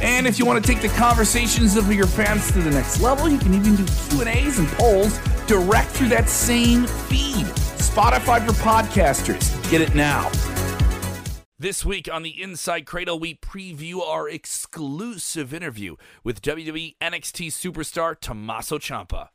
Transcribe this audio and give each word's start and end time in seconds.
And 0.00 0.26
if 0.26 0.38
you 0.38 0.46
want 0.46 0.64
to 0.64 0.72
take 0.72 0.80
the 0.80 0.96
conversations 0.96 1.76
of 1.76 1.92
your 1.92 2.06
fans 2.06 2.52
to 2.52 2.60
the 2.60 2.70
next 2.70 3.00
level, 3.00 3.28
you 3.28 3.38
can 3.38 3.52
even 3.52 3.74
do 3.74 3.84
Q&As 3.84 4.58
and 4.58 4.68
polls 4.68 5.18
direct 5.46 5.90
through 5.90 6.08
that 6.10 6.28
same 6.28 6.86
feed. 6.86 7.46
Spotify 7.78 8.46
for 8.46 8.52
podcasters. 8.52 9.70
Get 9.70 9.80
it 9.80 9.94
now. 9.96 10.30
This 11.58 11.84
week 11.84 12.08
on 12.08 12.22
the 12.22 12.36
InSide 12.40 12.84
Kradle, 12.84 13.18
we 13.18 13.34
preview 13.34 14.00
our 14.00 14.28
exclusive 14.28 15.52
interview 15.52 15.96
with 16.22 16.40
WWE 16.42 16.94
NXT 17.00 17.48
superstar 17.48 18.14
Tommaso 18.18 18.78
Ciampa. 18.78 19.30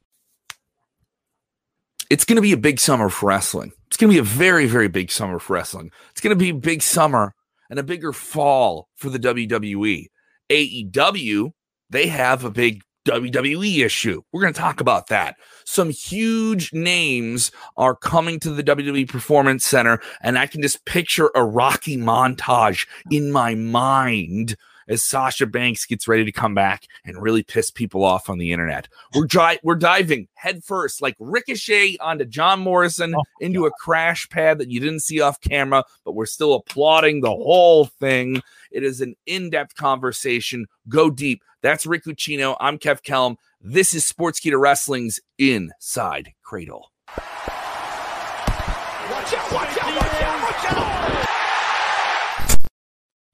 It's 2.09 2.23
going 2.23 2.37
to 2.37 2.41
be 2.41 2.53
a 2.53 2.57
big 2.57 2.79
summer 2.79 3.09
for 3.09 3.27
wrestling. 3.27 3.73
It's 3.87 3.97
going 3.97 4.09
to 4.09 4.15
be 4.15 4.19
a 4.19 4.23
very, 4.23 4.67
very 4.67 4.87
big 4.87 5.11
summer 5.11 5.39
for 5.39 5.53
wrestling. 5.53 5.91
It's 6.11 6.21
going 6.21 6.33
to 6.33 6.39
be 6.39 6.51
a 6.51 6.53
big 6.53 6.81
summer 6.81 7.33
and 7.69 7.77
a 7.77 7.83
bigger 7.83 8.13
fall 8.13 8.87
for 8.95 9.09
the 9.09 9.19
WWE. 9.19 10.05
AEW, 10.53 11.51
they 11.89 12.07
have 12.07 12.43
a 12.43 12.51
big 12.51 12.83
WWE 13.07 13.83
issue. 13.83 14.21
We're 14.31 14.41
going 14.41 14.53
to 14.53 14.59
talk 14.59 14.79
about 14.79 15.07
that. 15.07 15.35
Some 15.65 15.89
huge 15.89 16.71
names 16.73 17.51
are 17.75 17.95
coming 17.95 18.39
to 18.41 18.51
the 18.51 18.63
WWE 18.63 19.09
Performance 19.09 19.65
Center, 19.65 19.99
and 20.21 20.37
I 20.37 20.45
can 20.45 20.61
just 20.61 20.85
picture 20.85 21.31
a 21.35 21.43
Rocky 21.43 21.97
montage 21.97 22.87
in 23.09 23.31
my 23.31 23.55
mind 23.55 24.55
as 24.87 25.03
Sasha 25.03 25.45
Banks 25.45 25.85
gets 25.85 26.07
ready 26.07 26.25
to 26.25 26.31
come 26.31 26.53
back 26.53 26.87
and 27.05 27.21
really 27.21 27.43
piss 27.43 27.71
people 27.71 28.03
off 28.03 28.29
on 28.29 28.37
the 28.37 28.51
internet. 28.51 28.87
We're 29.15 29.25
dri- 29.25 29.59
we're 29.63 29.75
diving 29.75 30.27
headfirst, 30.33 31.01
like 31.01 31.15
Ricochet 31.19 31.97
onto 31.99 32.25
John 32.25 32.59
Morrison 32.59 33.15
oh, 33.15 33.23
into 33.39 33.61
God. 33.61 33.67
a 33.67 33.71
crash 33.71 34.29
pad 34.29 34.57
that 34.59 34.69
you 34.69 34.79
didn't 34.79 35.01
see 35.01 35.21
off 35.21 35.41
camera, 35.41 35.83
but 36.03 36.13
we're 36.13 36.25
still 36.25 36.53
applauding 36.53 37.21
the 37.21 37.29
whole 37.29 37.85
thing. 37.85 38.41
It 38.71 38.83
is 38.83 39.01
an 39.01 39.15
in-depth 39.25 39.75
conversation. 39.75 40.67
Go 40.89 41.09
deep. 41.09 41.41
That's 41.61 41.85
Rick 41.85 42.05
Ucchino. 42.05 42.57
I'm 42.59 42.77
Kev 42.77 43.03
Kellam. 43.03 43.37
This 43.61 43.93
is 43.93 44.05
Sports 44.05 44.41
Sportskeeda 44.41 44.59
Wrestling's 44.59 45.21
InSide 45.39 46.33
Kradle. 46.45 46.83
Watch 47.07 47.19
out, 49.33 49.51
watch 49.53 49.77
out, 49.77 49.95
watch 49.95 50.21
out, 50.21 50.43
watch 50.43 50.73
out. 50.73 50.93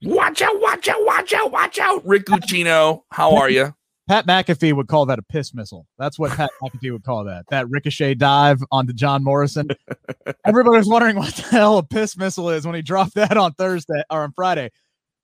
Watch 0.02 0.40
out, 0.40 0.60
watch 0.60 0.88
out, 0.88 1.04
watch 1.04 1.32
out, 1.34 1.52
watch 1.52 1.78
out. 1.78 2.06
Rick 2.06 2.26
Ucchino, 2.26 3.02
how 3.10 3.36
are 3.36 3.50
you? 3.50 3.74
Pat 4.08 4.26
McAfee 4.26 4.72
would 4.72 4.88
call 4.88 5.06
that 5.06 5.18
a 5.18 5.22
piss 5.22 5.54
missile. 5.54 5.86
That's 5.98 6.18
what 6.18 6.32
Pat 6.32 6.50
McAfee 6.62 6.90
would 6.90 7.04
call 7.04 7.24
that. 7.24 7.44
That 7.50 7.68
Ricochet 7.68 8.14
dive 8.14 8.60
onto 8.72 8.92
John 8.92 9.22
Morrison. 9.22 9.68
Everybody's 10.44 10.88
wondering 10.88 11.16
what 11.16 11.34
the 11.34 11.42
hell 11.42 11.78
a 11.78 11.82
piss 11.82 12.16
missile 12.16 12.50
is 12.50 12.66
when 12.66 12.74
he 12.74 12.82
dropped 12.82 13.14
that 13.14 13.36
on 13.36 13.52
Thursday 13.52 14.02
or 14.10 14.22
on 14.22 14.32
Friday. 14.32 14.70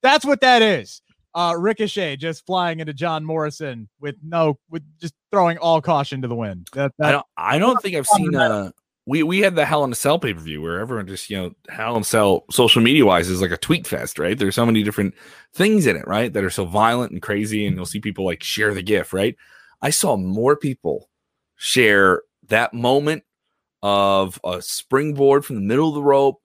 That's 0.02 0.24
what 0.24 0.40
that 0.42 0.62
is. 0.62 1.02
Uh, 1.34 1.54
Ricochet 1.58 2.16
just 2.16 2.46
flying 2.46 2.80
into 2.80 2.94
John 2.94 3.24
Morrison 3.24 3.88
with 4.00 4.14
no, 4.22 4.58
with 4.70 4.84
just 5.00 5.14
throwing 5.32 5.58
all 5.58 5.80
caution 5.80 6.22
to 6.22 6.28
the 6.28 6.36
wind. 6.36 6.68
That, 6.74 6.92
that, 6.98 7.08
I 7.08 7.10
don't, 7.10 7.26
I 7.36 7.58
don't 7.58 7.82
think 7.82 7.96
I've 7.96 8.06
seen 8.06 8.34
a 8.34 8.72
we 9.06 9.22
we 9.22 9.38
had 9.38 9.54
the 9.54 9.64
Hell 9.64 9.84
in 9.84 9.92
a 9.92 9.94
Cell 9.94 10.18
pay 10.18 10.34
per 10.34 10.40
view 10.40 10.60
where 10.60 10.80
everyone 10.80 11.06
just 11.06 11.30
you 11.30 11.36
know 11.36 11.54
Hell 11.68 11.96
in 11.96 12.02
a 12.02 12.04
Cell 12.04 12.44
social 12.50 12.82
media 12.82 13.06
wise 13.06 13.28
is 13.28 13.40
like 13.40 13.52
a 13.52 13.56
tweet 13.56 13.86
fest, 13.86 14.18
right? 14.18 14.36
There's 14.36 14.56
so 14.56 14.66
many 14.66 14.82
different 14.82 15.14
things 15.54 15.86
in 15.86 15.96
it, 15.96 16.06
right? 16.06 16.32
That 16.32 16.44
are 16.44 16.50
so 16.50 16.64
violent 16.64 17.12
and 17.12 17.22
crazy, 17.22 17.66
and 17.66 17.76
you'll 17.76 17.86
see 17.86 18.00
people 18.00 18.24
like 18.24 18.42
share 18.42 18.74
the 18.74 18.82
gif, 18.82 19.12
right? 19.12 19.36
I 19.80 19.90
saw 19.90 20.16
more 20.16 20.56
people 20.56 21.08
share 21.56 22.22
that 22.48 22.74
moment 22.74 23.22
of 23.82 24.40
a 24.44 24.60
springboard 24.60 25.44
from 25.44 25.56
the 25.56 25.62
middle 25.62 25.88
of 25.88 25.94
the 25.94 26.02
rope, 26.02 26.40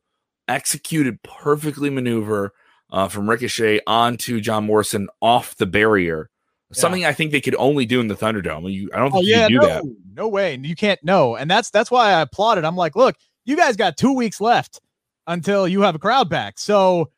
executed 0.47 1.23
perfectly 1.23 1.89
maneuver 1.89 2.53
uh, 2.91 3.07
from 3.07 3.29
Ricochet 3.29 3.81
onto 3.87 4.39
John 4.41 4.65
Morrison 4.65 5.07
off 5.21 5.55
the 5.55 5.65
barrier 5.65 6.30
Something 6.73 7.05
I 7.05 7.13
think 7.13 7.31
they 7.31 7.41
could 7.41 7.55
only 7.55 7.85
do 7.85 7.99
in 7.99 8.07
the 8.07 8.15
Thunderdome. 8.15 8.71
You, 8.71 8.89
I 8.93 8.97
don't 8.97 9.07
oh, 9.13 9.17
think 9.17 9.25
oh, 9.25 9.27
yeah, 9.27 9.47
you 9.47 9.59
do 9.59 9.67
no, 9.67 9.67
that. 9.67 9.95
No 10.13 10.27
way. 10.27 10.57
You 10.61 10.75
can't 10.75 11.03
know. 11.03 11.35
And 11.35 11.49
that's 11.49 11.69
that's 11.69 11.91
why 11.91 12.13
I 12.13 12.21
applauded. 12.21 12.65
I'm 12.65 12.75
like, 12.75 12.95
look, 12.95 13.15
you 13.45 13.57
guys 13.57 13.75
got 13.75 13.97
two 13.97 14.13
weeks 14.13 14.39
left 14.39 14.79
until 15.27 15.67
you 15.67 15.81
have 15.81 15.95
a 15.95 15.99
crowd 15.99 16.29
back. 16.29 16.59
So 16.59 17.11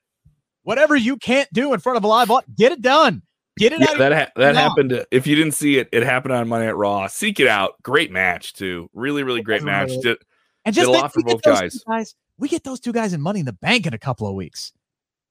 whatever 0.63 0.95
you 0.95 1.17
can't 1.17 1.51
do 1.53 1.73
in 1.73 1.79
front 1.79 1.97
of 1.97 2.03
a 2.03 2.07
live 2.07 2.31
audience, 2.31 2.53
get 2.57 2.71
it 2.71 2.81
done. 2.81 3.21
Get 3.57 3.71
it 3.71 3.81
yeah, 3.81 3.91
out. 3.91 3.97
That 3.99 4.11
ha- 4.13 4.31
that 4.35 4.55
happened. 4.55 4.93
Uh, 4.93 5.05
if 5.11 5.27
you 5.27 5.35
didn't 5.35 5.53
see 5.53 5.77
it, 5.77 5.87
it 5.91 6.01
happened 6.01 6.33
on 6.33 6.47
Monday 6.47 6.67
at 6.67 6.75
Raw. 6.75 7.05
Seek 7.07 7.39
it 7.39 7.47
out. 7.47 7.75
Great 7.83 8.11
match 8.11 8.53
too. 8.53 8.89
Really, 8.93 9.21
really 9.21 9.43
great 9.43 9.61
match. 9.61 9.91
Did, 10.01 10.17
and 10.65 10.73
just 10.73 10.87
did 10.87 10.95
a 10.95 10.99
lot 10.99 11.13
for 11.13 11.21
both 11.21 11.43
guys. 11.43 11.83
guys. 11.87 12.15
We 12.39 12.49
get 12.49 12.63
those 12.63 12.79
two 12.79 12.91
guys 12.91 13.13
in 13.13 13.21
Money 13.21 13.41
in 13.41 13.45
the 13.45 13.53
Bank 13.53 13.85
in 13.85 13.93
a 13.93 13.99
couple 13.99 14.27
of 14.27 14.33
weeks. 14.33 14.73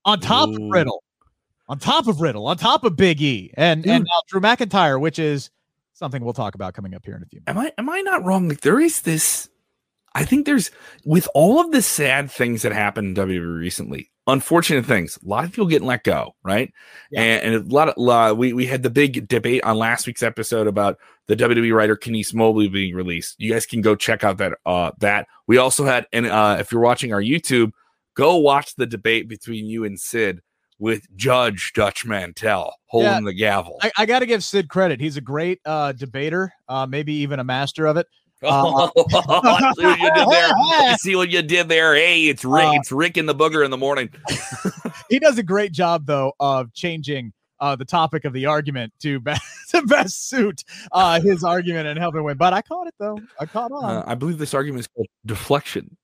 On 0.05 0.21
top 0.21 0.51
Ooh. 0.51 0.55
of 0.55 0.71
Riddle, 0.71 1.03
on 1.73 1.79
top 1.79 2.07
of 2.07 2.21
Riddle, 2.21 2.47
on 2.49 2.59
top 2.59 2.85
of 2.85 2.97
Big 2.97 3.23
E, 3.23 3.51
and 3.55 3.83
Dude. 3.83 3.93
and 3.93 4.05
now 4.05 4.21
Drew 4.29 4.43
McIntyre, 4.43 5.01
which 5.01 5.19
is 5.19 5.51
something 5.95 6.23
we'll 6.23 6.35
talk 6.35 6.55
about 6.55 6.75
coming 6.75 6.95
up 6.95 7.03
here 7.03 7.17
in 7.17 7.23
a 7.23 7.27
few 7.27 7.41
minutes. 7.47 7.49
Am 7.49 7.59
I 7.59 7.73
am 7.79 7.89
I 7.89 8.03
not 8.03 8.23
wrong? 8.27 8.47
Like 8.47 8.61
there 8.61 8.79
is 8.79 9.01
this. 9.01 9.49
I 10.15 10.27
think 10.27 10.45
there's 10.45 10.71
with 11.07 11.27
all 11.35 11.63
of 11.63 11.73
the 11.73 11.81
sad 11.81 12.31
things 12.31 12.61
that 12.61 12.73
happened 12.73 13.17
in 13.17 13.27
WWE 13.27 13.59
recently, 13.59 14.11
unfortunate 14.27 14.85
things. 14.85 15.19
A 15.25 15.27
lot 15.27 15.45
of 15.45 15.53
people 15.53 15.65
getting 15.65 15.89
let 15.89 16.05
go, 16.05 16.35
right? 16.43 16.71
Yeah. 17.11 17.23
And, 17.23 17.55
and, 17.55 17.73
a 17.73 17.75
lot 17.75 17.89
of 17.89 18.37
we 18.37 18.53
we 18.53 18.67
had 18.67 18.83
the 18.83 18.91
big 18.91 19.27
debate 19.27 19.65
on 19.65 19.79
last 19.79 20.07
week's 20.07 20.23
episode 20.23 20.67
about 20.67 20.99
the 21.27 21.37
WWE 21.37 21.75
writer 21.75 21.97
Kenice 21.97 22.35
Mobley 22.35 22.69
being 22.69 22.95
released. 22.95 23.37
You 23.39 23.51
guys 23.51 23.65
can 23.65 23.81
go 23.81 23.97
check 23.97 24.25
out 24.25 24.37
that 24.37 24.59
uh 24.67 24.91
that. 24.99 25.27
We 25.47 25.57
also 25.57 25.87
had 25.87 26.07
and 26.13 26.27
uh 26.27 26.59
if 26.61 26.71
you're 26.71 26.83
watching 26.83 27.15
our 27.15 27.23
YouTube, 27.23 27.71
go 28.15 28.37
watch 28.37 28.75
the 28.75 28.85
debate 28.85 29.27
between 29.27 29.65
you 29.65 29.85
and 29.85 29.99
Sid 29.99 30.43
with 30.83 31.07
Judge 31.15 31.73
Dutch 31.77 32.05
Mantell 32.05 32.75
holding 32.87 33.09
yeah, 33.09 33.21
the 33.21 33.33
gavel. 33.33 33.79
I, 33.83 33.93
I 33.99 34.05
got 34.05 34.19
to 34.19 34.27
give 34.27 34.43
Sid 34.43 34.69
credit. 34.69 35.01
He's 35.01 35.17
a 35.17 35.21
great 35.21 35.61
uh, 35.65 35.93
debater, 35.93 36.53
uh, 36.69 36.87
maybe 36.87 37.15
even 37.15 37.39
a 37.39 37.45
master 37.45 37.87
of 37.87 37.97
it. 37.97 38.07
Uh, 38.45 38.91
I 38.99 39.73
see 39.77 39.85
what 39.85 40.01
you 40.01 40.11
did 40.13 40.29
there. 40.29 40.51
I 40.53 40.97
see 41.01 41.15
what 41.15 41.31
you 41.31 41.43
did 41.43 41.69
there. 41.69 41.95
Hey, 41.95 42.27
it's 42.27 42.45
Rick. 42.45 42.65
Uh, 42.65 42.73
it's 42.75 42.91
Rick 42.91 43.17
in 43.17 43.27
the 43.27 43.37
booger 43.37 43.65
in 43.65 43.71
the 43.71 43.77
morning. 43.77 44.11
he 45.09 45.21
does 45.21 45.39
a 45.39 45.45
great 45.45 45.71
job 45.71 46.07
though 46.07 46.33
of 46.41 46.75
changing 46.75 47.33
uh, 47.61 47.77
the 47.77 47.85
topic 47.85 48.25
of 48.25 48.33
the 48.33 48.47
argument 48.47 48.93
to 49.03 49.21
best, 49.21 49.45
to 49.71 49.83
best 49.83 50.29
suit 50.29 50.65
uh, 50.91 51.21
his 51.21 51.45
argument 51.45 51.87
and 51.87 52.01
help 52.01 52.17
him 52.17 52.25
win. 52.25 52.37
But 52.37 52.53
I 52.53 52.63
caught 52.63 52.89
it 52.89 52.95
though. 52.99 53.17
I 53.39 53.47
caught 53.47 53.71
on. 53.71 53.85
Uh, 53.85 54.05
I 54.09 54.17
believe 54.17 54.39
this 54.39 54.55
argument 54.55 54.81
is 54.81 54.89
called 54.89 55.07
deflection 55.25 55.97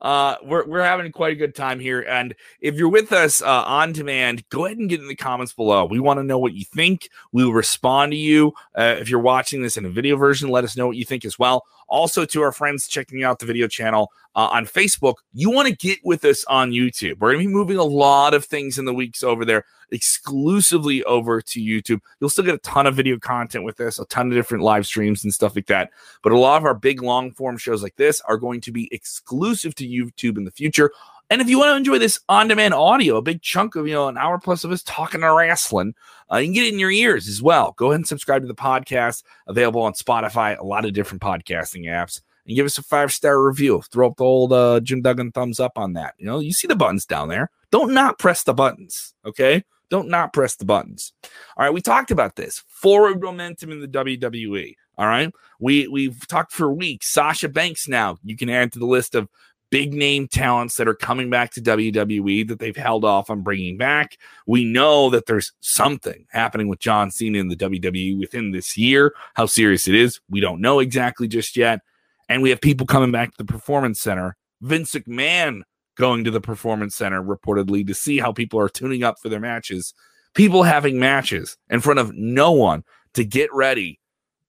uh, 0.00 0.36
we're, 0.42 0.66
we're 0.66 0.82
having 0.82 1.10
quite 1.12 1.32
a 1.32 1.36
good 1.36 1.54
time 1.54 1.80
here. 1.80 2.00
And 2.00 2.34
if 2.60 2.74
you're 2.76 2.88
with 2.88 3.12
us 3.12 3.42
uh, 3.42 3.64
on 3.64 3.92
demand, 3.92 4.48
go 4.48 4.66
ahead 4.66 4.78
and 4.78 4.88
get 4.88 5.00
in 5.00 5.08
the 5.08 5.16
comments 5.16 5.52
below. 5.52 5.84
We 5.84 6.00
want 6.00 6.18
to 6.18 6.24
know 6.24 6.38
what 6.38 6.54
you 6.54 6.64
think. 6.64 7.08
We 7.32 7.44
will 7.44 7.52
respond 7.52 8.12
to 8.12 8.18
you. 8.18 8.52
Uh, 8.76 8.96
if 8.98 9.08
you're 9.08 9.20
watching 9.20 9.62
this 9.62 9.76
in 9.76 9.84
a 9.84 9.90
video 9.90 10.16
version, 10.16 10.48
let 10.48 10.64
us 10.64 10.76
know 10.76 10.86
what 10.86 10.96
you 10.96 11.04
think 11.04 11.24
as 11.24 11.38
well. 11.38 11.64
Also, 11.88 12.24
to 12.24 12.42
our 12.42 12.52
friends 12.52 12.88
checking 12.88 13.24
out 13.24 13.38
the 13.38 13.46
video 13.46 13.68
channel 13.68 14.10
uh, 14.34 14.48
on 14.52 14.66
Facebook, 14.66 15.16
you 15.32 15.50
want 15.50 15.68
to 15.68 15.76
get 15.76 15.98
with 16.04 16.24
us 16.24 16.44
on 16.44 16.70
YouTube. 16.70 17.18
We're 17.18 17.32
going 17.32 17.44
to 17.44 17.48
be 17.48 17.54
moving 17.54 17.76
a 17.76 17.84
lot 17.84 18.34
of 18.34 18.44
things 18.44 18.78
in 18.78 18.84
the 18.84 18.94
weeks 18.94 19.22
over 19.22 19.44
there 19.44 19.64
exclusively 19.90 21.04
over 21.04 21.40
to 21.40 21.60
YouTube. 21.60 22.00
You'll 22.20 22.30
still 22.30 22.44
get 22.44 22.54
a 22.54 22.58
ton 22.58 22.86
of 22.86 22.94
video 22.94 23.18
content 23.18 23.64
with 23.64 23.76
this, 23.76 23.98
a 23.98 24.04
ton 24.06 24.28
of 24.28 24.34
different 24.34 24.64
live 24.64 24.86
streams 24.86 25.24
and 25.24 25.32
stuff 25.32 25.54
like 25.54 25.66
that. 25.66 25.90
But 26.22 26.32
a 26.32 26.38
lot 26.38 26.56
of 26.56 26.64
our 26.64 26.74
big 26.74 27.02
long 27.02 27.32
form 27.32 27.56
shows 27.56 27.82
like 27.82 27.96
this 27.96 28.20
are 28.22 28.36
going 28.36 28.60
to 28.62 28.72
be 28.72 28.88
exclusive 28.92 29.74
to 29.76 29.86
YouTube 29.86 30.36
in 30.36 30.44
the 30.44 30.50
future. 30.50 30.90
And 31.30 31.40
if 31.40 31.48
you 31.48 31.58
want 31.58 31.70
to 31.70 31.76
enjoy 31.76 31.98
this 31.98 32.20
on 32.28 32.48
demand 32.48 32.74
audio, 32.74 33.16
a 33.16 33.22
big 33.22 33.40
chunk 33.40 33.76
of, 33.76 33.86
you 33.88 33.94
know, 33.94 34.08
an 34.08 34.18
hour 34.18 34.38
plus 34.38 34.62
of 34.62 34.70
us 34.70 34.82
talking 34.82 35.22
to 35.22 35.32
wrestling, 35.32 35.94
uh, 36.30 36.36
you 36.36 36.46
can 36.46 36.54
get 36.54 36.66
it 36.66 36.72
in 36.74 36.78
your 36.78 36.90
ears 36.90 37.28
as 37.28 37.42
well. 37.42 37.74
Go 37.76 37.86
ahead 37.86 37.96
and 37.96 38.06
subscribe 38.06 38.42
to 38.42 38.48
the 38.48 38.54
podcast, 38.54 39.22
available 39.46 39.82
on 39.82 39.94
Spotify, 39.94 40.58
a 40.58 40.64
lot 40.64 40.84
of 40.84 40.92
different 40.92 41.22
podcasting 41.22 41.84
apps, 41.84 42.20
and 42.46 42.56
give 42.56 42.66
us 42.66 42.78
a 42.78 42.82
five 42.82 43.12
star 43.12 43.42
review. 43.42 43.82
Throw 43.90 44.08
up 44.08 44.16
the 44.16 44.24
old 44.24 44.52
uh, 44.52 44.80
Jim 44.80 45.02
Duggan 45.02 45.32
thumbs 45.32 45.60
up 45.60 45.78
on 45.78 45.94
that. 45.94 46.14
You 46.18 46.26
know, 46.26 46.40
you 46.40 46.52
see 46.52 46.68
the 46.68 46.76
buttons 46.76 47.06
down 47.06 47.28
there. 47.28 47.50
Don't 47.70 47.94
not 47.94 48.18
press 48.18 48.42
the 48.44 48.54
buttons, 48.54 49.14
okay? 49.24 49.64
Don't 49.90 50.08
not 50.08 50.32
press 50.32 50.56
the 50.56 50.64
buttons. 50.64 51.12
All 51.56 51.64
right, 51.64 51.72
we 51.72 51.80
talked 51.80 52.10
about 52.10 52.36
this 52.36 52.62
forward 52.68 53.22
momentum 53.22 53.72
in 53.72 53.80
the 53.80 53.88
WWE. 53.88 54.74
All 54.96 55.06
right, 55.06 55.32
we 55.58 55.88
we've 55.88 56.26
talked 56.28 56.52
for 56.52 56.72
weeks. 56.72 57.08
Sasha 57.08 57.48
Banks 57.48 57.88
now 57.88 58.18
you 58.22 58.36
can 58.36 58.48
add 58.48 58.72
to 58.72 58.78
the 58.78 58.86
list 58.86 59.14
of 59.14 59.28
big 59.74 59.92
name 59.92 60.28
talents 60.28 60.76
that 60.76 60.86
are 60.86 60.94
coming 60.94 61.28
back 61.28 61.50
to 61.50 61.60
WWE 61.60 62.46
that 62.46 62.60
they've 62.60 62.76
held 62.76 63.04
off 63.04 63.28
on 63.28 63.40
bringing 63.40 63.76
back. 63.76 64.16
We 64.46 64.64
know 64.64 65.10
that 65.10 65.26
there's 65.26 65.52
something 65.58 66.26
happening 66.30 66.68
with 66.68 66.78
John 66.78 67.10
Cena 67.10 67.40
in 67.40 67.48
the 67.48 67.56
WWE 67.56 68.16
within 68.16 68.52
this 68.52 68.76
year. 68.76 69.16
How 69.34 69.46
serious 69.46 69.88
it 69.88 69.96
is, 69.96 70.20
we 70.30 70.38
don't 70.38 70.60
know 70.60 70.78
exactly 70.78 71.26
just 71.26 71.56
yet. 71.56 71.80
And 72.28 72.40
we 72.40 72.50
have 72.50 72.60
people 72.60 72.86
coming 72.86 73.10
back 73.10 73.32
to 73.32 73.38
the 73.38 73.52
Performance 73.52 74.00
Center. 74.00 74.36
Vince 74.60 74.92
McMahon 74.92 75.62
going 75.96 76.22
to 76.22 76.30
the 76.30 76.40
Performance 76.40 76.94
Center 76.94 77.20
reportedly 77.20 77.84
to 77.84 77.94
see 77.94 78.20
how 78.20 78.30
people 78.30 78.60
are 78.60 78.68
tuning 78.68 79.02
up 79.02 79.16
for 79.20 79.28
their 79.28 79.40
matches. 79.40 79.92
People 80.34 80.62
having 80.62 81.00
matches 81.00 81.56
in 81.68 81.80
front 81.80 81.98
of 81.98 82.14
no 82.14 82.52
one 82.52 82.84
to 83.14 83.24
get 83.24 83.52
ready 83.52 83.98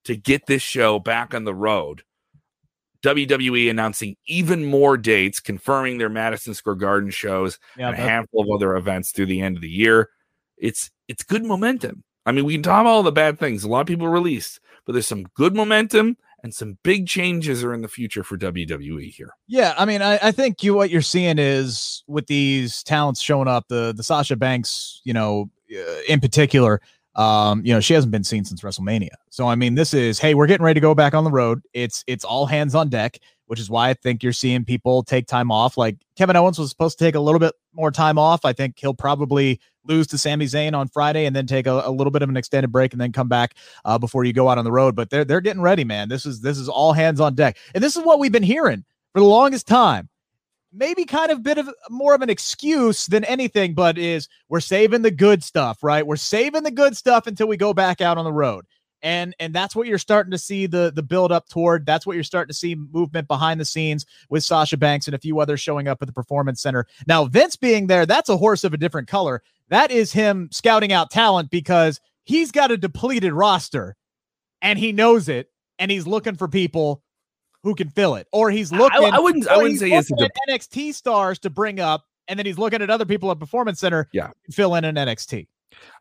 to 0.03 0.15
get 0.15 0.45
this 0.45 0.61
show 0.61 0.99
back 0.99 1.33
on 1.33 1.45
the 1.45 1.55
road 1.55 2.03
WWE 3.05 3.69
announcing 3.69 4.15
even 4.27 4.65
more 4.65 4.97
dates, 4.97 5.39
confirming 5.39 5.97
their 5.97 6.09
Madison 6.09 6.53
Square 6.53 6.75
Garden 6.75 7.09
shows 7.09 7.59
yeah, 7.77 7.89
and 7.89 7.97
a 7.97 8.01
handful 8.01 8.41
of 8.41 8.49
other 8.55 8.75
events 8.75 9.11
through 9.11 9.27
the 9.27 9.41
end 9.41 9.55
of 9.55 9.61
the 9.61 9.69
year. 9.69 10.09
It's 10.57 10.89
it's 11.07 11.23
good 11.23 11.43
momentum. 11.43 12.03
I 12.25 12.31
mean, 12.31 12.45
we 12.45 12.53
can 12.53 12.63
talk 12.63 12.81
about 12.81 12.89
all 12.89 13.03
the 13.03 13.11
bad 13.11 13.37
things. 13.37 13.63
A 13.63 13.69
lot 13.69 13.81
of 13.81 13.87
people 13.87 14.07
released, 14.07 14.59
but 14.85 14.93
there's 14.93 15.07
some 15.07 15.25
good 15.35 15.55
momentum 15.55 16.17
and 16.45 16.53
some 16.53 16.77
big 16.83 17.07
changes 17.07 17.63
are 17.63 17.73
in 17.73 17.81
the 17.81 17.87
future 17.87 18.23
for 18.23 18.37
WWE 18.37 19.09
here. 19.11 19.31
Yeah, 19.47 19.73
I 19.77 19.85
mean, 19.85 20.03
I, 20.03 20.19
I 20.21 20.31
think 20.31 20.61
you 20.61 20.75
what 20.75 20.91
you're 20.91 21.01
seeing 21.01 21.39
is 21.39 22.03
with 22.07 22.27
these 22.27 22.83
talents 22.83 23.19
showing 23.19 23.47
up, 23.47 23.67
the 23.67 23.93
the 23.95 24.03
Sasha 24.03 24.35
Banks, 24.35 25.01
you 25.03 25.13
know, 25.13 25.49
uh, 25.71 26.01
in 26.07 26.19
particular, 26.19 26.81
um, 27.15 27.65
you 27.65 27.73
know, 27.73 27.79
she 27.79 27.93
hasn't 27.93 28.11
been 28.11 28.23
seen 28.23 28.43
since 28.43 28.61
WrestleMania. 28.61 29.09
So 29.29 29.47
I 29.47 29.55
mean, 29.55 29.75
this 29.75 29.93
is 29.93 30.19
hey, 30.19 30.33
we're 30.33 30.47
getting 30.47 30.65
ready 30.65 30.79
to 30.79 30.81
go 30.81 30.93
back 30.93 31.13
on 31.13 31.23
the 31.23 31.31
road. 31.31 31.61
It's 31.73 32.03
it's 32.07 32.25
all 32.25 32.45
hands 32.45 32.75
on 32.75 32.89
deck, 32.89 33.19
which 33.47 33.59
is 33.59 33.69
why 33.69 33.89
I 33.89 33.93
think 33.93 34.21
you're 34.21 34.33
seeing 34.33 34.65
people 34.65 35.03
take 35.03 35.27
time 35.27 35.51
off. 35.51 35.77
Like 35.77 35.97
Kevin 36.17 36.35
Owens 36.35 36.59
was 36.59 36.69
supposed 36.69 36.97
to 36.97 37.03
take 37.03 37.15
a 37.15 37.19
little 37.19 37.39
bit 37.39 37.53
more 37.73 37.91
time 37.91 38.17
off. 38.17 38.43
I 38.43 38.53
think 38.53 38.77
he'll 38.77 38.93
probably 38.93 39.59
lose 39.87 40.07
to 40.07 40.17
Sami 40.17 40.45
Zayn 40.45 40.73
on 40.73 40.87
Friday 40.87 41.25
and 41.25 41.35
then 41.35 41.45
take 41.45 41.67
a, 41.67 41.83
a 41.85 41.91
little 41.91 42.11
bit 42.11 42.21
of 42.21 42.29
an 42.29 42.37
extended 42.37 42.71
break 42.71 42.91
and 42.91 42.99
then 42.99 43.11
come 43.11 43.29
back 43.29 43.55
uh, 43.85 43.97
before 43.97 44.23
you 44.25 44.33
go 44.33 44.49
out 44.49 44.57
on 44.57 44.65
the 44.65 44.71
road. 44.71 44.95
But 44.95 45.09
they're 45.09 45.25
they're 45.25 45.41
getting 45.41 45.61
ready, 45.61 45.85
man. 45.85 46.09
This 46.09 46.25
is 46.25 46.41
this 46.41 46.57
is 46.57 46.67
all 46.67 46.91
hands 46.91 47.21
on 47.21 47.35
deck, 47.35 47.57
and 47.73 47.83
this 47.83 47.95
is 47.95 48.03
what 48.03 48.19
we've 48.19 48.31
been 48.31 48.43
hearing 48.43 48.83
for 49.13 49.21
the 49.21 49.25
longest 49.25 49.67
time 49.67 50.09
maybe 50.75 51.05
kind 51.05 51.31
of 51.31 51.43
bit 51.43 51.57
of 51.57 51.69
more 51.89 52.13
of 52.13 52.21
an 52.21 52.29
excuse 52.29 53.05
than 53.05 53.23
anything, 53.25 53.73
but 53.73 53.97
is 53.97 54.27
we're 54.49 54.59
saving 54.59 55.01
the 55.01 55.11
good 55.11 55.43
stuff, 55.43 55.83
right? 55.83 56.05
We're 56.05 56.15
saving 56.15 56.63
the 56.63 56.71
good 56.71 56.97
stuff 56.97 57.27
until 57.27 57.47
we 57.47 57.57
go 57.57 57.73
back 57.73 58.01
out 58.01 58.17
on 58.17 58.25
the 58.25 58.33
road. 58.33 58.65
And 59.01 59.35
and 59.39 59.53
that's 59.53 59.75
what 59.75 59.87
you're 59.87 59.97
starting 59.99 60.31
to 60.31 60.37
see 60.37 60.65
the 60.65 60.91
the 60.93 61.03
build 61.03 61.31
up 61.31 61.47
toward. 61.47 61.85
That's 61.85 62.07
what 62.07 62.15
you're 62.15 62.23
starting 62.23 62.49
to 62.51 62.57
see 62.57 62.75
movement 62.75 63.27
behind 63.27 63.59
the 63.59 63.65
scenes 63.65 64.05
with 64.29 64.43
Sasha 64.43 64.77
Banks 64.77 65.07
and 65.07 65.13
a 65.13 65.19
few 65.19 65.39
others 65.39 65.61
showing 65.61 65.87
up 65.87 66.01
at 66.01 66.07
the 66.07 66.13
performance 66.13 66.61
center. 66.61 66.87
Now, 67.05 67.25
Vince 67.25 67.55
being 67.55 67.87
there, 67.87 68.05
that's 68.05 68.29
a 68.29 68.37
horse 68.37 68.63
of 68.63 68.73
a 68.73 68.77
different 68.77 69.07
color. 69.07 69.43
That 69.69 69.91
is 69.91 70.11
him 70.11 70.49
scouting 70.51 70.91
out 70.91 71.11
talent 71.11 71.51
because 71.51 71.99
he's 72.23 72.51
got 72.51 72.71
a 72.71 72.77
depleted 72.77 73.33
roster 73.33 73.95
and 74.61 74.79
he 74.79 74.91
knows 74.91 75.29
it 75.29 75.49
and 75.77 75.91
he's 75.91 76.07
looking 76.07 76.35
for 76.35 76.47
people 76.47 77.03
who 77.65 77.75
can 77.75 77.89
fill 77.89 78.15
it, 78.15 78.27
or 78.31 78.51
he's 78.51 78.71
looking. 78.71 79.03
I, 79.03 79.17
I 79.17 79.19
wouldn't. 79.19 79.47
I 79.47 79.57
wouldn't 79.57 79.79
say 79.79 79.89
he's 79.89 80.11
at 80.11 80.31
NXT 80.47 80.93
stars 80.93 81.39
to 81.39 81.49
bring 81.49 81.79
up, 81.79 82.05
and 82.27 82.39
then 82.39 82.45
he's 82.45 82.59
looking 82.59 82.81
at 82.81 82.89
other 82.89 83.05
people 83.05 83.31
at 83.31 83.39
Performance 83.39 83.79
Center. 83.79 84.07
Yeah, 84.13 84.29
fill 84.51 84.75
in 84.75 84.85
an 84.85 84.95
NXT. 84.95 85.47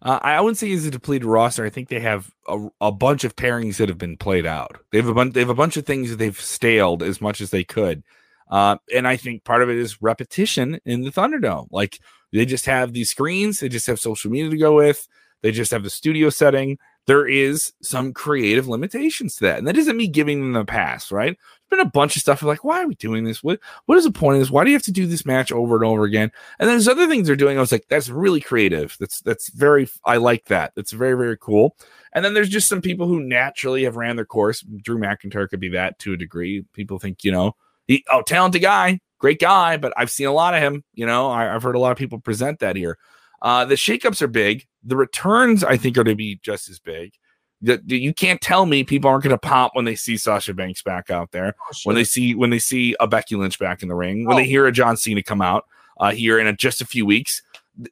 Uh, 0.03 0.21
I 0.23 0.41
wouldn't 0.41 0.59
say 0.59 0.69
he's 0.69 0.87
a 0.87 0.91
depleted 0.91 1.25
roster. 1.25 1.65
I 1.65 1.71
think 1.71 1.89
they 1.89 2.01
have 2.01 2.31
a, 2.47 2.69
a 2.83 2.93
bunch 2.93 3.25
of 3.25 3.35
pairings 3.35 3.79
that 3.79 3.89
have 3.89 3.99
been 3.99 4.17
played 4.17 4.47
out. 4.47 4.79
They 4.93 4.99
have 4.99 5.09
a 5.09 5.15
bunch. 5.15 5.33
They 5.33 5.41
have 5.41 5.49
a 5.49 5.55
bunch 5.55 5.79
of 5.79 5.87
things 5.87 6.11
that 6.11 6.17
they've 6.17 6.39
staled 6.39 7.03
as 7.03 7.21
much 7.21 7.41
as 7.41 7.51
they 7.51 7.65
could. 7.65 8.05
Uh, 8.51 8.77
and 8.95 9.09
I 9.09 9.17
think 9.17 9.45
part 9.45 9.63
of 9.63 9.71
it 9.71 9.79
is 9.79 10.03
repetition 10.03 10.79
in 10.85 11.03
the 11.03 11.11
Thunderdome. 11.11 11.69
Like 11.71 11.99
they 12.31 12.45
just 12.45 12.67
have 12.67 12.93
these 12.93 13.11
screens, 13.11 13.61
they 13.61 13.71
just 13.71 13.87
have 13.87 13.99
social 13.99 14.31
media 14.31 14.51
to 14.51 14.59
go 14.59 14.75
with, 14.77 15.09
they 15.43 15.51
just 15.51 15.71
have 15.71 15.83
the 15.83 15.91
studio 15.91 16.29
setting 16.29 16.79
there 17.07 17.27
is 17.27 17.73
some 17.83 18.13
creative 18.13 18.67
limitations 18.67 19.37
to 19.37 19.45
that. 19.45 19.59
And 19.59 19.67
that 19.69 19.77
isn't 19.77 19.97
me 19.97 20.09
giving 20.09 20.41
them 20.41 20.53
the 20.53 20.65
pass, 20.65 21.13
right? 21.13 21.37
There's 21.37 21.79
been 21.79 21.87
a 21.87 21.91
bunch 21.91 22.17
of 22.17 22.23
stuff 22.23 22.43
like, 22.43 22.65
why 22.65 22.83
are 22.83 22.87
we 22.87 22.95
doing 22.95 23.25
this? 23.25 23.43
What 23.43 23.61
what 23.87 23.99
is 23.99 24.05
the 24.05 24.13
point 24.13 24.37
of 24.37 24.41
this? 24.41 24.51
Why 24.51 24.65
do 24.65 24.71
you 24.71 24.77
have 24.77 24.83
to 24.85 24.93
do 24.93 25.07
this 25.07 25.27
match 25.27 25.53
over 25.53 25.77
and 25.77 25.85
over 25.85 26.05
again? 26.05 26.31
And 26.59 26.69
then 26.69 26.77
there's 26.77 26.89
other 26.89 27.07
things 27.07 27.27
they're 27.27 27.37
doing. 27.37 27.57
I 27.57 27.61
was 27.61 27.73
like, 27.73 27.87
that's 27.89 28.09
really 28.09 28.41
creative. 28.41 28.97
That's 29.01 29.21
that's 29.21 29.51
very 29.51 29.89
I 30.05 30.17
like 30.17 30.47
that. 30.47 30.73
That's 30.77 30.93
very, 30.93 31.17
very 31.17 31.37
cool. 31.37 31.77
And 32.13 32.25
then 32.25 32.35
there's 32.35 32.49
just 32.49 32.69
some 32.69 32.81
people 32.81 33.07
who 33.07 33.21
naturally 33.21 33.85
have 33.85 33.97
ran 33.97 34.17
their 34.17 34.25
course. 34.25 34.63
Drew 34.63 34.99
McIntyre 34.99 35.49
could 35.49 35.61
be 35.61 35.71
that 35.71 35.99
to 36.01 36.13
a 36.13 36.17
degree. 36.17 36.65
People 36.73 36.99
think, 36.99 37.25
you 37.25 37.33
know, 37.33 37.57
he 37.87 38.05
oh, 38.11 38.23
talented 38.23 38.63
guy, 38.63 39.01
great 39.19 39.41
guy, 39.41 39.77
but 39.77 39.93
I've 39.97 40.11
seen 40.11 40.27
a 40.27 40.33
lot 40.33 40.55
of 40.55 40.61
him. 40.61 40.85
You 40.95 41.07
know, 41.07 41.31
I, 41.31 41.45
have 41.45 41.63
heard 41.63 41.77
a 41.77 41.81
lot 41.81 41.93
of 41.93 41.99
people 41.99 42.19
present 42.19 42.61
that 42.61 42.77
here. 42.77 42.99
Uh, 43.45 43.67
the 43.67 43.75
shakeups 43.75 44.23
are 44.23 44.27
big. 44.27 44.67
The 44.83 44.97
returns, 44.97 45.63
I 45.63 45.77
think, 45.77 45.99
are 45.99 46.05
to 46.05 46.15
be 46.15 46.41
just 46.43 46.71
as 46.71 46.79
big. 46.79 47.13
The, 47.61 47.81
the, 47.85 47.99
you 47.99 48.15
can't 48.15 48.41
tell 48.41 48.65
me 48.65 48.85
people 48.85 49.11
aren't 49.11 49.23
going 49.23 49.33
to 49.33 49.39
pop 49.39 49.73
when 49.75 49.85
they 49.85 49.95
see 49.95 50.17
Sasha 50.17 50.55
Banks 50.55 50.83
back 50.83 51.11
out 51.11 51.31
there, 51.31 51.55
oh, 51.61 51.73
sure. 51.73 51.91
when 51.91 51.97
they 51.97 52.05
see 52.05 52.35
when 52.35 52.51
they 52.51 52.59
see 52.59 52.97
a 53.01 53.07
Becky 53.07 53.37
Lynch 53.37 53.59
back 53.59 53.83
in 53.83 53.89
the 53.89 53.95
ring, 53.95 54.27
when 54.27 54.35
oh. 54.35 54.39
they 54.39 54.47
hear 54.47 54.67
a 54.67 54.73
John 54.73 54.97
Cena 54.97 55.23
come 55.23 55.43
out 55.43 55.67
uh, 56.01 56.13
here 56.13 56.39
in 56.39 56.47
a, 56.47 56.55
just 56.55 56.81
a 56.81 56.87
few 56.87 57.05
weeks. 57.07 57.43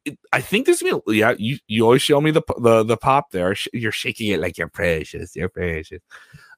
It, 0.04 0.19
I 0.32 0.40
think 0.40 0.66
this 0.66 0.82
will 0.82 1.02
be 1.06 1.19
yeah. 1.19 1.34
You 1.38 1.58
you 1.66 1.84
always 1.84 2.02
show 2.02 2.20
me 2.20 2.31
the 2.31 2.43
the 2.58 2.82
the 2.82 2.96
pop 2.96 3.31
there. 3.31 3.55
You're 3.75 3.93
shaking 3.93 4.28
it 4.28 4.40
like 4.40 4.56
you're 4.56 4.69
precious. 4.69 5.37
You're 5.37 5.48
precious. 5.48 6.02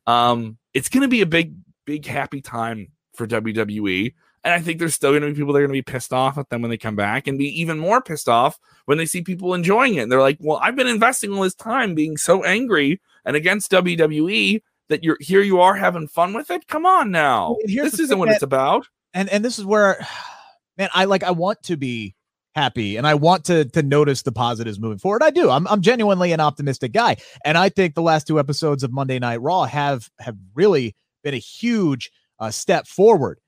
Um, 0.06 0.56
it's 0.73 0.88
going 0.88 1.02
to 1.02 1.08
be 1.08 1.20
a 1.20 1.26
big 1.26 1.55
big 1.85 2.06
happy 2.06 2.40
time 2.40 2.93
for 3.14 3.26
WWE. 3.26 4.14
And 4.44 4.52
I 4.52 4.61
think 4.61 4.79
there's 4.79 4.94
still 4.94 5.12
going 5.12 5.23
to 5.23 5.29
be 5.29 5.35
people 5.35 5.55
that 5.55 5.61
are 5.61 5.67
going 5.67 5.81
to 5.81 5.82
be 5.82 5.93
pissed 5.93 6.12
off 6.12 6.37
at 6.37 6.50
them 6.50 6.61
when 6.61 6.70
they 6.70 6.76
come 6.76 6.96
back 6.96 7.26
and 7.26 7.38
be 7.38 7.49
even 7.61 7.79
more 7.79 8.02
pissed 8.02 8.29
off 8.29 8.58
when 8.85 8.99
they 8.99 9.06
see 9.06 9.23
people 9.23 9.55
enjoying 9.55 9.94
it. 9.94 10.02
And 10.02 10.12
they're 10.12 10.20
like, 10.20 10.37
well, 10.38 10.61
I've 10.62 10.76
been 10.76 10.87
investing 10.87 11.32
all 11.32 11.43
this 11.43 11.55
time 11.55 11.94
being 11.94 12.19
so 12.19 12.44
angry 12.44 13.00
and 13.25 13.37
against 13.37 13.73
WWE 13.73 14.61
that 14.91 15.02
you're 15.02 15.17
here 15.20 15.41
you 15.41 15.61
are 15.61 15.75
having 15.75 16.08
fun 16.08 16.35
with 16.35 16.50
it. 16.50 16.67
Come 16.69 16.85
on 16.85 17.11
now. 17.11 17.56
This 17.67 17.99
isn't 17.99 18.19
what 18.19 18.29
that, 18.29 18.35
it's 18.35 18.43
about. 18.43 18.87
And 19.14 19.31
and 19.31 19.44
this 19.44 19.58
is 19.58 19.64
where 19.64 20.06
man, 20.79 20.90
I 20.93 21.06
like 21.06 21.23
I 21.23 21.31
want 21.31 21.62
to 21.64 21.76
be 21.76 22.14
happy 22.55 22.97
and 22.97 23.06
I 23.06 23.14
want 23.14 23.44
to 23.47 23.64
to 23.64 23.82
notice 23.82 24.23
the 24.23 24.32
positives 24.32 24.79
moving 24.79 24.99
forward. 24.99 25.23
I 25.23 25.31
do. 25.31 25.49
I'm 25.50 25.67
I'm 25.69 25.81
genuinely 25.81 26.32
an 26.32 26.40
optimistic 26.40 26.93
guy. 26.93 27.17
And 27.47 27.56
I 27.56 27.70
think 27.70 27.94
the 27.94 28.02
last 28.02 28.26
two 28.26 28.38
episodes 28.38 28.82
of 28.82 28.93
Monday 28.93 29.19
Night 29.19 29.40
Raw 29.40 29.64
have 29.64 30.11
have 30.20 30.37
really 30.55 30.94
been 31.23 31.35
a 31.35 31.38
huge 31.38 32.11
uh, 32.38 32.50
step 32.50 32.87
forward 32.87 33.40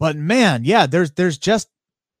but 0.00 0.16
man, 0.16 0.64
yeah, 0.64 0.86
there's 0.86 1.12
there's 1.12 1.38
just 1.38 1.68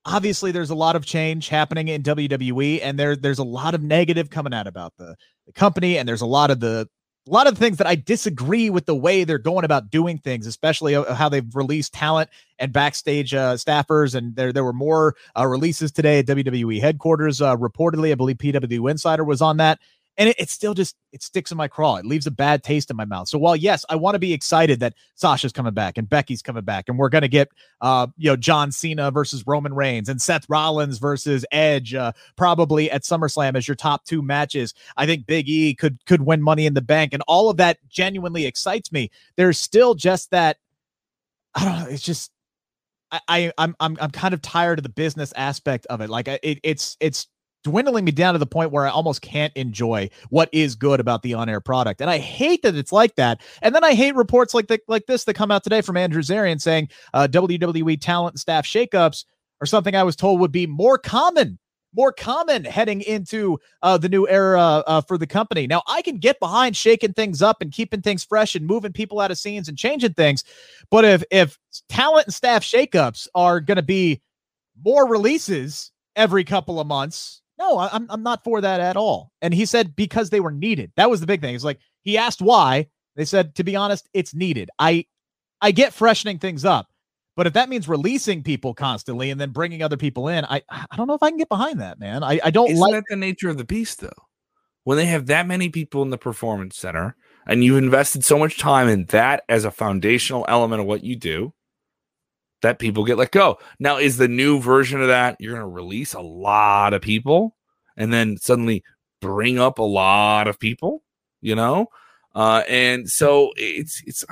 obviously 0.04 0.52
there's 0.52 0.70
a 0.70 0.74
lot 0.74 0.96
of 0.96 1.04
change 1.04 1.48
happening 1.48 1.88
in 1.88 2.02
WWE, 2.02 2.80
and 2.82 2.98
there 2.98 3.16
there's 3.16 3.38
a 3.38 3.44
lot 3.44 3.74
of 3.74 3.82
negative 3.82 4.28
coming 4.30 4.54
out 4.54 4.66
about 4.66 4.92
the, 4.98 5.16
the 5.46 5.52
company, 5.52 5.98
and 5.98 6.08
there's 6.08 6.20
a 6.20 6.26
lot 6.26 6.50
of 6.50 6.60
the 6.60 6.86
a 7.26 7.30
lot 7.30 7.46
of 7.46 7.56
things 7.56 7.78
that 7.78 7.86
I 7.86 7.94
disagree 7.94 8.70
with 8.70 8.86
the 8.86 8.94
way 8.94 9.24
they're 9.24 9.38
going 9.38 9.64
about 9.64 9.90
doing 9.90 10.18
things, 10.18 10.46
especially 10.46 10.94
how 10.94 11.28
they've 11.28 11.54
released 11.54 11.92
talent 11.94 12.28
and 12.58 12.72
backstage 12.72 13.32
uh, 13.34 13.54
staffers. 13.54 14.14
And 14.14 14.36
there 14.36 14.52
there 14.52 14.64
were 14.64 14.74
more 14.74 15.16
uh, 15.38 15.46
releases 15.46 15.90
today 15.90 16.18
at 16.18 16.26
WWE 16.26 16.80
headquarters. 16.80 17.40
Uh, 17.40 17.56
reportedly, 17.56 18.12
I 18.12 18.14
believe 18.14 18.36
PW 18.36 18.90
Insider 18.90 19.24
was 19.24 19.40
on 19.40 19.56
that 19.56 19.78
and 20.20 20.28
it, 20.28 20.36
it, 20.38 20.50
still 20.50 20.74
just 20.74 20.96
it 21.12 21.22
sticks 21.22 21.50
in 21.50 21.56
my 21.56 21.66
craw. 21.66 21.96
It 21.96 22.04
leaves 22.04 22.26
a 22.26 22.30
bad 22.30 22.62
taste 22.62 22.90
in 22.90 22.96
my 22.96 23.06
mouth. 23.06 23.26
So 23.26 23.38
while 23.38 23.56
yes, 23.56 23.86
I 23.88 23.96
want 23.96 24.16
to 24.16 24.18
be 24.18 24.34
excited 24.34 24.78
that 24.80 24.92
Sasha's 25.14 25.50
coming 25.50 25.72
back 25.72 25.96
and 25.96 26.06
Becky's 26.06 26.42
coming 26.42 26.62
back, 26.62 26.88
and 26.88 26.98
we're 26.98 27.08
gonna 27.08 27.26
get 27.26 27.48
uh 27.80 28.06
you 28.18 28.30
know 28.30 28.36
John 28.36 28.70
Cena 28.70 29.10
versus 29.10 29.46
Roman 29.46 29.72
Reigns 29.72 30.10
and 30.10 30.20
Seth 30.20 30.44
Rollins 30.50 30.98
versus 30.98 31.46
Edge 31.50 31.94
uh, 31.94 32.12
probably 32.36 32.90
at 32.90 33.02
SummerSlam 33.02 33.56
as 33.56 33.66
your 33.66 33.76
top 33.76 34.04
two 34.04 34.20
matches. 34.20 34.74
I 34.98 35.06
think 35.06 35.26
Big 35.26 35.48
E 35.48 35.74
could 35.74 36.04
could 36.04 36.20
win 36.20 36.42
Money 36.42 36.66
in 36.66 36.74
the 36.74 36.82
Bank, 36.82 37.14
and 37.14 37.22
all 37.26 37.48
of 37.48 37.56
that 37.56 37.78
genuinely 37.88 38.44
excites 38.44 38.92
me. 38.92 39.10
There's 39.36 39.58
still 39.58 39.94
just 39.94 40.30
that 40.32 40.58
I 41.54 41.64
don't 41.64 41.78
know. 41.78 41.86
It's 41.88 42.02
just 42.02 42.30
I, 43.10 43.20
I 43.26 43.52
I'm 43.56 43.74
I'm 43.80 43.96
I'm 43.98 44.10
kind 44.10 44.34
of 44.34 44.42
tired 44.42 44.78
of 44.78 44.82
the 44.82 44.90
business 44.90 45.32
aspect 45.34 45.86
of 45.86 46.02
it. 46.02 46.10
Like 46.10 46.28
it, 46.28 46.60
it's 46.62 46.98
it's 47.00 47.26
dwindling 47.62 48.04
me 48.04 48.12
down 48.12 48.34
to 48.34 48.38
the 48.38 48.46
point 48.46 48.70
where 48.70 48.86
I 48.86 48.90
almost 48.90 49.22
can't 49.22 49.52
enjoy 49.56 50.10
what 50.30 50.48
is 50.52 50.74
good 50.74 51.00
about 51.00 51.22
the 51.22 51.34
on-air 51.34 51.60
product. 51.60 52.00
And 52.00 52.10
I 52.10 52.18
hate 52.18 52.62
that 52.62 52.74
it's 52.74 52.92
like 52.92 53.16
that. 53.16 53.40
And 53.62 53.74
then 53.74 53.84
I 53.84 53.94
hate 53.94 54.14
reports 54.14 54.54
like 54.54 54.68
the, 54.68 54.80
like 54.88 55.06
this 55.06 55.24
that 55.24 55.34
come 55.34 55.50
out 55.50 55.62
today 55.62 55.80
from 55.80 55.96
Andrew 55.96 56.22
Zarian 56.22 56.60
saying 56.60 56.88
uh, 57.14 57.28
WWE 57.30 58.00
talent 58.00 58.34
and 58.34 58.40
staff 58.40 58.64
shakeups 58.64 59.24
are 59.60 59.66
something 59.66 59.94
I 59.94 60.02
was 60.02 60.16
told 60.16 60.40
would 60.40 60.52
be 60.52 60.66
more 60.66 60.96
common, 60.96 61.58
more 61.94 62.12
common 62.12 62.64
heading 62.64 63.02
into 63.02 63.58
uh, 63.82 63.98
the 63.98 64.08
new 64.08 64.26
era 64.26 64.82
uh, 64.86 65.00
for 65.02 65.18
the 65.18 65.26
company. 65.26 65.66
Now 65.66 65.82
I 65.86 66.02
can 66.02 66.16
get 66.16 66.40
behind 66.40 66.76
shaking 66.76 67.12
things 67.12 67.42
up 67.42 67.60
and 67.60 67.72
keeping 67.72 68.00
things 68.00 68.24
fresh 68.24 68.54
and 68.54 68.66
moving 68.66 68.92
people 68.92 69.20
out 69.20 69.30
of 69.30 69.38
scenes 69.38 69.68
and 69.68 69.76
changing 69.76 70.14
things, 70.14 70.44
but 70.90 71.04
if 71.04 71.24
if 71.30 71.58
talent 71.88 72.26
and 72.26 72.34
staff 72.34 72.62
shakeups 72.62 73.28
are 73.34 73.60
going 73.60 73.76
to 73.76 73.82
be 73.82 74.22
more 74.82 75.06
releases 75.06 75.90
every 76.16 76.44
couple 76.44 76.80
of 76.80 76.86
months 76.86 77.39
no, 77.60 77.78
I'm 77.78 78.06
I'm 78.10 78.22
not 78.24 78.42
for 78.44 78.60
that 78.62 78.80
at 78.80 78.96
all. 78.96 79.30
And 79.42 79.54
he 79.54 79.66
said 79.66 79.94
because 79.94 80.30
they 80.30 80.40
were 80.40 80.50
needed. 80.52 80.92
That 80.96 81.10
was 81.10 81.20
the 81.20 81.26
big 81.28 81.42
thing. 81.42 81.54
It's 81.54 81.64
like 81.64 81.78
he 82.02 82.18
asked 82.18 82.42
why. 82.42 82.88
They 83.16 83.24
said 83.26 83.54
to 83.56 83.64
be 83.64 83.76
honest, 83.76 84.08
it's 84.14 84.34
needed. 84.34 84.70
I 84.78 85.06
I 85.60 85.72
get 85.72 85.92
freshening 85.94 86.38
things 86.40 86.64
up, 86.64 86.88
But 87.36 87.46
if 87.46 87.52
that 87.54 87.68
means 87.68 87.88
releasing 87.88 88.42
people 88.42 88.74
constantly 88.74 89.30
and 89.30 89.40
then 89.40 89.50
bringing 89.50 89.82
other 89.82 89.96
people 89.96 90.28
in, 90.28 90.44
I 90.44 90.62
I 90.70 90.96
don't 90.96 91.06
know 91.06 91.14
if 91.14 91.22
I 91.22 91.30
can 91.30 91.38
get 91.38 91.48
behind 91.48 91.80
that, 91.80 91.98
man. 92.00 92.22
I, 92.24 92.40
I 92.44 92.50
don't 92.50 92.70
Isn't 92.70 92.80
like 92.80 92.92
that 92.92 93.04
the 93.08 93.16
nature 93.16 93.48
of 93.48 93.58
the 93.58 93.64
beast, 93.64 94.00
though? 94.00 94.10
When 94.84 94.96
they 94.98 95.06
have 95.06 95.26
that 95.26 95.46
many 95.46 95.68
people 95.68 96.02
in 96.02 96.10
the 96.10 96.18
performance 96.18 96.76
center 96.76 97.16
and 97.46 97.64
you've 97.64 97.78
invested 97.78 98.24
so 98.24 98.38
much 98.38 98.58
time 98.58 98.88
in 98.88 99.06
that 99.06 99.44
as 99.48 99.64
a 99.64 99.70
foundational 99.70 100.44
element 100.48 100.80
of 100.80 100.86
what 100.86 101.04
you 101.04 101.16
do, 101.16 101.54
that 102.62 102.78
people 102.78 103.04
get 103.04 103.18
let 103.18 103.30
go. 103.30 103.58
Now, 103.78 103.96
is 103.96 104.16
the 104.16 104.28
new 104.28 104.60
version 104.60 105.00
of 105.00 105.08
that 105.08 105.36
you're 105.40 105.54
going 105.54 105.62
to 105.62 105.66
release 105.66 106.14
a 106.14 106.20
lot 106.20 106.94
of 106.94 107.02
people 107.02 107.56
and 107.96 108.12
then 108.12 108.36
suddenly 108.36 108.84
bring 109.20 109.58
up 109.58 109.78
a 109.78 109.82
lot 109.82 110.48
of 110.48 110.58
people, 110.58 111.02
you 111.40 111.54
know? 111.54 111.88
Uh, 112.34 112.62
and 112.68 113.08
so 113.10 113.52
it's, 113.56 114.02
it's, 114.06 114.24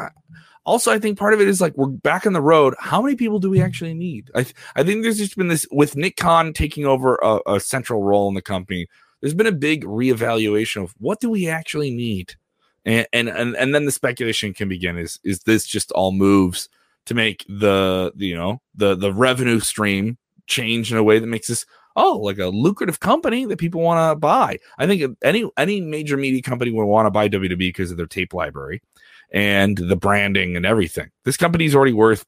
also, 0.68 0.92
I 0.92 0.98
think 0.98 1.18
part 1.18 1.32
of 1.32 1.40
it 1.40 1.48
is 1.48 1.62
like 1.62 1.74
we're 1.78 1.86
back 1.86 2.26
on 2.26 2.34
the 2.34 2.42
road. 2.42 2.74
How 2.78 3.00
many 3.00 3.16
people 3.16 3.38
do 3.38 3.48
we 3.48 3.62
actually 3.62 3.94
need? 3.94 4.30
I, 4.34 4.44
I 4.76 4.82
think 4.82 5.02
there's 5.02 5.16
just 5.16 5.34
been 5.34 5.48
this 5.48 5.66
with 5.70 5.96
Nick 5.96 6.16
Khan 6.18 6.52
taking 6.52 6.84
over 6.84 7.18
a, 7.22 7.54
a 7.54 7.58
central 7.58 8.02
role 8.02 8.28
in 8.28 8.34
the 8.34 8.42
company. 8.42 8.86
There's 9.22 9.32
been 9.32 9.46
a 9.46 9.52
big 9.52 9.84
reevaluation 9.84 10.84
of 10.84 10.94
what 10.98 11.20
do 11.20 11.30
we 11.30 11.48
actually 11.48 11.90
need, 11.90 12.34
and 12.84 13.06
and 13.14 13.30
and, 13.30 13.56
and 13.56 13.74
then 13.74 13.86
the 13.86 13.90
speculation 13.90 14.52
can 14.52 14.68
begin. 14.68 14.98
Is 14.98 15.18
is 15.24 15.40
this 15.40 15.66
just 15.66 15.90
all 15.92 16.12
moves 16.12 16.68
to 17.08 17.14
make 17.14 17.44
the, 17.48 18.12
you 18.16 18.36
know 18.36 18.60
the 18.74 18.94
the 18.94 19.12
revenue 19.12 19.60
stream 19.60 20.18
change 20.46 20.92
in 20.92 20.98
a 20.98 21.02
way 21.02 21.18
that 21.18 21.26
makes 21.26 21.48
this 21.48 21.66
oh 21.96 22.18
like 22.22 22.38
a 22.38 22.46
lucrative 22.46 23.00
company 23.00 23.44
that 23.46 23.58
people 23.58 23.80
want 23.80 24.12
to 24.12 24.18
buy? 24.18 24.58
I 24.78 24.86
think 24.86 25.16
any 25.22 25.50
any 25.56 25.80
major 25.80 26.16
media 26.16 26.42
company 26.42 26.70
would 26.70 26.84
want 26.84 27.06
to 27.06 27.10
buy 27.10 27.28
WWE 27.28 27.58
because 27.58 27.90
of 27.90 27.96
their 27.96 28.06
tape 28.06 28.32
library 28.32 28.82
and 29.30 29.76
the 29.76 29.96
branding 29.96 30.56
and 30.56 30.64
everything. 30.64 31.10
This 31.24 31.36
company 31.36 31.64
is 31.64 31.74
already 31.74 31.92
worth 31.92 32.24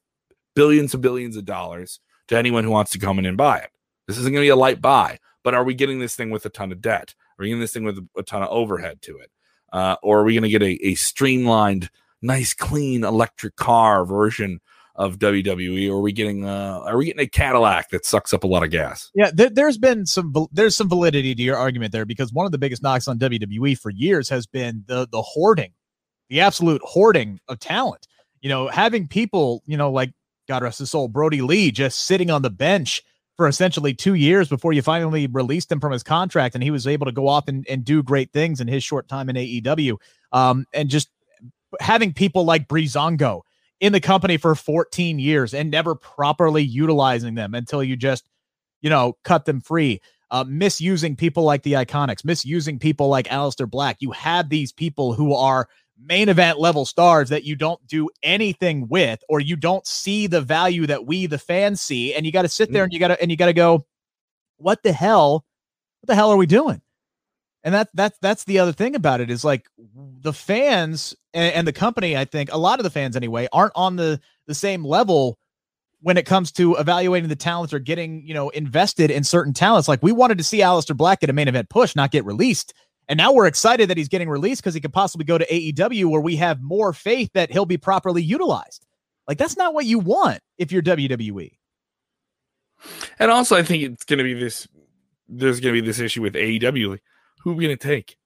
billions 0.55 0.93
and 0.93 1.01
billions 1.01 1.37
of 1.37 1.45
dollars 1.45 1.99
to 2.27 2.37
anyone 2.37 2.63
who 2.63 2.71
wants 2.71 2.91
to 2.91 2.99
come 2.99 3.19
in 3.19 3.25
and 3.25 3.37
buy 3.37 3.59
it. 3.59 3.69
This 4.07 4.17
isn't 4.17 4.31
going 4.31 4.43
to 4.43 4.45
be 4.45 4.49
a 4.49 4.55
light 4.55 4.81
buy, 4.81 5.19
but 5.43 5.53
are 5.53 5.63
we 5.63 5.73
getting 5.73 5.99
this 5.99 6.15
thing 6.15 6.29
with 6.29 6.45
a 6.45 6.49
ton 6.49 6.71
of 6.71 6.81
debt? 6.81 7.15
Are 7.37 7.43
we 7.43 7.47
getting 7.47 7.61
this 7.61 7.73
thing 7.73 7.83
with 7.83 7.99
a 8.17 8.23
ton 8.23 8.43
of 8.43 8.49
overhead 8.49 9.01
to 9.03 9.17
it? 9.17 9.31
Uh, 9.71 9.95
or 10.03 10.19
are 10.19 10.23
we 10.23 10.33
going 10.33 10.43
to 10.43 10.49
get 10.49 10.61
a, 10.61 10.85
a 10.85 10.95
streamlined, 10.95 11.89
nice, 12.21 12.53
clean 12.53 13.03
electric 13.03 13.55
car 13.55 14.05
version 14.05 14.59
of 14.95 15.19
WWE? 15.19 15.89
Or 15.89 15.97
are 15.97 16.01
we 16.01 16.11
getting 16.11 16.45
uh, 16.45 16.81
are 16.85 16.97
we 16.97 17.05
getting 17.05 17.21
a 17.21 17.27
Cadillac 17.27 17.89
that 17.89 18.05
sucks 18.05 18.33
up 18.33 18.43
a 18.43 18.47
lot 18.47 18.63
of 18.63 18.69
gas? 18.69 19.11
Yeah, 19.15 19.31
there, 19.33 19.65
has 19.65 19.77
been 19.77 20.05
some 20.05 20.33
there's 20.51 20.75
some 20.75 20.89
validity 20.89 21.35
to 21.35 21.41
your 21.41 21.57
argument 21.57 21.91
there 21.91 22.05
because 22.05 22.33
one 22.33 22.45
of 22.45 22.51
the 22.51 22.57
biggest 22.57 22.83
knocks 22.83 23.07
on 23.07 23.19
WWE 23.19 23.77
for 23.77 23.89
years 23.89 24.29
has 24.29 24.45
been 24.45 24.83
the 24.87 25.07
the 25.11 25.21
hoarding 25.21 25.73
the 26.31 26.39
absolute 26.39 26.81
hoarding 26.83 27.39
of 27.49 27.59
talent. 27.59 28.07
You 28.41 28.49
know, 28.49 28.69
having 28.69 29.07
people, 29.07 29.61
you 29.67 29.77
know, 29.77 29.91
like 29.91 30.13
God 30.47 30.63
rest 30.63 30.79
his 30.79 30.89
soul, 30.89 31.09
Brodie 31.09 31.41
Lee, 31.41 31.69
just 31.71 32.05
sitting 32.05 32.31
on 32.31 32.41
the 32.41 32.49
bench 32.49 33.03
for 33.35 33.47
essentially 33.47 33.93
two 33.93 34.13
years 34.13 34.47
before 34.47 34.71
you 34.71 34.81
finally 34.81 35.27
released 35.27 35.71
him 35.71 35.81
from 35.81 35.91
his 35.91 36.03
contract, 36.03 36.55
and 36.55 36.63
he 36.63 36.71
was 36.71 36.87
able 36.87 37.05
to 37.05 37.11
go 37.11 37.27
off 37.27 37.49
and, 37.49 37.67
and 37.69 37.83
do 37.83 38.01
great 38.01 38.31
things 38.31 38.61
in 38.61 38.67
his 38.67 38.81
short 38.81 39.09
time 39.09 39.29
in 39.29 39.35
AEW. 39.35 39.97
Um, 40.31 40.65
and 40.73 40.89
just 40.89 41.09
having 41.79 42.13
people 42.13 42.43
like 42.43 42.67
Breezango 42.67 43.41
in 43.79 43.93
the 43.93 43.99
company 43.99 44.37
for 44.37 44.55
14 44.55 45.19
years 45.19 45.53
and 45.53 45.71
never 45.71 45.95
properly 45.95 46.63
utilizing 46.63 47.35
them 47.35 47.53
until 47.53 47.83
you 47.83 47.95
just, 47.95 48.29
you 48.81 48.89
know, 48.89 49.17
cut 49.23 49.45
them 49.45 49.61
free. 49.61 50.01
Uh, 50.29 50.45
misusing 50.47 51.13
people 51.13 51.43
like 51.43 51.63
the 51.63 51.73
Iconics, 51.73 52.23
misusing 52.23 52.79
people 52.79 53.09
like 53.09 53.27
Aleister 53.27 53.69
Black. 53.69 53.97
You 53.99 54.11
have 54.11 54.47
these 54.47 54.71
people 54.71 55.11
who 55.11 55.33
are 55.33 55.67
main 56.03 56.29
event 56.29 56.59
level 56.59 56.85
stars 56.85 57.29
that 57.29 57.43
you 57.43 57.55
don't 57.55 57.85
do 57.87 58.09
anything 58.23 58.87
with 58.87 59.23
or 59.29 59.39
you 59.39 59.55
don't 59.55 59.85
see 59.85 60.27
the 60.27 60.41
value 60.41 60.87
that 60.87 61.05
we 61.05 61.25
the 61.25 61.37
fans 61.37 61.81
see 61.81 62.13
and 62.13 62.25
you 62.25 62.31
got 62.31 62.41
to 62.41 62.49
sit 62.49 62.71
there 62.71 62.83
mm. 62.83 62.85
and 62.85 62.93
you 62.93 62.99
got 62.99 63.09
to 63.09 63.21
and 63.21 63.29
you 63.29 63.37
got 63.37 63.47
to 63.47 63.53
go 63.53 63.85
what 64.57 64.81
the 64.83 64.91
hell 64.91 65.45
what 65.99 66.07
the 66.07 66.15
hell 66.15 66.31
are 66.31 66.37
we 66.37 66.45
doing 66.45 66.81
and 67.63 67.73
that 67.73 67.89
that's 67.93 68.17
that's 68.21 68.43
the 68.45 68.59
other 68.59 68.71
thing 68.71 68.95
about 68.95 69.21
it 69.21 69.29
is 69.29 69.43
like 69.43 69.67
the 69.77 70.33
fans 70.33 71.15
and, 71.33 71.53
and, 71.53 71.67
the 71.67 71.73
company 71.73 72.17
i 72.17 72.25
think 72.25 72.51
a 72.51 72.57
lot 72.57 72.79
of 72.79 72.83
the 72.83 72.89
fans 72.89 73.15
anyway 73.15 73.47
aren't 73.51 73.73
on 73.75 73.95
the 73.95 74.19
the 74.47 74.55
same 74.55 74.83
level 74.83 75.37
when 76.01 76.17
it 76.17 76.25
comes 76.25 76.51
to 76.51 76.75
evaluating 76.75 77.29
the 77.29 77.35
talents 77.35 77.73
or 77.73 77.79
getting 77.79 78.25
you 78.25 78.33
know 78.33 78.49
invested 78.49 79.11
in 79.11 79.23
certain 79.23 79.53
talents 79.53 79.87
like 79.87 80.01
we 80.01 80.11
wanted 80.11 80.37
to 80.37 80.43
see 80.43 80.59
Aleister 80.59 80.95
Black 80.95 81.19
get 81.21 81.29
a 81.29 81.33
main 81.33 81.47
event 81.47 81.69
push 81.69 81.95
not 81.95 82.11
get 82.11 82.25
released 82.25 82.73
and 83.11 83.17
now 83.17 83.33
we're 83.33 83.47
excited 83.47 83.89
that 83.89 83.97
he's 83.97 84.07
getting 84.07 84.29
released 84.29 84.61
because 84.61 84.73
he 84.73 84.79
could 84.79 84.93
possibly 84.93 85.25
go 85.25 85.37
to 85.37 85.45
AEW 85.45 86.05
where 86.05 86.21
we 86.21 86.37
have 86.37 86.61
more 86.61 86.93
faith 86.93 87.29
that 87.33 87.51
he'll 87.51 87.65
be 87.65 87.75
properly 87.75 88.23
utilized. 88.23 88.85
Like 89.27 89.37
that's 89.37 89.57
not 89.57 89.73
what 89.73 89.85
you 89.85 89.99
want 89.99 90.39
if 90.57 90.71
you're 90.71 90.81
WWE. 90.81 91.51
And 93.19 93.29
also, 93.29 93.57
I 93.57 93.63
think 93.63 93.83
it's 93.83 94.05
going 94.05 94.19
to 94.19 94.23
be 94.23 94.33
this. 94.33 94.65
There's 95.27 95.59
going 95.59 95.75
to 95.75 95.81
be 95.81 95.85
this 95.85 95.99
issue 95.99 96.21
with 96.21 96.35
AEW. 96.35 96.99
Who 97.43 97.51
are 97.51 97.55
we 97.55 97.65
going 97.65 97.77
to 97.77 97.87
take? 97.87 98.17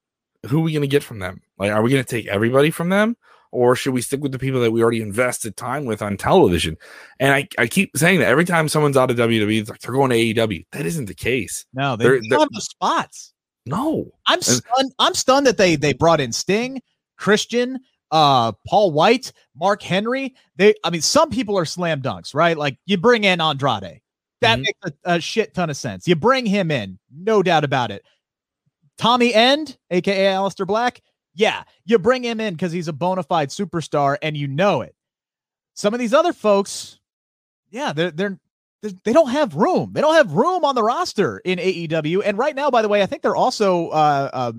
Who 0.48 0.60
are 0.60 0.64
we 0.64 0.74
going 0.74 0.82
to 0.82 0.88
get 0.88 1.04
from 1.04 1.20
them? 1.20 1.42
Like, 1.58 1.72
are 1.72 1.82
we 1.82 1.90
going 1.90 2.04
to 2.04 2.10
take 2.10 2.28
everybody 2.28 2.70
from 2.70 2.90
them, 2.90 3.18
or 3.52 3.76
should 3.76 3.94
we 3.94 4.02
stick 4.02 4.22
with 4.22 4.32
the 4.32 4.40
people 4.40 4.62
that 4.62 4.72
we 4.72 4.82
already 4.82 5.02
invested 5.02 5.58
time 5.58 5.86
with 5.86 6.02
on 6.02 6.18
television? 6.18 6.78
And 7.20 7.34
I, 7.34 7.48
I 7.58 7.68
keep 7.68 7.98
saying 7.98 8.20
that 8.20 8.28
every 8.28 8.46
time 8.46 8.70
someone's 8.70 8.98
out 8.98 9.12
of 9.12 9.18
WWE, 9.18 9.60
it's 9.60 9.70
like 9.70 9.80
they're 9.80 9.94
going 9.94 10.12
to 10.12 10.18
AEW. 10.18 10.66
That 10.72 10.86
isn't 10.86 11.06
the 11.06 11.16
case. 11.16 11.66
No, 11.74 11.96
they 11.96 12.06
don't 12.06 12.40
have 12.40 12.50
the 12.52 12.62
spots. 12.62 13.34
No, 13.66 14.12
I'm 14.28 14.42
stunned. 14.42 14.94
I'm 15.00 15.16
stunned 15.16 15.48
that 15.48 15.58
they 15.58 15.76
they 15.76 15.94
brought 15.94 16.22
in 16.22 16.32
Sting, 16.32 16.82
Christian, 17.18 17.80
uh, 18.12 18.52
Paul 18.68 18.92
White, 18.92 19.32
Mark 19.56 19.82
Henry. 19.82 20.36
They, 20.56 20.76
I 20.84 20.90
mean, 20.90 21.02
some 21.02 21.30
people 21.30 21.58
are 21.58 21.66
slam 21.66 22.02
dunks, 22.02 22.36
right? 22.36 22.58
Like 22.58 22.78
you 22.86 22.98
bring 22.98 23.24
in 23.24 23.42
Andrade, 23.42 24.02
that 24.42 24.60
mm-hmm. 24.60 24.62
makes 24.62 24.80
a, 24.86 25.16
a, 25.16 25.20
shit 25.20 25.54
ton 25.54 25.70
of 25.70 25.78
sense. 25.78 26.08
You 26.08 26.16
bring 26.16 26.46
him 26.46 26.70
in, 26.72 27.00
no 27.16 27.42
doubt 27.42 27.64
about 27.64 27.92
it. 27.92 28.04
Tommy 28.98 29.34
End, 29.34 29.78
aka 29.92 30.26
Aleister 30.34 30.66
Black, 30.66 31.02
yeah, 31.34 31.64
you 31.86 32.00
bring 32.00 32.24
him 32.24 32.40
in 32.40 32.54
because 32.54 32.72
he's 32.72 32.88
a 32.88 32.94
bona 32.94 33.24
fide 33.24 33.50
superstar 33.50 34.18
and 34.22 34.38
you 34.38 34.48
know 34.48 34.82
it. 34.82 34.96
Some 35.74 35.94
of 35.94 36.00
these 36.00 36.14
other 36.14 36.32
folks, 36.32 37.00
yeah, 37.70 37.92
they're 37.92 38.12
they're 38.12 38.40
they 39.04 39.14
don't 39.14 39.30
have 39.30 39.56
room. 39.56 39.92
They 39.94 40.02
don't 40.02 40.16
have 40.16 40.32
room 40.32 40.64
on 40.64 40.76
the 40.76 40.84
roster 40.84 41.40
in 41.40 41.60
AEW. 41.60 42.22
And 42.24 42.38
right 42.38 42.56
now, 42.56 42.70
by 42.70 42.82
the 42.82 42.88
way, 42.88 43.02
I 43.02 43.06
think 43.08 43.24
they're 43.24 43.36
also 43.36 43.90
uh, 43.90 44.30
uh, 44.32 44.52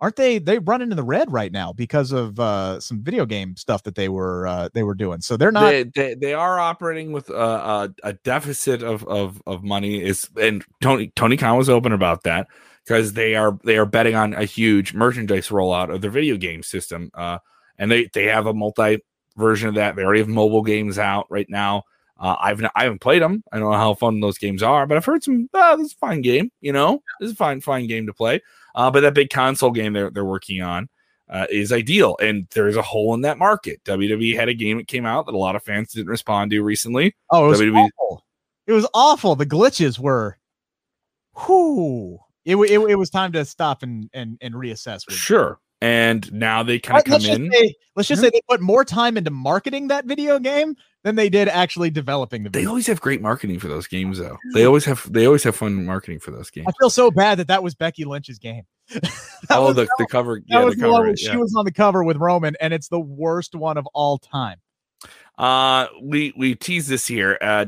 aren't 0.00 0.16
they? 0.16 0.38
They 0.38 0.58
run 0.58 0.82
into 0.82 0.96
the 0.96 1.04
red 1.04 1.32
right 1.32 1.52
now 1.52 1.72
because 1.72 2.10
of 2.10 2.40
uh, 2.40 2.80
some 2.80 3.02
video 3.02 3.26
game 3.26 3.56
stuff 3.56 3.84
that 3.84 3.94
they 3.94 4.08
were 4.08 4.46
uh, 4.46 4.68
they 4.74 4.82
were 4.82 4.94
doing. 4.94 5.20
So 5.20 5.36
they're 5.36 5.52
not. 5.52 5.70
They, 5.70 5.84
they, 5.84 6.14
they 6.14 6.34
are 6.34 6.58
operating 6.58 7.12
with 7.12 7.30
a, 7.30 7.34
a, 7.34 7.94
a, 8.02 8.12
deficit 8.14 8.82
of, 8.82 9.04
of 9.04 9.40
of 9.46 9.62
money. 9.62 10.02
Is 10.02 10.28
and 10.40 10.64
Tony 10.82 11.12
Tony 11.14 11.36
Khan 11.36 11.56
was 11.56 11.68
open 11.68 11.92
about 11.92 12.24
that 12.24 12.48
because 12.84 13.12
they 13.14 13.34
are 13.34 13.58
they 13.64 13.76
are 13.76 13.86
betting 13.86 14.14
on 14.14 14.34
a 14.34 14.44
huge 14.44 14.94
merchandise 14.94 15.48
rollout 15.48 15.92
of 15.92 16.00
their 16.00 16.10
video 16.10 16.36
game 16.36 16.62
system. 16.62 17.10
Uh, 17.14 17.38
and 17.78 17.90
they 17.90 18.08
they 18.12 18.24
have 18.24 18.46
a 18.46 18.54
multi 18.54 19.00
version 19.36 19.68
of 19.68 19.74
that. 19.76 19.96
They 19.96 20.02
already 20.02 20.20
have 20.20 20.28
mobile 20.28 20.62
games 20.62 20.98
out 20.98 21.26
right 21.30 21.48
now. 21.48 21.84
Uh, 22.18 22.36
I've 22.40 22.60
not, 22.60 22.72
I 22.76 22.84
haven't 22.84 23.00
played 23.00 23.22
them. 23.22 23.42
I 23.50 23.58
don't 23.58 23.70
know 23.70 23.76
how 23.76 23.94
fun 23.94 24.20
those 24.20 24.38
games 24.38 24.62
are, 24.62 24.86
but 24.86 24.96
I've 24.96 25.04
heard 25.04 25.24
some. 25.24 25.48
Oh, 25.52 25.76
this 25.76 25.88
is 25.88 25.92
a 25.94 25.96
fine 25.96 26.22
game. 26.22 26.50
You 26.60 26.72
know, 26.72 27.02
this 27.20 27.28
is 27.28 27.32
a 27.32 27.36
fine 27.36 27.60
fine 27.60 27.86
game 27.86 28.06
to 28.06 28.12
play. 28.12 28.40
Uh, 28.74 28.90
but 28.90 29.00
that 29.00 29.14
big 29.14 29.30
console 29.30 29.70
game 29.70 29.92
they're 29.92 30.10
they're 30.10 30.24
working 30.24 30.62
on 30.62 30.88
uh, 31.28 31.46
is 31.50 31.72
ideal, 31.72 32.16
and 32.20 32.46
there 32.54 32.68
is 32.68 32.76
a 32.76 32.82
hole 32.82 33.14
in 33.14 33.22
that 33.22 33.38
market. 33.38 33.82
WWE 33.84 34.36
had 34.36 34.48
a 34.48 34.54
game 34.54 34.78
that 34.78 34.88
came 34.88 35.06
out 35.06 35.26
that 35.26 35.34
a 35.34 35.38
lot 35.38 35.56
of 35.56 35.62
fans 35.62 35.92
didn't 35.92 36.08
respond 36.08 36.50
to 36.52 36.62
recently. 36.62 37.14
Oh, 37.30 37.46
it 37.46 37.48
was 37.48 37.60
WWE- 37.60 37.88
awful. 37.98 38.24
It 38.66 38.72
was 38.72 38.86
awful. 38.94 39.36
The 39.36 39.44
glitches 39.44 39.98
were, 39.98 40.38
whoo. 41.34 42.20
It, 42.44 42.56
it, 42.56 42.78
it 42.78 42.94
was 42.96 43.10
time 43.10 43.32
to 43.32 43.44
stop 43.44 43.82
and 43.82 44.10
and 44.12 44.38
and 44.40 44.54
reassess. 44.54 45.08
Sure, 45.10 45.60
and 45.80 46.32
now 46.32 46.62
they 46.62 46.78
kind 46.78 46.98
of 46.98 47.04
come 47.04 47.12
let's 47.12 47.26
in. 47.26 47.52
Say, 47.52 47.74
let's 47.94 48.08
just 48.08 48.22
say 48.22 48.30
they 48.30 48.40
put 48.48 48.60
more 48.60 48.84
time 48.84 49.16
into 49.16 49.30
marketing 49.30 49.88
that 49.88 50.06
video 50.06 50.38
game 50.38 50.76
than 51.02 51.14
they 51.14 51.28
did 51.28 51.48
actually 51.48 51.90
developing 51.90 52.42
the. 52.42 52.50
They 52.50 52.64
always 52.64 52.86
have 52.86 53.00
great 53.00 53.20
marketing 53.20 53.58
for 53.58 53.68
those 53.68 53.86
games, 53.86 54.18
though. 54.18 54.38
They 54.54 54.64
always 54.64 54.86
have 54.86 55.10
they 55.12 55.26
always 55.26 55.42
have 55.44 55.56
fun 55.56 55.84
marketing 55.84 56.20
for 56.20 56.30
those 56.30 56.50
games. 56.50 56.66
I 56.68 56.72
feel 56.80 56.90
so 56.90 57.10
bad 57.10 57.38
that 57.38 57.48
that 57.48 57.62
was 57.62 57.74
Becky 57.74 58.04
Lynch's 58.04 58.38
game. 58.38 58.62
oh, 59.50 59.72
the, 59.72 59.86
the 59.98 60.06
cover. 60.06 60.40
Yeah, 60.46 60.64
the 60.64 60.76
cover. 60.76 61.08
yeah. 61.08 61.14
She 61.32 61.36
was 61.36 61.54
on 61.54 61.64
the 61.64 61.72
cover 61.72 62.02
with 62.02 62.16
Roman, 62.16 62.56
and 62.60 62.72
it's 62.72 62.88
the 62.88 63.00
worst 63.00 63.54
one 63.54 63.76
of 63.76 63.86
all 63.92 64.18
time. 64.18 64.60
Uh, 65.36 65.88
we 66.02 66.32
we 66.36 66.54
tease 66.54 66.86
this 66.86 67.06
here. 67.06 67.36
Uh, 67.40 67.66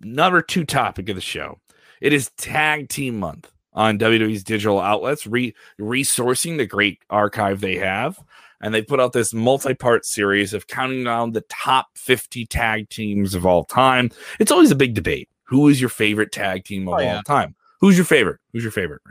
number 0.00 0.42
two 0.42 0.64
topic 0.64 1.08
of 1.08 1.14
the 1.14 1.22
show. 1.22 1.60
It 2.00 2.12
is 2.12 2.30
Tag 2.36 2.88
Team 2.88 3.20
Month 3.20 3.52
on 3.74 3.98
WWE's 3.98 4.44
digital 4.44 4.80
outlets, 4.80 5.26
re- 5.26 5.54
resourcing 5.80 6.56
the 6.56 6.66
great 6.66 7.00
archive 7.10 7.60
they 7.60 7.76
have. 7.76 8.22
And 8.60 8.72
they 8.72 8.82
put 8.82 9.00
out 9.00 9.12
this 9.12 9.34
multi 9.34 9.74
part 9.74 10.06
series 10.06 10.54
of 10.54 10.68
counting 10.68 11.04
down 11.04 11.32
the 11.32 11.40
top 11.42 11.88
50 11.96 12.46
tag 12.46 12.88
teams 12.90 13.34
of 13.34 13.44
all 13.44 13.64
time. 13.64 14.10
It's 14.38 14.52
always 14.52 14.70
a 14.70 14.76
big 14.76 14.94
debate. 14.94 15.28
Who 15.44 15.68
is 15.68 15.80
your 15.80 15.90
favorite 15.90 16.30
tag 16.30 16.64
team 16.64 16.86
of 16.86 16.94
oh, 16.94 17.00
yeah. 17.00 17.16
all 17.16 17.22
time? 17.22 17.56
Who's 17.80 17.96
your 17.96 18.04
favorite? 18.04 18.38
Who's 18.52 18.62
your 18.62 18.70
favorite? 18.70 19.02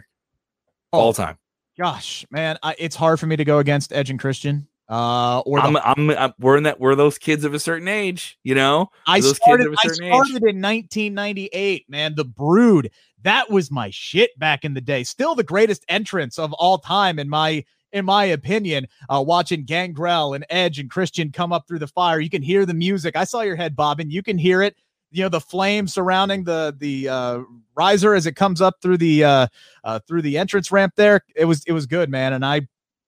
Oh, 0.94 1.00
all 1.00 1.14
time. 1.14 1.38
Gosh, 1.78 2.26
man, 2.32 2.58
I, 2.64 2.76
it's 2.78 2.96
hard 2.96 3.20
for 3.20 3.26
me 3.26 3.36
to 3.36 3.46
go 3.46 3.60
against 3.60 3.92
Edge 3.92 4.10
and 4.10 4.20
Christian. 4.20 4.68
Uh, 4.90 5.40
or 5.46 5.62
the, 5.62 5.68
I'm, 5.68 5.78
I'm, 5.78 6.10
I'm, 6.12 6.34
we're 6.38 6.58
in 6.58 6.64
that 6.64 6.78
we're 6.80 6.96
those 6.96 7.18
kids 7.18 7.46
of 7.46 7.54
a 7.54 7.60
certain 7.60 7.88
age, 7.88 8.38
you 8.44 8.54
know. 8.54 8.90
I 9.08 9.22
started. 9.22 9.64
kids 9.64 9.68
of 9.68 9.74
a 9.74 9.78
I 9.78 9.94
started 9.94 10.44
age. 10.44 10.54
in 10.54 10.62
1998. 10.62 11.90
Man, 11.90 12.16
the 12.16 12.26
Brood. 12.26 12.92
That 13.24 13.50
was 13.50 13.72
my 13.72 13.90
shit 13.90 14.38
back 14.40 14.66
in 14.66 14.74
the 14.74 14.82
day. 14.82 15.04
Still 15.04 15.36
the 15.36 15.44
greatest 15.44 15.86
entrance 15.90 16.40
of 16.40 16.54
all 16.54 16.78
time 16.78 17.20
in 17.20 17.30
my 17.30 17.64
in 17.92 18.06
my 18.06 18.26
opinion. 18.26 18.88
Uh, 19.10 19.24
watching 19.26 19.64
Gangrel 19.64 20.34
and 20.34 20.46
Edge 20.50 20.80
and 20.80 20.90
Christian 20.90 21.32
come 21.32 21.52
up 21.52 21.68
through 21.68 21.80
the 21.80 21.88
fire, 21.88 22.20
you 22.20 22.30
can 22.30 22.42
hear 22.42 22.66
the 22.66 22.74
music. 22.74 23.16
I 23.16 23.26
saw 23.26 23.42
your 23.42 23.56
head 23.56 23.76
bobbing. 23.76 24.10
You 24.10 24.24
can 24.24 24.38
hear 24.38 24.62
it. 24.62 24.76
You 25.12 25.24
know 25.24 25.30
the 25.30 25.42
flame 25.42 25.88
surrounding 25.88 26.46
the 26.46 26.74
the 26.78 27.10
uh, 27.10 27.40
riser 27.76 28.14
as 28.14 28.26
it 28.26 28.38
comes 28.38 28.62
up 28.62 28.76
through 28.82 28.98
the 28.98 29.24
uh, 29.26 29.48
uh, 29.84 30.00
through 30.08 30.22
the 30.22 30.38
entrance 30.38 30.72
ramp. 30.72 30.94
There, 30.96 31.22
it 31.36 31.46
was 31.46 31.64
it 31.66 31.74
was 31.74 31.86
good, 31.86 32.10
man. 32.10 32.32
And 32.32 32.46
I 32.46 32.62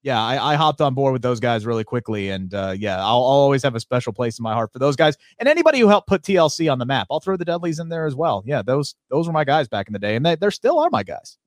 yeah, 0.03 0.21
I, 0.21 0.53
I, 0.53 0.55
hopped 0.55 0.81
on 0.81 0.93
board 0.93 1.13
with 1.13 1.21
those 1.21 1.39
guys 1.39 1.65
really 1.65 1.85
quickly, 1.85 2.29
and 2.29 2.53
uh, 2.53 2.75
yeah, 2.77 2.97
I'll, 2.97 3.23
I'll, 3.23 3.23
always 3.23 3.63
have 3.63 3.73
a 3.73 3.79
special 3.79 4.11
place 4.11 4.37
in 4.37 4.43
my 4.43 4.53
heart 4.53 4.71
for 4.73 4.79
those 4.79 4.97
guys 4.97 5.17
and 5.39 5.47
anybody 5.47 5.79
who 5.79 5.87
helped 5.87 6.07
put 6.07 6.21
TLC 6.23 6.71
on 6.71 6.77
the 6.77 6.85
map. 6.85 7.07
I'll 7.09 7.21
throw 7.21 7.37
the 7.37 7.45
Dudleys 7.45 7.79
in 7.79 7.87
there 7.87 8.05
as 8.05 8.13
well. 8.13 8.43
Yeah, 8.45 8.61
those 8.61 8.95
those 9.09 9.27
were 9.27 9.33
my 9.33 9.45
guys 9.45 9.69
back 9.69 9.87
in 9.87 9.93
the 9.93 9.99
day, 9.99 10.15
and 10.15 10.25
they, 10.25 10.35
they 10.35 10.49
still 10.49 10.79
are 10.79 10.89
my 10.89 11.03
guys. 11.03 11.37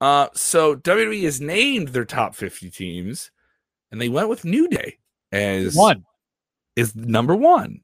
Uh, 0.00 0.28
so 0.34 0.76
WWE 0.76 1.24
has 1.24 1.40
named 1.40 1.88
their 1.88 2.04
top 2.04 2.34
fifty 2.34 2.70
teams, 2.70 3.30
and 3.90 4.00
they 4.00 4.10
went 4.10 4.28
with 4.28 4.44
New 4.44 4.68
Day 4.68 4.98
as 5.32 5.74
one 5.74 6.04
is 6.76 6.94
number 6.94 7.34
one. 7.34 7.80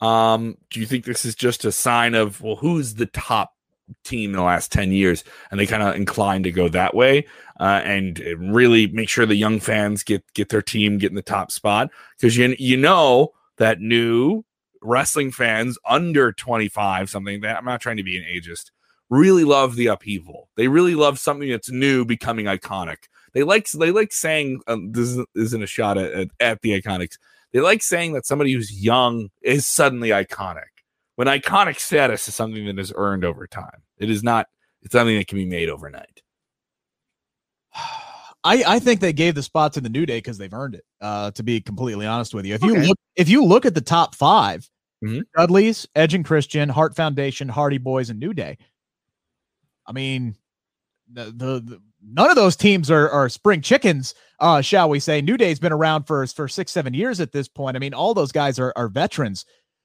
Um, 0.00 0.56
do 0.70 0.80
you 0.80 0.86
think 0.86 1.04
this 1.04 1.24
is 1.24 1.34
just 1.34 1.64
a 1.64 1.72
sign 1.72 2.14
of 2.14 2.40
well, 2.40 2.56
who's 2.56 2.94
the 2.94 3.06
top 3.06 3.52
team 4.04 4.30
in 4.30 4.36
the 4.36 4.42
last 4.42 4.72
10 4.72 4.92
years 4.92 5.24
and 5.50 5.58
they 5.58 5.66
kind 5.66 5.82
of 5.82 5.94
inclined 5.94 6.44
to 6.44 6.52
go 6.52 6.68
that 6.68 6.94
way 6.94 7.26
uh, 7.60 7.80
and 7.84 8.18
really 8.38 8.86
make 8.88 9.08
sure 9.08 9.26
the 9.26 9.34
young 9.34 9.60
fans 9.60 10.02
get 10.02 10.24
get 10.34 10.48
their 10.48 10.62
team 10.62 10.98
get 10.98 11.10
in 11.10 11.16
the 11.16 11.22
top 11.22 11.50
spot 11.50 11.90
because 12.18 12.36
you 12.36 12.54
you 12.58 12.76
know 12.76 13.32
that 13.58 13.80
new 13.80 14.44
wrestling 14.82 15.30
fans 15.30 15.78
under 15.88 16.32
25 16.32 17.08
something 17.10 17.40
that 17.40 17.58
I'm 17.58 17.64
not 17.64 17.80
trying 17.80 17.98
to 17.98 18.02
be 18.02 18.16
an 18.16 18.24
ageist 18.24 18.70
really 19.12 19.44
love 19.44 19.76
the 19.76 19.88
upheaval. 19.88 20.48
They 20.56 20.68
really 20.68 20.94
love 20.94 21.18
something 21.18 21.50
that's 21.50 21.70
new 21.70 22.04
becoming 22.04 22.46
iconic. 22.46 22.96
They 23.34 23.42
like 23.42 23.70
they 23.70 23.90
like 23.90 24.12
saying 24.12 24.62
um, 24.66 24.90
this 24.92 25.18
isn't 25.34 25.62
a 25.62 25.66
shot 25.66 25.98
at, 25.98 26.12
at, 26.12 26.28
at 26.40 26.62
the 26.62 26.80
iconics. 26.80 27.18
They 27.52 27.60
like 27.60 27.82
saying 27.82 28.14
that 28.14 28.26
somebody 28.26 28.54
who's 28.54 28.82
young 28.82 29.28
is 29.42 29.66
suddenly 29.66 30.08
iconic 30.08 30.71
when 31.22 31.40
iconic 31.40 31.78
status 31.78 32.26
is 32.26 32.34
something 32.34 32.66
that 32.66 32.80
is 32.80 32.92
earned 32.96 33.24
over 33.24 33.46
time. 33.46 33.80
It 33.96 34.10
is 34.10 34.24
not 34.24 34.48
it's 34.82 34.90
something 34.90 35.16
that 35.16 35.28
can 35.28 35.38
be 35.38 35.46
made 35.46 35.68
overnight. 35.68 36.20
I, 38.44 38.64
I 38.66 38.78
think 38.80 38.98
they 38.98 39.12
gave 39.12 39.36
the 39.36 39.42
spot 39.44 39.72
to 39.74 39.80
the 39.80 39.88
New 39.88 40.04
Day 40.04 40.18
because 40.18 40.36
they've 40.36 40.52
earned 40.52 40.74
it. 40.74 40.84
Uh, 41.00 41.30
to 41.30 41.44
be 41.44 41.60
completely 41.60 42.06
honest 42.06 42.34
with 42.34 42.44
you, 42.44 42.54
if 42.54 42.64
okay. 42.64 42.72
you 42.72 42.88
look 42.88 42.98
if 43.14 43.28
you 43.28 43.44
look 43.44 43.64
at 43.64 43.76
the 43.76 43.80
top 43.80 44.16
5 44.16 44.68
mm-hmm. 45.04 45.20
Dudley's, 45.38 45.86
Edge 45.94 46.14
and 46.14 46.24
Christian, 46.24 46.68
Hart 46.68 46.96
Foundation, 46.96 47.48
Hardy 47.48 47.78
Boys, 47.78 48.10
and 48.10 48.18
New 48.18 48.34
Day. 48.34 48.58
I 49.86 49.92
mean, 49.92 50.34
the, 51.12 51.26
the, 51.26 51.60
the 51.60 51.82
none 52.04 52.30
of 52.30 52.36
those 52.36 52.56
teams 52.56 52.90
are, 52.90 53.08
are 53.10 53.28
spring 53.28 53.60
chickens, 53.60 54.16
uh, 54.40 54.60
shall 54.60 54.88
we 54.88 54.98
say? 54.98 55.20
New 55.20 55.36
Day's 55.36 55.60
been 55.60 55.72
around 55.72 56.02
for 56.02 56.26
for 56.26 56.48
six 56.48 56.72
seven 56.72 56.94
years 56.94 57.20
at 57.20 57.30
this 57.30 57.46
point. 57.46 57.76
I 57.76 57.78
mean, 57.78 57.94
all 57.94 58.12
those 58.12 58.32
guys 58.32 58.58
are 58.58 58.72
are 58.74 58.88
veterans. 58.88 59.44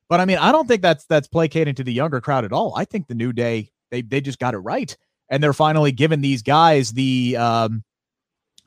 But 0.10 0.22
I 0.22 0.26
mean, 0.26 0.38
I 0.38 0.52
don't 0.52 0.68
think 0.68 0.82
that's 0.82 1.06
that's 1.06 1.28
placating 1.28 1.76
to 1.76 1.84
the 1.84 1.94
younger 1.94 2.22
crowd 2.22 2.46
at 2.46 2.54
all. 2.54 2.74
I 2.76 2.86
think 2.86 3.08
the 3.08 3.16
New 3.16 3.34
Day 3.34 3.70
they 3.92 4.02
they 4.02 4.22
just 4.22 4.40
got 4.40 4.54
it 4.54 4.60
right, 4.60 4.96
and 5.30 5.44
they're 5.44 5.54
finally 5.54 5.92
giving 5.92 6.22
these 6.22 6.42
guys 6.42 6.92
the 6.92 7.36
um 7.38 7.84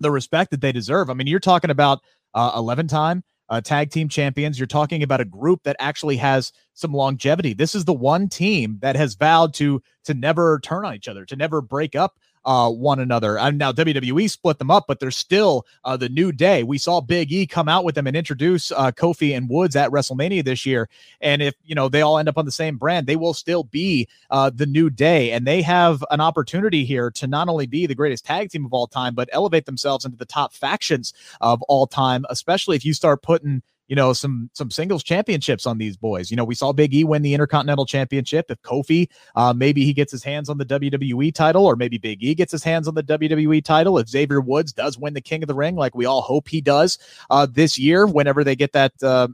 the 0.01 0.11
respect 0.11 0.51
that 0.51 0.61
they 0.61 0.73
deserve. 0.73 1.11
I 1.11 1.15
mean, 1.15 1.27
you're 1.27 1.41
talking 1.41 1.71
about 1.71 2.01
uh, 2.35 2.53
11 2.57 2.89
time 2.89 3.23
uh, 3.51 3.61
tag 3.61 3.91
team 3.91 4.09
champions. 4.09 4.59
You're 4.59 4.67
talking 4.67 5.03
about 5.03 5.21
a 5.21 5.25
group 5.25 5.63
that 5.65 5.77
actually 5.79 6.17
has 6.17 6.53
some 6.75 6.93
longevity. 6.93 7.53
This 7.53 7.75
is 7.75 7.85
the 7.85 7.93
one 7.93 8.29
team 8.29 8.79
that 8.81 8.97
has 8.97 9.15
vowed 9.15 9.53
to 9.55 9.83
to 10.05 10.15
never 10.15 10.61
turn 10.61 10.85
on 10.85 10.95
each 10.95 11.09
other, 11.09 11.25
to 11.27 11.37
never 11.37 11.61
break 11.61 11.95
up 11.97 12.19
uh, 12.45 12.71
one 12.71 13.01
another. 13.01 13.39
And 13.39 13.59
now 13.59 13.73
WWE 13.73 14.29
split 14.31 14.59
them 14.59 14.71
up, 14.71 14.85
but 14.87 15.01
they're 15.01 15.11
still 15.11 15.67
uh, 15.85 15.97
the 15.97 16.09
new 16.09 16.33
day. 16.33 16.63
We 16.63 16.79
saw 16.79 17.01
Big 17.01 17.33
E 17.33 17.47
come 17.47 17.69
out 17.69 17.85
with 17.85 17.95
them 17.95 18.07
and 18.07 18.17
introduce 18.17 18.73
uh, 18.73 18.93
Kofi 18.93 19.37
and 19.37 19.49
Woods 19.49 19.77
at 19.77 19.91
WrestleMania 19.91 20.45
this 20.45 20.65
year. 20.65 20.89
And 21.21 21.43
if 21.43 21.55
you 21.65 21.75
know 21.75 21.89
they 21.89 22.03
all 22.03 22.19
end 22.19 22.29
up 22.29 22.39
on 22.39 22.45
the 22.45 22.53
same 22.53 22.77
brand, 22.77 23.07
they 23.07 23.17
will 23.17 23.35
still 23.35 23.65
be 23.65 24.09
uh, 24.31 24.51
the 24.55 24.67
new 24.67 24.91
day, 24.91 25.33
and 25.33 25.47
they 25.47 25.63
have 25.63 26.05
an 26.11 26.21
opportunity 26.21 26.85
here 26.85 27.11
to 27.13 27.27
not 27.27 27.49
only 27.49 27.67
be 27.67 27.87
the 27.87 27.95
greatest 27.95 28.25
tag 28.25 28.51
team 28.51 28.65
of 28.65 28.73
all 28.73 28.87
time, 28.87 29.15
but 29.15 29.29
elevate 29.33 29.67
themselves 29.67 30.05
into 30.05 30.17
the 30.17 30.25
top 30.25 30.53
factions 30.53 31.13
of 31.41 31.63
all 31.63 31.87
time. 31.87 32.25
Especially 32.31 32.77
if 32.77 32.85
you 32.85 32.95
start 32.95 33.23
putting 33.23 33.63
you 33.91 33.97
know, 33.97 34.13
some 34.13 34.49
some 34.55 34.71
singles 34.71 35.03
championships 35.03 35.67
on 35.67 35.79
these 35.79 35.97
boys. 35.97 36.31
You 36.31 36.37
know, 36.37 36.45
we 36.45 36.55
saw 36.55 36.73
Big 36.73 36.95
E 36.95 37.03
win 37.03 37.23
the 37.23 37.35
Intercontinental 37.35 37.85
Championship. 37.85 38.47
If 38.49 38.63
Kofi, 38.63 39.09
uh, 39.35 39.53
maybe 39.53 39.85
he 39.85 39.93
gets 39.93 40.13
his 40.13 40.23
hands 40.23 40.49
on 40.49 40.59
the 40.59 40.65
WWE 40.65 41.35
title, 41.35 41.67
or 41.67 41.75
maybe 41.75 41.99
Big 41.99 42.23
E 42.23 42.37
gets 42.37 42.53
his 42.53 42.63
hands 42.63 42.87
on 42.87 42.95
the 42.95 43.03
WWE 43.03 43.65
title. 43.65 43.99
If 43.99 44.09
Xavier 44.09 44.41
Woods 44.41 44.73
does 44.73 44.97
win 44.97 45.15
the 45.15 45.21
King 45.21 45.43
of 45.43 45.49
the 45.49 45.57
Ring, 45.57 45.75
like 45.75 45.97
we 45.97 46.07
all 46.07 46.23
hope 46.23 46.49
he 46.49 46.61
does 46.61 46.99
uh, 47.31 47.49
this 47.51 47.81
year, 47.81 48.07
whenever 48.07 48.45
they 48.45 48.55
get 48.55 48.73
that 48.75 48.93
uh, 49.03 49.27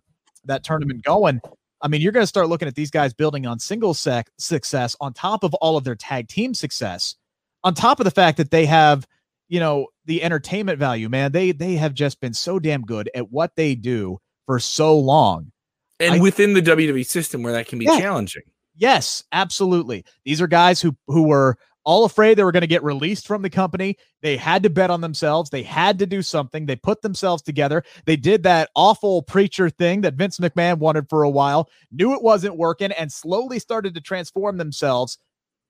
that 0.46 0.64
tournament 0.64 1.04
going. 1.04 1.42
I 1.82 1.88
mean, 1.88 2.00
you're 2.00 2.12
going 2.12 2.24
to 2.24 2.26
start 2.26 2.48
looking 2.48 2.66
at 2.66 2.74
these 2.74 2.90
guys 2.90 3.12
building 3.12 3.46
on 3.46 3.58
single 3.58 3.92
sec- 3.92 4.30
success 4.38 4.96
on 5.02 5.12
top 5.12 5.44
of 5.44 5.52
all 5.56 5.76
of 5.76 5.84
their 5.84 5.94
tag 5.94 6.28
team 6.28 6.54
success, 6.54 7.14
on 7.62 7.74
top 7.74 8.00
of 8.00 8.04
the 8.04 8.10
fact 8.10 8.38
that 8.38 8.50
they 8.50 8.64
have, 8.64 9.06
you 9.48 9.60
know, 9.60 9.88
the 10.06 10.22
entertainment 10.22 10.78
value. 10.78 11.10
Man, 11.10 11.32
they 11.32 11.52
they 11.52 11.74
have 11.74 11.92
just 11.92 12.22
been 12.22 12.32
so 12.32 12.58
damn 12.58 12.80
good 12.80 13.10
at 13.14 13.30
what 13.30 13.54
they 13.54 13.74
do 13.74 14.18
for 14.46 14.58
so 14.58 14.98
long. 14.98 15.52
And 16.00 16.14
I, 16.14 16.18
within 16.20 16.54
the 16.54 16.62
WWE 16.62 17.06
system 17.06 17.42
where 17.42 17.52
that 17.52 17.66
can 17.66 17.78
be 17.78 17.86
yeah, 17.86 17.98
challenging. 17.98 18.42
Yes, 18.76 19.24
absolutely. 19.32 20.04
These 20.24 20.40
are 20.40 20.46
guys 20.46 20.80
who 20.80 20.96
who 21.06 21.22
were 21.22 21.56
all 21.86 22.04
afraid 22.04 22.36
they 22.36 22.42
were 22.42 22.52
going 22.52 22.62
to 22.62 22.66
get 22.66 22.82
released 22.82 23.28
from 23.28 23.42
the 23.42 23.48
company. 23.48 23.96
They 24.20 24.36
had 24.36 24.64
to 24.64 24.70
bet 24.70 24.90
on 24.90 25.00
themselves. 25.00 25.50
They 25.50 25.62
had 25.62 26.00
to 26.00 26.06
do 26.06 26.20
something. 26.20 26.66
They 26.66 26.74
put 26.74 27.00
themselves 27.00 27.42
together. 27.42 27.84
They 28.06 28.16
did 28.16 28.42
that 28.42 28.70
awful 28.74 29.22
preacher 29.22 29.70
thing 29.70 30.00
that 30.00 30.14
Vince 30.14 30.38
McMahon 30.38 30.78
wanted 30.78 31.08
for 31.08 31.22
a 31.22 31.30
while, 31.30 31.70
knew 31.92 32.12
it 32.12 32.22
wasn't 32.22 32.56
working, 32.56 32.90
and 32.90 33.10
slowly 33.10 33.60
started 33.60 33.94
to 33.94 34.00
transform 34.00 34.58
themselves. 34.58 35.16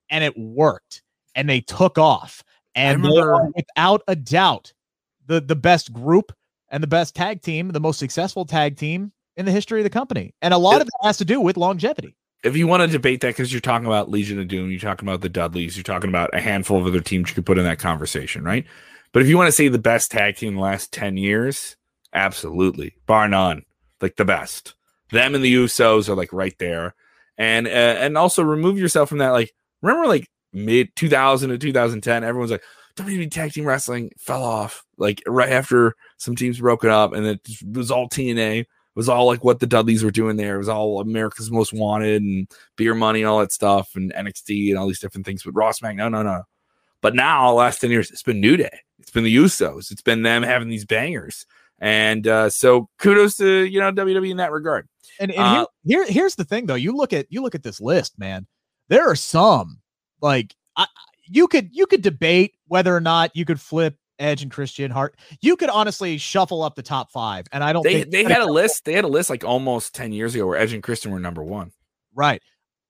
And 0.09 0.25
it 0.25 0.37
worked. 0.39 1.03
And 1.35 1.51
they 1.51 1.61
took 1.61 1.99
off. 1.99 2.43
And 2.75 3.05
remember, 3.05 3.51
without 3.55 4.03
a 4.09 4.17
doubt, 4.17 4.73
the, 5.27 5.41
the 5.41 5.57
best 5.57 5.93
group 5.93 6.33
and 6.71 6.83
the 6.83 6.89
best 6.89 7.15
tag 7.15 7.43
team, 7.43 7.69
the 7.69 7.81
most 7.81 7.99
successful 7.99 8.45
tag 8.45 8.77
team 8.77 9.13
in 9.37 9.47
the 9.47 9.53
history 9.53 9.81
of 9.81 9.85
the 9.85 9.91
company. 9.91 10.35
And 10.43 10.53
a 10.55 10.59
lot 10.59 10.81
of 10.81 10.87
that 10.87 11.07
has 11.07 11.19
to 11.19 11.25
do 11.25 11.41
with 11.41 11.57
longevity. 11.57 12.17
If 12.43 12.57
you 12.57 12.67
want 12.67 12.83
to 12.83 12.89
debate 12.89 13.21
that, 13.23 13.29
because 13.29 13.53
you're 13.53 13.61
talking 13.61 13.87
about 13.87 14.11
Legion 14.11 14.39
of 14.39 14.49
Doom, 14.49 14.71
you're 14.71 14.81
talking 14.81 15.09
about 15.09 15.21
the 15.21 15.29
Dudleys, 15.29 15.77
you're 15.77 15.85
talking 15.85 16.09
about 16.09 16.31
a 16.33 16.41
handful 16.41 16.79
of 16.79 16.87
other 16.87 17.01
teams 17.01 17.29
you 17.29 17.35
could 17.35 17.47
put 17.47 17.59
in 17.59 17.65
that 17.65 17.79
conversation, 17.79 18.45
right? 18.45 18.65
But 19.13 19.23
if 19.23 19.29
you 19.29 19.37
want 19.37 19.49
to 19.49 19.53
say 19.53 19.69
the 19.69 19.79
best 19.79 20.11
tag 20.11 20.37
team 20.37 20.51
in 20.51 20.55
the 20.57 20.61
last 20.61 20.93
10 20.93 21.17
years, 21.17 21.77
absolutely, 22.13 22.97
bar 23.07 23.29
none, 23.29 23.63
like 24.01 24.17
the 24.17 24.25
best. 24.25 24.75
Them 25.11 25.35
and 25.35 25.43
the 25.43 25.55
Usos 25.55 26.09
are 26.09 26.15
like 26.15 26.33
right 26.33 26.57
there. 26.59 26.95
And 27.39 27.67
uh, 27.67 27.71
and 27.71 28.17
also 28.17 28.43
remove 28.43 28.79
yourself 28.79 29.11
from 29.11 29.19
that. 29.19 29.31
Like, 29.31 29.53
remember, 29.83 30.09
like 30.09 30.27
mid 30.53 30.95
2000 30.97 31.51
to 31.51 31.59
2010, 31.59 32.25
everyone's 32.25 32.51
like, 32.51 32.63
WWE 32.97 33.31
tag 33.31 33.53
team 33.53 33.65
wrestling 33.65 34.11
fell 34.19 34.43
off 34.43 34.85
like 34.97 35.23
right 35.27 35.51
after 35.51 35.95
some 36.17 36.35
teams 36.35 36.61
broke 36.61 36.85
it 36.85 36.91
up, 36.91 37.13
and 37.13 37.27
it 37.27 37.41
was 37.71 37.91
all 37.91 38.09
TNA. 38.09 38.61
It 38.61 38.67
was 38.95 39.09
all 39.09 39.27
like 39.27 39.45
what 39.45 39.61
the 39.61 39.67
Dudleys 39.67 40.03
were 40.03 40.11
doing 40.11 40.37
there. 40.37 40.55
It 40.55 40.59
was 40.59 40.69
all 40.69 41.01
America's 41.01 41.51
Most 41.51 41.73
Wanted 41.75 42.23
and 42.23 42.51
Beer 42.77 42.95
Money, 42.95 43.21
and 43.21 43.29
all 43.29 43.41
that 43.41 43.53
stuff, 43.53 43.91
and 43.95 44.13
NXT 44.15 44.71
and 44.71 44.79
all 44.79 44.87
these 44.87 45.01
different 45.01 45.27
things. 45.27 45.43
But 45.43 45.53
Ross 45.53 45.83
Mac, 45.83 45.97
no, 45.97 46.09
no, 46.09 46.23
no. 46.23 46.43
But 47.03 47.15
now, 47.15 47.53
last 47.53 47.81
ten 47.81 47.91
years, 47.91 48.11
it's 48.11 48.23
been 48.23 48.41
New 48.41 48.57
Day. 48.57 48.81
It's 48.99 49.11
been 49.11 49.25
the 49.25 49.37
Usos. 49.37 49.91
It's 49.91 50.03
been 50.03 50.23
them 50.23 50.43
having 50.43 50.69
these 50.69 50.87
bangers. 50.87 51.45
And 51.79 52.27
uh, 52.27 52.49
so, 52.49 52.89
kudos 52.99 53.37
to 53.37 53.65
you 53.65 53.81
know 53.81 53.93
WWE 53.93 54.31
in 54.31 54.39
that 54.39 54.53
regard. 54.53 54.89
And, 55.21 55.31
and 55.31 55.41
uh, 55.41 55.67
here, 55.85 56.05
here, 56.05 56.13
here's 56.13 56.35
the 56.35 56.45
thing, 56.45 56.67
though. 56.67 56.75
You 56.75 56.97
look 56.97 57.13
at 57.13 57.27
you 57.29 57.43
look 57.43 57.55
at 57.55 57.63
this 57.63 57.81
list, 57.81 58.19
man. 58.19 58.47
There 58.89 59.07
are 59.09 59.17
some 59.17 59.81
like 60.23 60.55
I, 60.77 60.87
you 61.29 61.49
could 61.49 61.69
you 61.73 61.87
could 61.87 62.03
debate 62.03 62.55
whether 62.67 62.95
or 62.95 63.01
not 63.01 63.35
you 63.35 63.45
could 63.45 63.61
flip 63.61 63.97
Edge 64.19 64.43
and 64.43 64.51
Christian 64.51 64.91
Hart. 64.91 65.17
You 65.41 65.57
could 65.57 65.71
honestly 65.71 66.19
shuffle 66.19 66.63
up 66.63 66.75
the 66.75 66.83
top 66.83 67.11
five, 67.13 67.47
and 67.53 67.63
I 67.63 67.73
don't. 67.73 67.83
They 67.83 68.05
they 68.05 68.25
had 68.25 68.43
a 68.43 68.51
list. 68.51 68.85
They 68.85 68.93
had 68.93 69.05
a 69.05 69.09
list 69.09 69.31
like 69.31 69.45
almost 69.45 69.95
ten 69.95 70.13
years 70.13 70.35
ago 70.35 70.47
where 70.47 70.59
Edge 70.59 70.73
and 70.73 70.83
Christian 70.83 71.13
were 71.13 71.21
number 71.21 71.43
one. 71.43 71.73
Right, 72.15 72.43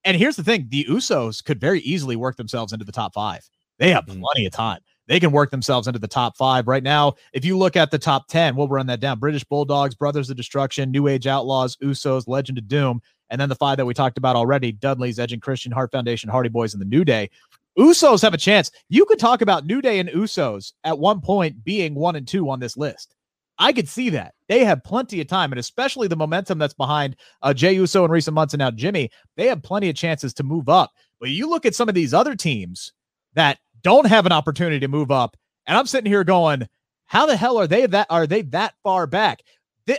and 0.05 0.16
here's 0.16 0.37
the 0.37 0.44
thing: 0.44 0.66
the 0.68 0.85
Usos 0.85 1.44
could 1.44 1.61
very 1.61 1.81
easily 1.81 2.16
work 2.16 2.37
themselves 2.37 2.72
into 2.72 2.85
the 2.85 2.92
top 2.92 3.14
five. 3.14 3.49
They 3.79 3.90
have 3.90 4.07
mm-hmm. 4.07 4.20
plenty 4.20 4.46
of 4.46 4.53
time. 4.53 4.81
They 5.09 5.20
can 5.20 5.31
work 5.31 5.51
themselves 5.51 5.87
into 5.87 6.01
the 6.01 6.09
top 6.09 6.37
five 6.37 6.66
right 6.66 6.83
now. 6.83 7.14
If 7.33 7.44
you 7.44 7.57
look 7.57 7.77
at 7.77 7.90
the 7.90 7.99
top 7.99 8.27
ten, 8.29 8.57
we'll 8.57 8.68
run 8.68 8.87
that 8.87 9.01
down: 9.01 9.18
British 9.18 9.44
Bulldogs, 9.44 9.94
Brothers 9.94 10.31
of 10.31 10.37
Destruction, 10.37 10.90
New 10.90 11.09
Age 11.09 11.27
Outlaws, 11.27 11.77
Usos, 11.83 12.29
Legion 12.29 12.59
of 12.59 12.68
Doom, 12.68 13.01
and 13.31 13.40
then 13.40 13.49
the 13.49 13.55
five 13.55 13.77
that 13.77 13.87
we 13.87 13.94
talked 13.94 14.18
about 14.18 14.37
already: 14.37 14.72
Dudley's, 14.72 15.18
Edge 15.18 15.33
and 15.33 15.42
Christian, 15.42 15.72
Hart 15.72 15.92
Foundation, 15.92 16.31
Hardy 16.31 16.49
Boys, 16.49 16.72
and 16.72 16.81
the 16.81 16.87
New 16.87 17.05
Day. 17.05 17.31
Usos 17.79 18.23
have 18.23 18.35
a 18.35 18.39
chance. 18.39 18.71
You 18.89 19.05
could 19.05 19.19
talk 19.19 19.43
about 19.43 19.67
New 19.67 19.83
Day 19.83 19.99
and 19.99 20.09
Usos 20.09 20.73
at 20.85 20.99
one 20.99 21.21
point 21.21 21.62
being 21.65 21.95
one 21.95 22.17
and 22.17 22.27
two 22.27 22.49
on 22.51 22.61
this 22.61 22.77
list. 22.77 23.15
I 23.59 23.73
could 23.73 23.89
see 23.89 24.11
that. 24.11 24.35
They 24.49 24.65
have 24.65 24.85
plenty 24.85 25.21
of 25.21 25.29
time, 25.29 25.53
and 25.53 25.59
especially 25.59 26.09
the 26.09 26.17
momentum 26.17 26.59
that's 26.59 26.75
behind 26.75 27.17
uh, 27.43 27.55
Jey 27.55 27.75
Uso 27.75 28.05
in 28.05 28.11
recent 28.11 28.35
months 28.35 28.55
and 28.55 28.59
now 28.59 28.71
Jimmy, 28.71 29.11
they 29.37 29.47
have 29.47 29.62
plenty 29.62 29.89
of 29.89 29.97
chances 29.97 30.35
to 30.35 30.43
move 30.43 30.69
up. 30.69 30.93
But 31.21 31.31
you 31.31 31.49
look 31.49 31.65
at 31.65 31.75
some 31.75 31.89
of 31.89 31.95
these 31.95 32.12
other 32.12 32.35
teams 32.35 32.93
that 33.35 33.59
don't 33.83 34.07
have 34.07 34.27
an 34.27 34.33
opportunity 34.33 34.81
to 34.81 34.89
move 34.89 35.11
up, 35.11 35.37
and 35.67 35.77
I'm 35.77 35.87
sitting 35.87 36.11
here 36.11 36.25
going, 36.25 36.69
how 37.07 37.27
the 37.27 37.37
hell 37.37 37.57
are 37.57 37.67
they 37.67 37.87
that 37.87 38.07
are 38.11 38.27
they 38.27 38.43
that 38.43 38.75
far 38.83 39.07
back? 39.07 39.41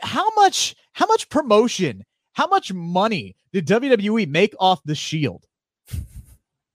how 0.03 0.29
much 0.35 0.75
how 0.93 1.05
much 1.05 1.29
promotion, 1.29 2.03
how 2.33 2.47
much 2.47 2.73
money 2.73 3.35
did 3.53 3.67
WWE 3.67 4.27
make 4.27 4.53
off 4.59 4.83
the 4.83 4.95
Shield? 4.95 5.45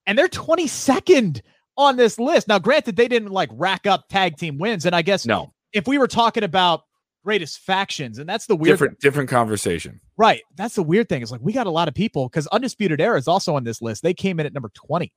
And 0.07 0.19
they're 0.19 0.29
22nd 0.29 1.43
on 1.77 1.97
this 1.97 2.19
list. 2.19 2.49
Now, 2.49 2.59
granted, 2.59 2.97
they 2.97 3.09
didn't 3.09 3.31
like 3.31 3.51
rack 3.53 3.87
up 3.87 4.09
tag 4.09 4.37
team 4.37 4.59
wins, 4.59 4.87
and 4.87 4.95
I 4.95 5.03
guess 5.03 5.27
no. 5.27 5.53
If 5.73 5.87
we 5.87 5.99
were 5.99 6.09
talking 6.09 6.43
about 6.43 6.83
greatest 7.25 7.61
factions, 7.61 8.19
and 8.19 8.29
that's 8.29 8.47
the 8.47 8.57
weird 8.57 8.75
different 8.75 8.93
thing. 8.95 9.09
different 9.09 9.31
conversation, 9.31 10.01
right? 10.17 10.43
That's 10.57 10.75
the 10.75 10.83
weird 10.83 11.09
thing. 11.09 11.23
Is 11.23 11.33
like 11.33 11.41
we 11.43 11.53
got 11.53 11.67
a 11.67 11.71
lot 11.71 11.88
of 11.88 11.95
people 11.95 12.29
because 12.29 12.47
Undisputed 12.49 13.01
Era 13.01 13.19
is 13.19 13.29
also 13.29 13.57
on 13.57 13.65
this 13.65 13.81
list. 13.81 14.03
They 14.03 14.15
came 14.15 14.41
in 14.41 14.47
at 14.47 14.53
number 14.53 14.71
20. 14.75 15.12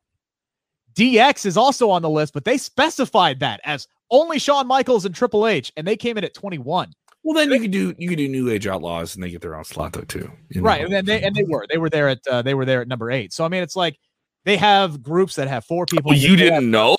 DX 0.96 1.46
is 1.46 1.58
also 1.58 1.90
on 1.90 2.02
the 2.02 2.10
list, 2.10 2.34
but 2.34 2.46
they 2.46 2.58
specified 2.58 3.42
that 3.42 3.60
as 3.66 3.88
only 4.10 4.40
Shawn 4.40 4.66
Michaels 4.66 5.06
and 5.06 5.14
Triple 5.14 5.46
H, 5.46 5.72
and 5.76 5.86
they 5.86 5.98
came 5.98 6.18
in 6.18 6.24
at 6.24 6.34
21. 6.34 6.94
Well, 7.24 7.34
then 7.34 7.52
you 7.52 7.60
could 7.60 7.72
do 7.72 7.94
you 7.98 8.08
could 8.08 8.18
do 8.18 8.30
New 8.30 8.50
Age 8.50 8.68
Outlaws, 8.68 9.16
and 9.16 9.24
they 9.24 9.32
get 9.32 9.42
their 9.42 9.56
own 9.56 9.64
slot 9.64 9.94
though 9.94 10.02
too. 10.02 10.32
You 10.50 10.62
know? 10.62 10.68
Right, 10.68 10.84
and 10.84 10.94
then 10.94 11.06
they 11.06 11.24
and 11.24 11.36
they 11.36 11.44
were 11.44 11.66
they 11.70 11.80
were 11.80 11.90
there 11.90 12.08
at 12.08 12.20
uh, 12.30 12.44
they 12.44 12.54
were 12.54 12.66
there 12.66 12.82
at 12.82 12.88
number 12.88 13.10
eight. 13.10 13.34
So 13.34 13.44
I 13.44 13.48
mean, 13.48 13.64
it's 13.64 13.76
like 13.76 13.98
they 14.46 14.58
have 14.58 15.04
groups 15.04 15.36
that 15.36 15.48
have 15.48 15.66
four 15.66 15.86
people. 15.86 16.12
Oh, 16.12 16.16
you 16.16 16.36
didn't 16.36 16.72
know 16.72 16.96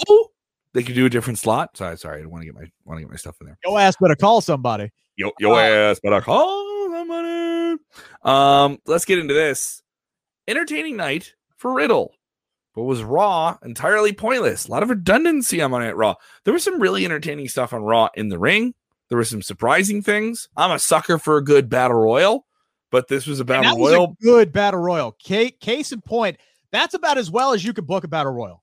they 0.74 0.82
could 0.82 0.94
do 0.94 1.06
a 1.06 1.10
different 1.10 1.38
slot. 1.38 1.76
Sorry, 1.76 1.96
sorry, 1.96 2.22
I 2.22 2.26
want 2.26 2.42
to 2.42 2.46
get 2.46 2.54
my 2.54 2.66
want 2.84 2.98
to 2.98 3.02
get 3.02 3.10
my 3.10 3.16
stuff 3.16 3.36
in 3.40 3.46
there. 3.46 3.58
Yo 3.64 3.76
ass 3.78 3.96
better 3.98 4.14
call 4.14 4.40
somebody. 4.40 4.90
Yo 5.16 5.32
yo 5.38 5.54
uh, 5.54 5.58
ass 5.58 6.00
better 6.02 6.20
call 6.20 6.90
somebody. 6.90 7.82
Um, 8.22 8.78
let's 8.86 9.06
get 9.06 9.18
into 9.18 9.32
this 9.32 9.82
entertaining 10.46 10.96
night 10.96 11.32
for 11.56 11.72
Riddle 11.72 12.12
but 12.76 12.84
was 12.84 13.02
Raw 13.02 13.56
entirely 13.64 14.12
pointless. 14.12 14.68
A 14.68 14.70
lot 14.70 14.82
of 14.82 14.90
redundancy 14.90 15.60
on 15.62 15.70
Monday 15.72 15.86
Night 15.86 15.96
Raw. 15.96 16.14
There 16.44 16.52
was 16.52 16.62
some 16.62 16.80
really 16.80 17.04
entertaining 17.04 17.48
stuff 17.48 17.72
on 17.72 17.82
Raw 17.82 18.10
in 18.14 18.28
the 18.28 18.38
ring. 18.38 18.74
There 19.08 19.16
were 19.16 19.24
some 19.24 19.42
surprising 19.42 20.02
things. 20.02 20.48
I'm 20.56 20.70
a 20.70 20.78
sucker 20.78 21.18
for 21.18 21.38
a 21.38 21.44
good 21.44 21.70
battle 21.70 21.96
royal, 21.96 22.46
but 22.90 23.08
this 23.08 23.26
was 23.26 23.40
a 23.40 23.44
battle 23.44 23.78
royal. 23.78 24.08
Was 24.08 24.16
a 24.20 24.24
good 24.24 24.52
battle 24.52 24.80
royal. 24.80 25.12
Case, 25.12 25.52
case 25.58 25.90
in 25.90 26.02
point, 26.02 26.36
that's 26.76 26.94
about 26.94 27.18
as 27.18 27.30
well 27.30 27.52
as 27.52 27.64
you 27.64 27.72
could 27.72 27.86
book 27.86 28.04
a 28.04 28.08
battle 28.08 28.32
royal 28.32 28.62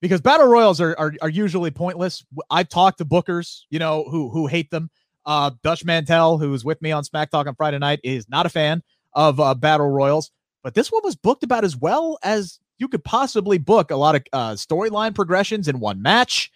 because 0.00 0.20
battle 0.20 0.48
royals 0.48 0.80
are, 0.80 0.94
are, 0.98 1.14
are 1.22 1.28
usually 1.28 1.70
pointless. 1.70 2.24
I've 2.50 2.68
talked 2.68 2.98
to 2.98 3.04
bookers, 3.04 3.62
you 3.70 3.78
know, 3.78 4.04
who 4.10 4.28
who 4.28 4.46
hate 4.46 4.70
them. 4.70 4.90
Uh, 5.24 5.52
Dutch 5.62 5.84
Mantell, 5.84 6.38
who 6.38 6.50
was 6.50 6.64
with 6.64 6.82
me 6.82 6.90
on 6.90 7.04
Smack 7.04 7.30
Talk 7.30 7.46
on 7.46 7.54
Friday 7.54 7.78
night, 7.78 8.00
is 8.02 8.28
not 8.28 8.44
a 8.44 8.48
fan 8.48 8.82
of 9.14 9.38
uh, 9.38 9.54
battle 9.54 9.88
royals. 9.88 10.30
But 10.62 10.74
this 10.74 10.90
one 10.90 11.02
was 11.04 11.16
booked 11.16 11.44
about 11.44 11.64
as 11.64 11.76
well 11.76 12.18
as 12.22 12.58
you 12.78 12.88
could 12.88 13.04
possibly 13.04 13.58
book 13.58 13.90
a 13.90 13.96
lot 13.96 14.16
of 14.16 14.22
uh, 14.32 14.52
storyline 14.52 15.14
progressions 15.14 15.68
in 15.68 15.78
one 15.78 16.02
match. 16.02 16.50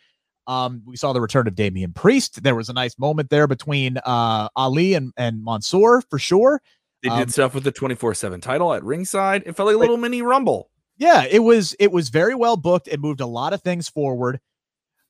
Um, 0.49 0.83
we 0.85 0.97
saw 0.97 1.13
the 1.13 1.21
return 1.21 1.49
of 1.49 1.55
Damian 1.55 1.93
Priest. 1.93 2.43
There 2.43 2.55
was 2.55 2.69
a 2.69 2.73
nice 2.73 2.99
moment 2.99 3.31
there 3.31 3.47
between 3.47 3.99
uh, 3.99 4.49
Ali 4.55 4.95
and, 4.95 5.13
and 5.17 5.45
Mansoor 5.45 6.03
for 6.03 6.19
sure. 6.19 6.61
They 7.03 7.09
did 7.11 7.23
um, 7.23 7.29
stuff 7.29 7.55
with 7.55 7.65
the 7.65 7.73
24 7.73 8.15
7 8.15 8.41
title 8.41 8.73
at 8.73 8.83
ringside. 8.83 9.43
It 9.47 9.57
felt 9.57 9.69
like 9.69 9.77
a 9.77 9.79
little 9.79 9.97
mini 9.97 10.23
rumble. 10.23 10.71
Yeah, 10.99 11.25
it 11.31 11.41
was 11.41 11.75
it 11.79 11.93
was 11.93 12.09
very 12.09 12.35
well 12.35 12.57
booked. 12.57 12.89
It 12.89 13.01
moved 13.01 13.21
a 13.21 13.27
lot 13.27 13.53
of 13.53 13.63
things 13.63 13.89
forward. 13.89 14.41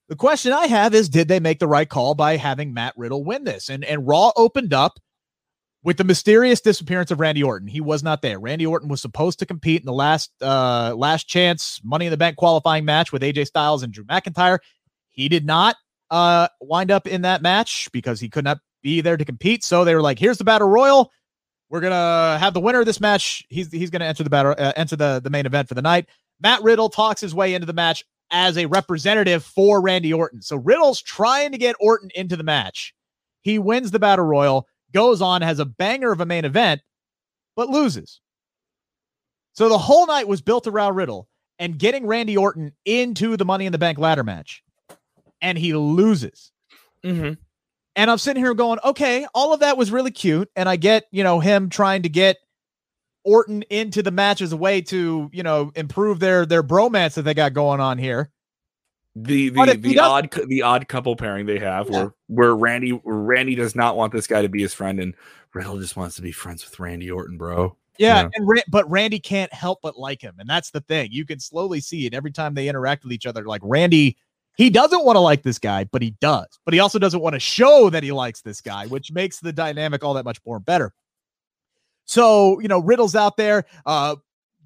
The 0.08 0.16
question 0.16 0.52
I 0.52 0.66
have 0.66 0.94
is 0.94 1.08
did 1.08 1.28
they 1.28 1.40
make 1.40 1.58
the 1.58 1.68
right 1.68 1.88
call 1.88 2.14
by 2.14 2.36
having 2.36 2.74
Matt 2.74 2.94
Riddle 2.96 3.24
win 3.24 3.44
this? 3.44 3.68
And 3.68 3.84
and 3.84 4.06
Raw 4.06 4.32
opened 4.36 4.72
up 4.72 4.98
with 5.82 5.96
the 5.98 6.04
mysterious 6.04 6.60
disappearance 6.60 7.12
of 7.12 7.20
Randy 7.20 7.42
Orton. 7.42 7.68
He 7.68 7.80
was 7.80 8.02
not 8.02 8.22
there. 8.22 8.40
Randy 8.40 8.66
Orton 8.66 8.88
was 8.88 9.00
supposed 9.00 9.38
to 9.38 9.46
compete 9.46 9.82
in 9.82 9.86
the 9.86 9.92
last 9.92 10.30
uh 10.42 10.94
last 10.96 11.28
chance 11.28 11.80
Money 11.84 12.06
in 12.06 12.10
the 12.10 12.16
Bank 12.16 12.36
qualifying 12.36 12.84
match 12.84 13.12
with 13.12 13.22
AJ 13.22 13.46
Styles 13.46 13.82
and 13.82 13.92
Drew 13.92 14.04
McIntyre. 14.04 14.58
He 15.10 15.28
did 15.28 15.46
not 15.46 15.76
uh 16.10 16.48
wind 16.60 16.90
up 16.90 17.06
in 17.06 17.22
that 17.22 17.42
match 17.42 17.88
because 17.92 18.20
he 18.20 18.28
could 18.28 18.44
not 18.44 18.58
be 18.82 19.00
there 19.00 19.16
to 19.16 19.24
compete. 19.24 19.64
So 19.64 19.84
they 19.84 19.94
were 19.94 20.02
like, 20.02 20.18
"Here's 20.18 20.38
the 20.38 20.44
battle 20.44 20.68
royal. 20.68 21.10
We're 21.68 21.80
gonna 21.80 22.38
have 22.38 22.54
the 22.54 22.60
winner 22.60 22.80
of 22.80 22.86
this 22.86 23.00
match. 23.00 23.44
He's 23.48 23.70
he's 23.70 23.90
gonna 23.90 24.04
enter 24.04 24.22
the 24.22 24.30
battle, 24.30 24.54
uh, 24.56 24.72
enter 24.76 24.96
the 24.96 25.20
the 25.22 25.30
main 25.30 25.46
event 25.46 25.68
for 25.68 25.74
the 25.74 25.82
night." 25.82 26.06
Matt 26.40 26.62
Riddle 26.62 26.90
talks 26.90 27.20
his 27.20 27.34
way 27.34 27.54
into 27.54 27.66
the 27.66 27.72
match 27.72 28.04
as 28.30 28.58
a 28.58 28.66
representative 28.66 29.44
for 29.44 29.80
Randy 29.80 30.12
Orton. 30.12 30.42
So 30.42 30.56
Riddle's 30.56 31.00
trying 31.00 31.52
to 31.52 31.58
get 31.58 31.76
Orton 31.80 32.10
into 32.14 32.36
the 32.36 32.44
match. 32.44 32.94
He 33.42 33.58
wins 33.58 33.90
the 33.90 33.98
battle 33.98 34.24
royal 34.24 34.68
goes 34.92 35.20
on, 35.20 35.42
has 35.42 35.58
a 35.58 35.64
banger 35.64 36.12
of 36.12 36.20
a 36.20 36.26
main 36.26 36.44
event, 36.44 36.80
but 37.54 37.68
loses. 37.68 38.20
So 39.52 39.68
the 39.68 39.78
whole 39.78 40.06
night 40.06 40.28
was 40.28 40.40
built 40.42 40.66
around 40.66 40.94
Riddle 40.94 41.28
and 41.58 41.78
getting 41.78 42.06
Randy 42.06 42.36
Orton 42.36 42.72
into 42.84 43.36
the 43.36 43.44
Money 43.44 43.66
in 43.66 43.72
the 43.72 43.78
Bank 43.78 43.98
ladder 43.98 44.24
match, 44.24 44.62
and 45.40 45.56
he 45.56 45.74
loses. 45.74 46.52
Mm-hmm. 47.04 47.34
And 47.96 48.10
I'm 48.10 48.18
sitting 48.18 48.42
here 48.42 48.54
going, 48.54 48.78
okay, 48.84 49.26
all 49.34 49.52
of 49.52 49.60
that 49.60 49.76
was 49.76 49.90
really 49.90 50.10
cute, 50.10 50.50
and 50.54 50.68
I 50.68 50.76
get 50.76 51.06
you 51.10 51.24
know 51.24 51.40
him 51.40 51.68
trying 51.68 52.02
to 52.02 52.08
get 52.08 52.36
Orton 53.24 53.62
into 53.70 54.02
the 54.02 54.12
match 54.12 54.40
as 54.40 54.52
a 54.52 54.56
way 54.56 54.80
to 54.82 55.30
you 55.32 55.42
know 55.42 55.72
improve 55.74 56.20
their 56.20 56.46
their 56.46 56.62
bromance 56.62 57.14
that 57.14 57.22
they 57.22 57.34
got 57.34 57.54
going 57.54 57.80
on 57.80 57.98
here 57.98 58.30
the 59.16 59.48
the, 59.48 59.78
the 59.80 59.98
odd 59.98 60.30
the 60.46 60.60
odd 60.60 60.86
couple 60.88 61.16
pairing 61.16 61.46
they 61.46 61.58
have 61.58 61.88
yeah. 61.88 61.98
where 61.98 62.14
where 62.26 62.54
Randy 62.54 63.00
Randy 63.02 63.54
does 63.54 63.74
not 63.74 63.96
want 63.96 64.12
this 64.12 64.26
guy 64.26 64.42
to 64.42 64.48
be 64.48 64.60
his 64.60 64.74
friend 64.74 65.00
and 65.00 65.14
Riddle 65.54 65.78
just 65.78 65.96
wants 65.96 66.16
to 66.16 66.22
be 66.22 66.32
friends 66.32 66.68
with 66.68 66.78
Randy 66.78 67.10
Orton, 67.10 67.38
bro. 67.38 67.76
Yeah, 67.98 68.22
yeah. 68.22 68.28
and 68.34 68.62
but 68.68 68.88
Randy 68.90 69.18
can't 69.18 69.50
help 69.54 69.78
but 69.82 69.96
like 69.96 70.20
him, 70.20 70.34
and 70.38 70.48
that's 70.48 70.70
the 70.70 70.82
thing. 70.82 71.08
You 71.12 71.24
can 71.24 71.40
slowly 71.40 71.80
see 71.80 72.04
it 72.04 72.12
every 72.12 72.30
time 72.30 72.52
they 72.52 72.68
interact 72.68 73.04
with 73.04 73.12
each 73.14 73.24
other. 73.24 73.44
Like 73.46 73.62
Randy, 73.64 74.18
he 74.56 74.70
doesn't 74.70 75.04
want 75.04 75.16
to 75.16 75.20
like 75.20 75.42
this 75.42 75.58
guy, 75.58 75.84
but 75.84 76.02
he 76.02 76.10
does. 76.20 76.46
But 76.64 76.74
he 76.74 76.80
also 76.80 76.98
doesn't 76.98 77.20
want 77.20 77.34
to 77.34 77.40
show 77.40 77.90
that 77.90 78.02
he 78.02 78.12
likes 78.12 78.40
this 78.40 78.60
guy, 78.60 78.86
which 78.86 79.12
makes 79.12 79.40
the 79.40 79.52
dynamic 79.52 80.02
all 80.02 80.14
that 80.14 80.24
much 80.24 80.38
more 80.46 80.58
better. 80.58 80.92
So 82.04 82.60
you 82.60 82.68
know, 82.68 82.80
Riddle's 82.80 83.14
out 83.14 83.36
there. 83.36 83.64
Uh, 83.84 84.16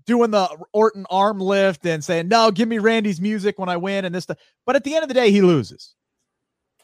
doing 0.07 0.33
the 0.33 0.48
Orton 0.72 1.07
arm 1.09 1.38
lift 1.38 1.87
and 1.87 2.03
saying, 2.03 2.26
no, 2.26 2.50
give 2.50 2.68
me 2.68 2.79
Randy's 2.79 3.20
music 3.20 3.61
when 3.61 3.68
I 3.68 3.76
win 3.76 4.05
and 4.05 4.12
this 4.12 4.24
stuff. 4.24 4.38
But 4.66 4.74
at 4.74 4.83
the 4.83 4.94
end 4.94 5.05
of 5.05 5.09
the 5.09 5.14
day, 5.14 5.31
he 5.31 5.40
loses. 5.40 5.94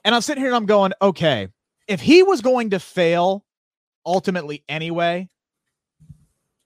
And 0.05 0.15
I'm 0.15 0.21
sitting 0.21 0.41
here 0.41 0.51
and 0.51 0.57
I'm 0.57 0.67
going, 0.67 0.93
okay, 1.03 1.49
if 1.89 2.01
he 2.01 2.23
was 2.23 2.41
going 2.41 2.71
to 2.71 2.79
fail 2.79 3.45
ultimately 4.05 4.63
anyway, 4.69 5.29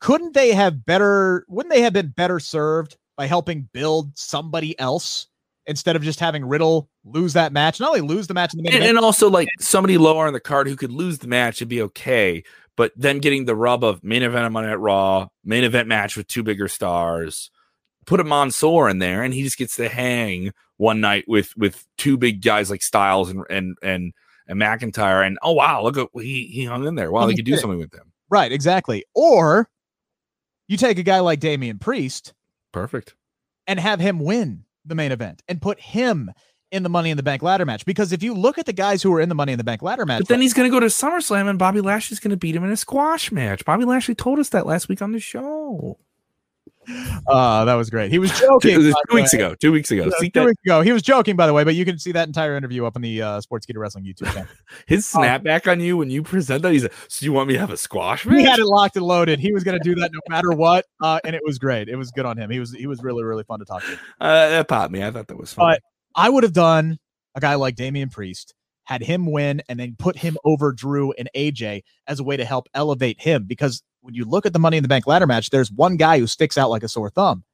couldn't 0.01 0.35
they 0.35 0.53
have 0.53 0.85
better, 0.85 1.47
wouldn't 1.49 1.73
they 1.73 1.81
have 1.81 1.95
been 1.95 2.09
better 2.09 2.39
served 2.39 2.99
by 3.17 3.27
helping 3.27 3.69
build 3.73 4.17
somebody 4.19 4.79
else 4.79 5.29
instead 5.67 5.97
of 5.97 6.03
just 6.03 6.21
having 6.21 6.45
Riddle 6.45 6.89
lose 7.05 7.33
that 7.35 7.53
match? 7.53 7.81
Not 7.81 7.91
only 7.91 8.01
lose 8.01 8.27
the 8.27 8.35
match 8.35 8.55
in 8.55 8.59
the 8.59 8.63
main 8.65 8.75
and, 8.75 8.85
event, 8.85 8.99
and 8.99 9.05
also 9.05 9.31
like 9.31 9.49
somebody 9.59 9.99
lower 9.99 10.27
on 10.27 10.33
the 10.33 10.41
card 10.41 10.69
who 10.69 10.77
could 10.77 10.93
lose 10.93 11.19
the 11.19 11.29
match 11.29 11.61
and 11.61 11.69
be 11.69 11.83
okay 11.83 12.43
but 12.81 12.93
then 12.97 13.19
getting 13.19 13.45
the 13.45 13.55
rub 13.55 13.85
of 13.85 14.03
main 14.03 14.23
event 14.23 14.47
of 14.47 14.53
Monday 14.53 14.71
Night 14.71 14.81
Raw, 14.81 15.29
main 15.45 15.65
event 15.65 15.87
match 15.87 16.17
with 16.17 16.27
two 16.27 16.43
bigger 16.43 16.67
stars, 16.67 17.51
put 18.07 18.21
a 18.21 18.25
Mansoor 18.25 18.89
in 18.89 19.01
there, 19.01 19.23
and 19.23 19.35
he 19.35 19.43
just 19.43 19.59
gets 19.59 19.77
to 19.77 19.87
hang 19.87 20.53
one 20.79 20.99
night 20.99 21.25
with 21.29 21.55
with 21.59 21.87
two 21.99 22.17
big 22.17 22.41
guys 22.41 22.71
like 22.71 22.83
Styles 22.83 23.29
and 23.29 23.45
and 23.51 23.77
and 23.83 24.15
and 24.47 24.59
McIntyre, 24.59 25.27
and 25.27 25.39
oh 25.43 25.53
wow, 25.53 25.83
look 25.83 25.99
at 25.99 26.09
he 26.15 26.47
he 26.47 26.65
hung 26.65 26.87
in 26.87 26.95
there. 26.95 27.13
Wow, 27.13 27.27
they 27.27 27.35
could 27.35 27.45
do 27.45 27.59
something 27.59 27.79
with 27.79 27.91
them. 27.91 28.13
Right, 28.31 28.51
exactly. 28.51 29.05
Or 29.15 29.69
you 30.67 30.79
take 30.79 30.99
a 30.99 31.03
guy 31.03 31.21
like 31.21 31.41
Damian 31.41 31.79
Priest, 31.79 32.33
perfect, 32.73 33.15
and 33.67 33.79
have 33.79 34.01
him 34.01 34.21
win 34.21 34.65
the 34.91 34.95
main 34.95 35.13
event 35.13 35.43
and 35.49 35.63
put 35.63 35.81
him 35.81 36.31
in 36.71 36.83
the 36.83 36.89
Money 36.89 37.11
in 37.11 37.17
the 37.17 37.23
Bank 37.23 37.43
ladder 37.43 37.67
match. 37.67 37.85
Because 37.85 38.13
if 38.13 38.23
you 38.23 38.35
look 38.35 38.59
at 38.59 38.67
the 38.67 38.73
guys 38.73 39.03
who 39.03 39.13
are 39.15 39.21
in 39.21 39.29
the 39.29 39.35
Money 39.35 39.53
in 39.53 39.59
the 39.59 39.65
Bank 39.65 39.83
ladder 39.83 40.07
match, 40.07 40.21
but 40.21 40.29
then 40.29 40.41
he's 40.41 40.55
going 40.55 40.71
to 40.71 40.75
go 40.75 40.81
to 40.81 40.87
SummerSlam 40.87 41.49
and 41.49 41.59
Bobby 41.59 41.81
Lashley's 41.81 42.21
going 42.21 42.31
to 42.31 42.37
beat 42.37 42.55
him 42.55 42.65
in 42.65 42.71
a 42.71 42.77
squash 42.77 43.33
match. 43.33 43.65
Bobby 43.65 43.85
Lashley 43.85 44.15
told 44.15 44.39
us 44.39 44.51
that 44.51 44.67
last 44.67 44.89
week 44.89 45.03
on 45.03 45.13
the 45.13 45.21
show. 45.21 45.99
Uh, 47.27 47.65
that 47.65 47.75
was 47.75 47.91
great. 47.91 48.11
He 48.11 48.19
was 48.19 48.31
joking. 48.39 48.77
two, 48.77 48.93
two 49.09 49.15
weeks 49.15 49.33
ago. 49.33 49.55
Two 49.55 49.73
weeks 49.73 49.91
ago. 49.91 50.11
Two 50.11 50.45
weeks 50.47 50.61
ago. 50.65 50.83
He 50.83 50.93
was 50.93 51.03
joking, 51.03 51.37
by 51.37 51.47
the 51.47 51.53
way, 51.53 51.65
but 51.65 51.75
you 51.75 51.85
can 51.85 51.99
see 51.99 52.13
that 52.13 52.27
entire 52.27 52.57
interview 52.57 52.87
up 52.87 52.97
on 52.97 53.03
the 53.03 53.23
uh, 53.23 53.41
Sportskeeda 53.41 53.77
Wrestling 53.77 54.05
YouTube 54.05 54.33
channel. 54.33 54.49
His 54.87 55.15
um, 55.15 55.23
snapback 55.23 55.71
on 55.71 55.81
you 55.81 55.97
when 55.97 56.11
you 56.11 56.23
present 56.23 56.63
that, 56.63 56.73
he's 56.73 56.83
like, 56.83 56.95
So 57.09 57.25
you 57.25 57.33
want 57.33 57.49
me 57.49 57.55
to 57.55 57.61
have 57.61 57.71
a 57.71 57.77
squash 57.77 58.27
match? 58.27 58.39
He 58.39 58.45
had 58.45 58.59
it 58.59 58.67
locked 58.67 58.97
and 58.97 59.05
loaded. 59.05 59.39
He 59.39 59.53
was 59.53 59.65
going 59.65 59.79
to 59.79 59.85
do 59.85 59.95
that 60.01 60.11
no 60.13 60.21
matter 60.29 60.51
what. 60.53 60.87
Uh, 61.03 61.21
and 61.25 61.37
it 61.37 61.43
was 61.45 61.59
great. 61.59 61.89
It 61.89 61.97
was 61.97 62.11
good 62.11 62.27
on 62.27 62.37
him. 62.37 62.51
He 62.51 62.59
was 62.59 62.73
he 62.73 62.87
was 62.87 63.03
really, 63.03 63.23
really 63.25 63.45
fun 63.45 63.59
to 63.61 63.65
talk 63.65 63.83
to. 63.83 63.93
Uh, 64.21 64.49
that 64.49 64.69
popped 64.69 64.93
me. 64.93 65.05
I 65.05 65.11
thought 65.11 65.29
that 65.29 65.39
was 65.39 65.53
fun. 65.53 65.67
But 65.71 65.83
I 66.15 66.29
would 66.29 66.43
have 66.43 66.53
done 66.53 66.99
a 67.35 67.41
guy 67.41 67.55
like 67.55 67.77
Damian 67.77 68.09
Priest, 68.09 68.55
had 68.85 69.03
him 69.03 69.31
win, 69.31 69.63
and 69.69 69.79
then 69.79 69.95
put 69.99 70.17
him 70.17 70.37
over 70.45 70.73
Drew 70.73 71.13
and 71.13 71.29
AJ 71.37 71.83
as 72.07 72.21
a 72.21 72.25
way 72.25 72.37
to 72.37 72.45
help 72.45 72.69
elevate 72.75 73.21
him. 73.21 73.45
Because 73.45 73.83
when 74.03 74.15
you 74.15 74.25
look 74.25 74.47
at 74.47 74.53
the 74.53 74.59
Money 74.59 74.77
in 74.77 74.83
the 74.83 74.89
Bank 74.89 75.07
ladder 75.07 75.27
match, 75.27 75.51
there's 75.51 75.71
one 75.71 75.97
guy 75.97 76.19
who 76.19 76.27
sticks 76.27 76.59
out 76.59 76.71
like 76.71 76.83
a 76.83 76.89
sore 76.89 77.11
thumb, 77.11 77.45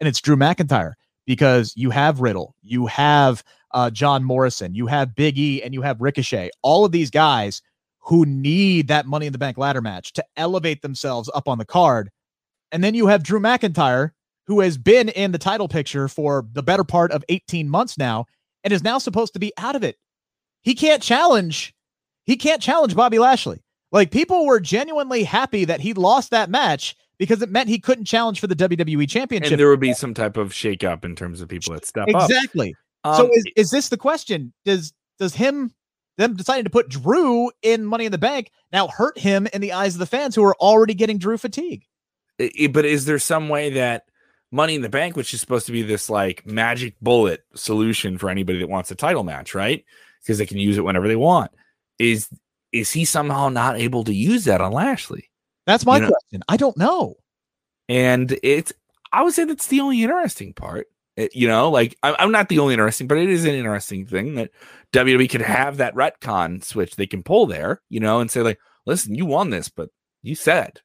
and 0.00 0.08
it's 0.08 0.20
Drew 0.20 0.36
McIntyre. 0.36 0.94
Because 1.26 1.72
you 1.74 1.88
have 1.88 2.20
Riddle, 2.20 2.54
you 2.60 2.84
have 2.84 3.42
uh, 3.70 3.88
John 3.88 4.24
Morrison, 4.24 4.74
you 4.74 4.86
have 4.88 5.14
Big 5.14 5.38
E, 5.38 5.62
and 5.62 5.72
you 5.72 5.80
have 5.80 6.02
Ricochet. 6.02 6.50
All 6.60 6.84
of 6.84 6.92
these 6.92 7.10
guys 7.10 7.62
who 8.00 8.26
need 8.26 8.88
that 8.88 9.06
Money 9.06 9.26
in 9.26 9.32
the 9.32 9.38
Bank 9.38 9.56
ladder 9.56 9.80
match 9.80 10.12
to 10.12 10.24
elevate 10.36 10.82
themselves 10.82 11.30
up 11.34 11.48
on 11.48 11.56
the 11.56 11.64
card. 11.64 12.10
And 12.70 12.84
then 12.84 12.94
you 12.94 13.06
have 13.06 13.22
Drew 13.22 13.40
McIntyre, 13.40 14.10
who 14.46 14.60
has 14.60 14.76
been 14.76 15.08
in 15.08 15.32
the 15.32 15.38
title 15.38 15.68
picture 15.68 16.08
for 16.08 16.46
the 16.52 16.62
better 16.62 16.84
part 16.84 17.10
of 17.10 17.24
18 17.30 17.70
months 17.70 17.96
now 17.96 18.26
and 18.62 18.72
is 18.72 18.84
now 18.84 18.98
supposed 18.98 19.32
to 19.32 19.38
be 19.38 19.52
out 19.56 19.76
of 19.76 19.82
it. 19.82 19.96
He 20.60 20.74
can't 20.74 21.02
challenge. 21.02 21.74
He 22.24 22.36
can't 22.36 22.60
challenge 22.60 22.94
Bobby 22.94 23.18
Lashley. 23.18 23.63
Like 23.94 24.10
people 24.10 24.44
were 24.44 24.58
genuinely 24.58 25.22
happy 25.22 25.64
that 25.64 25.80
he 25.80 25.94
lost 25.94 26.32
that 26.32 26.50
match 26.50 26.96
because 27.16 27.40
it 27.40 27.48
meant 27.48 27.68
he 27.68 27.78
couldn't 27.78 28.06
challenge 28.06 28.40
for 28.40 28.48
the 28.48 28.56
WWE 28.56 29.08
championship. 29.08 29.52
And 29.52 29.60
there 29.60 29.68
would 29.68 29.78
be 29.78 29.94
some 29.94 30.12
type 30.14 30.36
of 30.36 30.50
shakeup 30.50 31.04
in 31.04 31.14
terms 31.14 31.40
of 31.40 31.48
people 31.48 31.72
that 31.74 31.86
step 31.86 32.08
exactly. 32.08 32.24
up. 32.24 32.30
Exactly. 32.30 32.76
Um, 33.04 33.14
so 33.14 33.30
is, 33.32 33.44
is 33.56 33.70
this 33.70 33.88
the 33.90 33.96
question? 33.96 34.52
Does 34.64 34.92
does 35.20 35.34
him 35.34 35.72
them 36.16 36.34
deciding 36.34 36.64
to 36.64 36.70
put 36.70 36.88
Drew 36.88 37.52
in 37.62 37.86
Money 37.86 38.06
in 38.06 38.12
the 38.12 38.18
Bank 38.18 38.50
now 38.72 38.88
hurt 38.88 39.16
him 39.16 39.46
in 39.52 39.60
the 39.60 39.72
eyes 39.72 39.94
of 39.94 40.00
the 40.00 40.06
fans 40.06 40.34
who 40.34 40.44
are 40.44 40.56
already 40.56 40.94
getting 40.94 41.18
Drew 41.18 41.38
fatigue. 41.38 41.84
But 42.38 42.84
is 42.84 43.04
there 43.04 43.20
some 43.20 43.48
way 43.48 43.70
that 43.70 44.06
Money 44.50 44.74
in 44.74 44.82
the 44.82 44.88
Bank, 44.88 45.16
which 45.16 45.32
is 45.34 45.40
supposed 45.40 45.66
to 45.66 45.72
be 45.72 45.82
this 45.82 46.10
like 46.10 46.44
magic 46.46 46.96
bullet 47.00 47.44
solution 47.54 48.18
for 48.18 48.28
anybody 48.28 48.58
that 48.58 48.68
wants 48.68 48.90
a 48.90 48.96
title 48.96 49.22
match, 49.22 49.54
right? 49.54 49.84
Because 50.22 50.38
they 50.38 50.46
can 50.46 50.58
use 50.58 50.78
it 50.78 50.84
whenever 50.84 51.06
they 51.06 51.16
want. 51.16 51.52
Is 51.98 52.28
is 52.74 52.90
he 52.90 53.04
somehow 53.04 53.48
not 53.48 53.78
able 53.78 54.02
to 54.04 54.12
use 54.12 54.44
that 54.44 54.60
on 54.60 54.72
Lashley? 54.72 55.30
That's 55.64 55.86
my 55.86 55.96
you 55.96 56.02
know? 56.02 56.08
question. 56.08 56.42
I 56.48 56.56
don't 56.56 56.76
know. 56.76 57.14
And 57.88 58.36
it's 58.42 58.72
I 59.12 59.22
would 59.22 59.32
say 59.32 59.44
that's 59.44 59.68
the 59.68 59.80
only 59.80 60.02
interesting 60.02 60.52
part. 60.52 60.88
It, 61.16 61.34
you 61.36 61.46
know, 61.46 61.70
like 61.70 61.96
I, 62.02 62.16
I'm 62.18 62.32
not 62.32 62.48
the 62.48 62.58
only 62.58 62.74
interesting, 62.74 63.06
but 63.06 63.18
it 63.18 63.30
is 63.30 63.44
an 63.44 63.54
interesting 63.54 64.04
thing 64.04 64.34
that 64.34 64.50
WWE 64.92 65.30
could 65.30 65.42
have 65.42 65.76
that 65.76 65.94
retcon 65.94 66.64
switch 66.64 66.96
they 66.96 67.06
can 67.06 67.22
pull 67.22 67.46
there, 67.46 67.80
you 67.88 68.00
know, 68.00 68.18
and 68.18 68.28
say 68.28 68.42
like, 68.42 68.58
listen, 68.84 69.14
you 69.14 69.24
won 69.24 69.50
this, 69.50 69.68
but 69.68 69.90
you 70.22 70.34
said, 70.34 70.80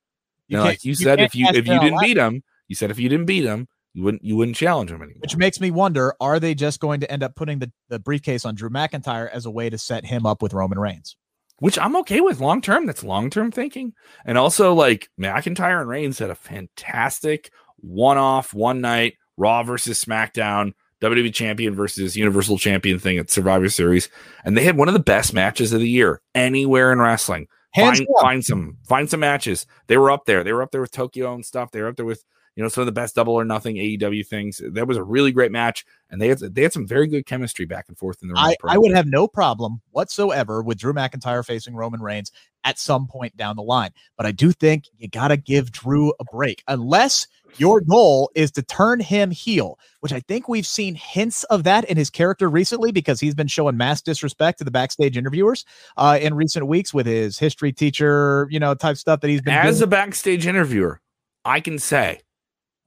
you, 0.48 0.58
know, 0.58 0.64
like 0.64 0.86
you, 0.86 0.90
you 0.90 0.96
said 0.96 1.20
if 1.20 1.34
you 1.34 1.48
if 1.48 1.68
you 1.68 1.80
didn't 1.80 2.00
beat 2.02 2.18
him, 2.18 2.44
you 2.68 2.76
said 2.76 2.92
if 2.92 3.00
you 3.00 3.10
didn't 3.10 3.26
beat 3.26 3.46
him, 3.46 3.68
you 3.94 4.04
wouldn't 4.04 4.24
you 4.24 4.36
wouldn't 4.36 4.58
challenge 4.58 4.92
him 4.92 5.02
anymore. 5.02 5.22
Which 5.22 5.38
makes 5.38 5.60
me 5.60 5.72
wonder: 5.72 6.14
Are 6.22 6.40
they 6.40 6.54
just 6.54 6.80
going 6.80 7.00
to 7.00 7.12
end 7.12 7.24
up 7.24 7.36
putting 7.36 7.58
the, 7.58 7.72
the 7.88 7.98
briefcase 7.98 8.46
on 8.46 8.54
Drew 8.54 8.70
McIntyre 8.70 9.32
as 9.32 9.48
a 9.48 9.52
way 9.52 9.72
to 9.72 9.78
set 9.80 10.06
him 10.06 10.28
up 10.28 10.44
with 10.44 10.54
Roman 10.54 10.78
Reigns? 10.78 11.16
Which 11.60 11.78
I'm 11.78 11.96
okay 11.98 12.22
with 12.22 12.40
long 12.40 12.62
term. 12.62 12.86
That's 12.86 13.04
long 13.04 13.30
term 13.30 13.52
thinking. 13.52 13.94
And 14.26 14.38
also, 14.38 14.74
like 14.74 15.10
McIntyre 15.20 15.82
and 15.82 15.90
Reigns 15.90 16.20
had 16.20 16.30
a 16.30 16.36
fantastic 16.36 17.52
one 17.78 18.18
off, 18.18 18.54
one 18.54 18.82
night 18.82 19.16
Raw 19.38 19.64
versus 19.64 20.04
SmackDown 20.04 20.74
WWE 21.02 21.34
champion 21.34 21.74
versus 21.74 22.18
Universal 22.18 22.58
champion 22.58 23.00
thing 23.00 23.18
at 23.18 23.30
Survivor 23.30 23.70
Series, 23.70 24.10
and 24.44 24.58
they 24.58 24.64
had 24.64 24.78
one 24.78 24.88
of 24.88 24.94
the 24.94 25.00
best 25.00 25.34
matches 25.34 25.72
of 25.72 25.80
the 25.80 25.90
year 25.90 26.22
anywhere 26.36 26.92
in 26.92 27.00
wrestling. 27.00 27.48
Hands 27.72 27.98
find, 27.98 28.10
find 28.20 28.46
some 28.46 28.78
find 28.88 29.10
some 29.10 29.20
matches. 29.22 29.66
They 29.88 29.98
were 29.98 30.12
up 30.12 30.26
there. 30.26 30.44
They 30.44 30.54
were 30.54 30.62
up 30.62 30.72
there 30.72 30.82
with 30.82 30.92
Tokyo 30.92 31.34
and 31.34 31.46
stuff. 31.46 31.72
They 31.72 31.82
were 31.82 31.88
up 31.88 31.96
there 31.96 32.06
with 32.06 32.24
you 32.60 32.64
know 32.64 32.68
some 32.68 32.82
of 32.82 32.88
the 32.88 32.92
best 32.92 33.16
double 33.16 33.36
or 33.36 33.46
nothing 33.46 33.78
AEW 33.78 34.28
things. 34.28 34.62
That 34.62 34.86
was 34.86 34.98
a 34.98 35.04
really 35.04 35.32
great 35.32 35.50
match, 35.50 35.86
and 36.10 36.22
they 36.22 36.28
had 36.28 36.40
they 36.40 36.62
had 36.62 36.74
some 36.74 36.86
very 36.86 37.08
good 37.08 37.26
chemistry 37.26 37.64
back 37.64 37.86
and 37.88 37.98
forth 37.98 38.22
in 38.22 38.28
the. 38.28 38.34
I, 38.38 38.54
I 38.68 38.78
would 38.78 38.94
have 38.94 39.08
no 39.08 39.30
problem 39.30 39.80
whatsoever 39.92 40.62
with 40.62 40.78
Drew 40.78 40.92
McIntyre 40.92 41.46
facing 41.46 41.74
Roman 41.74 42.02
Reigns 42.02 42.34
at 42.66 42.78
some 42.78 43.08
point 43.08 43.38
down 43.38 43.56
the 43.56 43.64
line, 43.64 43.92
but 44.18 44.26
I 44.26 44.34
do 44.34 44.52
think 44.52 44.90
you 44.98 45.08
got 45.08 45.30
to 45.30 45.38
give 45.38 45.72
Drew 45.72 46.12
a 46.20 46.26
break 46.26 46.62
unless 46.68 47.28
your 47.56 47.80
goal 47.80 48.30
is 48.36 48.52
to 48.52 48.62
turn 48.62 49.00
him 49.00 49.32
heel, 49.32 49.80
which 50.02 50.12
I 50.12 50.20
think 50.20 50.50
we've 50.50 50.68
seen 50.68 50.96
hints 50.96 51.46
of 51.46 51.64
that 51.64 51.86
in 51.86 51.96
his 51.96 52.10
character 52.10 52.50
recently 52.50 52.92
because 52.92 53.22
he's 53.22 53.36
been 53.36 53.48
showing 53.48 53.78
mass 53.78 54.02
disrespect 54.02 54.58
to 54.58 54.66
the 54.66 54.72
backstage 54.72 55.16
interviewers 55.16 55.64
uh, 55.96 56.20
in 56.22 56.34
recent 56.34 56.68
weeks 56.68 56.94
with 56.94 57.06
his 57.06 57.40
history 57.40 57.72
teacher, 57.72 58.50
you 58.52 58.60
know, 58.60 58.76
type 58.76 58.98
stuff 58.98 59.22
that 59.22 59.30
he's 59.30 59.42
been. 59.42 59.54
As 59.54 59.78
doing. 59.78 59.88
a 59.88 59.88
backstage 59.88 60.46
interviewer, 60.46 61.00
I 61.46 61.62
can 61.62 61.80
say 61.80 62.20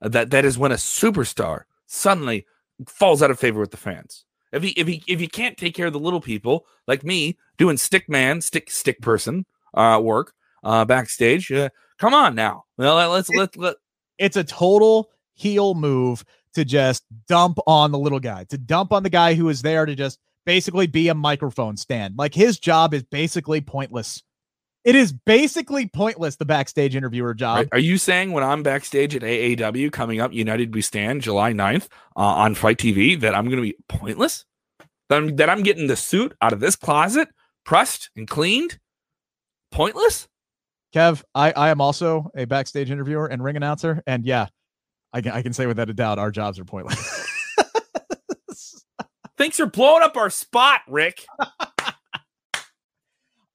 that 0.03 0.31
that 0.31 0.45
is 0.45 0.59
when 0.59 0.73
a 0.73 0.77
superstar 0.77 1.63
suddenly 1.87 2.47
falls 2.87 3.23
out 3.23 3.31
of 3.31 3.39
favor 3.39 3.61
with 3.61 3.71
the 3.71 3.77
fans. 3.77 4.25
If 4.53 4.63
he 4.63 4.71
if 4.71 4.87
he 4.87 5.03
if 5.07 5.21
you 5.21 5.29
can't 5.29 5.57
take 5.57 5.75
care 5.75 5.87
of 5.87 5.93
the 5.93 5.99
little 5.99 6.21
people 6.21 6.67
like 6.87 7.05
me 7.05 7.39
doing 7.57 7.77
stick 7.77 8.09
man 8.09 8.41
stick 8.41 8.71
stick 8.71 9.01
person 9.01 9.47
uh, 9.75 10.01
work 10.03 10.35
uh, 10.63 10.85
backstage, 10.85 11.51
uh, 11.51 11.71
come 11.99 12.15
on 12.15 12.35
now. 12.35 12.65
Well, 12.77 13.11
let's 13.11 13.31
let 13.31 13.57
let 13.57 13.77
it's 14.19 14.37
a 14.37 14.45
total 14.45 15.11
heel 15.35 15.75
move 15.75 16.25
to 16.55 16.65
just 16.65 17.05
dump 17.29 17.59
on 17.67 17.93
the 17.93 17.99
little 17.99 18.21
guy, 18.21 18.45
to 18.45 18.59
dump 18.59 18.93
on 18.93 19.03
the 19.03 19.11
guy 19.11 19.35
who 19.35 19.49
is 19.49 19.63
there 19.63 19.87
to 19.87 19.95
just 19.95 20.19
basically 20.45 20.87
be 20.87 21.09
a 21.09 21.15
microphone 21.15 21.77
stand. 21.77 22.19
Like 22.19 22.35
his 22.35 22.59
job 22.59 22.95
is 22.95 23.03
basically 23.05 23.61
pointless. 23.61 24.23
It 24.85 24.97
is 24.97 25.13
basically 25.13 25.87
pointless, 25.87 26.37
the 26.37 26.45
backstage 26.45 26.97
interviewer 26.97 27.35
job. 27.35 27.69
Are 27.71 27.79
you 27.79 27.99
saying 27.99 28.33
when 28.33 28.43
I'm 28.43 28.65
backstage 28.65 29.15
at 29.15 29.23
AAW 29.23 29.93
coming 29.93 30.21
up, 30.21 30.33
United 30.33 30.75
We 30.75 30.83
Stand, 30.83 31.23
July 31.23 31.53
9th 31.53 31.85
uh, 32.17 32.21
on 32.21 32.57
FITE 32.57 32.79
TV, 32.79 33.21
that 33.21 33.35
I'm 33.35 33.45
going 33.45 33.57
to 33.57 33.63
be 33.63 33.77
pointless? 33.89 34.45
That 35.09 35.17
I'm, 35.19 35.37
that 35.37 35.49
I'm 35.49 35.63
getting 35.63 35.87
the 35.87 35.95
suit 35.95 36.35
out 36.43 36.53
of 36.53 36.59
this 36.59 36.75
closet, 36.75 37.29
pressed 37.65 38.11
and 38.17 38.27
cleaned? 38.27 38.81
Pointless? 39.71 40.27
Kev, 40.93 41.23
I, 41.33 41.53
I 41.53 41.71
am 41.71 41.81
also 41.81 42.31
a 42.37 42.45
backstage 42.45 42.91
interviewer 42.91 43.27
and 43.27 43.43
ring 43.43 43.57
announcer. 43.57 44.03
And 44.07 44.25
yeah, 44.25 44.49
I 45.13 45.21
can, 45.21 45.33
I 45.33 45.43
can 45.43 45.53
say 45.53 45.67
without 45.67 45.91
a 45.91 45.95
doubt, 45.95 46.19
our 46.19 46.33
jobs 46.33 46.59
are 46.59 46.65
pointless. 46.65 47.29
Thanks 49.39 49.57
for 49.57 49.67
blowing 49.67 50.03
up 50.03 50.17
our 50.17 50.29
spot, 50.29 50.81
Rick. 50.89 51.25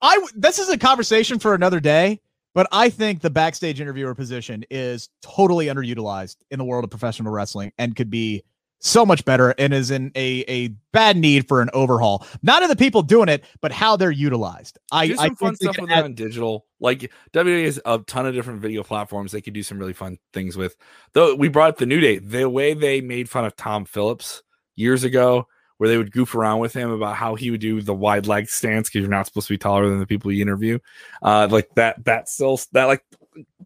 I 0.01 0.25
this 0.36 0.60
is 0.60 0.69
a 0.69 0.77
conversation 0.77 1.39
for 1.39 1.53
another 1.53 1.79
day, 1.79 2.21
but 2.53 2.67
I 2.71 2.89
think 2.89 3.21
the 3.21 3.29
backstage 3.29 3.81
interviewer 3.81 4.15
position 4.15 4.63
is 4.69 5.10
totally 5.21 5.67
underutilized 5.67 6.38
in 6.51 6.60
the 6.60 6.65
world 6.65 6.83
of 6.83 6.89
professional 6.89 7.31
wrestling 7.31 7.71
and 7.77 7.95
could 7.95 8.10
be 8.10 8.43
so 8.79 9.05
much 9.05 9.25
better 9.25 9.55
and 9.57 9.73
is 9.73 9.91
in 9.91 10.12
a, 10.15 10.43
a 10.47 10.67
bad 10.91 11.17
need 11.17 11.47
for 11.47 11.62
an 11.62 11.69
overhaul. 11.73 12.25
Not 12.43 12.63
of 12.63 12.69
the 12.69 12.75
people 12.75 13.01
doing 13.01 13.29
it, 13.29 13.43
but 13.62 13.71
how 13.71 13.95
they're 13.95 14.12
utilized. 14.12 14.77
I, 14.91 15.07
do 15.07 15.15
some 15.15 15.31
I 15.31 15.36
fun 15.36 15.55
stuff 15.55 15.77
with 15.79 15.89
add- 15.89 16.03
on 16.03 16.13
digital. 16.13 16.65
Like 16.79 17.12
WWE 17.33 17.65
has 17.65 17.79
a 17.86 17.99
ton 17.99 18.27
of 18.27 18.36
different 18.36 18.62
video 18.62 18.83
platforms 18.83 19.31
they 19.31 19.41
could 19.41 19.53
do 19.53 19.63
some 19.63 19.79
really 19.79 19.93
fun 19.93 20.19
things 20.33 20.55
with. 20.55 20.75
Though 21.13 21.33
we 21.36 21.47
brought 21.47 21.69
up 21.69 21.77
the 21.77 21.86
New 21.86 21.99
Day, 21.99 22.19
the 22.19 22.47
way 22.49 22.73
they 22.73 23.01
made 23.01 23.29
fun 23.29 23.45
of 23.45 23.55
Tom 23.55 23.86
Phillips 23.86 24.43
years 24.75 25.03
ago, 25.03 25.47
where 25.77 25.89
they 25.89 25.97
would 25.97 26.11
goof 26.11 26.35
around 26.35 26.59
with 26.59 26.73
him 26.73 26.91
about 26.91 27.15
how 27.15 27.35
he 27.35 27.51
would 27.51 27.61
do 27.61 27.81
the 27.81 27.93
wide 27.93 28.27
leg 28.27 28.49
stance 28.49 28.89
because 28.89 29.01
you're 29.01 29.09
not 29.09 29.25
supposed 29.25 29.47
to 29.47 29.53
be 29.53 29.57
taller 29.57 29.89
than 29.89 29.99
the 29.99 30.07
people 30.07 30.31
you 30.31 30.41
interview. 30.41 30.79
Uh, 31.21 31.47
like 31.49 31.69
that, 31.75 32.03
that 32.05 32.29
still 32.29 32.59
that 32.71 32.85
like 32.85 33.03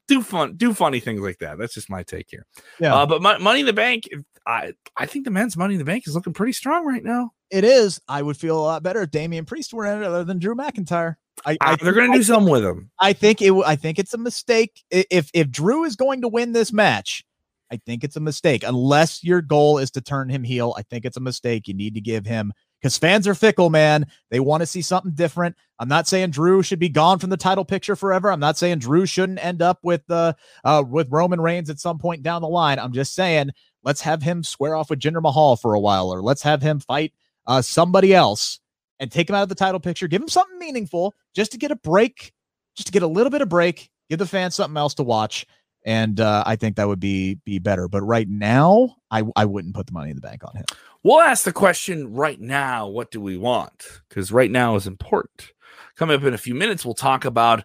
do 0.08 0.21
fun, 0.21 0.56
do 0.56 0.74
funny 0.74 1.00
things 1.00 1.21
like 1.21 1.39
that. 1.39 1.58
That's 1.58 1.74
just 1.74 1.89
my 1.89 2.04
take 2.04 2.28
here. 2.30 2.45
Yeah. 2.80 2.95
Uh, 2.95 3.06
but 3.06 3.21
my, 3.21 3.38
Money 3.38 3.62
in 3.62 3.65
the 3.65 3.74
Bank, 3.74 4.10
I 4.45 4.74
I 4.97 5.06
think 5.06 5.26
the 5.26 5.32
men's 5.32 5.56
Money 5.56 5.76
in 5.76 5.80
the 5.80 5.86
Bank 5.86 6.08
is 6.08 6.15
looking 6.15 6.34
pretty 6.34 6.54
strong 6.54 6.86
right 6.86 7.04
now. 7.04 7.32
It 7.50 7.63
is. 7.63 8.00
I 8.08 8.21
would 8.21 8.38
feel 8.38 8.58
a 8.58 8.62
lot 8.62 8.84
better 8.84 9.02
if 9.02 9.12
Damian 9.12 9.45
Priest 9.45 9.74
were 9.74 9.86
in 9.86 10.02
it 10.02 10.06
other 10.06 10.24
than 10.24 10.39
Drew 10.39 10.56
McIntyre. 10.56 11.15
I, 11.45 11.58
I 11.62 11.76
they're 11.76 11.93
going 11.93 12.12
to 12.12 12.17
do 12.17 12.24
something 12.24 12.52
with 12.52 12.63
him. 12.63 12.91
I 13.00 13.13
think 13.13 13.41
it. 13.41 13.52
I 13.65 13.76
think 13.76 14.00
it's 14.00 14.13
a 14.13 14.17
mistake. 14.17 14.84
If 14.89 15.30
if 15.34 15.50
Drew 15.50 15.84
is 15.84 15.95
going 15.95 16.21
to 16.21 16.28
win 16.28 16.52
this 16.54 16.71
match, 16.71 17.24
I 17.72 17.78
think 17.86 18.04
it's 18.04 18.18
a 18.18 18.22
mistake. 18.22 18.64
Unless 18.64 19.24
your 19.24 19.42
goal 19.42 19.78
is 19.78 19.92
to 19.92 20.02
turn 20.02 20.30
him 20.30 20.44
heel, 20.44 20.76
I 20.78 20.82
think 20.82 21.06
it's 21.06 21.18
a 21.18 21.22
mistake. 21.22 21.68
You 21.68 21.74
need 21.74 21.96
to 21.96 22.02
give 22.02 22.26
him 22.26 22.52
because 22.82 22.98
fans 22.98 23.28
are 23.28 23.36
fickle, 23.36 23.70
man. 23.70 24.08
They 24.30 24.42
want 24.42 24.62
to 24.62 24.68
see 24.68 24.82
something 24.82 25.14
different. 25.14 25.56
I'm 25.80 25.88
not 25.88 26.08
saying 26.08 26.32
Drew 26.32 26.64
should 26.64 26.80
be 26.80 26.90
gone 26.90 27.18
from 27.20 27.30
the 27.30 27.38
title 27.38 27.64
picture 27.64 27.96
forever. 27.96 28.32
I'm 28.32 28.40
not 28.42 28.58
saying 28.58 28.80
Drew 28.80 29.06
shouldn't 29.06 29.44
end 29.44 29.62
up 29.62 29.80
with 29.84 30.04
uh, 30.10 30.34
uh 30.66 30.84
with 30.88 31.08
Roman 31.10 31.40
Reigns 31.40 31.70
at 31.70 31.80
some 31.80 31.98
point 31.98 32.24
down 32.24 32.42
the 32.42 32.50
line. 32.50 32.78
I'm 32.78 32.94
just 32.94 33.16
saying 33.16 33.52
let's 33.84 34.02
have 34.02 34.22
him 34.22 34.44
square 34.44 34.76
off 34.76 34.90
with 34.90 35.00
Jinder 35.00 35.22
Mahal 35.22 35.56
for 35.56 35.74
a 35.74 35.80
while, 35.80 36.10
or 36.14 36.22
let's 36.22 36.44
have 36.44 36.62
him 36.62 36.80
fight 36.80 37.14
uh 37.48 37.62
somebody 37.62 38.14
else 38.14 38.60
and 39.00 39.10
take 39.12 39.30
him 39.30 39.36
out 39.36 39.44
of 39.44 39.50
the 39.50 39.56
title 39.56 39.80
picture. 39.80 40.08
Give 40.10 40.22
him 40.22 40.28
something 40.28 40.60
meaningful 40.60 41.16
just 41.34 41.54
to 41.54 41.58
get 41.58 41.72
a 41.72 41.78
break, 41.78 42.34
just 42.76 42.88
to 42.88 42.94
get 42.94 43.04
a 43.04 43.08
little 43.08 43.32
bit 43.32 43.42
of 43.42 43.50
break. 43.50 43.90
Give 44.10 44.20
the 44.20 44.28
fans 44.28 44.56
something 44.56 44.76
else 44.76 44.94
to 44.96 45.04
watch 45.04 45.46
and 45.84 46.20
uh, 46.20 46.44
I 46.46 46.56
think 46.56 46.76
that 46.76 46.88
would 46.88 47.00
be 47.00 47.36
be 47.46 47.60
better. 47.60 47.88
But 47.88 48.04
right 48.04 48.30
now, 48.30 48.96
I 49.10 49.24
I 49.36 49.46
wouldn't 49.46 49.76
put 49.76 49.88
the 49.88 49.94
money 49.94 50.10
in 50.10 50.15
the 50.15 50.22
bank 50.22 50.44
on 50.46 50.56
him. 50.56 50.65
We'll 51.04 51.22
ask 51.22 51.44
the 51.44 51.54
question 51.54 52.13
right 52.13 52.39
now. 52.39 52.88
What 52.88 53.12
do 53.12 53.20
we 53.20 53.38
want? 53.38 53.86
Because 54.08 54.32
right 54.32 54.52
now 54.52 54.76
is 54.76 54.86
important. 54.86 55.52
Coming 55.96 56.15
up 56.15 56.24
in 56.24 56.34
a 56.34 56.38
few 56.38 56.54
minutes, 56.54 56.86
we'll 56.86 56.94
talk 56.94 57.26
about 57.26 57.63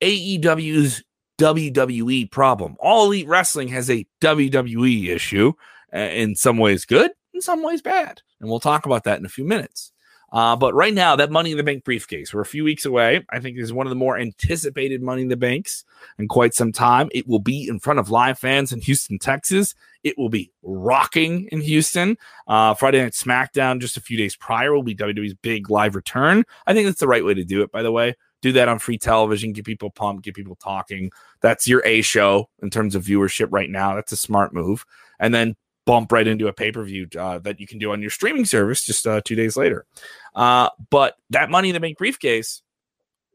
AEW's 0.00 1.02
WWE 1.38 2.30
problem. 2.30 2.76
All 2.80 3.06
Elite 3.06 3.28
Wrestling 3.28 3.68
has 3.68 3.90
a 3.90 4.06
WWE 4.20 5.08
issue. 5.08 5.52
In 5.92 6.34
some 6.34 6.58
ways, 6.58 6.84
good. 6.84 7.12
In 7.32 7.40
some 7.40 7.62
ways, 7.62 7.80
bad. 7.80 8.20
And 8.40 8.50
we'll 8.50 8.60
talk 8.60 8.86
about 8.86 9.04
that 9.04 9.18
in 9.18 9.24
a 9.24 9.30
few 9.30 9.44
minutes. 9.44 9.92
Uh, 10.30 10.56
but 10.56 10.74
right 10.74 10.92
now, 10.92 11.16
that 11.16 11.30
Money 11.30 11.52
in 11.52 11.56
the 11.56 11.62
Bank 11.62 11.84
briefcase, 11.84 12.34
we're 12.34 12.40
a 12.40 12.46
few 12.46 12.64
weeks 12.64 12.84
away. 12.84 13.24
I 13.30 13.40
think 13.40 13.56
is 13.56 13.72
one 13.72 13.86
of 13.86 13.90
the 13.90 13.96
more 13.96 14.18
anticipated 14.18 15.02
Money 15.02 15.22
in 15.22 15.28
the 15.28 15.36
Banks 15.36 15.84
in 16.18 16.28
quite 16.28 16.54
some 16.54 16.72
time. 16.72 17.08
It 17.12 17.26
will 17.26 17.38
be 17.38 17.66
in 17.66 17.78
front 17.80 17.98
of 17.98 18.10
live 18.10 18.38
fans 18.38 18.72
in 18.72 18.80
Houston, 18.80 19.18
Texas. 19.18 19.74
It 20.04 20.18
will 20.18 20.28
be 20.28 20.52
rocking 20.62 21.48
in 21.50 21.60
Houston. 21.62 22.16
Uh, 22.46 22.74
Friday 22.74 23.02
Night 23.02 23.12
SmackDown, 23.12 23.80
just 23.80 23.96
a 23.96 24.02
few 24.02 24.18
days 24.18 24.36
prior, 24.36 24.74
will 24.74 24.82
be 24.82 24.94
WWE's 24.94 25.34
big 25.34 25.70
live 25.70 25.94
return. 25.94 26.44
I 26.66 26.74
think 26.74 26.86
that's 26.86 27.00
the 27.00 27.08
right 27.08 27.24
way 27.24 27.34
to 27.34 27.44
do 27.44 27.62
it, 27.62 27.72
by 27.72 27.82
the 27.82 27.92
way. 27.92 28.14
Do 28.40 28.52
that 28.52 28.68
on 28.68 28.78
free 28.78 28.98
television, 28.98 29.52
get 29.52 29.64
people 29.64 29.90
pumped, 29.90 30.22
get 30.24 30.34
people 30.34 30.56
talking. 30.56 31.10
That's 31.40 31.66
your 31.66 31.82
A 31.84 32.02
show 32.02 32.48
in 32.62 32.70
terms 32.70 32.94
of 32.94 33.04
viewership 33.04 33.48
right 33.50 33.68
now. 33.68 33.96
That's 33.96 34.12
a 34.12 34.16
smart 34.16 34.52
move. 34.52 34.84
And 35.18 35.34
then 35.34 35.56
bump 35.88 36.12
right 36.12 36.26
into 36.26 36.48
a 36.48 36.52
pay 36.52 36.70
per 36.70 36.84
view 36.84 37.08
uh, 37.18 37.38
that 37.38 37.58
you 37.58 37.66
can 37.66 37.78
do 37.78 37.92
on 37.92 38.02
your 38.02 38.10
streaming 38.10 38.44
service 38.44 38.84
just 38.84 39.06
uh, 39.06 39.22
two 39.24 39.34
days 39.34 39.56
later. 39.56 39.86
Uh, 40.34 40.68
but 40.90 41.16
that 41.30 41.48
Money 41.48 41.70
in 41.70 41.72
the 41.72 41.80
Bank 41.80 41.96
briefcase 41.96 42.60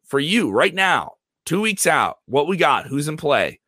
for 0.06 0.20
you 0.20 0.52
right 0.52 0.74
now, 0.74 1.14
two 1.46 1.60
weeks 1.62 1.88
out, 1.88 2.20
what 2.28 2.48
we 2.48 2.56
got, 2.56 2.86
who's 2.86 3.08
in 3.08 3.18
play, 3.18 3.60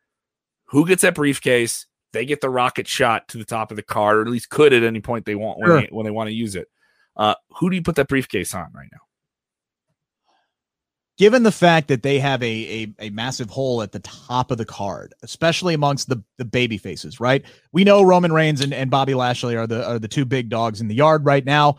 who 0.66 0.86
gets 0.86 1.02
that 1.02 1.16
briefcase, 1.16 1.88
they 2.14 2.26
get 2.26 2.42
the 2.42 2.50
rocket 2.50 2.88
shot 2.88 3.28
to 3.30 3.40
the 3.40 3.44
top 3.44 3.72
of 3.72 3.76
the 3.76 3.82
card, 3.82 4.18
or 4.18 4.22
at 4.22 4.28
least 4.28 4.50
could 4.52 4.72
at 4.72 4.84
any 4.84 5.02
point 5.02 5.26
they 5.26 5.34
want 5.34 5.58
when, 5.58 5.68
Sure. 5.68 5.82
they, 5.82 5.88
when 5.90 6.06
they 6.06 6.12
want 6.12 6.28
to 6.28 6.34
use 6.36 6.56
it. 6.56 6.68
Uh, 7.18 7.34
who 7.58 7.72
do 7.72 7.76
you 7.76 7.82
put 7.82 7.96
that 7.96 8.08
briefcase 8.08 8.54
on 8.54 8.72
right 8.72 8.90
now? 8.92 9.00
Given 11.18 11.44
the 11.44 11.52
fact 11.52 11.88
that 11.88 12.04
they 12.04 12.20
have 12.20 12.42
a, 12.44 12.46
a 13.00 13.08
a 13.08 13.10
massive 13.12 13.50
hole 13.50 13.82
at 13.82 13.92
the 13.92 14.00
top 14.00 14.52
of 14.52 14.58
the 14.58 14.66
card, 14.66 15.14
especially 15.24 15.74
amongst 15.74 16.10
the 16.10 16.22
the 16.38 16.46
baby 16.46 16.78
faces, 16.78 17.20
right? 17.20 17.44
We 17.72 17.84
know 17.84 18.04
Roman 18.04 18.34
Reigns 18.34 18.62
and, 18.62 18.74
and 18.74 18.92
Bobby 18.92 19.14
Lashley 19.14 19.56
are 19.56 19.68
the 19.68 19.86
are 19.86 20.00
the 20.00 20.08
two 20.08 20.26
big 20.26 20.50
dogs 20.50 20.82
in 20.82 20.88
the 20.88 20.96
yard 20.96 21.26
right 21.26 21.46
now, 21.46 21.78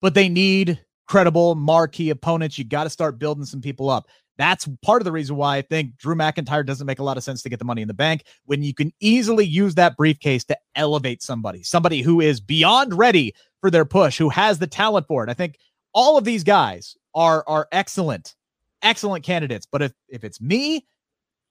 but 0.00 0.14
they 0.14 0.28
need 0.28 0.80
credible 1.08 1.54
marquee 1.54 2.10
opponents. 2.10 2.58
You 2.58 2.64
got 2.64 2.84
to 2.84 2.90
start 2.90 3.18
building 3.18 3.44
some 3.44 3.60
people 3.60 3.90
up. 3.90 4.08
That's 4.38 4.68
part 4.82 5.00
of 5.00 5.06
the 5.06 5.12
reason 5.12 5.36
why 5.36 5.56
I 5.56 5.62
think 5.62 5.96
Drew 5.96 6.14
McIntyre 6.14 6.66
doesn't 6.66 6.86
make 6.86 6.98
a 6.98 7.04
lot 7.04 7.16
of 7.16 7.24
sense 7.24 7.42
to 7.42 7.48
get 7.48 7.58
the 7.58 7.64
money 7.64 7.80
in 7.80 7.88
the 7.88 7.94
bank 7.94 8.24
when 8.44 8.62
you 8.62 8.74
can 8.74 8.92
easily 9.00 9.46
use 9.46 9.76
that 9.76 9.96
briefcase 9.96 10.44
to 10.44 10.58
elevate 10.74 11.22
somebody, 11.22 11.62
somebody 11.62 12.02
who 12.02 12.20
is 12.20 12.38
beyond 12.38 12.92
ready 12.92 13.34
for 13.62 13.70
their 13.70 13.86
push, 13.86 14.18
who 14.18 14.28
has 14.28 14.58
the 14.58 14.66
talent 14.66 15.06
for 15.06 15.24
it. 15.24 15.30
I 15.30 15.34
think 15.34 15.56
all 15.94 16.18
of 16.18 16.24
these 16.24 16.44
guys 16.44 16.96
are 17.14 17.44
are 17.46 17.66
excellent 17.72 18.35
excellent 18.86 19.24
candidates. 19.24 19.66
But 19.70 19.82
if 19.82 19.92
if 20.08 20.24
it's 20.24 20.40
me, 20.40 20.86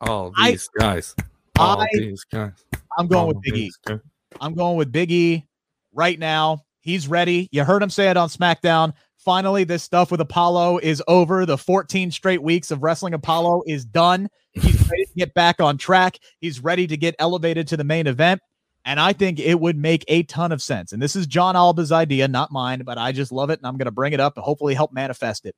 Oh, 0.02 0.32
I- 0.38 0.52
these 0.52 0.68
guys. 0.78 1.16
Oh, 1.58 1.80
I- 1.80 1.88
these 1.94 2.24
guys. 2.26 2.52
I'm 2.98 3.08
going 3.08 3.28
with 3.28 3.42
Big 3.42 3.56
E. 3.56 3.72
guys. 3.86 4.00
I'm 4.42 4.54
going 4.54 4.78
with 4.78 4.92
Big 4.92 5.12
E 5.12 5.46
right 5.94 6.18
now. 6.20 6.60
He's 6.82 7.08
ready. 7.08 7.50
You 7.52 7.64
heard 7.64 7.82
him 7.82 7.90
say 7.90 8.10
it 8.10 8.18
on 8.18 8.30
SmackDown. 8.30 8.94
Finally, 9.18 9.64
this 9.64 9.82
stuff 9.82 10.12
with 10.12 10.22
Apollo 10.22 10.80
is 10.80 11.02
over. 11.08 11.46
The 11.46 11.58
14 11.58 12.12
straight 12.12 12.44
weeks 12.44 12.70
of 12.72 12.84
wrestling 12.84 13.14
Apollo 13.14 13.64
is 13.66 13.84
done. 13.86 14.28
He's 14.54 14.88
ready 14.90 15.06
to 15.06 15.14
get 15.18 15.34
back 15.34 15.60
on 15.60 15.78
track. 15.78 16.20
He's 16.40 16.60
ready 16.64 16.86
to 16.88 16.96
get 16.98 17.16
elevated 17.18 17.68
to 17.70 17.78
the 17.78 17.84
main 17.84 18.06
event. 18.08 18.42
And 18.86 19.00
I 19.00 19.14
think 19.14 19.40
it 19.40 19.60
would 19.60 19.78
make 19.78 20.06
a 20.08 20.22
ton 20.24 20.52
of 20.52 20.62
sense. 20.62 20.92
And 20.94 21.02
this 21.02 21.16
is 21.16 21.26
Jon 21.26 21.56
Alba's 21.56 21.92
idea, 21.92 22.28
not 22.28 22.52
mine, 22.52 22.84
but 22.86 23.00
I 23.00 23.12
just 23.14 23.32
love 23.32 23.50
it. 23.50 23.58
And 23.60 23.66
I'm 23.66 23.78
going 23.78 23.86
to 23.88 23.92
bring 23.92 24.14
it 24.14 24.20
up 24.20 24.38
and 24.38 24.44
hopefully 24.44 24.76
help 24.76 24.94
manifest 24.94 25.46
it. 25.48 25.56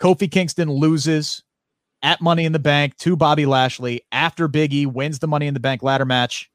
Kofi 0.00 0.30
Kingston 0.30 0.70
loses 0.70 1.42
at 2.02 2.20
Money 2.20 2.44
in 2.44 2.52
the 2.52 2.58
Bank 2.58 2.96
to 2.98 3.16
Bobby 3.16 3.44
Lashley 3.44 4.02
after 4.10 4.48
Big 4.48 4.72
E 4.72 4.86
wins 4.86 5.18
the 5.18 5.28
Money 5.28 5.46
in 5.46 5.54
the 5.54 5.60
Bank 5.60 5.82
ladder 5.82 6.06
match. 6.06 6.50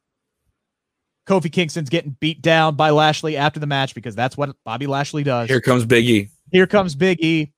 Kofi 1.28 1.50
Kingston's 1.50 1.88
getting 1.88 2.16
beat 2.20 2.42
down 2.42 2.76
by 2.76 2.90
Lashley 2.90 3.36
after 3.36 3.58
the 3.60 3.66
match 3.66 3.94
because 3.94 4.14
that's 4.14 4.36
what 4.36 4.56
Bobby 4.64 4.86
Lashley 4.86 5.22
does. 5.22 5.48
Here 5.48 5.60
comes 5.60 5.84
Big 5.84 6.08
E. 6.08 6.30
Here 6.52 6.66
comes 6.66 6.94
Big 6.94 7.20
E. 7.20 7.52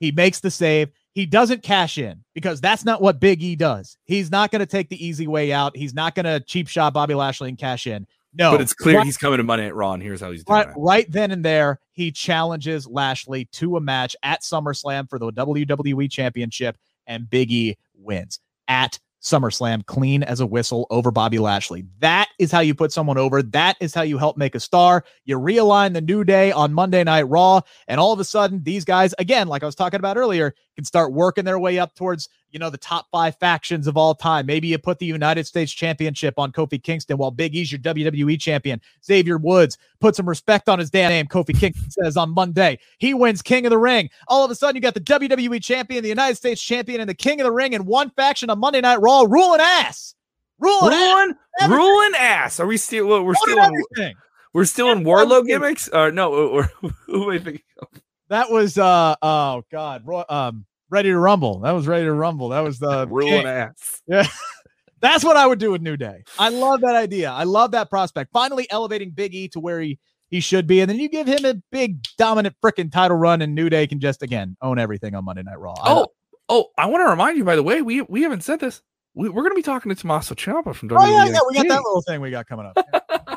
He 0.00 0.12
makes 0.12 0.40
the 0.40 0.50
save. 0.50 0.90
He 1.12 1.26
doesn't 1.26 1.62
cash 1.62 1.96
in 1.96 2.24
because 2.34 2.60
that's 2.60 2.84
not 2.84 3.00
what 3.00 3.20
Big 3.20 3.42
E 3.42 3.54
does. 3.54 3.96
He's 4.04 4.32
not 4.32 4.50
going 4.50 4.60
to 4.60 4.66
take 4.66 4.88
the 4.88 5.04
easy 5.04 5.28
way 5.28 5.52
out. 5.52 5.76
He's 5.76 5.94
not 5.94 6.16
going 6.16 6.26
to 6.26 6.40
cheap 6.40 6.66
shot 6.66 6.92
Bobby 6.92 7.14
Lashley 7.14 7.48
and 7.48 7.58
cash 7.58 7.86
in. 7.86 8.06
No, 8.36 8.52
But 8.52 8.60
it's 8.60 8.74
clear 8.74 8.98
right, 8.98 9.06
he's 9.06 9.16
coming 9.16 9.38
to 9.38 9.44
Monday 9.44 9.66
at 9.66 9.74
Raw, 9.74 9.92
and 9.92 10.02
here's 10.02 10.20
how 10.20 10.30
he's 10.30 10.42
doing 10.44 10.58
right, 10.58 10.68
it. 10.68 10.74
right 10.76 11.10
then 11.10 11.30
and 11.30 11.44
there, 11.44 11.78
he 11.92 12.10
challenges 12.10 12.86
Lashley 12.86 13.44
to 13.52 13.76
a 13.76 13.80
match 13.80 14.16
at 14.22 14.42
SummerSlam 14.42 15.08
for 15.08 15.18
the 15.18 15.32
WWE 15.32 16.10
Championship, 16.10 16.76
and 17.06 17.28
Big 17.30 17.52
E 17.52 17.76
wins 17.94 18.40
at 18.66 18.98
SummerSlam, 19.24 19.86
clean 19.86 20.22
as 20.22 20.40
a 20.40 20.46
whistle 20.46 20.86
over 20.90 21.10
Bobby 21.10 21.38
Lashley. 21.38 21.86
That 22.00 22.28
is 22.38 22.52
how 22.52 22.60
you 22.60 22.74
put 22.74 22.92
someone 22.92 23.16
over. 23.16 23.42
That 23.42 23.76
is 23.80 23.94
how 23.94 24.02
you 24.02 24.18
help 24.18 24.36
make 24.36 24.54
a 24.54 24.60
star. 24.60 25.04
You 25.24 25.38
realign 25.38 25.94
the 25.94 26.02
New 26.02 26.24
Day 26.24 26.52
on 26.52 26.74
Monday 26.74 27.02
Night 27.04 27.22
Raw, 27.22 27.62
and 27.88 27.98
all 27.98 28.12
of 28.12 28.20
a 28.20 28.24
sudden, 28.24 28.62
these 28.62 28.84
guys, 28.84 29.14
again, 29.18 29.48
like 29.48 29.62
I 29.62 29.66
was 29.66 29.74
talking 29.74 29.98
about 29.98 30.18
earlier, 30.18 30.54
can 30.74 30.84
start 30.84 31.12
working 31.12 31.44
their 31.44 31.58
way 31.58 31.78
up 31.78 31.94
towards 31.94 32.28
you 32.50 32.60
know 32.60 32.70
the 32.70 32.78
top 32.78 33.06
five 33.10 33.36
factions 33.36 33.86
of 33.86 33.96
all 33.96 34.14
time. 34.14 34.46
Maybe 34.46 34.68
you 34.68 34.78
put 34.78 34.98
the 34.98 35.06
United 35.06 35.46
States 35.46 35.72
Championship 35.72 36.34
on 36.38 36.52
Kofi 36.52 36.80
Kingston 36.80 37.16
while 37.16 37.32
Big 37.32 37.54
E's 37.56 37.72
your 37.72 37.80
WWE 37.80 38.40
champion. 38.40 38.80
Xavier 39.04 39.38
Woods 39.38 39.76
put 40.00 40.14
some 40.14 40.28
respect 40.28 40.68
on 40.68 40.78
his 40.78 40.90
damn 40.90 41.10
name. 41.10 41.26
Kofi 41.26 41.58
Kingston 41.58 41.90
says 41.90 42.16
on 42.16 42.30
Monday 42.30 42.78
he 42.98 43.12
wins 43.12 43.42
King 43.42 43.66
of 43.66 43.70
the 43.70 43.78
Ring. 43.78 44.08
All 44.28 44.44
of 44.44 44.50
a 44.50 44.54
sudden, 44.54 44.76
you 44.76 44.82
got 44.82 44.94
the 44.94 45.00
WWE 45.00 45.62
champion, 45.62 46.02
the 46.02 46.08
United 46.08 46.36
States 46.36 46.62
champion, 46.62 47.00
and 47.00 47.10
the 47.10 47.14
King 47.14 47.40
of 47.40 47.44
the 47.44 47.52
Ring 47.52 47.72
in 47.72 47.86
one 47.86 48.10
faction 48.10 48.50
on 48.50 48.60
Monday 48.60 48.80
Night 48.80 49.00
Raw, 49.00 49.22
ruling 49.22 49.60
ass, 49.60 50.14
ruling 50.60 50.92
ass, 50.92 51.14
Ruling, 51.14 51.34
everything. 51.60 51.78
ruling 51.78 52.14
ass. 52.16 52.60
Are 52.60 52.66
we 52.66 52.76
still? 52.76 53.24
We're 53.24 53.34
still. 53.34 53.58
In, 53.58 53.64
everything. 53.64 54.16
we're 54.52 54.64
still 54.64 54.92
in 54.92 55.02
Warlow 55.02 55.42
gimmicks. 55.42 55.88
Or 55.88 56.12
no? 56.12 56.32
Or, 56.32 56.70
who 57.06 57.24
am 57.24 57.30
I 57.30 57.38
thinking? 57.38 57.62
of? 57.80 57.88
That 58.34 58.50
was 58.50 58.76
uh 58.76 59.14
oh 59.22 59.62
god, 59.70 60.04
um, 60.28 60.66
Ready 60.90 61.10
to 61.10 61.18
Rumble. 61.18 61.60
That 61.60 61.70
was 61.70 61.86
Ready 61.86 62.02
to 62.02 62.12
Rumble. 62.12 62.48
That 62.48 62.64
was 62.64 62.80
the 62.80 63.06
Ruling 63.10 63.46
ass. 63.46 64.02
That's 65.00 65.22
what 65.22 65.36
I 65.36 65.46
would 65.46 65.60
do 65.60 65.70
with 65.70 65.82
New 65.82 65.96
Day. 65.96 66.24
I 66.36 66.48
love 66.48 66.80
that 66.80 66.96
idea. 66.96 67.30
I 67.30 67.44
love 67.44 67.70
that 67.70 67.90
prospect. 67.90 68.32
Finally 68.32 68.66
elevating 68.72 69.10
Big 69.10 69.36
E 69.36 69.46
to 69.50 69.60
where 69.60 69.80
he 69.80 70.00
he 70.30 70.40
should 70.40 70.66
be, 70.66 70.80
and 70.80 70.90
then 70.90 70.98
you 70.98 71.08
give 71.08 71.28
him 71.28 71.44
a 71.44 71.54
big 71.70 72.04
dominant 72.18 72.56
freaking 72.60 72.90
title 72.90 73.16
run, 73.16 73.40
and 73.40 73.54
New 73.54 73.70
Day 73.70 73.86
can 73.86 74.00
just 74.00 74.20
again 74.20 74.56
own 74.60 74.80
everything 74.80 75.14
on 75.14 75.24
Monday 75.24 75.44
Night 75.44 75.60
Raw. 75.60 75.74
Oh, 75.84 76.08
oh! 76.48 76.70
I 76.76 76.86
want 76.86 77.02
to 77.02 77.10
remind 77.10 77.38
you, 77.38 77.44
by 77.44 77.54
the 77.54 77.62
way, 77.62 77.82
we 77.82 78.02
we 78.02 78.22
haven't 78.22 78.42
said 78.42 78.58
this. 78.58 78.82
We, 79.14 79.28
we're 79.28 79.42
going 79.42 79.52
to 79.52 79.56
be 79.56 79.62
talking 79.62 79.90
to 79.90 79.94
Tommaso 79.94 80.34
Ciampa 80.34 80.74
from 80.74 80.88
WWE. 80.88 80.96
oh 80.98 81.06
yeah, 81.06 81.26
yeah, 81.26 81.38
we 81.48 81.54
got 81.54 81.68
that 81.68 81.82
little 81.84 82.02
thing 82.02 82.20
we 82.20 82.32
got 82.32 82.48
coming 82.48 82.66
up. 82.66 82.84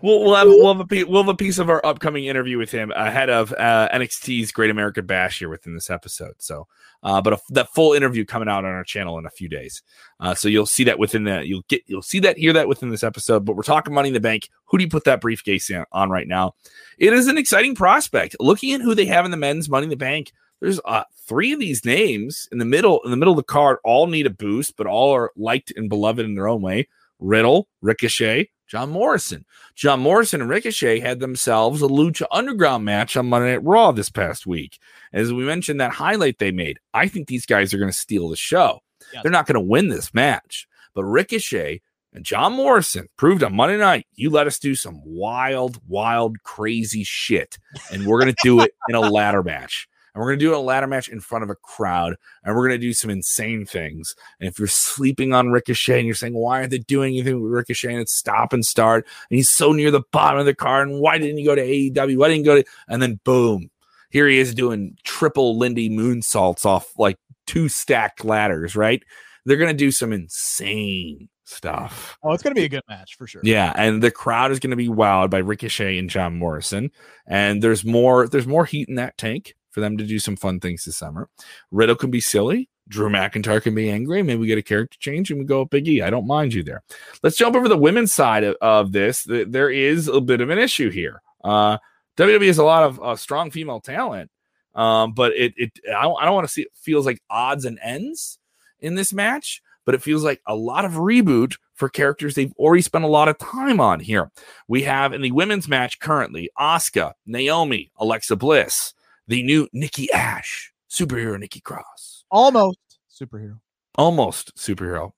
We'll, 0.00 0.20
we'll 0.20 0.34
have 0.34 0.48
we'll 0.48 0.72
have 0.72 0.80
a 0.80 0.86
piece, 0.86 1.04
we'll 1.04 1.22
have 1.22 1.28
a 1.28 1.36
piece 1.36 1.58
of 1.58 1.68
our 1.68 1.84
upcoming 1.84 2.24
interview 2.24 2.58
with 2.58 2.70
him 2.70 2.92
ahead 2.92 3.30
of 3.30 3.52
uh, 3.52 3.88
NXT's 3.92 4.52
Great 4.52 4.70
American 4.70 5.06
Bash 5.06 5.40
here 5.40 5.48
within 5.48 5.74
this 5.74 5.90
episode. 5.90 6.34
So, 6.38 6.66
uh, 7.02 7.20
but 7.20 7.34
a, 7.34 7.38
that 7.50 7.72
full 7.74 7.92
interview 7.92 8.24
coming 8.24 8.48
out 8.48 8.64
on 8.64 8.70
our 8.70 8.84
channel 8.84 9.18
in 9.18 9.26
a 9.26 9.30
few 9.30 9.48
days. 9.48 9.82
Uh, 10.20 10.34
so 10.34 10.48
you'll 10.48 10.66
see 10.66 10.84
that 10.84 10.98
within 10.98 11.24
that 11.24 11.46
you'll 11.46 11.64
get 11.68 11.82
you'll 11.86 12.02
see 12.02 12.20
that 12.20 12.38
hear 12.38 12.52
that 12.52 12.68
within 12.68 12.90
this 12.90 13.02
episode. 13.02 13.44
But 13.44 13.56
we're 13.56 13.62
talking 13.62 13.92
Money 13.92 14.08
in 14.08 14.14
the 14.14 14.20
Bank. 14.20 14.48
Who 14.66 14.78
do 14.78 14.84
you 14.84 14.90
put 14.90 15.04
that 15.04 15.20
briefcase 15.20 15.68
in, 15.70 15.84
on 15.92 16.10
right 16.10 16.28
now? 16.28 16.54
It 16.98 17.12
is 17.12 17.28
an 17.28 17.38
exciting 17.38 17.74
prospect. 17.74 18.36
Looking 18.40 18.72
at 18.72 18.80
who 18.80 18.94
they 18.94 19.06
have 19.06 19.24
in 19.24 19.30
the 19.30 19.36
men's 19.36 19.68
Money 19.68 19.84
in 19.84 19.90
the 19.90 19.96
Bank, 19.96 20.32
there's 20.60 20.80
uh, 20.84 21.04
three 21.26 21.52
of 21.52 21.58
these 21.58 21.84
names 21.84 22.48
in 22.52 22.58
the 22.58 22.64
middle 22.64 23.00
in 23.04 23.10
the 23.10 23.16
middle 23.16 23.32
of 23.32 23.38
the 23.38 23.42
card. 23.42 23.78
All 23.84 24.06
need 24.06 24.26
a 24.26 24.30
boost, 24.30 24.76
but 24.76 24.86
all 24.86 25.14
are 25.14 25.32
liked 25.36 25.72
and 25.76 25.88
beloved 25.88 26.24
in 26.24 26.34
their 26.34 26.48
own 26.48 26.62
way. 26.62 26.88
Riddle, 27.18 27.68
Ricochet, 27.80 28.50
John 28.72 28.88
Morrison. 28.88 29.44
John 29.74 30.00
Morrison 30.00 30.40
and 30.40 30.48
Ricochet 30.48 31.00
had 31.00 31.20
themselves 31.20 31.82
a 31.82 31.86
Lucha 31.88 32.24
Underground 32.30 32.86
match 32.86 33.18
on 33.18 33.28
Monday 33.28 33.50
Night 33.50 33.62
Raw 33.62 33.92
this 33.92 34.08
past 34.08 34.46
week. 34.46 34.78
As 35.12 35.30
we 35.30 35.44
mentioned, 35.44 35.78
that 35.78 35.92
highlight 35.92 36.38
they 36.38 36.52
made, 36.52 36.78
I 36.94 37.06
think 37.06 37.28
these 37.28 37.44
guys 37.44 37.74
are 37.74 37.78
going 37.78 37.90
to 37.90 37.96
steal 37.96 38.30
the 38.30 38.36
show. 38.36 38.80
Yes. 39.12 39.22
They're 39.22 39.30
not 39.30 39.44
going 39.44 39.56
to 39.56 39.60
win 39.60 39.88
this 39.88 40.14
match, 40.14 40.66
but 40.94 41.04
Ricochet 41.04 41.82
and 42.14 42.24
John 42.24 42.54
Morrison 42.54 43.08
proved 43.18 43.42
on 43.42 43.54
Monday 43.54 43.76
night 43.76 44.06
you 44.14 44.30
let 44.30 44.46
us 44.46 44.58
do 44.58 44.74
some 44.74 45.02
wild, 45.04 45.78
wild, 45.86 46.42
crazy 46.42 47.04
shit, 47.04 47.58
and 47.92 48.06
we're 48.06 48.20
going 48.20 48.34
to 48.34 48.42
do 48.42 48.62
it 48.62 48.72
in 48.88 48.94
a 48.94 49.00
ladder 49.00 49.42
match. 49.42 49.86
And 50.14 50.20
we're 50.20 50.28
going 50.28 50.40
to 50.40 50.44
do 50.44 50.54
a 50.54 50.58
ladder 50.58 50.86
match 50.86 51.08
in 51.08 51.20
front 51.20 51.44
of 51.44 51.50
a 51.50 51.54
crowd, 51.54 52.16
and 52.44 52.54
we're 52.54 52.68
going 52.68 52.80
to 52.80 52.86
do 52.86 52.92
some 52.92 53.10
insane 53.10 53.64
things. 53.64 54.14
And 54.40 54.48
if 54.48 54.58
you're 54.58 54.68
sleeping 54.68 55.32
on 55.32 55.50
Ricochet 55.50 55.98
and 55.98 56.06
you're 56.06 56.14
saying, 56.14 56.34
why 56.34 56.58
aren't 56.58 56.70
they 56.70 56.78
doing 56.78 57.14
anything 57.14 57.42
with 57.42 57.52
Ricochet? 57.52 57.92
And 57.92 58.00
it's 58.00 58.14
stop 58.14 58.52
and 58.52 58.64
start, 58.64 59.06
and 59.30 59.36
he's 59.36 59.50
so 59.50 59.72
near 59.72 59.90
the 59.90 60.02
bottom 60.12 60.40
of 60.40 60.46
the 60.46 60.54
card, 60.54 60.88
and 60.88 61.00
why 61.00 61.18
didn't 61.18 61.38
he 61.38 61.44
go 61.44 61.54
to 61.54 61.62
AEW? 61.62 62.18
Why 62.18 62.28
didn't 62.28 62.40
he 62.40 62.44
go 62.44 62.62
to? 62.62 62.68
And 62.88 63.00
then 63.00 63.20
boom, 63.24 63.70
here 64.10 64.28
he 64.28 64.38
is 64.38 64.54
doing 64.54 64.96
triple 65.04 65.58
Lindy 65.58 65.88
moonsaults 65.88 66.66
off 66.66 66.92
like 66.98 67.18
two 67.46 67.68
stacked 67.68 68.24
ladders, 68.24 68.76
right? 68.76 69.02
They're 69.44 69.56
going 69.56 69.70
to 69.70 69.76
do 69.76 69.90
some 69.90 70.12
insane 70.12 71.28
stuff. 71.44 72.16
oh, 72.22 72.32
it's 72.32 72.42
gonna 72.42 72.54
be 72.54 72.64
a 72.64 72.68
good 72.68 72.82
match 72.88 73.16
for 73.16 73.26
sure. 73.26 73.42
Yeah, 73.44 73.72
and 73.76 74.02
the 74.02 74.10
crowd 74.10 74.52
is 74.52 74.58
going 74.58 74.70
to 74.70 74.76
be 74.76 74.88
wowed 74.88 75.30
by 75.30 75.38
Ricochet 75.38 75.98
and 75.98 76.08
John 76.08 76.38
Morrison, 76.38 76.90
and 77.26 77.62
there's 77.62 77.84
more 77.84 78.28
there's 78.28 78.46
more 78.46 78.64
heat 78.64 78.88
in 78.88 78.96
that 78.96 79.18
tank 79.18 79.54
for 79.72 79.80
them 79.80 79.96
to 79.98 80.04
do 80.04 80.18
some 80.18 80.36
fun 80.36 80.60
things 80.60 80.84
this 80.84 80.96
summer. 80.96 81.28
Riddle 81.70 81.96
can 81.96 82.10
be 82.10 82.20
silly. 82.20 82.68
Drew 82.88 83.08
McIntyre 83.08 83.62
can 83.62 83.74
be 83.74 83.90
angry. 83.90 84.22
Maybe 84.22 84.40
we 84.40 84.46
get 84.46 84.58
a 84.58 84.62
character 84.62 84.98
change 84.98 85.30
and 85.30 85.40
we 85.40 85.46
go 85.46 85.64
Big 85.64 85.88
E. 85.88 86.02
I 86.02 86.10
don't 86.10 86.26
mind 86.26 86.52
you 86.52 86.62
there. 86.62 86.82
Let's 87.22 87.36
jump 87.36 87.56
over 87.56 87.68
the 87.68 87.76
women's 87.76 88.12
side 88.12 88.44
of, 88.44 88.56
of 88.60 88.92
this. 88.92 89.24
There 89.24 89.70
is 89.70 90.08
a 90.08 90.20
bit 90.20 90.40
of 90.40 90.50
an 90.50 90.58
issue 90.58 90.90
here. 90.90 91.22
Uh, 91.42 91.78
WWE 92.16 92.46
has 92.46 92.58
a 92.58 92.64
lot 92.64 92.84
of 92.84 93.00
uh, 93.00 93.16
strong 93.16 93.50
female 93.50 93.80
talent, 93.80 94.30
um, 94.74 95.12
but 95.12 95.32
it 95.32 95.54
it 95.56 95.72
I 95.88 96.08
I 96.08 96.24
don't 96.24 96.34
want 96.34 96.46
to 96.46 96.52
see 96.52 96.62
it 96.62 96.72
feels 96.74 97.06
like 97.06 97.22
odds 97.30 97.64
and 97.64 97.78
ends 97.82 98.38
in 98.80 98.94
this 98.94 99.12
match, 99.12 99.62
but 99.86 99.94
it 99.94 100.02
feels 100.02 100.22
like 100.22 100.42
a 100.46 100.54
lot 100.54 100.84
of 100.84 100.92
reboot 100.92 101.56
for 101.74 101.88
characters 101.88 102.34
they've 102.34 102.52
already 102.58 102.82
spent 102.82 103.04
a 103.04 103.08
lot 103.08 103.28
of 103.28 103.38
time 103.38 103.80
on 103.80 103.98
here. 104.00 104.30
We 104.68 104.82
have 104.82 105.12
in 105.12 105.22
the 105.22 105.32
women's 105.32 105.68
match 105.68 105.98
currently 106.00 106.50
Asuka, 106.58 107.14
Naomi, 107.26 107.90
Alexa 107.96 108.36
Bliss, 108.36 108.92
the 109.28 109.42
new 109.42 109.68
Nikki 109.72 110.10
Ash, 110.12 110.72
superhero 110.90 111.38
Nikki 111.38 111.60
Cross, 111.60 112.24
Almost 112.30 112.78
superhero. 113.10 113.58
almost 113.96 114.54
superhero. 114.56 115.12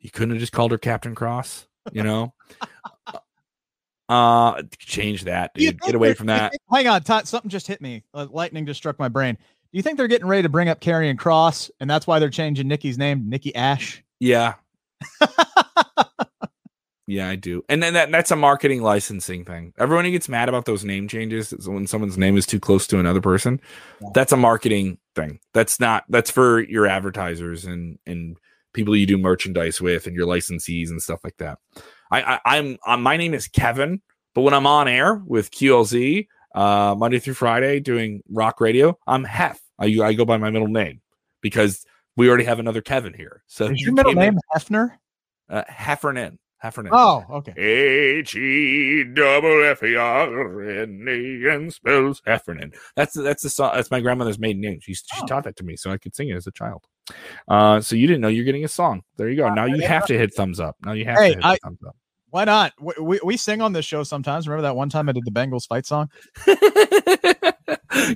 you 0.00 0.10
couldn't 0.10 0.30
have 0.30 0.40
just 0.40 0.52
called 0.52 0.70
her 0.72 0.78
Captain 0.78 1.14
Cross, 1.14 1.66
you 1.92 2.02
know? 2.02 2.34
uh 4.08 4.62
change 4.78 5.24
that, 5.24 5.52
dude. 5.54 5.80
Get 5.80 5.94
away 5.94 6.12
from 6.14 6.26
that. 6.26 6.52
Hang 6.72 6.86
on, 6.88 7.02
Todd, 7.02 7.26
something 7.28 7.48
just 7.50 7.66
hit 7.66 7.80
me. 7.80 8.02
Uh, 8.12 8.26
lightning 8.30 8.66
just 8.66 8.78
struck 8.78 8.98
my 8.98 9.08
brain. 9.08 9.34
Do 9.36 9.78
you 9.78 9.82
think 9.82 9.96
they're 9.96 10.08
getting 10.08 10.26
ready 10.26 10.42
to 10.42 10.48
bring 10.50 10.68
up 10.68 10.80
Karrion 10.80 11.16
Kross, 11.16 11.70
and 11.80 11.88
that's 11.88 12.06
why 12.06 12.18
they're 12.18 12.28
changing 12.28 12.68
Nikki's 12.68 12.98
name 12.98 13.28
Nikki 13.30 13.54
Ash? 13.54 14.02
Yeah. 14.20 14.54
Yeah, 17.12 17.28
I 17.28 17.36
do. 17.36 17.62
And 17.68 17.82
then 17.82 17.92
that 17.92 18.10
that's 18.10 18.30
a 18.30 18.36
marketing 18.36 18.80
licensing 18.80 19.44
thing. 19.44 19.74
Everyone 19.78 20.06
who 20.06 20.10
gets 20.10 20.30
mad 20.30 20.48
about 20.48 20.64
those 20.64 20.82
name 20.82 21.08
changes 21.08 21.52
is 21.52 21.68
when 21.68 21.86
someone's 21.86 22.16
name 22.16 22.38
is 22.38 22.46
too 22.46 22.58
close 22.58 22.86
to 22.86 22.98
another 22.98 23.20
person. 23.20 23.60
Yeah. 24.00 24.08
That's 24.14 24.32
a 24.32 24.36
marketing 24.38 24.96
thing. 25.14 25.38
That's 25.52 25.78
not 25.78 26.04
that's 26.08 26.30
for 26.30 26.60
your 26.60 26.86
advertisers 26.86 27.66
and 27.66 27.98
and 28.06 28.38
people 28.72 28.96
you 28.96 29.04
do 29.04 29.18
merchandise 29.18 29.78
with 29.78 30.06
and 30.06 30.16
your 30.16 30.26
licensees 30.26 30.88
and 30.88 31.02
stuff 31.02 31.20
like 31.22 31.36
that. 31.36 31.58
I, 32.10 32.22
I 32.22 32.40
I'm 32.56 32.78
uh, 32.86 32.96
my 32.96 33.18
name 33.18 33.34
is 33.34 33.46
Kevin, 33.46 34.00
but 34.34 34.40
when 34.40 34.54
I'm 34.54 34.66
on 34.66 34.88
air 34.88 35.16
with 35.26 35.50
QLZ 35.50 36.26
uh 36.54 36.94
Monday 36.96 37.18
through 37.18 37.34
Friday 37.34 37.78
doing 37.80 38.22
rock 38.30 38.58
radio, 38.58 38.98
I'm 39.06 39.24
Hef. 39.24 39.60
I 39.78 39.94
I 40.02 40.14
go 40.14 40.24
by 40.24 40.38
my 40.38 40.48
middle 40.48 40.68
name 40.68 41.02
because 41.42 41.84
we 42.16 42.28
already 42.28 42.44
have 42.44 42.58
another 42.58 42.80
Kevin 42.80 43.12
here. 43.12 43.42
So 43.48 43.66
Is 43.66 43.80
you 43.80 43.86
your 43.86 43.94
middle 43.96 44.12
came 44.12 44.22
in- 44.22 44.34
name 44.34 44.40
Hefner? 44.56 44.92
uh, 45.50 45.64
Heffernan. 45.68 46.38
Heffernan. 46.62 46.92
Oh, 46.94 47.24
okay. 47.28 47.52
H 47.60 48.36
E 48.36 49.02
double 49.02 49.64
F 49.64 49.82
E 49.82 49.96
R 49.96 50.62
N 50.62 51.04
A 51.08 51.52
N 51.54 51.70
spells 51.72 52.22
Heffernan. 52.24 52.72
That's 52.94 53.14
that's 53.14 53.42
the 53.42 53.50
song. 53.50 53.72
That's 53.74 53.90
my 53.90 54.00
grandmother's 54.00 54.38
maiden 54.38 54.62
name. 54.62 54.78
She 54.80 54.94
she 54.94 55.02
Oh. 55.20 55.26
taught 55.26 55.42
that 55.44 55.56
to 55.56 55.64
me, 55.64 55.74
so 55.76 55.90
I 55.90 55.98
could 55.98 56.14
sing 56.14 56.28
it 56.28 56.36
as 56.36 56.46
a 56.46 56.52
child. 56.52 56.84
Uh, 57.48 57.80
so 57.80 57.96
you 57.96 58.06
didn't 58.06 58.20
know 58.22 58.28
you're 58.28 58.44
getting 58.44 58.64
a 58.64 58.68
song. 58.68 59.02
There 59.16 59.28
you 59.28 59.36
go. 59.36 59.52
Now 59.52 59.64
you 59.64 59.84
have 59.86 60.06
to 60.06 60.16
hit 60.16 60.32
thumbs 60.34 60.60
up. 60.60 60.76
Now 60.84 60.92
you 60.92 61.04
have 61.04 61.18
Hey, 61.18 61.30
to 61.30 61.34
hit 61.34 61.44
I- 61.44 61.56
thumbs 61.64 61.80
up. 61.86 61.96
Why 62.30 62.44
not? 62.44 62.72
We, 62.80 62.94
we, 62.98 63.20
we 63.22 63.36
sing 63.36 63.60
on 63.60 63.74
this 63.74 63.84
show 63.84 64.04
sometimes. 64.04 64.48
Remember 64.48 64.62
that 64.62 64.74
one 64.76 64.88
time 64.88 65.06
I 65.08 65.12
did 65.12 65.24
the 65.26 65.30
Bengals 65.30 65.66
fight 65.68 65.84
song? 65.84 66.08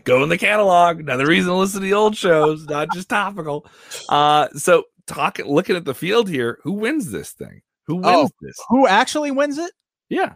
Go 0.05 0.23
in 0.23 0.31
the 0.31 0.39
catalog. 0.39 1.01
Another 1.01 1.27
reason 1.27 1.51
to 1.51 1.57
listen 1.59 1.81
to 1.81 1.87
the 1.87 1.93
old 1.93 2.17
shows, 2.17 2.65
not 2.67 2.89
just 2.95 3.09
topical. 3.11 3.67
Uh, 4.09 4.49
so 4.55 4.85
talking, 5.07 5.45
looking 5.47 5.77
at 5.77 5.85
the 5.85 5.95
field 5.95 6.31
here, 6.31 6.59
who 6.63 6.73
wins 6.73 7.11
this 7.11 7.33
thing? 7.33 7.61
Who 7.87 7.97
wins 7.97 8.07
Oh. 8.07 8.31
this? 8.41 8.57
Who 8.69 8.87
actually 8.87 9.31
wins 9.31 9.59
it? 9.59 9.73
Yeah. 10.09 10.35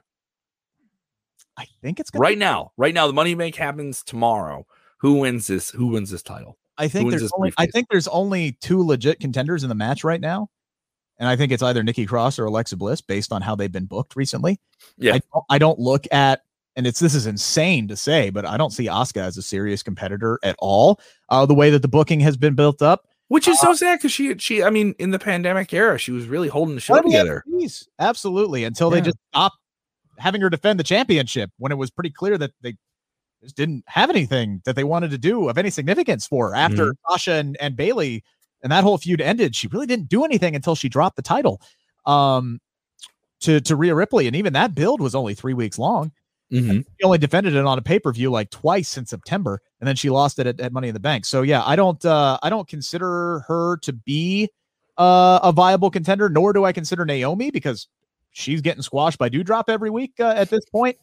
I 1.56 1.66
think 1.82 2.00
it's 2.00 2.10
gonna 2.10 2.22
right 2.22 2.36
be- 2.36 2.40
now 2.40 2.72
right 2.76 2.94
now 2.94 3.06
the 3.06 3.12
money 3.12 3.34
make 3.34 3.54
happens 3.56 4.02
tomorrow 4.02 4.66
who 4.98 5.14
wins 5.18 5.46
this 5.46 5.70
who 5.70 5.88
wins 5.88 6.10
this 6.10 6.22
title 6.22 6.56
I 6.78 6.88
think 6.88 7.10
there's 7.10 7.30
only, 7.36 7.52
I 7.58 7.66
think 7.66 7.88
there's 7.90 8.08
only 8.08 8.52
two 8.62 8.82
legit 8.82 9.20
contenders 9.20 9.62
in 9.64 9.68
the 9.68 9.74
match 9.74 10.02
right 10.02 10.20
now, 10.20 10.48
and 11.18 11.28
I 11.28 11.36
think 11.36 11.52
it's 11.52 11.62
either 11.62 11.82
Nikki 11.82 12.06
Cross 12.06 12.38
or 12.38 12.46
Alexa 12.46 12.74
Bliss 12.78 13.02
based 13.02 13.32
on 13.32 13.42
how 13.42 13.54
they've 13.54 13.70
been 13.70 13.84
booked 13.84 14.16
recently. 14.16 14.58
Yeah. 14.96 15.16
I 15.16 15.20
don't, 15.30 15.44
I 15.50 15.58
don't 15.58 15.78
look 15.78 16.06
at, 16.10 16.40
and 16.76 16.86
it's 16.86 16.98
this 16.98 17.14
is 17.14 17.26
insane 17.26 17.86
to 17.88 17.96
say, 17.96 18.30
but 18.30 18.46
I 18.46 18.56
don't 18.56 18.70
see 18.70 18.86
Asuka 18.86 19.20
as 19.20 19.36
a 19.36 19.42
serious 19.42 19.82
competitor 19.82 20.38
at 20.42 20.56
all. 20.58 20.98
Uh, 21.28 21.44
the 21.44 21.52
way 21.52 21.68
that 21.68 21.82
the 21.82 21.88
booking 21.88 22.18
has 22.20 22.38
been 22.38 22.54
built 22.54 22.80
up, 22.80 23.06
which 23.30 23.48
is 23.48 23.58
Uh, 23.60 23.66
so 23.66 23.74
sad 23.74 23.98
because 23.98 24.12
she 24.12 24.36
she 24.38 24.62
i 24.62 24.70
mean 24.70 24.94
in 24.98 25.10
the 25.10 25.18
pandemic 25.18 25.72
era 25.72 25.96
she 25.98 26.10
was 26.12 26.26
really 26.26 26.48
holding 26.48 26.74
the 26.74 26.80
show 26.80 26.94
Let 26.94 27.04
me 27.04 27.12
have 27.12 27.22
together 27.26 27.44
peace. 27.58 27.88
absolutely, 27.98 28.64
until 28.64 28.90
they 28.90 29.00
just 29.00 29.16
stopped 29.32 29.56
having 30.18 30.40
her 30.42 30.50
defend 30.50 30.78
the 30.78 30.84
championship 30.84 31.50
when 31.58 31.72
it 31.72 31.76
was 31.78 31.90
pretty 31.90 32.10
clear 32.10 32.36
that 32.38 32.50
they 32.60 32.74
just 33.42 33.56
didn't 33.56 33.84
have 33.86 34.10
anything 34.10 34.60
that 34.66 34.76
they 34.76 34.84
wanted 34.84 35.10
to 35.12 35.18
do 35.18 35.48
of 35.48 35.56
any 35.56 35.70
significance 35.70 36.26
for 36.26 36.50
her. 36.50 36.54
after 36.54 36.86
Mm-hmm. 36.92 37.12
Sasha 37.12 37.32
and, 37.32 37.56
and 37.58 37.74
Bayley 37.76 38.22
and 38.62 38.70
that 38.70 38.84
whole 38.84 38.98
feud 38.98 39.22
ended. 39.22 39.56
She 39.56 39.66
really 39.68 39.86
didn't 39.86 40.08
do 40.10 40.24
anything 40.24 40.54
until 40.54 40.74
she 40.74 40.90
dropped 40.90 41.16
the 41.16 41.22
title 41.22 41.62
um 42.04 42.60
to 43.40 43.60
to 43.62 43.76
Rhea 43.76 43.94
Ripley, 43.94 44.26
and 44.26 44.36
even 44.36 44.52
that 44.52 44.74
build 44.74 45.00
was 45.00 45.14
only 45.14 45.34
three 45.34 45.54
weeks 45.54 45.78
long. 45.78 46.12
Mhm. 46.52 46.84
She 46.98 47.04
only 47.04 47.18
defended 47.18 47.54
it 47.54 47.64
on 47.64 47.78
a 47.78 47.82
pay 47.82 47.98
per 47.98 48.12
view 48.12 48.30
like 48.30 48.50
twice 48.50 48.96
in 48.96 49.06
September, 49.06 49.60
and 49.80 49.86
then 49.86 49.96
she 49.96 50.10
lost 50.10 50.38
it 50.38 50.46
at, 50.46 50.60
at 50.60 50.72
Money 50.72 50.88
in 50.88 50.94
the 50.94 51.00
Bank. 51.00 51.24
So 51.24 51.42
yeah, 51.42 51.62
I 51.64 51.76
don't 51.76 52.04
uh 52.04 52.38
I 52.42 52.50
don't 52.50 52.66
consider 52.68 53.44
her 53.46 53.76
to 53.78 53.92
be 53.92 54.50
uh, 54.98 55.40
a 55.42 55.52
viable 55.52 55.90
contender, 55.90 56.28
nor 56.28 56.52
do 56.52 56.64
I 56.64 56.72
consider 56.72 57.06
Naomi 57.06 57.50
because 57.50 57.88
she's 58.32 58.60
getting 58.60 58.82
squashed 58.82 59.18
by 59.18 59.30
Doudrop 59.30 59.64
every 59.68 59.88
week 59.88 60.12
uh, 60.20 60.34
at 60.36 60.50
this 60.50 60.64
point. 60.70 60.96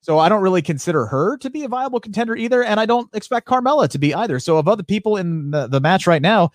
So 0.00 0.18
I 0.18 0.28
don't 0.28 0.42
really 0.42 0.62
consider 0.62 1.06
her 1.06 1.36
to 1.38 1.50
be 1.50 1.62
a 1.62 1.68
viable 1.68 2.00
contender 2.00 2.34
either, 2.34 2.64
and 2.64 2.80
I 2.80 2.86
don't 2.86 3.14
expect 3.14 3.46
Carmella 3.46 3.88
to 3.90 3.98
be 3.98 4.14
either. 4.14 4.40
So 4.40 4.56
of 4.56 4.68
other 4.68 4.82
people 4.82 5.16
in 5.16 5.50
the, 5.50 5.68
the 5.68 5.80
match 5.80 6.06
right 6.06 6.22
now, 6.22 6.50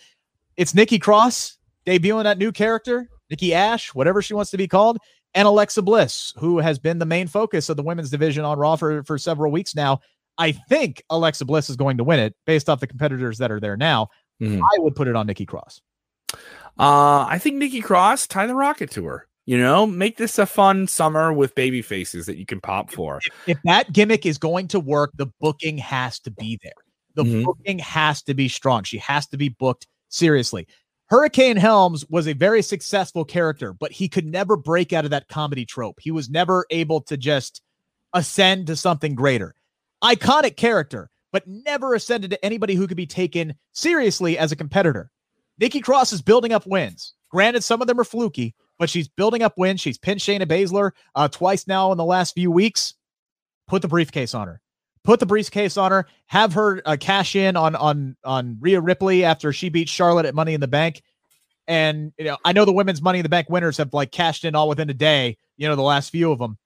it's 0.57 0.73
Nikki 0.73 0.99
Cross 0.99 1.57
debuting 1.85 2.23
that 2.23 2.39
new 2.39 2.51
character, 2.51 3.07
Nikki 3.29 3.53
Ash, 3.53 3.93
whatever 3.93 4.21
she 4.21 4.33
wants 4.33 4.51
to 4.51 4.57
be 4.57 4.67
called, 4.67 4.97
and 5.34 5.47
Alexa 5.47 5.82
Bliss, 5.82 6.34
who 6.38 6.59
has 6.59 6.80
been 6.80 6.99
the 6.99 7.05
main 7.05 7.28
focus 7.28 7.69
of 7.69 7.78
the 7.78 7.84
women's 7.84 8.09
division 8.09 8.43
on 8.45 8.57
Raw 8.57 8.75
for, 8.75 9.03
for 9.03 9.17
several 9.17 9.51
weeks 9.51 9.75
now. 9.75 9.99
I 10.38 10.51
think 10.51 11.01
Alexa 11.09 11.45
Bliss 11.45 11.69
is 11.69 11.75
going 11.75 11.97
to 11.97 12.03
win 12.03 12.19
it 12.19 12.36
based 12.45 12.69
off 12.69 12.80
the 12.80 12.88
competitors 12.88 13.38
that 13.39 13.51
are 13.51 13.59
there 13.59 13.78
now. 13.78 14.09
Mhm. 14.41 14.61
I 14.61 14.80
would 14.80 14.95
put 14.95 15.07
it 15.07 15.15
on 15.15 15.25
Nikki 15.28 15.45
Cross. 15.45 15.82
uh 16.80 17.25
i 17.30 17.39
think 17.39 17.55
nikki 17.55 17.82
cross 17.82 18.28
tie 18.28 18.45
the 18.45 18.53
rocket 18.53 18.91
to 18.91 19.03
her 19.05 19.28
you 19.47 19.57
know 19.57 19.88
make 19.88 20.17
this 20.17 20.38
a 20.38 20.45
fun 20.45 20.86
summer 20.86 21.34
with 21.34 21.55
baby 21.55 21.82
faces 21.82 22.25
that 22.28 22.38
you 22.38 22.45
can 22.45 22.59
pop 22.61 22.91
for 22.91 23.19
if 23.47 23.57
that 23.63 23.91
gimmick 23.93 24.25
is 24.28 24.38
going 24.38 24.67
to 24.67 24.80
work, 24.80 25.09
the 25.15 25.25
booking 25.39 25.78
has 25.80 26.19
to 26.19 26.30
be 26.30 26.59
there. 26.61 26.73
The 27.15 27.23
Mhm. 27.23 27.45
booking 27.45 27.80
has 27.80 28.21
to 28.23 28.34
be 28.36 28.47
strong. 28.49 28.84
She 28.84 28.97
has 28.99 29.25
to 29.28 29.38
be 29.38 29.49
booked 29.49 29.88
seriously. 30.09 30.67
Hurricane 31.10 31.55
Helms 31.55 32.05
was 32.10 32.28
a 32.28 32.34
very 32.34 32.62
successful 32.62 33.24
character, 33.24 33.72
but 33.72 33.93
he 33.93 34.10
could 34.10 34.26
never 34.26 34.58
break 34.58 34.91
out 34.91 35.05
of 35.05 35.12
that 35.12 35.30
comedy 35.30 35.66
trope. 35.66 35.99
He 36.01 36.12
was 36.12 36.30
never 36.30 36.66
able 36.70 36.99
to 37.01 37.16
just 37.16 37.62
ascend 38.14 38.68
to 38.68 38.76
something 38.76 39.16
greater. 39.16 39.55
Iconic 40.03 40.58
character, 40.58 41.10
but 41.32 41.47
never 41.47 41.93
ascended 41.93 42.32
to 42.32 42.45
anybody 42.45 42.76
who 42.76 42.88
could 42.88 42.97
be 42.97 43.05
taken 43.05 43.55
seriously 43.72 44.38
as 44.38 44.51
a 44.51 44.58
competitor. 44.58 45.10
Nikki 45.60 45.80
Cross 45.80 46.12
is 46.12 46.22
building 46.22 46.51
up 46.51 46.68
wins. 46.68 47.14
Granted, 47.30 47.64
some 47.64 47.82
of 47.82 47.88
them 47.88 47.99
are 47.99 48.05
fluky, 48.05 48.53
but 48.78 48.89
she's 48.89 49.08
building 49.08 49.41
up 49.41 49.58
wins. 49.58 49.80
She's 49.80 49.97
pinned 49.97 50.20
Shayna 50.20 50.45
Baszler 50.45 50.91
uh, 51.16 51.30
twice 51.30 51.68
now 51.68 51.91
in 51.93 51.97
the 51.97 52.05
last 52.05 52.34
few 52.34 52.51
weeks. 52.51 52.95
Put 53.68 53.82
the 53.82 53.88
briefcase 53.88 54.34
on 54.34 54.47
her. 54.47 54.62
Put 55.08 55.22
the 55.22 55.26
briefcase 55.26 55.78
on 55.78 55.91
her. 55.91 56.05
Have 56.26 56.51
her 56.51 56.82
uh, 56.86 56.97
cash 56.99 57.34
in 57.34 57.55
on 57.55 57.78
on 57.78 58.18
on 58.26 58.58
Rhea 58.60 58.82
Ripley 58.82 59.24
after 59.24 59.53
she 59.53 59.70
beat 59.70 59.88
Charlotte 59.88 60.26
at 60.26 60.36
Money 60.36 60.53
in 60.53 60.60
the 60.60 60.68
Bank. 60.68 61.01
And 61.66 62.12
you 62.18 62.26
know, 62.26 62.38
I 62.43 62.51
know 62.51 62.66
the 62.66 62.74
women's 62.74 63.01
Money 63.01 63.20
in 63.20 63.24
the 63.24 63.30
Bank 63.30 63.49
winners 63.49 63.78
have 63.78 63.93
like 63.93 64.12
cashed 64.12 64.43
in 64.43 64.53
all 64.53 64.68
within 64.68 64.89
a 64.89 64.93
day. 64.93 65.38
You 65.55 65.70
know, 65.70 65.78
the 65.78 65.82
last 65.82 66.10
few 66.10 66.30
of 66.34 66.39
them. 66.39 66.58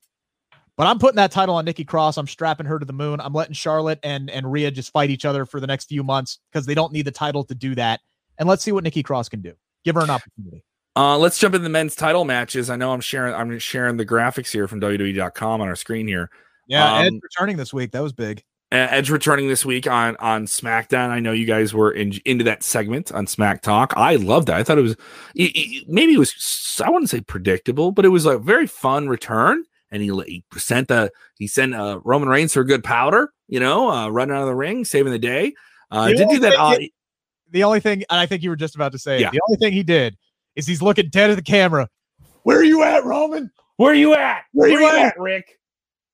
But 0.76 0.88
I'm 0.88 0.98
putting 0.98 1.18
that 1.18 1.30
title 1.30 1.54
on 1.54 1.66
Nikki 1.66 1.86
Cross. 1.86 2.18
I'm 2.18 2.26
strapping 2.26 2.66
her 2.66 2.80
to 2.80 2.86
the 2.86 2.94
moon. 2.94 3.22
I'm 3.22 3.32
letting 3.32 3.54
Charlotte 3.54 4.00
and 4.02 4.28
and 4.32 4.52
Rhea 4.52 4.72
just 4.72 4.92
fight 4.92 5.12
each 5.12 5.24
other 5.24 5.46
for 5.46 5.60
the 5.60 5.68
next 5.68 5.90
few 5.90 6.04
months 6.04 6.40
because 6.52 6.66
they 6.66 6.74
don't 6.74 6.92
need 6.92 7.06
the 7.06 7.12
title 7.12 7.44
to 7.44 7.54
do 7.54 7.76
that. 7.76 8.00
And 8.40 8.50
let's 8.50 8.64
see 8.64 8.72
what 8.72 8.84
Nikki 8.84 9.04
Cross 9.04 9.30
can 9.30 9.42
do. 9.42 9.54
Give 9.86 9.94
her 9.94 10.02
an 10.02 10.10
opportunity. 10.10 10.64
Uh, 10.96 11.16
let's 11.16 11.38
jump 11.38 11.54
into 11.54 11.64
the 11.64 11.70
men's 11.70 11.94
title 11.94 12.26
matches. 12.26 12.72
I 12.72 12.76
know 12.76 12.92
I'm 12.92 13.02
sharing 13.02 13.36
I'm 13.36 13.60
sharing 13.60 13.98
the 13.98 14.06
graphics 14.06 14.52
here 14.52 14.68
from 14.68 14.82
WWE.com 14.82 15.62
on 15.62 15.68
our 15.68 15.76
screen 15.76 16.08
here. 16.08 16.32
Yeah, 16.72 16.96
Um, 17.00 17.06
Ed's 17.06 17.20
returning 17.22 17.58
this 17.58 17.74
week. 17.74 17.92
That 17.92 18.02
was 18.02 18.14
big. 18.14 18.44
Edge 18.72 19.10
returning 19.10 19.50
this 19.50 19.66
week 19.66 19.86
on 19.86 20.16
on 20.18 20.46
SmackDown. 20.46 21.10
I 21.10 21.20
know 21.20 21.34
you 21.34 21.46
guys 21.46 21.74
were 21.74 21.92
in, 21.92 22.14
into 22.24 22.46
that 22.46 22.64
segment 22.64 23.12
on 23.12 23.28
Smack 23.28 23.62
Talk. 23.62 23.94
I 23.98 24.16
loved 24.16 24.48
that. 24.48 24.56
I 24.56 24.64
thought 24.64 24.78
it 24.78 24.82
was 24.84 24.94
it- 25.36 25.52
it- 25.56 25.90
maybe 25.90 26.14
it 26.14 26.18
was 26.20 26.82
I 26.84 26.90
wouldn't 26.90 27.10
say 27.10 27.20
predictable, 27.20 27.92
but 27.92 28.06
it 28.06 28.10
was 28.10 28.26
a 28.26 28.38
very 28.38 28.68
fun 28.68 29.10
return. 29.10 29.66
And 29.92 30.02
he, 30.02 30.08
he 30.26 30.44
sent 30.58 30.88
the 30.88 31.12
he 31.38 31.48
sent 31.48 31.76
uh, 31.76 32.00
Roman 32.06 32.30
Reigns 32.30 32.54
for 32.54 32.62
a 32.62 32.66
good 32.66 32.82
powder. 32.82 33.34
You 33.50 33.60
know, 33.60 33.92
uh, 33.92 34.08
running 34.08 34.34
out 34.34 34.44
of 34.44 34.48
the 34.48 34.56
ring, 34.56 34.86
saving 34.86 35.12
the 35.12 35.20
day. 35.20 35.54
Uh, 35.92 36.08
The 36.08 36.14
did 36.16 36.22
only 36.22 36.36
do 36.36 36.42
that. 36.44 36.52
thing 36.52 36.86
Uh, 36.86 36.88
The 37.52 37.64
only 37.66 37.82
thing, 37.82 38.06
and 38.10 38.18
I 38.22 38.26
think 38.26 38.42
you 38.42 38.50
were 38.50 38.56
just 38.56 38.76
about 38.76 38.94
to 38.94 38.98
say, 39.00 39.18
it, 39.18 39.22
Yeah. 39.24 39.32
the 39.32 39.42
only 39.50 39.58
thing 39.58 39.74
he 39.74 39.84
did 39.84 40.16
is 40.56 40.66
he's 40.66 40.82
looking 40.82 41.10
dead 41.10 41.30
at 41.30 41.36
the 41.36 41.42
camera. 41.44 41.90
Where 42.44 42.60
are 42.60 42.64
you 42.64 42.84
at, 42.84 43.04
Roman? 43.04 43.52
Where 43.76 43.92
are 43.92 43.96
you 43.96 44.14
at? 44.16 44.44
Where 44.54 44.70
are 44.70 44.80
you 44.80 44.88
at? 44.88 45.20
Rick? 45.20 45.60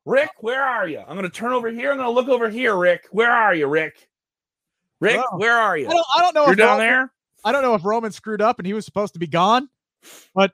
Rick, 0.07 0.31
where 0.39 0.63
are 0.63 0.87
you? 0.87 1.03
I'm 1.05 1.17
gonna 1.17 1.29
turn 1.29 1.51
over 1.51 1.69
here. 1.69 1.91
I'm 1.91 1.97
gonna 1.97 2.09
look 2.09 2.29
over 2.29 2.49
here, 2.49 2.77
Rick. 2.77 3.07
Where 3.11 3.29
are 3.29 3.53
you, 3.53 3.67
Rick? 3.67 4.07
Rick, 5.01 5.17
Well, 5.17 5.37
where 5.39 5.57
are 5.57 5.77
you? 5.77 5.87
I 5.87 5.91
don't, 5.91 6.05
I 6.15 6.21
don't 6.21 6.33
know 6.33 6.43
You're 6.43 6.53
if 6.53 6.57
down 6.57 6.79
Roman, 6.79 6.87
there. 6.87 7.13
I 7.43 7.51
don't 7.51 7.61
know 7.61 7.75
if 7.75 7.83
Roman 7.83 8.11
screwed 8.13 8.41
up 8.41 8.57
and 8.57 8.65
he 8.65 8.73
was 8.73 8.85
supposed 8.85 9.13
to 9.13 9.19
be 9.19 9.27
gone, 9.27 9.69
but 10.33 10.53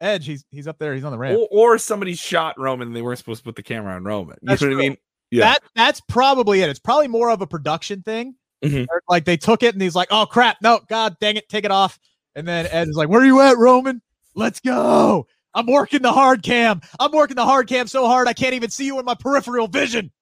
Edge, 0.00 0.24
he's 0.24 0.46
he's 0.50 0.66
up 0.66 0.78
there, 0.78 0.94
he's 0.94 1.04
on 1.04 1.12
the 1.12 1.18
ramp. 1.18 1.38
Or, 1.38 1.74
or 1.74 1.78
somebody 1.78 2.14
shot 2.14 2.58
Roman 2.58 2.88
and 2.88 2.96
they 2.96 3.02
weren't 3.02 3.18
supposed 3.18 3.40
to 3.40 3.44
put 3.44 3.54
the 3.54 3.62
camera 3.62 3.94
on 3.94 4.02
Roman. 4.02 4.38
You 4.40 4.48
That's 4.48 4.62
know 4.62 4.68
what 4.68 4.76
I 4.76 4.80
mean? 4.80 4.96
Yeah. 5.30 5.44
That 5.44 5.62
that's 5.74 6.00
probably 6.00 6.62
it. 6.62 6.70
It's 6.70 6.78
probably 6.80 7.08
more 7.08 7.30
of 7.30 7.42
a 7.42 7.46
production 7.46 8.02
thing. 8.02 8.34
Mhm. 8.64 8.86
Like 9.10 9.26
they 9.26 9.36
took 9.36 9.62
it 9.62 9.74
and 9.74 9.82
he's 9.82 9.94
like, 9.94 10.08
"Oh 10.10 10.24
crap, 10.24 10.56
no, 10.62 10.80
god 10.88 11.16
dang 11.20 11.36
it, 11.36 11.50
take 11.50 11.66
it 11.66 11.70
off." 11.70 11.98
And 12.34 12.48
then 12.48 12.66
Ed 12.70 12.88
is 12.88 12.96
like, 12.96 13.10
"Where 13.10 13.20
are 13.20 13.26
you 13.26 13.40
at, 13.42 13.58
Roman? 13.58 14.00
Let's 14.34 14.60
go. 14.60 15.26
I'm 15.56 15.66
working 15.66 16.02
the 16.02 16.12
hard 16.12 16.44
cam. 16.44 16.80
I'm 17.00 17.10
working 17.10 17.34
the 17.34 17.44
hard 17.44 17.66
cam 17.66 17.88
so 17.88 18.06
hard 18.06 18.28
I 18.28 18.32
can't 18.32 18.54
even 18.54 18.70
see 18.70 18.86
you 18.86 18.98
in 19.00 19.04
my 19.04 19.14
peripheral 19.14 19.66
vision. 19.66 20.12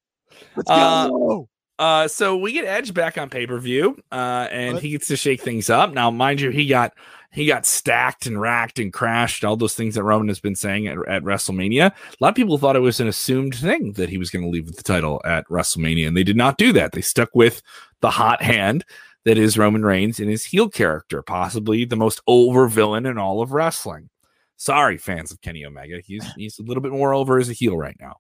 Let's 0.57 0.71
Uh, 0.71 1.09
go." 1.09 1.49
Uh, 1.79 2.07
so 2.07 2.37
we 2.37 2.53
get 2.53 2.65
Edge 2.65 2.95
back 2.95 3.19
on 3.19 3.29
pay 3.29 3.47
per 3.47 3.59
view, 3.59 3.99
uh, 4.13 4.47
and 4.51 4.75
What? 4.75 4.83
he 4.83 4.91
gets 4.91 5.09
to 5.09 5.17
shake 5.17 5.41
things 5.43 5.69
up. 5.69 5.93
Now, 5.93 6.11
mind 6.11 6.41
you, 6.41 6.51
he 6.51 6.67
got 6.69 6.93
he 7.33 7.47
got 7.47 7.67
stacked 7.67 8.27
and 8.27 8.41
racked 8.41 8.79
and 8.79 8.93
crashed. 8.93 9.45
All 9.45 9.57
those 9.57 9.75
things 9.75 9.97
that 9.97 10.05
Roman 10.05 10.29
has 10.29 10.39
been 10.39 10.55
saying 10.55 10.87
at, 10.87 10.97
at 11.09 11.25
WrestleMania. 11.25 11.87
A 11.91 11.95
lot 12.21 12.29
of 12.29 12.35
people 12.37 12.59
thought 12.59 12.77
it 12.77 12.81
was 12.81 13.01
an 13.01 13.09
assumed 13.09 13.57
thing 13.57 13.93
that 13.95 14.09
he 14.09 14.19
was 14.19 14.31
going 14.31 14.45
to 14.45 14.49
leave 14.49 14.67
with 14.67 14.77
the 14.77 14.85
title 14.85 15.21
at 15.25 15.49
WrestleMania, 15.49 16.07
and 16.07 16.17
they 16.17 16.23
did 16.23 16.37
not 16.37 16.59
do 16.59 16.73
that. 16.75 16.93
They 16.93 17.01
stuck 17.01 17.31
with 17.35 17.61
the 18.01 18.11
hot 18.11 18.41
hand 18.41 18.85
that 19.25 19.37
is 19.37 19.59
Roman 19.59 19.85
Reigns 19.85 20.21
in 20.21 20.29
his 20.29 20.45
heel 20.45 20.69
character, 20.69 21.23
possibly 21.23 21.85
the 21.85 21.97
most 21.97 22.21
over 22.29 22.69
villain 22.69 23.05
in 23.05 23.19
all 23.19 23.43
of 23.43 23.51
wrestling. 23.51 24.11
Sorry, 24.57 24.97
fans 24.99 25.33
of 25.33 25.41
Kenny 25.41 25.65
Omega. 25.65 26.01
He's 26.05 26.25
he's 26.37 26.59
a 26.59 26.63
little 26.63 26.83
bit 26.83 26.93
more 26.93 27.13
over 27.13 27.39
as 27.39 27.49
a 27.49 27.53
heel 27.53 27.77
right 27.77 27.97
now. 28.01 28.17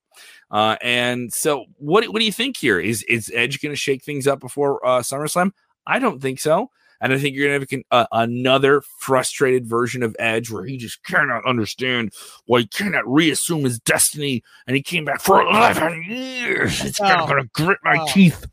Uh, 0.51 0.77
and 0.83 1.33
so, 1.33 1.65
what 1.77 2.05
what 2.09 2.19
do 2.19 2.25
you 2.25 2.33
think 2.33 2.57
here? 2.57 2.81
Is 2.81 3.03
is 3.05 3.31
Edge 3.35 3.61
going 3.61 3.73
to 3.73 3.77
shake 3.77 4.03
things 4.03 4.27
up 4.27 4.41
before 4.41 4.85
uh, 4.85 5.01
SummerSlam? 5.01 5.53
I 5.87 5.99
don't 5.99 6.21
think 6.21 6.41
so. 6.41 6.71
And 7.01 7.13
I 7.13 7.19
think 7.19 7.37
you're 7.37 7.49
going 7.49 7.67
to 7.67 7.77
have 7.77 7.83
uh, 7.91 8.07
another 8.13 8.83
frustrated 9.01 9.67
version 9.67 10.03
of 10.03 10.17
Edge 10.19 10.51
where 10.51 10.65
he 10.65 10.77
just 10.79 11.03
cannot 11.05 11.45
understand 11.47 12.13
why 12.47 12.61
he 12.61 12.67
cannot 12.67 13.07
reassume 13.07 13.65
his 13.65 13.79
destiny. 13.81 14.43
And 14.67 14.75
he 14.75 14.83
came 14.83 15.05
back 15.05 15.21
for 15.21 15.43
11 15.43 16.05
years. 16.05 16.83
It's 16.83 17.01
Oh. 17.03 17.27
going 17.27 17.43
to 17.43 17.49
grit 17.53 17.79
my 17.83 17.99
Oh. 18.01 18.07
teeth. 18.09 18.47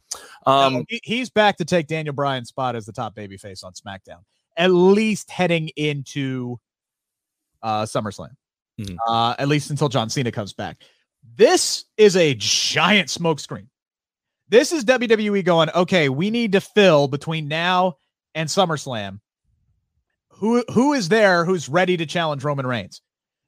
Um, 0.46 0.86
he- 0.90 1.00
he's 1.04 1.30
back 1.30 1.58
to 1.58 1.66
take 1.66 1.88
Daniel 1.88 2.14
Bryan's 2.14 2.50
spot 2.50 2.76
as 2.76 2.86
the 2.86 2.92
top 2.92 3.16
babyface 3.16 3.64
on 3.64 3.72
SmackDown, 3.74 4.24
at 4.58 4.72
least 4.72 5.30
heading 5.32 5.70
into 5.78 6.58
uh, 7.64 7.84
SummerSlam. 7.84 8.30
Mhm. 8.80 8.97
Uh, 9.07 9.36
at 9.38 9.47
least 9.47 9.70
until 9.70 9.89
John 9.89 10.09
Cena 10.09 10.32
comes 10.32 10.53
back. 10.53 10.82
This 11.36 11.86
is 11.97 12.16
a 12.16 12.34
giant 12.36 13.09
smokescreen. 13.09 13.68
This 14.49 14.72
is 14.72 14.84
WWE 14.84 15.43
going, 15.45 15.70
okay, 15.76 16.09
we 16.09 16.30
need 16.30 16.51
to 16.53 16.62
fill 16.62 17.07
between 17.07 17.47
now 17.47 17.95
and 18.36 18.49
SummerSlam. 18.49 19.20
Who 20.30 20.64
who 20.74 20.93
is 20.93 21.09
there 21.09 21.45
who's 21.45 21.70
ready 21.70 21.97
to 21.97 22.05
challenge 22.05 22.43
Roman 22.43 22.66
Reigns? 22.66 23.01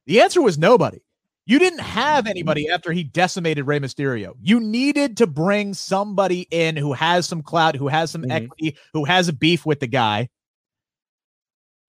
The 0.06 0.22
answer 0.22 0.42
was 0.42 0.58
nobody. 0.58 1.00
You 1.46 1.60
didn't 1.60 1.80
have 1.80 2.28
anybody 2.28 2.70
after 2.70 2.92
he 2.94 3.04
decimated 3.04 3.66
Rey 3.68 3.80
Mysterio. 3.80 4.34
You 4.42 4.60
needed 4.60 5.18
to 5.18 5.28
bring 5.28 5.74
somebody 5.74 6.48
in 6.52 6.78
who 6.78 6.94
has 6.94 7.26
some 7.28 7.42
clout, 7.42 7.76
who 7.76 7.88
has 7.90 8.12
some 8.12 8.24
Mhm. 8.24 8.32
equity, 8.32 8.78
who 8.94 9.04
has 9.06 9.28
a 9.28 9.34
beef 9.34 9.66
with 9.66 9.80
the 9.82 9.88
guy, 9.88 10.30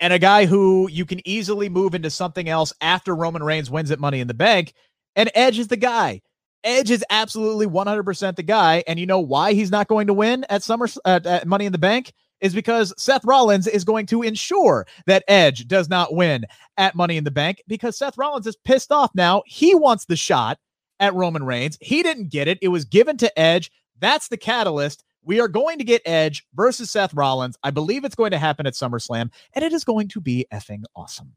and 0.00 0.12
a 0.12 0.18
guy 0.18 0.46
who 0.46 0.88
you 0.90 1.04
can 1.04 1.26
easily 1.26 1.68
move 1.68 1.94
into 1.94 2.10
something 2.10 2.48
else 2.48 2.72
after 2.80 3.14
Roman 3.14 3.42
Reigns 3.42 3.70
wins 3.70 3.90
at 3.90 4.00
Money 4.00 4.20
in 4.20 4.28
the 4.28 4.34
Bank. 4.34 4.74
And 5.16 5.30
Edge 5.34 5.58
is 5.58 5.68
the 5.68 5.76
guy. 5.76 6.20
Edge 6.64 6.90
is 6.90 7.04
absolutely 7.10 7.66
100% 7.66 8.36
the 8.36 8.42
guy. 8.42 8.82
And 8.86 8.98
you 8.98 9.06
know 9.06 9.20
why 9.20 9.52
he's 9.52 9.70
not 9.70 9.88
going 9.88 10.06
to 10.06 10.14
win 10.14 10.44
at 10.48 10.62
Summer 10.62 10.88
at, 11.04 11.26
at 11.26 11.46
Money 11.46 11.66
in 11.66 11.72
the 11.72 11.78
Bank? 11.78 12.12
Is 12.40 12.54
because 12.54 12.92
Seth 12.98 13.24
Rollins 13.24 13.66
is 13.66 13.84
going 13.84 14.04
to 14.06 14.22
ensure 14.22 14.86
that 15.06 15.24
Edge 15.28 15.66
does 15.66 15.88
not 15.88 16.14
win 16.14 16.44
at 16.76 16.94
Money 16.94 17.16
in 17.16 17.24
the 17.24 17.30
Bank 17.30 17.62
because 17.68 17.96
Seth 17.96 18.18
Rollins 18.18 18.46
is 18.46 18.56
pissed 18.56 18.92
off 18.92 19.10
now. 19.14 19.42
He 19.46 19.74
wants 19.74 20.04
the 20.04 20.16
shot 20.16 20.58
at 21.00 21.14
Roman 21.14 21.44
Reigns. 21.44 21.78
He 21.80 22.02
didn't 22.02 22.28
get 22.28 22.48
it. 22.48 22.58
It 22.60 22.68
was 22.68 22.84
given 22.84 23.16
to 23.18 23.38
Edge. 23.38 23.70
That's 23.98 24.28
the 24.28 24.36
catalyst. 24.36 25.04
We 25.24 25.40
are 25.40 25.48
going 25.48 25.78
to 25.78 25.84
get 25.84 26.02
Edge 26.04 26.46
versus 26.54 26.90
Seth 26.90 27.14
Rollins. 27.14 27.56
I 27.62 27.70
believe 27.70 28.04
it's 28.04 28.14
going 28.14 28.30
to 28.32 28.38
happen 28.38 28.66
at 28.66 28.74
SummerSlam, 28.74 29.30
and 29.54 29.64
it 29.64 29.72
is 29.72 29.84
going 29.84 30.08
to 30.08 30.20
be 30.20 30.46
effing 30.52 30.84
awesome. 30.94 31.32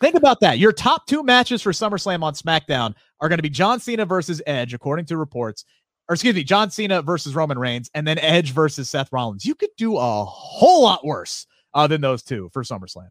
Think 0.00 0.14
about 0.14 0.40
that. 0.40 0.58
Your 0.58 0.72
top 0.72 1.06
two 1.06 1.22
matches 1.22 1.60
for 1.60 1.72
SummerSlam 1.72 2.22
on 2.22 2.34
SmackDown 2.34 2.94
are 3.20 3.28
going 3.28 3.38
to 3.38 3.42
be 3.42 3.50
John 3.50 3.80
Cena 3.80 4.06
versus 4.06 4.40
Edge, 4.46 4.72
according 4.72 5.06
to 5.06 5.16
reports. 5.16 5.64
Or 6.08 6.14
excuse 6.14 6.34
me, 6.34 6.44
John 6.44 6.70
Cena 6.70 7.02
versus 7.02 7.34
Roman 7.34 7.58
Reigns, 7.58 7.90
and 7.94 8.06
then 8.06 8.18
Edge 8.20 8.52
versus 8.52 8.88
Seth 8.88 9.12
Rollins. 9.12 9.44
You 9.44 9.54
could 9.54 9.70
do 9.76 9.96
a 9.96 10.24
whole 10.24 10.82
lot 10.82 11.04
worse 11.04 11.46
uh, 11.74 11.86
than 11.86 12.00
those 12.00 12.22
two 12.22 12.48
for 12.52 12.62
SummerSlam. 12.62 13.10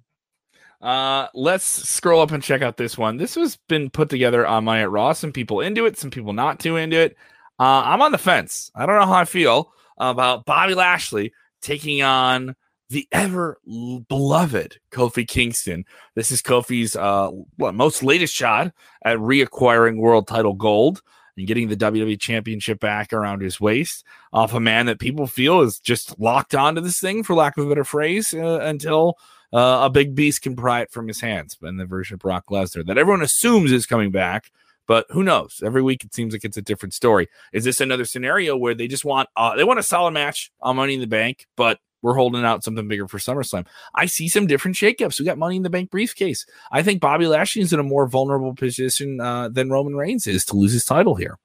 Uh, 0.81 1.27
let's 1.33 1.65
scroll 1.65 2.21
up 2.21 2.31
and 2.31 2.41
check 2.41 2.61
out 2.61 2.77
this 2.77 2.97
one. 2.97 3.17
This 3.17 3.35
has 3.35 3.57
been 3.67 3.89
put 3.89 4.09
together 4.09 4.47
on 4.47 4.63
my 4.63 4.81
at 4.81 4.91
Raw. 4.91 5.13
Some 5.13 5.31
people 5.31 5.61
into 5.61 5.85
it, 5.85 5.97
some 5.97 6.11
people 6.11 6.33
not 6.33 6.59
too 6.59 6.75
into 6.75 6.97
it. 6.97 7.17
Uh, 7.59 7.81
I'm 7.85 8.01
on 8.01 8.11
the 8.11 8.17
fence. 8.17 8.71
I 8.75 8.85
don't 8.85 8.99
know 8.99 9.07
how 9.07 9.13
I 9.13 9.25
feel 9.25 9.73
about 9.97 10.45
Bobby 10.45 10.75
Lashley 10.75 11.33
taking 11.61 12.01
on 12.01 12.55
the 12.89 13.07
ever 13.11 13.59
beloved 14.07 14.79
Kofi 14.91 15.27
Kingston. 15.27 15.85
This 16.15 16.31
is 16.31 16.41
Kofi's 16.41 16.95
uh 16.95 17.29
what, 17.57 17.75
most 17.75 18.03
latest 18.03 18.33
shot 18.33 18.71
at 19.03 19.17
reacquiring 19.17 19.97
world 19.97 20.27
title 20.27 20.53
gold 20.53 21.01
and 21.37 21.47
getting 21.47 21.67
the 21.67 21.77
WWE 21.77 22.19
championship 22.19 22.79
back 22.79 23.13
around 23.13 23.41
his 23.41 23.59
waist 23.59 24.03
off 24.33 24.53
a 24.53 24.59
man 24.59 24.87
that 24.87 24.99
people 24.99 25.27
feel 25.27 25.61
is 25.61 25.79
just 25.79 26.19
locked 26.19 26.55
onto 26.55 26.81
this 26.81 26.99
thing, 26.99 27.23
for 27.23 27.35
lack 27.35 27.57
of 27.57 27.65
a 27.65 27.69
better 27.69 27.83
phrase, 27.83 28.33
uh, 28.33 28.59
until 28.61 29.17
uh, 29.53 29.81
a 29.83 29.89
big 29.89 30.15
beast 30.15 30.41
can 30.41 30.55
pry 30.55 30.81
it 30.81 30.91
from 30.91 31.07
his 31.07 31.21
hands. 31.21 31.57
In 31.61 31.77
the 31.77 31.85
version 31.85 32.15
of 32.15 32.19
Brock 32.19 32.45
Lesnar 32.49 32.85
that 32.85 32.97
everyone 32.97 33.21
assumes 33.21 33.71
is 33.71 33.85
coming 33.85 34.11
back, 34.11 34.51
but 34.87 35.05
who 35.09 35.21
knows? 35.21 35.61
Every 35.63 35.81
week 35.81 36.03
it 36.03 36.15
seems 36.15 36.33
like 36.33 36.45
it's 36.45 36.57
a 36.57 36.61
different 36.61 36.93
story. 36.93 37.27
Is 37.51 37.65
this 37.65 37.81
another 37.81 38.05
scenario 38.05 38.55
where 38.55 38.73
they 38.73 38.87
just 38.87 39.05
want 39.05 39.29
uh, 39.35 39.55
they 39.55 39.63
want 39.63 39.79
a 39.79 39.83
solid 39.83 40.11
match 40.11 40.49
on 40.61 40.77
Money 40.77 40.95
in 40.95 41.01
the 41.01 41.07
Bank, 41.07 41.45
but 41.57 41.79
we're 42.01 42.13
holding 42.13 42.45
out 42.45 42.63
something 42.63 42.87
bigger 42.87 43.07
for 43.07 43.17
SummerSlam? 43.17 43.67
I 43.93 44.05
see 44.05 44.29
some 44.29 44.47
different 44.47 44.77
shakeups. 44.77 45.19
We 45.19 45.25
got 45.25 45.37
Money 45.37 45.57
in 45.57 45.63
the 45.63 45.69
Bank 45.69 45.91
briefcase. 45.91 46.45
I 46.71 46.83
think 46.83 47.01
Bobby 47.01 47.27
Lashley 47.27 47.61
is 47.61 47.73
in 47.73 47.79
a 47.79 47.83
more 47.83 48.07
vulnerable 48.07 48.55
position 48.55 49.19
uh, 49.19 49.49
than 49.49 49.69
Roman 49.69 49.95
Reigns 49.95 50.25
is 50.25 50.45
to 50.45 50.55
lose 50.55 50.71
his 50.71 50.85
title 50.85 51.15
here. 51.15 51.37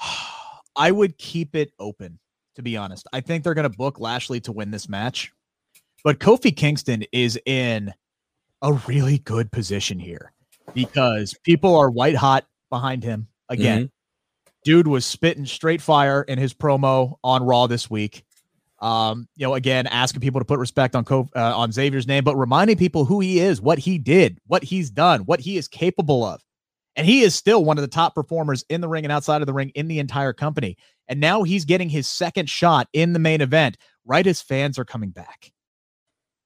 I 0.76 0.90
would 0.90 1.18
keep 1.18 1.54
it 1.54 1.72
open, 1.78 2.18
to 2.54 2.62
be 2.62 2.76
honest. 2.76 3.06
I 3.12 3.20
think 3.20 3.44
they're 3.44 3.54
going 3.54 3.70
to 3.70 3.76
book 3.76 4.00
Lashley 4.00 4.40
to 4.42 4.52
win 4.52 4.70
this 4.70 4.88
match, 4.88 5.32
but 6.02 6.18
Kofi 6.18 6.56
Kingston 6.56 7.04
is 7.12 7.38
in 7.44 7.92
a 8.62 8.72
really 8.72 9.18
good 9.18 9.52
position 9.52 9.98
here 9.98 10.32
because 10.74 11.34
people 11.44 11.76
are 11.76 11.90
white 11.90 12.16
hot 12.16 12.46
behind 12.70 13.02
him 13.02 13.28
again. 13.48 13.90
Dude 14.64 14.86
was 14.88 15.06
spitting 15.06 15.46
straight 15.46 15.80
fire 15.80 16.22
in 16.22 16.38
his 16.38 16.52
promo 16.52 17.16
on 17.24 17.42
Raw 17.42 17.66
this 17.66 17.88
week. 17.88 18.24
Um, 18.80 19.28
you 19.36 19.46
know, 19.46 19.54
again, 19.54 19.86
asking 19.86 20.20
people 20.20 20.40
to 20.40 20.44
put 20.44 20.58
respect 20.58 20.94
on 20.94 21.04
Kof- 21.04 21.30
uh, 21.34 21.56
on 21.56 21.72
Xavier's 21.72 22.06
name, 22.06 22.22
but 22.22 22.36
reminding 22.36 22.76
people 22.76 23.04
who 23.04 23.18
he 23.20 23.40
is, 23.40 23.60
what 23.60 23.78
he 23.78 23.98
did, 23.98 24.38
what 24.46 24.62
he's 24.62 24.90
done, 24.90 25.22
what 25.22 25.40
he 25.40 25.56
is 25.56 25.66
capable 25.66 26.24
of. 26.24 26.40
And 26.94 27.06
he 27.06 27.22
is 27.22 27.34
still 27.34 27.64
one 27.64 27.78
of 27.78 27.82
the 27.82 27.88
top 27.88 28.14
performers 28.14 28.64
in 28.68 28.80
the 28.80 28.88
ring 28.88 29.04
and 29.04 29.12
outside 29.12 29.40
of 29.40 29.46
the 29.46 29.52
ring 29.52 29.70
in 29.70 29.88
the 29.88 30.00
entire 30.00 30.32
company. 30.32 30.76
And 31.08 31.20
now 31.20 31.44
he's 31.44 31.64
getting 31.64 31.88
his 31.88 32.08
second 32.08 32.50
shot 32.50 32.88
in 32.92 33.12
the 33.12 33.18
main 33.18 33.40
event 33.40 33.78
right 34.04 34.26
as 34.26 34.42
fans 34.42 34.78
are 34.78 34.84
coming 34.84 35.10
back. 35.10 35.52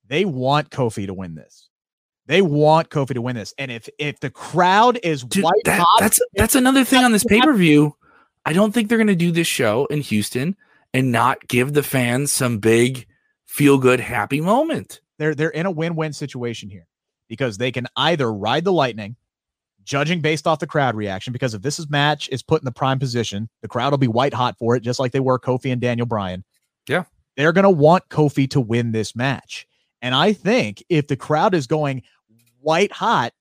They 0.07 0.25
want 0.25 0.71
Kofi 0.71 1.07
to 1.07 1.15
win 1.15 1.35
this. 1.35 1.71
They 2.27 2.41
want 2.43 2.89
Kofi 2.91 3.15
to 3.15 3.23
win 3.23 3.37
this. 3.37 3.53
And 3.59 3.71
if 3.71 3.89
if 3.99 4.21
the 4.21 4.31
crowd 4.31 4.99
is 5.03 5.23
Dude, 5.25 5.45
white 5.45 5.53
that- 5.65 5.81
hot, 5.81 6.01
that's 6.01 6.21
that's 6.35 6.55
another 6.55 6.85
thing 6.85 7.05
on 7.05 7.13
this 7.13 7.25
pay 7.25 7.41
per 7.41 7.53
view. 7.53 7.97
I 8.45 8.53
don't 8.53 8.73
think 8.73 8.89
they're 8.89 8.99
going 8.99 9.07
to 9.09 9.15
do 9.17 9.31
this 9.33 9.47
show 9.47 9.87
in 9.87 10.01
Houston 10.01 10.57
and 10.95 11.13
not 11.13 11.47
give 11.49 11.73
the 11.73 11.83
fans 11.83 12.33
some 12.33 12.59
big 12.59 13.07
feel 13.47 13.79
good 13.79 14.01
happy 14.01 14.41
moment. 14.41 15.01
they're 15.19 15.35
they're 15.35 15.51
in 15.51 15.67
a 15.67 15.71
win-win 15.71 16.13
situation 16.13 16.69
here 16.71 16.87
because 17.29 17.59
they 17.59 17.71
can 17.71 17.87
either 17.97 18.33
ride 18.33 18.65
the 18.65 18.73
lightning 18.73 19.15
judging 19.85 20.21
based 20.21 20.47
off 20.47 20.59
the 20.61 20.67
crowd 20.67 20.95
reaction 20.95 21.33
because 21.33 21.55
if 21.55 21.63
this 21.63 21.79
is 21.79 21.91
match 21.91 22.29
is 22.31 22.43
put 22.43 22.61
in 22.63 22.65
the 22.65 22.73
prime 22.73 22.99
position 22.99 23.49
the 23.63 23.69
crowd 23.69 23.91
will 23.93 23.99
be 23.99 24.07
white 24.09 24.33
hot 24.33 24.57
for 24.59 24.77
it 24.77 24.81
just 24.83 24.99
like 25.01 25.11
they 25.13 25.21
were 25.21 25.39
kofi 25.41 25.73
and 25.73 25.81
daniel 25.81 26.07
bryan 26.07 26.45
Yeah. 26.89 27.05
they're 27.37 27.53
going 27.53 27.65
to 27.65 27.71
want 27.71 28.09
kofi 28.09 28.49
to 28.51 28.61
win 28.61 28.93
this 28.93 29.17
match 29.17 29.67
and 30.01 30.15
i 30.15 30.33
think 30.33 30.83
if 30.89 31.09
the 31.09 31.17
crowd 31.17 31.53
is 31.55 31.67
going 31.67 32.03
white 32.63 32.93
hot 32.93 33.33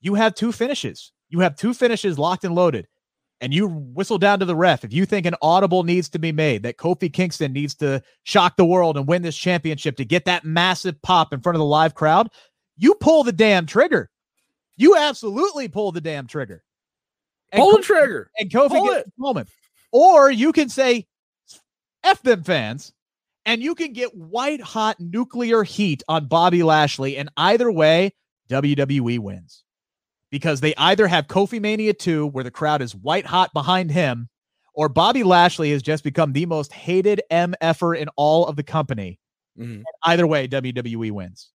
you 0.00 0.14
have 0.14 0.34
two 0.34 0.52
finishes 0.52 1.12
you 1.28 1.40
have 1.40 1.56
two 1.56 1.72
finishes 1.74 2.18
locked 2.18 2.44
and 2.44 2.54
loaded 2.54 2.86
and 3.40 3.52
you 3.52 3.66
whistle 3.68 4.18
down 4.18 4.38
to 4.38 4.44
the 4.44 4.54
ref 4.56 4.84
if 4.84 4.92
you 4.92 5.04
think 5.04 5.26
an 5.26 5.34
audible 5.42 5.82
needs 5.82 6.08
to 6.08 6.18
be 6.18 6.32
made 6.32 6.62
that 6.62 6.76
kofi 6.76 7.12
kingston 7.12 7.52
needs 7.52 7.74
to 7.74 8.02
shock 8.24 8.56
the 8.56 8.64
world 8.64 8.96
and 8.96 9.06
win 9.08 9.22
this 9.22 9.36
championship 9.36 9.96
to 9.96 10.04
get 10.04 10.24
that 10.24 10.44
massive 10.44 11.00
pop 11.02 11.32
in 11.32 11.40
front 11.40 11.56
of 11.56 11.60
the 11.60 11.64
live 11.64 11.94
crowd, 11.94 12.28
you 12.76 12.94
pull 12.94 13.22
the 13.24 13.32
damn 13.32 13.66
trigger. 13.66 14.10
You 14.76 14.96
absolutely 14.96 15.68
pull 15.68 15.92
the 15.92 16.00
damn 16.00 16.26
trigger. 16.26 16.62
And 17.52 17.60
Pull 17.60 17.76
the 17.76 17.82
trigger. 17.82 18.30
and 18.38 18.50
Kofi 18.50 18.68
Pull 18.68 18.86
gets 18.86 19.00
it. 19.00 19.04
the 19.06 19.22
moment. 19.22 19.48
Or 19.92 20.30
you 20.30 20.52
can 20.52 20.68
say, 20.70 21.06
F 22.02 22.22
them 22.22 22.42
fans, 22.42 22.92
and 23.44 23.62
you 23.62 23.74
can 23.74 23.92
get 23.92 24.14
white 24.16 24.60
hot 24.62 24.98
nuclear 24.98 25.62
heat 25.62 26.02
on 26.08 26.26
Bobby 26.26 26.62
Lashley. 26.62 27.16
And 27.18 27.28
either 27.36 27.70
way, 27.70 28.14
WWE 28.52 29.18
wins 29.18 29.64
because 30.30 30.60
they 30.60 30.74
either 30.76 31.06
have 31.06 31.26
Kofi 31.26 31.60
Mania 31.60 31.92
2, 31.92 32.26
where 32.26 32.44
the 32.44 32.50
crowd 32.50 32.82
is 32.82 32.94
white 32.94 33.26
hot 33.26 33.52
behind 33.52 33.90
him, 33.90 34.28
or 34.74 34.88
Bobby 34.88 35.22
Lashley 35.22 35.70
has 35.72 35.82
just 35.82 36.02
become 36.02 36.32
the 36.32 36.46
most 36.46 36.72
hated 36.72 37.22
MFer 37.30 37.98
in 37.98 38.08
all 38.16 38.46
of 38.46 38.56
the 38.56 38.62
company. 38.62 39.20
Mm-hmm. 39.58 39.82
Either 40.04 40.26
way, 40.26 40.48
WWE 40.48 41.10
wins. 41.10 41.50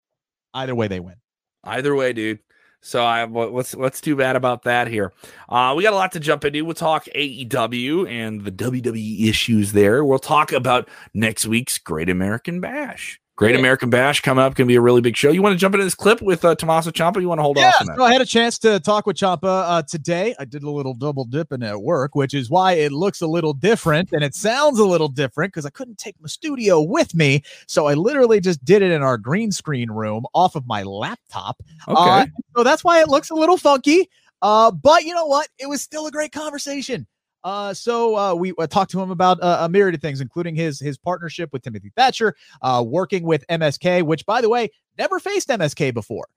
Either 0.53 0.75
way, 0.75 0.87
they 0.87 0.99
win. 0.99 1.15
Either 1.63 1.95
way, 1.95 2.13
dude. 2.13 2.39
So 2.81 3.03
I 3.03 3.25
what's 3.25 3.75
what's 3.75 3.99
too 3.99 4.15
bad 4.15 4.35
about 4.35 4.63
that 4.63 4.87
here. 4.87 5.11
Uh, 5.49 5.73
we 5.75 5.83
got 5.83 5.93
a 5.93 5.95
lot 5.95 6.11
to 6.11 6.19
jump 6.19 6.45
into. 6.45 6.63
We'll 6.63 6.75
talk 6.75 7.05
AEW 7.15 8.07
and 8.07 8.45
the 8.45 8.51
WWE 8.51 9.27
issues 9.27 9.73
there. 9.73 10.05
We'll 10.05 10.19
talk 10.19 10.51
about 10.51 10.87
next 11.13 11.47
week's 11.47 11.79
Great 11.79 12.09
American 12.09 12.61
Bash. 12.61 13.19
Great 13.37 13.53
yeah. 13.53 13.59
American 13.59 13.91
Bash 13.91 14.21
coming 14.21 14.43
up. 14.43 14.55
can 14.55 14.65
be 14.65 14.73
a 14.73 14.81
really 14.81 14.99
big 14.99 15.15
show. 15.15 15.29
You 15.29 15.43
want 15.43 15.53
to 15.53 15.59
jump 15.59 15.75
into 15.75 15.85
this 15.85 15.93
clip 15.93 16.23
with 16.23 16.43
uh, 16.43 16.55
Tommaso 16.55 16.89
Ciampa? 16.89 17.21
You 17.21 17.29
want 17.29 17.37
to 17.37 17.43
hold 17.43 17.57
yeah, 17.57 17.67
off 17.69 17.81
on 17.81 17.85
that? 17.85 17.97
So 17.97 18.03
I 18.03 18.11
had 18.11 18.19
a 18.19 18.25
chance 18.25 18.57
to 18.59 18.79
talk 18.79 19.05
with 19.05 19.15
Ciampa 19.15 19.43
uh, 19.43 19.83
today. 19.83 20.33
I 20.39 20.45
did 20.45 20.63
a 20.63 20.69
little 20.71 20.95
double 20.95 21.23
dipping 21.23 21.61
at 21.61 21.79
work, 21.79 22.15
which 22.15 22.33
is 22.33 22.49
why 22.49 22.73
it 22.73 22.91
looks 22.91 23.21
a 23.21 23.27
little 23.27 23.53
different 23.53 24.11
and 24.11 24.23
it 24.23 24.33
sounds 24.33 24.79
a 24.79 24.85
little 24.85 25.07
different 25.07 25.53
because 25.53 25.67
I 25.67 25.69
couldn't 25.69 25.99
take 25.99 26.15
my 26.19 26.27
studio 26.27 26.81
with 26.81 27.13
me. 27.13 27.43
So 27.67 27.85
I 27.85 27.93
literally 27.93 28.39
just 28.39 28.65
did 28.65 28.81
it 28.81 28.91
in 28.91 29.03
our 29.03 29.19
green 29.19 29.51
screen 29.51 29.91
room 29.91 30.25
off 30.33 30.55
of 30.55 30.65
my 30.65 30.81
laptop. 30.81 31.61
Okay. 31.87 31.95
Uh, 31.95 32.25
so 32.55 32.63
that's 32.63 32.83
why 32.83 33.01
it 33.01 33.07
looks 33.07 33.29
a 33.29 33.35
little 33.35 33.57
funky. 33.57 34.09
Uh, 34.41 34.71
but 34.71 35.03
you 35.03 35.13
know 35.13 35.27
what? 35.27 35.47
It 35.59 35.69
was 35.69 35.83
still 35.83 36.07
a 36.07 36.11
great 36.11 36.31
conversation. 36.31 37.05
Uh, 37.47 37.73
so 37.73 38.17
uh, 38.17 38.35
we 38.35 38.53
uh, 38.57 38.67
talked 38.67 38.91
to 38.91 39.01
him 39.01 39.09
about 39.09 39.41
uh, 39.41 39.59
a 39.61 39.69
myriad 39.69 39.95
of 39.95 40.01
things, 40.01 40.19
including 40.19 40.53
his 40.53 40.81
his 40.81 40.97
partnership 40.97 41.53
with 41.53 41.61
Timothy 41.61 41.93
Thatcher, 41.95 42.35
uh, 42.61 42.83
working 42.85 43.23
with 43.23 43.47
MSK, 43.47 44.03
which, 44.03 44.25
by 44.25 44.41
the 44.41 44.49
way, 44.49 44.69
never 44.97 45.17
faced 45.17 45.47
MSK 45.47 45.93
before. 45.93 46.27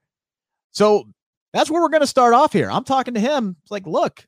So 0.70 1.08
that's 1.52 1.68
where 1.68 1.82
we're 1.82 1.88
going 1.88 2.02
to 2.02 2.06
start 2.06 2.32
off 2.32 2.52
here. 2.52 2.70
I'm 2.70 2.84
talking 2.84 3.14
to 3.14 3.20
him. 3.20 3.56
It's 3.60 3.72
like, 3.72 3.88
look, 3.88 4.24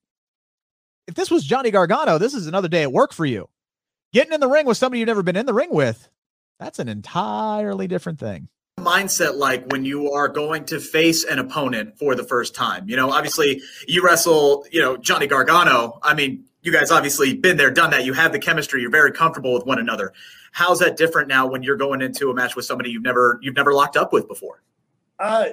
if 1.07 1.14
this 1.14 1.30
was 1.30 1.45
Johnny 1.45 1.70
Gargano, 1.70 2.18
this 2.18 2.35
is 2.35 2.49
another 2.49 2.66
day 2.66 2.83
at 2.83 2.93
work 2.93 3.12
for 3.12 3.26
you. 3.26 3.49
Getting 4.12 4.33
in 4.33 4.41
the 4.41 4.49
ring 4.49 4.66
with 4.66 4.76
somebody 4.76 4.99
you've 4.99 5.07
never 5.07 5.22
been 5.22 5.37
in 5.37 5.47
the 5.47 5.55
ring 5.55 5.70
with, 5.70 6.09
that's 6.59 6.80
an 6.80 6.89
entirely 6.89 7.87
different 7.87 8.18
thing 8.18 8.49
mindset 8.78 9.37
like 9.37 9.64
when 9.70 9.85
you 9.85 10.11
are 10.11 10.28
going 10.28 10.64
to 10.64 10.80
face 10.80 11.22
an 11.24 11.39
opponent 11.39 11.97
for 11.97 12.16
the 12.16 12.24
first 12.24 12.53
time? 12.53 12.89
You 12.89 12.97
know, 12.97 13.11
obviously 13.11 13.62
you 13.87 14.05
wrestle, 14.05 14.66
you 14.72 14.80
know, 14.80 14.97
Johnny 14.97 15.28
Gargano. 15.28 16.01
I 16.03 16.14
mean, 16.14 16.45
you 16.63 16.73
guys 16.73 16.91
obviously 16.91 17.35
been 17.35 17.57
there, 17.57 17.71
done 17.71 17.91
that. 17.91 18.05
You 18.05 18.13
have 18.13 18.33
the 18.33 18.39
chemistry. 18.39 18.81
You're 18.81 18.91
very 18.91 19.13
comfortable 19.13 19.53
with 19.53 19.67
one 19.67 19.79
another. 19.79 20.13
How's 20.53 20.79
that 20.79 20.97
different 20.97 21.29
now 21.29 21.47
when 21.47 21.63
you're 21.63 21.77
going 21.77 22.03
into 22.03 22.31
a 22.31 22.35
match 22.35 22.55
with 22.57 22.65
somebody 22.65 22.91
you've 22.91 23.03
never 23.03 23.39
you've 23.43 23.57
never 23.57 23.73
locked 23.73 23.97
up 23.97 24.13
with 24.13 24.29
before? 24.29 24.63
Uh, 25.19 25.47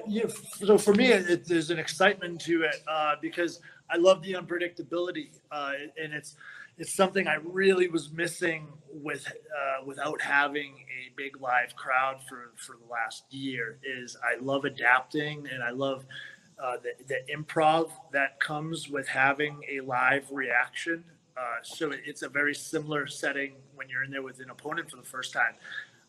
so 0.52 0.78
for 0.78 0.94
me, 0.94 1.12
it, 1.12 1.46
there's 1.46 1.70
an 1.70 1.78
excitement 1.78 2.40
to 2.42 2.62
it 2.62 2.76
uh, 2.88 3.14
because 3.20 3.60
I 3.88 3.96
love 3.96 4.22
the 4.22 4.32
unpredictability, 4.32 5.30
uh, 5.50 5.72
and 6.02 6.12
it's 6.12 6.36
it's 6.78 6.94
something 6.94 7.26
I 7.26 7.36
really 7.44 7.88
was 7.88 8.10
missing 8.10 8.68
with 8.92 9.26
uh, 9.26 9.84
without 9.84 10.20
having 10.20 10.74
a 10.88 11.12
big 11.16 11.40
live 11.40 11.74
crowd 11.76 12.20
for 12.28 12.52
for 12.56 12.76
the 12.76 12.90
last 12.90 13.24
year. 13.30 13.78
Is 13.82 14.16
I 14.22 14.42
love 14.42 14.64
adapting 14.64 15.48
and 15.52 15.62
I 15.62 15.70
love 15.70 16.06
uh, 16.62 16.76
the, 16.82 16.92
the 17.06 17.20
improv 17.34 17.90
that 18.12 18.38
comes 18.40 18.88
with 18.88 19.08
having 19.08 19.62
a 19.70 19.80
live 19.80 20.26
reaction. 20.30 21.04
Uh, 21.36 21.56
so 21.62 21.92
it's 22.04 22.22
a 22.22 22.28
very 22.28 22.54
similar 22.54 23.06
setting 23.06 23.54
when 23.74 23.88
you're 23.88 24.04
in 24.04 24.10
there 24.10 24.22
with 24.22 24.40
an 24.40 24.50
opponent 24.50 24.90
for 24.90 24.96
the 24.96 25.02
first 25.02 25.32
time. 25.32 25.54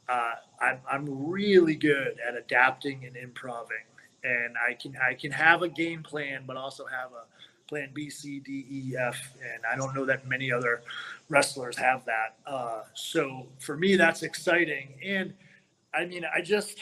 Uh, 0.10 0.34
I'm, 0.60 0.80
I'm 0.92 1.30
really 1.30 1.76
good 1.76 2.18
at 2.28 2.36
adapting 2.36 3.06
and 3.06 3.16
improving, 3.16 3.86
and 4.24 4.56
I 4.58 4.74
can 4.74 4.98
I 4.98 5.14
can 5.14 5.32
have 5.32 5.62
a 5.62 5.70
game 5.70 6.04
plan, 6.04 6.44
but 6.46 6.58
also 6.58 6.86
have 6.86 7.12
a 7.12 7.24
plan 7.68 7.92
B, 7.94 8.10
C, 8.10 8.40
D, 8.40 8.66
E, 8.70 8.98
F, 8.98 9.34
and 9.42 9.64
I 9.72 9.78
don't 9.78 9.96
know 9.96 10.04
that 10.06 10.28
many 10.28 10.52
other 10.52 10.82
wrestlers 11.30 11.78
have 11.78 12.04
that. 12.06 12.36
Uh, 12.46 12.82
so 12.94 13.48
for 13.60 13.78
me, 13.78 13.96
that's 13.96 14.24
exciting, 14.24 14.96
and 15.02 15.34
I 15.94 16.06
mean, 16.06 16.26
I 16.36 16.42
just 16.42 16.80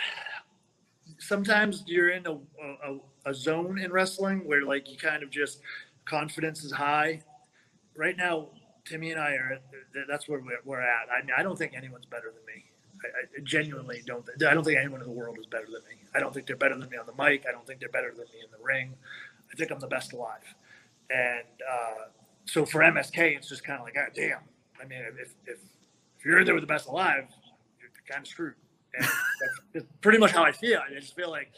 sometimes 1.19 1.83
you're 1.85 2.09
in 2.09 2.25
a, 2.25 2.31
a, 2.31 2.97
a 3.29 3.33
zone 3.33 3.79
in 3.79 3.91
wrestling 3.91 4.45
where 4.47 4.65
like 4.65 4.89
you 4.89 4.97
kind 4.97 5.23
of 5.23 5.29
just 5.29 5.61
confidence 6.05 6.63
is 6.63 6.71
high. 6.71 7.21
Right 7.95 8.17
now, 8.17 8.47
Timmy 8.85 9.11
and 9.11 9.19
I 9.19 9.31
are 9.33 9.59
that's 10.07 10.27
where 10.27 10.39
we're, 10.39 10.59
we're 10.65 10.81
at. 10.81 11.07
I 11.15 11.21
mean, 11.21 11.35
I 11.37 11.43
don't 11.43 11.57
think 11.57 11.73
anyone's 11.75 12.05
better 12.05 12.33
than 12.33 12.45
me. 12.45 12.65
I, 13.03 13.39
I, 13.39 13.41
genuinely 13.43 14.01
don't. 14.05 14.25
I 14.45 14.53
don't 14.53 14.63
think 14.63 14.77
anyone 14.77 15.01
in 15.01 15.07
the 15.07 15.13
world 15.13 15.37
is 15.39 15.45
better 15.45 15.65
than 15.65 15.81
me. 15.87 16.01
I 16.13 16.19
don't 16.19 16.33
think 16.33 16.47
they're 16.47 16.57
better 16.57 16.77
than 16.77 16.89
me 16.89 16.97
on 16.97 17.05
the 17.05 17.23
mic. 17.23 17.45
I 17.47 17.51
don't 17.51 17.65
think 17.65 17.79
they're 17.79 17.89
better 17.89 18.09
than 18.09 18.25
me 18.33 18.41
in 18.43 18.51
the 18.51 18.63
ring. 18.63 18.93
I 19.51 19.55
think 19.55 19.71
I'm 19.71 19.79
the 19.79 19.87
best 19.87 20.11
alive. 20.13 20.43
And 21.09 21.45
uh, 21.69 22.09
so 22.45 22.65
for 22.65 22.81
MSK, 22.81 23.37
it's 23.37 23.47
just 23.49 23.63
kind 23.63 23.79
of 23.79 23.85
like, 23.85 23.95
God 23.95 24.11
damn. 24.13 24.39
I 24.81 24.85
mean, 24.85 24.99
if, 24.99 25.33
if, 25.45 25.59
if 26.17 26.25
you're 26.25 26.39
in 26.39 26.45
there 26.45 26.55
with 26.55 26.63
the 26.63 26.67
best 26.67 26.87
alive, 26.87 27.25
you're 27.79 27.89
kind 28.07 28.21
of 28.21 28.27
screwed. 28.27 28.55
And 28.95 29.07
that's 29.73 29.85
pretty 30.01 30.17
much 30.17 30.31
how 30.31 30.43
I 30.43 30.51
feel. 30.51 30.79
I 30.79 30.93
just 30.93 31.15
feel 31.15 31.29
like 31.29 31.51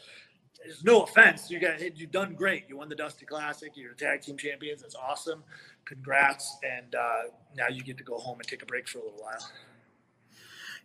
there's 0.64 0.84
no 0.84 1.02
offense. 1.02 1.50
You 1.50 1.58
got 1.60 1.80
you've 1.98 2.10
done 2.10 2.34
great. 2.34 2.64
You 2.68 2.76
won 2.76 2.88
the 2.88 2.94
Dusty 2.94 3.26
Classic. 3.26 3.72
You're 3.74 3.94
tag 3.94 4.22
team 4.22 4.36
champions. 4.36 4.82
That's 4.82 4.94
awesome. 4.94 5.42
Congrats. 5.84 6.58
And 6.62 6.94
uh, 6.94 7.22
now 7.56 7.68
you 7.68 7.82
get 7.82 7.98
to 7.98 8.04
go 8.04 8.18
home 8.18 8.38
and 8.38 8.46
take 8.46 8.62
a 8.62 8.66
break 8.66 8.88
for 8.88 8.98
a 8.98 9.02
little 9.02 9.18
while. 9.18 9.48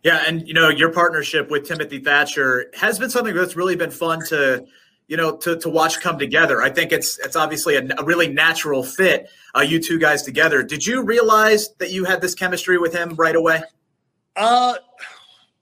Yeah, 0.04 0.22
and 0.26 0.46
you 0.46 0.54
know 0.54 0.68
your 0.68 0.92
partnership 0.92 1.50
with 1.50 1.66
Timothy 1.66 1.98
Thatcher 1.98 2.70
has 2.74 2.98
been 2.98 3.10
something 3.10 3.34
that's 3.34 3.56
really 3.56 3.74
been 3.74 3.90
fun 3.90 4.24
to, 4.26 4.64
you 5.08 5.16
know, 5.16 5.36
to, 5.38 5.56
to 5.58 5.68
watch 5.68 6.00
come 6.00 6.18
together. 6.18 6.62
I 6.62 6.70
think 6.70 6.92
it's 6.92 7.18
it's 7.18 7.34
obviously 7.34 7.76
a, 7.76 7.86
a 7.98 8.04
really 8.04 8.28
natural 8.28 8.84
fit, 8.84 9.28
uh, 9.56 9.60
you 9.60 9.80
two 9.80 9.98
guys 9.98 10.22
together. 10.22 10.62
Did 10.62 10.86
you 10.86 11.02
realize 11.02 11.70
that 11.78 11.90
you 11.90 12.04
had 12.04 12.20
this 12.20 12.34
chemistry 12.34 12.78
with 12.78 12.94
him 12.94 13.14
right 13.16 13.34
away? 13.34 13.62
Uh, 14.36 14.76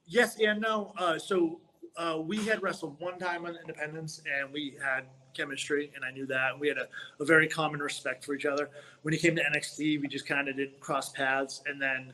yes 0.05 0.37
and 0.39 0.61
no. 0.61 0.93
Uh, 0.97 1.17
so 1.17 1.59
uh, 1.97 2.17
we 2.19 2.37
had 2.45 2.61
wrestled 2.61 2.95
one 2.99 3.17
time 3.17 3.45
on 3.45 3.55
Independence, 3.55 4.21
and 4.39 4.53
we 4.53 4.77
had 4.81 5.05
chemistry, 5.33 5.91
and 5.95 6.05
I 6.05 6.11
knew 6.11 6.25
that. 6.27 6.57
We 6.57 6.67
had 6.67 6.77
a, 6.77 6.87
a 7.19 7.25
very 7.25 7.47
common 7.47 7.79
respect 7.79 8.23
for 8.23 8.33
each 8.33 8.45
other. 8.45 8.69
When 9.01 9.13
he 9.13 9.19
came 9.19 9.35
to 9.35 9.43
NXT, 9.43 10.01
we 10.01 10.07
just 10.07 10.27
kind 10.27 10.47
of 10.47 10.55
didn't 10.55 10.79
cross 10.79 11.09
paths, 11.11 11.61
and 11.65 11.81
then 11.81 12.13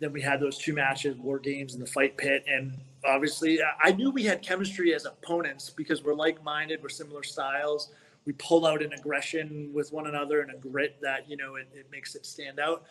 then 0.00 0.12
we 0.12 0.20
had 0.20 0.40
those 0.40 0.58
two 0.58 0.72
matches, 0.74 1.16
War 1.18 1.38
Games 1.38 1.74
and 1.74 1.82
the 1.82 1.86
Fight 1.86 2.16
Pit, 2.16 2.44
and 2.48 2.76
obviously 3.06 3.60
I 3.82 3.92
knew 3.92 4.10
we 4.10 4.24
had 4.24 4.42
chemistry 4.42 4.92
as 4.92 5.04
opponents 5.04 5.70
because 5.70 6.02
we're 6.02 6.14
like-minded, 6.14 6.82
we're 6.82 6.88
similar 6.88 7.22
styles. 7.22 7.90
We 8.24 8.32
pull 8.32 8.66
out 8.66 8.82
an 8.82 8.92
aggression 8.92 9.70
with 9.72 9.92
one 9.92 10.08
another 10.08 10.40
and 10.40 10.50
a 10.50 10.56
grit 10.56 10.96
that 11.02 11.30
you 11.30 11.36
know 11.36 11.54
it, 11.56 11.68
it 11.72 11.86
makes 11.92 12.16
it 12.16 12.26
stand 12.26 12.58
out. 12.58 12.84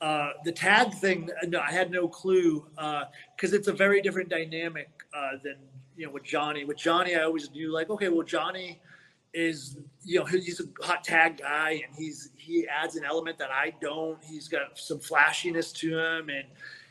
Uh, 0.00 0.30
the 0.44 0.52
tag 0.52 0.92
thing, 0.94 1.30
no, 1.44 1.60
I 1.60 1.70
had 1.70 1.90
no 1.90 2.08
clue 2.08 2.66
because 2.74 3.52
uh, 3.52 3.56
it's 3.56 3.68
a 3.68 3.72
very 3.72 4.02
different 4.02 4.28
dynamic 4.28 4.90
uh, 5.16 5.38
than 5.42 5.56
you 5.96 6.06
know 6.06 6.12
with 6.12 6.24
Johnny. 6.24 6.64
With 6.64 6.76
Johnny, 6.76 7.14
I 7.14 7.22
always 7.22 7.50
knew 7.50 7.72
like, 7.72 7.90
okay, 7.90 8.08
well, 8.08 8.26
Johnny 8.26 8.80
is 9.32 9.78
you 10.04 10.20
know 10.20 10.24
he's 10.24 10.60
a 10.60 10.84
hot 10.84 11.02
tag 11.02 11.38
guy 11.38 11.82
and 11.84 11.94
he's 11.96 12.30
he 12.36 12.66
adds 12.68 12.96
an 12.96 13.04
element 13.04 13.38
that 13.38 13.50
I 13.50 13.74
don't. 13.80 14.18
He's 14.24 14.48
got 14.48 14.78
some 14.78 14.98
flashiness 14.98 15.72
to 15.72 15.98
him 15.98 16.28
and 16.28 16.44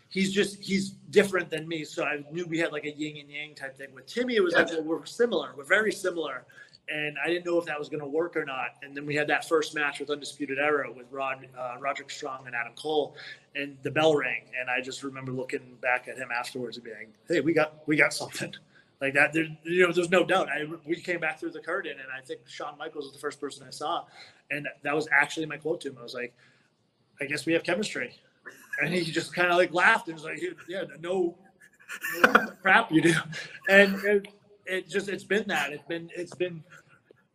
he's 0.10 0.32
just 0.32 0.62
he's 0.62 0.92
different 1.10 1.50
than 1.50 1.68
me. 1.68 1.84
So 1.84 2.04
I 2.04 2.24
knew 2.32 2.46
we 2.46 2.60
had 2.60 2.72
like 2.72 2.86
a 2.86 2.92
yin 2.92 3.18
and 3.18 3.30
yang 3.30 3.56
type 3.56 3.78
thing. 3.78 3.94
With 3.94 4.08
Timmy, 4.08 4.36
it 4.36 4.44
was 4.44 4.54
like 4.54 4.70
well, 4.70 4.84
we're 4.84 5.06
similar. 5.06 5.54
We're 5.58 5.64
very 5.64 5.92
similar 5.92 6.46
and 6.90 7.18
I 7.24 7.28
didn't 7.28 7.46
know 7.46 7.58
if 7.58 7.66
that 7.66 7.80
was 7.80 7.90
going 7.90 8.02
to 8.02 8.08
work 8.08 8.36
or 8.36 8.46
not. 8.46 8.76
And 8.82 8.96
then 8.96 9.06
we 9.06 9.16
had 9.16 9.28
that 9.28 9.48
first 9.48 9.74
match 9.74 10.00
with 10.00 10.10
Undisputed 10.10 10.60
Era 10.60 10.92
with 10.92 11.06
Rod, 11.12 11.48
uh, 11.58 11.76
Roderick 11.80 12.10
Strong 12.10 12.46
and 12.46 12.56
Adam 12.56 12.74
Cole, 12.76 13.16
and 13.56 13.78
the 13.84 13.92
bell 13.92 14.16
rang. 14.16 14.44
And 14.60 14.70
I 14.70 14.82
just 14.82 15.04
remember 15.04 15.32
looking 15.32 15.78
back 15.82 16.08
at 16.08 16.18
him 16.18 16.30
afterwards 16.36 16.78
and 16.78 16.84
being, 16.84 17.14
"Hey, 17.28 17.40
we 17.40 17.54
got 17.54 17.88
we 17.88 17.96
got 17.96 18.14
something." 18.14 18.54
Like 19.02 19.16
that, 19.16 19.34
there, 19.34 19.48
you 19.64 19.86
know, 19.86 19.92
there's 19.92 20.12
no 20.12 20.24
doubt. 20.24 20.48
I, 20.48 20.66
we 20.86 20.96
came 20.96 21.20
back 21.20 21.38
through 21.38 21.52
the 21.52 21.60
curtain, 21.60 21.92
and 21.92 22.08
I 22.18 22.26
think 22.26 22.40
Shawn 22.48 22.78
Michaels 22.78 23.04
was 23.04 23.12
the 23.12 23.20
first 23.20 23.42
person 23.42 23.66
I 23.68 23.70
saw, 23.70 24.06
and 24.50 24.66
that 24.84 24.96
was 24.96 25.10
actually 25.12 25.46
my 25.46 25.58
quote 25.58 25.82
to 25.82 25.90
him. 25.90 25.98
I 26.00 26.04
was 26.04 26.14
like, 26.14 26.34
"I 27.20 27.26
guess 27.26 27.46
we 27.46 27.52
have 27.52 27.64
chemistry," 27.64 28.16
and 28.82 28.94
he 28.94 29.04
just 29.12 29.34
kind 29.36 29.50
of 29.50 29.58
like 29.58 29.74
laughed 29.74 30.08
and 30.08 30.16
was 30.16 30.24
like, 30.24 30.42
"Yeah, 30.70 30.84
no, 31.02 31.36
no 32.22 32.46
crap 32.62 32.94
you 32.94 33.02
do," 33.02 33.14
and, 33.70 33.96
and 34.06 34.28
it 34.66 34.90
just 34.90 35.10
it's 35.10 35.24
been 35.24 35.46
that. 35.48 35.72
It's 35.72 35.86
been 35.88 36.10
it's 36.16 36.36
been 36.36 36.64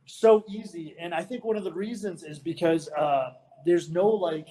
so 0.06 0.44
easy. 0.48 0.96
And 0.98 1.14
i 1.14 1.22
think 1.22 1.44
one 1.44 1.56
of 1.56 1.64
the 1.64 1.72
reasons 1.72 2.22
is 2.22 2.38
because 2.38 2.88
uh, 2.90 3.32
there's 3.66 3.90
no 3.90 4.08
like 4.08 4.48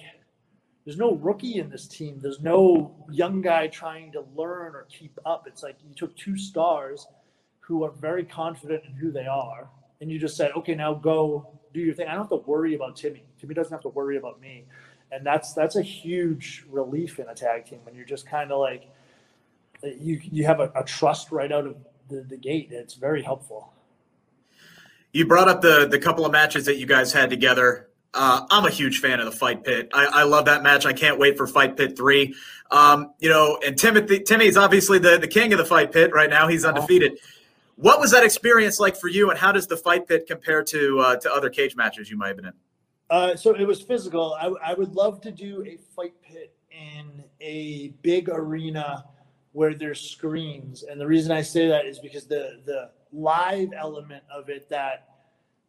there's 0.84 0.98
no 0.98 1.14
rookie 1.16 1.58
in 1.58 1.68
this 1.68 1.86
team. 1.86 2.18
There's 2.22 2.40
no 2.40 2.94
young 3.10 3.42
guy 3.42 3.66
trying 3.66 4.12
to 4.12 4.24
learn 4.34 4.74
or 4.74 4.86
keep 4.88 5.18
up. 5.26 5.46
It's 5.46 5.62
like 5.62 5.76
you 5.86 5.94
took 5.94 6.16
two 6.16 6.36
stars 6.36 7.06
who 7.60 7.84
are 7.84 7.90
very 7.90 8.24
confident 8.24 8.84
in 8.86 8.92
who 8.94 9.10
they 9.10 9.26
are 9.26 9.68
and 10.00 10.10
you 10.10 10.18
just 10.18 10.36
said 10.36 10.52
okay 10.52 10.74
now 10.74 10.94
go 10.94 11.58
do 11.72 11.80
your 11.80 11.94
thing. 11.94 12.08
I 12.08 12.12
don't 12.12 12.22
have 12.22 12.30
to 12.30 12.48
worry 12.48 12.74
about 12.74 12.96
timmy. 12.96 13.24
Timmy 13.40 13.54
doesn't 13.54 13.72
have 13.72 13.82
to 13.82 13.88
worry 13.88 14.16
about 14.16 14.40
me. 14.40 14.64
And 15.12 15.24
that's 15.24 15.52
that's 15.54 15.76
a 15.76 15.82
huge 15.82 16.64
relief 16.70 17.18
in 17.18 17.28
a 17.28 17.34
tag 17.34 17.66
team 17.66 17.80
when 17.84 17.94
you're 17.94 18.04
just 18.04 18.26
kind 18.26 18.52
of 18.52 18.58
like 18.58 18.90
you 19.82 20.20
you 20.22 20.44
have 20.44 20.60
a, 20.60 20.70
a 20.74 20.84
trust 20.84 21.30
right 21.30 21.50
out 21.50 21.66
of 21.66 21.76
the, 22.08 22.22
the 22.22 22.36
gate. 22.36 22.68
It's 22.70 22.94
very 22.94 23.22
helpful. 23.22 23.72
You 25.12 25.26
brought 25.26 25.48
up 25.48 25.62
the 25.62 25.88
the 25.88 25.98
couple 25.98 26.26
of 26.26 26.32
matches 26.32 26.66
that 26.66 26.76
you 26.76 26.86
guys 26.86 27.12
had 27.12 27.30
together. 27.30 27.88
Uh, 28.14 28.46
I'm 28.50 28.64
a 28.64 28.70
huge 28.70 29.00
fan 29.00 29.20
of 29.20 29.26
the 29.26 29.32
Fight 29.32 29.64
Pit. 29.64 29.90
I, 29.92 30.06
I, 30.06 30.22
love 30.22 30.46
that 30.46 30.62
match. 30.62 30.86
I 30.86 30.94
can't 30.94 31.18
wait 31.18 31.36
for 31.36 31.46
Fight 31.46 31.76
Pit 31.76 31.96
three. 31.96 32.34
Um, 32.70 33.12
you 33.18 33.28
know, 33.28 33.58
and 33.64 33.78
Timothy 33.78 34.20
Timmy's 34.20 34.56
obviously 34.56 34.98
the, 34.98 35.18
the 35.18 35.28
king 35.28 35.52
of 35.52 35.58
the 35.58 35.64
Fight 35.64 35.92
Pit 35.92 36.12
right 36.12 36.30
now. 36.30 36.48
He's 36.48 36.64
undefeated. 36.64 37.18
What 37.76 38.00
was 38.00 38.10
that 38.10 38.24
experience 38.24 38.80
like 38.80 38.96
for 38.96 39.08
you, 39.08 39.30
and 39.30 39.38
how 39.38 39.52
does 39.52 39.66
the 39.66 39.76
Fight 39.76 40.08
Pit 40.08 40.26
compare 40.26 40.62
to 40.64 40.98
uh, 41.00 41.16
to 41.16 41.32
other 41.32 41.50
cage 41.50 41.76
matches 41.76 42.10
you 42.10 42.16
might 42.16 42.28
have 42.28 42.36
been 42.36 42.46
in? 42.46 42.52
Uh, 43.10 43.36
so 43.36 43.54
it 43.54 43.64
was 43.64 43.80
physical. 43.80 44.36
I, 44.40 44.70
I 44.70 44.74
would 44.74 44.94
love 44.94 45.20
to 45.22 45.30
do 45.30 45.64
a 45.64 45.78
Fight 45.94 46.14
Pit 46.22 46.54
in 46.70 47.24
a 47.40 47.88
big 48.02 48.28
arena 48.28 49.04
where 49.58 49.74
there's 49.74 50.00
screens, 50.00 50.84
and 50.84 51.00
the 51.00 51.06
reason 51.06 51.32
I 51.32 51.42
say 51.42 51.66
that 51.66 51.84
is 51.84 51.98
because 51.98 52.26
the 52.26 52.60
the 52.64 52.90
live 53.12 53.70
element 53.76 54.22
of 54.32 54.48
it 54.48 54.68
that 54.68 55.08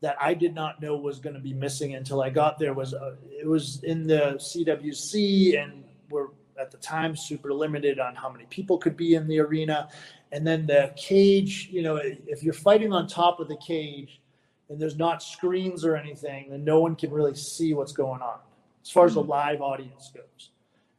that 0.02 0.16
I 0.22 0.36
did 0.36 0.54
not 0.54 0.80
know 0.80 0.96
was 0.96 1.18
going 1.18 1.34
to 1.34 1.42
be 1.42 1.54
missing 1.54 1.96
until 1.96 2.22
I 2.22 2.30
got 2.30 2.60
there 2.60 2.76
was 2.76 2.94
uh, 2.94 3.16
it 3.32 3.48
was 3.48 3.84
in 3.84 4.06
the 4.06 4.36
CWC 4.38 5.60
and 5.60 5.84
we're 6.12 6.28
at 6.60 6.70
the 6.70 6.78
time 6.78 7.16
super 7.16 7.52
limited 7.52 8.00
on 8.00 8.14
how 8.14 8.30
many 8.30 8.46
people 8.52 8.78
could 8.78 8.96
be 8.96 9.16
in 9.16 9.28
the 9.28 9.40
arena. 9.40 9.90
And 10.32 10.46
then 10.46 10.68
the 10.68 10.94
cage 10.96 11.70
you 11.72 11.82
know 11.82 11.96
if 12.04 12.44
you're 12.44 12.54
fighting 12.54 12.94
on 12.94 13.08
top 13.08 13.40
of 13.40 13.48
the 13.48 13.58
cage 13.58 14.22
and 14.70 14.80
there's 14.80 14.98
not 14.98 15.24
screens 15.24 15.84
or 15.84 15.96
anything 15.96 16.52
then 16.52 16.64
no 16.64 16.80
one 16.80 16.96
can 16.96 17.10
really 17.10 17.34
see 17.34 17.74
what's 17.74 17.92
going 17.92 18.22
on 18.22 18.38
as 18.84 18.92
far 18.92 19.08
as 19.08 19.16
the 19.16 19.24
live 19.24 19.62
audience 19.62 20.12
goes 20.14 20.49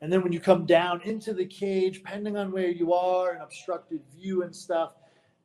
and 0.00 0.12
then 0.12 0.22
when 0.22 0.32
you 0.32 0.40
come 0.40 0.66
down 0.66 1.00
into 1.02 1.34
the 1.34 1.46
cage 1.46 1.98
depending 1.98 2.36
on 2.36 2.50
where 2.50 2.68
you 2.68 2.92
are 2.92 3.32
and 3.32 3.42
obstructed 3.42 4.00
view 4.14 4.42
and 4.42 4.54
stuff 4.54 4.94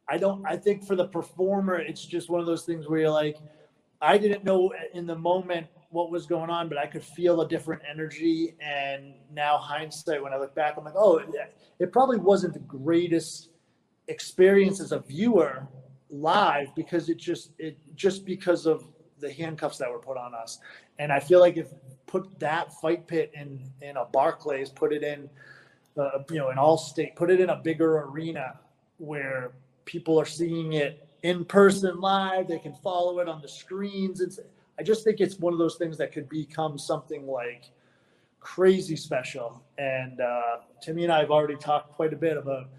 I 0.07 0.17
don't. 0.17 0.45
I 0.45 0.55
think 0.55 0.85
for 0.85 0.95
the 0.95 1.07
performer, 1.07 1.79
it's 1.79 2.05
just 2.05 2.29
one 2.29 2.39
of 2.39 2.45
those 2.45 2.63
things 2.63 2.87
where 2.87 3.01
you're 3.01 3.09
like, 3.09 3.37
I 4.01 4.17
didn't 4.17 4.43
know 4.43 4.71
in 4.93 5.07
the 5.07 5.15
moment 5.15 5.67
what 5.89 6.11
was 6.11 6.25
going 6.25 6.49
on, 6.49 6.69
but 6.69 6.77
I 6.77 6.85
could 6.85 7.03
feel 7.03 7.41
a 7.41 7.47
different 7.47 7.81
energy. 7.89 8.55
And 8.59 9.13
now 9.33 9.57
hindsight, 9.57 10.21
when 10.21 10.33
I 10.33 10.37
look 10.37 10.53
back, 10.53 10.75
I'm 10.77 10.83
like, 10.83 10.95
oh, 10.95 11.21
it 11.79 11.91
probably 11.91 12.17
wasn't 12.17 12.53
the 12.53 12.59
greatest 12.59 13.49
experience 14.07 14.79
as 14.79 14.91
a 14.91 14.99
viewer 14.99 15.67
live 16.11 16.67
because 16.75 17.09
it 17.09 17.17
just 17.17 17.51
it 17.57 17.77
just 17.95 18.25
because 18.25 18.67
of 18.67 18.85
the 19.19 19.31
handcuffs 19.31 19.79
that 19.79 19.89
were 19.89 19.99
put 19.99 20.17
on 20.17 20.35
us. 20.35 20.59
And 20.99 21.11
I 21.11 21.19
feel 21.19 21.39
like 21.39 21.57
if 21.57 21.69
put 22.15 22.39
that 22.39 22.73
fight 22.79 23.05
pit 23.07 23.31
in 23.33 23.59
in 23.81 23.97
a 23.97 24.05
Barclays, 24.05 24.69
put 24.69 24.93
it 24.93 25.03
in, 25.03 25.29
uh, 25.97 26.19
you 26.29 26.37
know, 26.37 26.47
an 26.47 26.57
Allstate, 26.57 27.15
put 27.15 27.29
it 27.29 27.41
in 27.41 27.49
a 27.49 27.57
bigger 27.57 28.03
arena 28.03 28.57
where 28.99 29.51
people 29.83 30.17
are 30.19 30.25
seeing 30.25 30.73
it 30.73 31.07
in 31.23 31.43
person 31.43 31.99
live. 31.99 32.47
They 32.47 32.59
can 32.59 32.73
follow 32.73 33.19
it 33.19 33.27
on 33.27 33.41
the 33.41 33.49
screens. 33.49 34.21
It's 34.21 34.39
I 34.79 34.83
just 34.83 35.03
think 35.03 35.19
it's 35.19 35.39
one 35.39 35.51
of 35.51 35.59
those 35.59 35.75
things 35.75 35.97
that 35.97 36.13
could 36.13 36.29
become 36.29 36.77
something 36.77 37.27
like 37.27 37.65
crazy 38.39 38.95
special. 38.95 39.61
And 39.77 40.21
uh, 40.21 40.57
Timmy 40.81 41.03
and 41.03 41.11
I 41.11 41.19
have 41.19 41.31
already 41.31 41.57
talked 41.57 41.93
quite 41.93 42.13
a 42.13 42.17
bit 42.17 42.37
about 42.37 42.69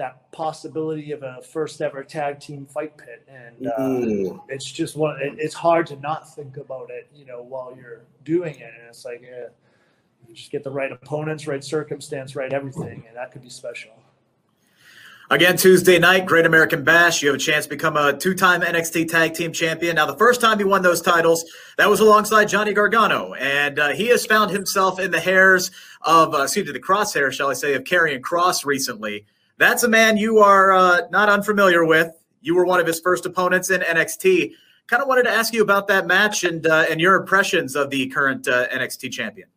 that 0.00 0.32
possibility 0.32 1.12
of 1.12 1.22
a 1.22 1.42
first 1.42 1.82
ever 1.82 2.02
tag 2.02 2.40
team 2.40 2.64
fight 2.64 2.96
pit, 2.96 3.22
and 3.28 3.66
uh, 3.66 4.40
it's 4.48 4.64
just 4.64 4.96
one. 4.96 5.20
It, 5.20 5.34
it's 5.36 5.54
hard 5.54 5.86
to 5.88 5.96
not 5.96 6.34
think 6.34 6.56
about 6.56 6.88
it, 6.88 7.10
you 7.14 7.26
know, 7.26 7.42
while 7.42 7.76
you're 7.76 8.06
doing 8.24 8.54
it, 8.54 8.72
and 8.78 8.88
it's 8.88 9.04
like, 9.04 9.20
yeah, 9.22 9.48
just 10.32 10.50
get 10.50 10.64
the 10.64 10.70
right 10.70 10.90
opponents, 10.90 11.46
right 11.46 11.62
circumstance, 11.62 12.34
right 12.34 12.50
everything, 12.50 13.04
and 13.06 13.14
that 13.14 13.30
could 13.30 13.42
be 13.42 13.50
special. 13.50 13.90
Again, 15.28 15.58
Tuesday 15.58 15.98
night, 15.98 16.24
Great 16.24 16.46
American 16.46 16.82
Bash. 16.82 17.22
You 17.22 17.28
have 17.28 17.36
a 17.36 17.38
chance 17.38 17.66
to 17.66 17.68
become 17.68 17.98
a 17.98 18.16
two 18.16 18.34
time 18.34 18.62
NXT 18.62 19.06
Tag 19.10 19.34
Team 19.34 19.52
Champion. 19.52 19.96
Now, 19.96 20.06
the 20.06 20.16
first 20.16 20.40
time 20.40 20.56
he 20.56 20.64
won 20.64 20.80
those 20.80 21.02
titles, 21.02 21.44
that 21.76 21.90
was 21.90 22.00
alongside 22.00 22.46
Johnny 22.46 22.72
Gargano. 22.72 23.34
And 23.34 23.78
uh, 23.78 23.88
he 23.90 24.08
has 24.08 24.24
found 24.24 24.50
himself 24.50 24.98
in 24.98 25.10
the 25.10 25.20
hairs 25.20 25.70
of, 26.00 26.34
uh, 26.34 26.44
excuse 26.44 26.66
me, 26.66 26.72
the 26.72 26.80
crosshairs, 26.80 27.32
shall 27.32 27.50
I 27.50 27.52
say, 27.52 27.74
of 27.74 27.84
Karrion 27.84 28.22
Kross 28.22 28.64
recently. 28.64 29.26
That's 29.60 29.82
a 29.82 29.88
man 29.88 30.16
you 30.16 30.38
are 30.38 30.72
uh, 30.72 31.02
not 31.10 31.28
unfamiliar 31.28 31.84
with. 31.84 32.10
You 32.40 32.54
were 32.54 32.64
one 32.64 32.80
of 32.80 32.86
his 32.86 32.98
first 32.98 33.26
opponents 33.26 33.68
in 33.68 33.82
NXT. 33.82 34.52
Kind 34.86 35.02
of 35.02 35.06
wanted 35.06 35.24
to 35.24 35.30
ask 35.30 35.52
you 35.52 35.60
about 35.60 35.86
that 35.88 36.06
match 36.06 36.44
and, 36.44 36.66
uh, 36.66 36.86
and 36.88 36.98
your 36.98 37.14
impressions 37.16 37.76
of 37.76 37.90
the 37.90 38.06
current 38.06 38.48
uh, 38.48 38.68
NXT 38.68 39.12
champion. 39.12 39.48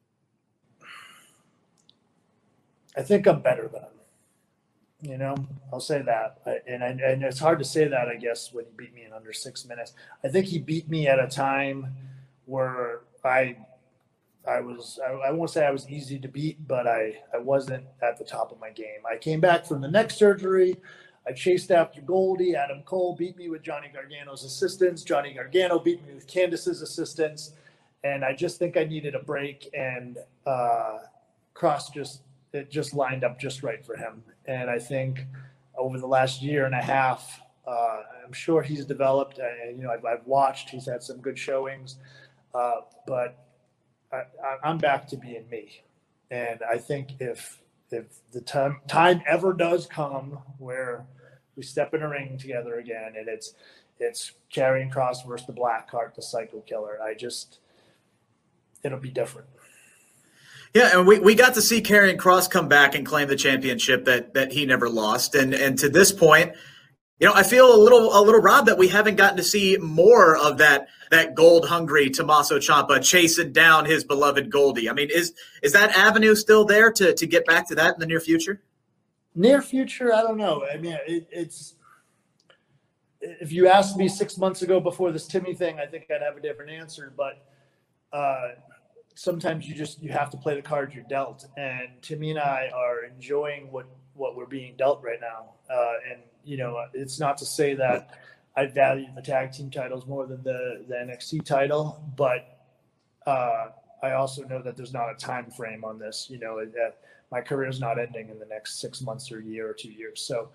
I 2.97 3.01
think 3.01 3.25
I'm 3.27 3.39
better 3.39 3.69
than 3.69 3.83
him. 3.83 3.89
You 5.13 5.17
know, 5.17 5.35
I'll 5.71 5.79
say 5.79 6.01
that, 6.01 6.41
and 6.67 6.83
I, 6.83 6.87
and 6.87 7.23
it's 7.23 7.39
hard 7.39 7.59
to 7.59 7.65
say 7.65 7.87
that 7.87 8.09
I 8.09 8.15
guess 8.15 8.53
when 8.53 8.65
he 8.65 8.71
beat 8.75 8.93
me 8.93 9.05
in 9.05 9.13
under 9.13 9.31
six 9.31 9.65
minutes. 9.65 9.93
I 10.21 10.27
think 10.27 10.47
he 10.47 10.59
beat 10.59 10.89
me 10.89 11.07
at 11.07 11.17
a 11.17 11.27
time 11.27 11.95
where 12.45 13.01
I, 13.23 13.55
I 14.47 14.59
was 14.59 14.99
I, 15.05 15.11
I 15.11 15.31
won't 15.31 15.49
say 15.49 15.65
I 15.65 15.71
was 15.71 15.89
easy 15.89 16.19
to 16.19 16.27
beat, 16.27 16.67
but 16.67 16.87
I 16.87 17.19
I 17.33 17.37
wasn't 17.37 17.85
at 18.01 18.17
the 18.17 18.25
top 18.25 18.51
of 18.51 18.59
my 18.59 18.71
game. 18.71 19.01
I 19.09 19.17
came 19.17 19.39
back 19.39 19.65
from 19.65 19.81
the 19.81 19.87
neck 19.87 20.11
surgery. 20.11 20.77
I 21.25 21.31
chased 21.31 21.71
after 21.71 22.01
Goldie. 22.01 22.55
Adam 22.55 22.81
Cole 22.83 23.15
beat 23.15 23.37
me 23.37 23.47
with 23.49 23.61
Johnny 23.61 23.89
Gargano's 23.93 24.43
assistance. 24.43 25.03
Johnny 25.03 25.33
Gargano 25.33 25.79
beat 25.79 26.05
me 26.05 26.13
with 26.13 26.27
Candice's 26.27 26.81
assistance, 26.81 27.53
and 28.03 28.25
I 28.25 28.33
just 28.33 28.59
think 28.59 28.75
I 28.75 28.83
needed 28.83 29.15
a 29.15 29.19
break. 29.19 29.69
And 29.73 30.17
uh, 30.45 30.99
Kross 31.55 31.93
just 31.93 32.21
it 32.51 32.69
just 32.69 32.93
lined 32.93 33.23
up 33.23 33.39
just 33.39 33.63
right 33.63 33.83
for 33.83 33.95
him. 33.95 34.23
And 34.45 34.69
I 34.69 34.79
think 34.79 35.25
over 35.77 35.97
the 35.97 36.07
last 36.07 36.41
year 36.41 36.65
and 36.65 36.75
a 36.75 36.81
half, 36.81 37.41
uh, 37.65 38.01
I'm 38.25 38.33
sure 38.33 38.61
he's 38.61 38.85
developed. 38.85 39.39
Uh, 39.39 39.69
you 39.69 39.83
know, 39.83 39.91
I've, 39.91 40.05
I've, 40.05 40.25
watched. 40.27 40.69
He's 40.69 40.85
had 40.85 41.01
some 41.01 41.17
good 41.17 41.39
showings, 41.39 41.95
uh, 42.53 42.81
but 43.07 43.42
I, 44.13 44.69
am 44.69 44.77
back 44.77 45.07
to 45.07 45.17
being 45.17 45.49
me. 45.49 45.83
And 46.31 46.61
I 46.69 46.77
think 46.77 47.11
if 47.19 47.59
if 47.91 48.05
the 48.31 48.41
time 48.41 48.79
time 48.87 49.21
ever 49.27 49.53
does 49.53 49.85
come 49.85 50.39
where 50.57 51.05
we 51.55 51.63
step 51.63 51.93
in 51.93 52.01
a 52.01 52.09
ring 52.09 52.37
together 52.37 52.79
again, 52.79 53.13
and 53.17 53.27
it's 53.27 53.53
it's 53.99 54.33
Karrion 54.53 54.91
Kross 54.91 55.25
versus 55.27 55.45
the 55.47 55.53
Black 55.53 55.89
Heart, 55.89 56.15
the 56.15 56.21
Psycho 56.21 56.61
Killer, 56.61 56.99
I 57.01 57.13
just 57.13 57.59
it'll 58.83 58.99
be 58.99 59.11
different. 59.11 59.47
Yeah, 60.73 60.97
and 60.97 61.05
we, 61.05 61.19
we 61.19 61.35
got 61.35 61.53
to 61.53 61.61
see 61.61 61.81
Karrion 61.81 62.17
Kross 62.17 62.49
come 62.49 62.67
back 62.67 62.95
and 62.95 63.05
claim 63.05 63.27
the 63.27 63.35
championship 63.35 64.05
that 64.05 64.33
that 64.33 64.51
he 64.51 64.65
never 64.65 64.89
lost. 64.89 65.35
And 65.35 65.53
and 65.53 65.77
to 65.79 65.89
this 65.89 66.11
point, 66.11 66.53
you 67.23 67.29
know, 67.29 67.35
I 67.35 67.43
feel 67.43 67.73
a 67.73 67.79
little 67.79 68.13
a 68.13 68.19
little 68.19 68.41
robbed 68.41 68.67
that 68.67 68.77
we 68.77 68.89
haven't 68.89 69.15
gotten 69.15 69.37
to 69.37 69.43
see 69.43 69.77
more 69.77 70.35
of 70.35 70.57
that 70.57 70.89
that 71.09 71.35
gold 71.35 71.65
hungry 71.65 72.09
Tommaso 72.09 72.59
Ciampa 72.59 73.01
chasing 73.01 73.53
down 73.53 73.85
his 73.85 74.03
beloved 74.03 74.49
Goldie. 74.49 74.89
I 74.89 74.93
mean, 74.93 75.09
is 75.09 75.33
is 75.61 75.71
that 75.71 75.97
avenue 75.97 76.35
still 76.35 76.65
there 76.65 76.91
to 76.91 77.13
to 77.13 77.25
get 77.25 77.45
back 77.45 77.65
to 77.69 77.75
that 77.75 77.93
in 77.93 78.01
the 78.01 78.07
near 78.07 78.19
future? 78.19 78.61
Near 79.35 79.61
future, 79.61 80.13
I 80.13 80.21
don't 80.21 80.35
know. 80.35 80.65
I 80.69 80.75
mean, 80.75 80.97
it, 81.07 81.29
it's 81.31 81.75
if 83.21 83.53
you 83.53 83.69
asked 83.69 83.95
me 83.95 84.09
six 84.09 84.37
months 84.37 84.61
ago 84.61 84.81
before 84.81 85.13
this 85.13 85.25
Timmy 85.25 85.53
thing, 85.53 85.79
I 85.79 85.85
think 85.85 86.07
I'd 86.13 86.21
have 86.21 86.35
a 86.35 86.41
different 86.41 86.71
answer. 86.71 87.13
But 87.15 87.41
uh, 88.11 88.49
sometimes 89.15 89.65
you 89.65 89.75
just 89.75 90.03
you 90.03 90.11
have 90.11 90.29
to 90.31 90.37
play 90.37 90.55
the 90.55 90.61
cards 90.61 90.93
you're 90.93 91.05
dealt. 91.05 91.45
And 91.55 91.87
Timmy 92.01 92.31
and 92.31 92.39
I 92.39 92.69
are 92.75 93.05
enjoying 93.05 93.71
what 93.71 93.85
what 94.13 94.35
we're 94.35 94.45
being 94.45 94.75
dealt 94.75 95.01
right 95.01 95.21
now. 95.21 95.53
Uh, 95.73 95.93
and 96.11 96.19
you 96.43 96.57
know, 96.57 96.85
it's 96.93 97.19
not 97.19 97.37
to 97.37 97.45
say 97.45 97.73
that 97.75 98.19
I 98.55 98.67
value 98.67 99.07
the 99.15 99.21
tag 99.21 99.51
team 99.51 99.69
titles 99.69 100.05
more 100.05 100.25
than 100.25 100.43
the 100.43 100.85
the 100.87 100.95
NXT 100.95 101.45
title, 101.45 102.03
but 102.15 102.65
uh, 103.25 103.67
I 104.01 104.11
also 104.11 104.43
know 104.43 104.61
that 104.61 104.75
there's 104.75 104.93
not 104.93 105.09
a 105.09 105.15
time 105.15 105.49
frame 105.51 105.83
on 105.83 105.99
this. 105.99 106.27
You 106.29 106.39
know, 106.39 106.63
that 106.63 106.97
my 107.31 107.41
career 107.41 107.69
is 107.69 107.79
not 107.79 107.99
ending 107.99 108.29
in 108.29 108.39
the 108.39 108.45
next 108.45 108.79
six 108.79 109.01
months 109.01 109.31
or 109.31 109.39
a 109.39 109.43
year 109.43 109.69
or 109.69 109.73
two 109.73 109.91
years. 109.91 110.21
So. 110.21 110.49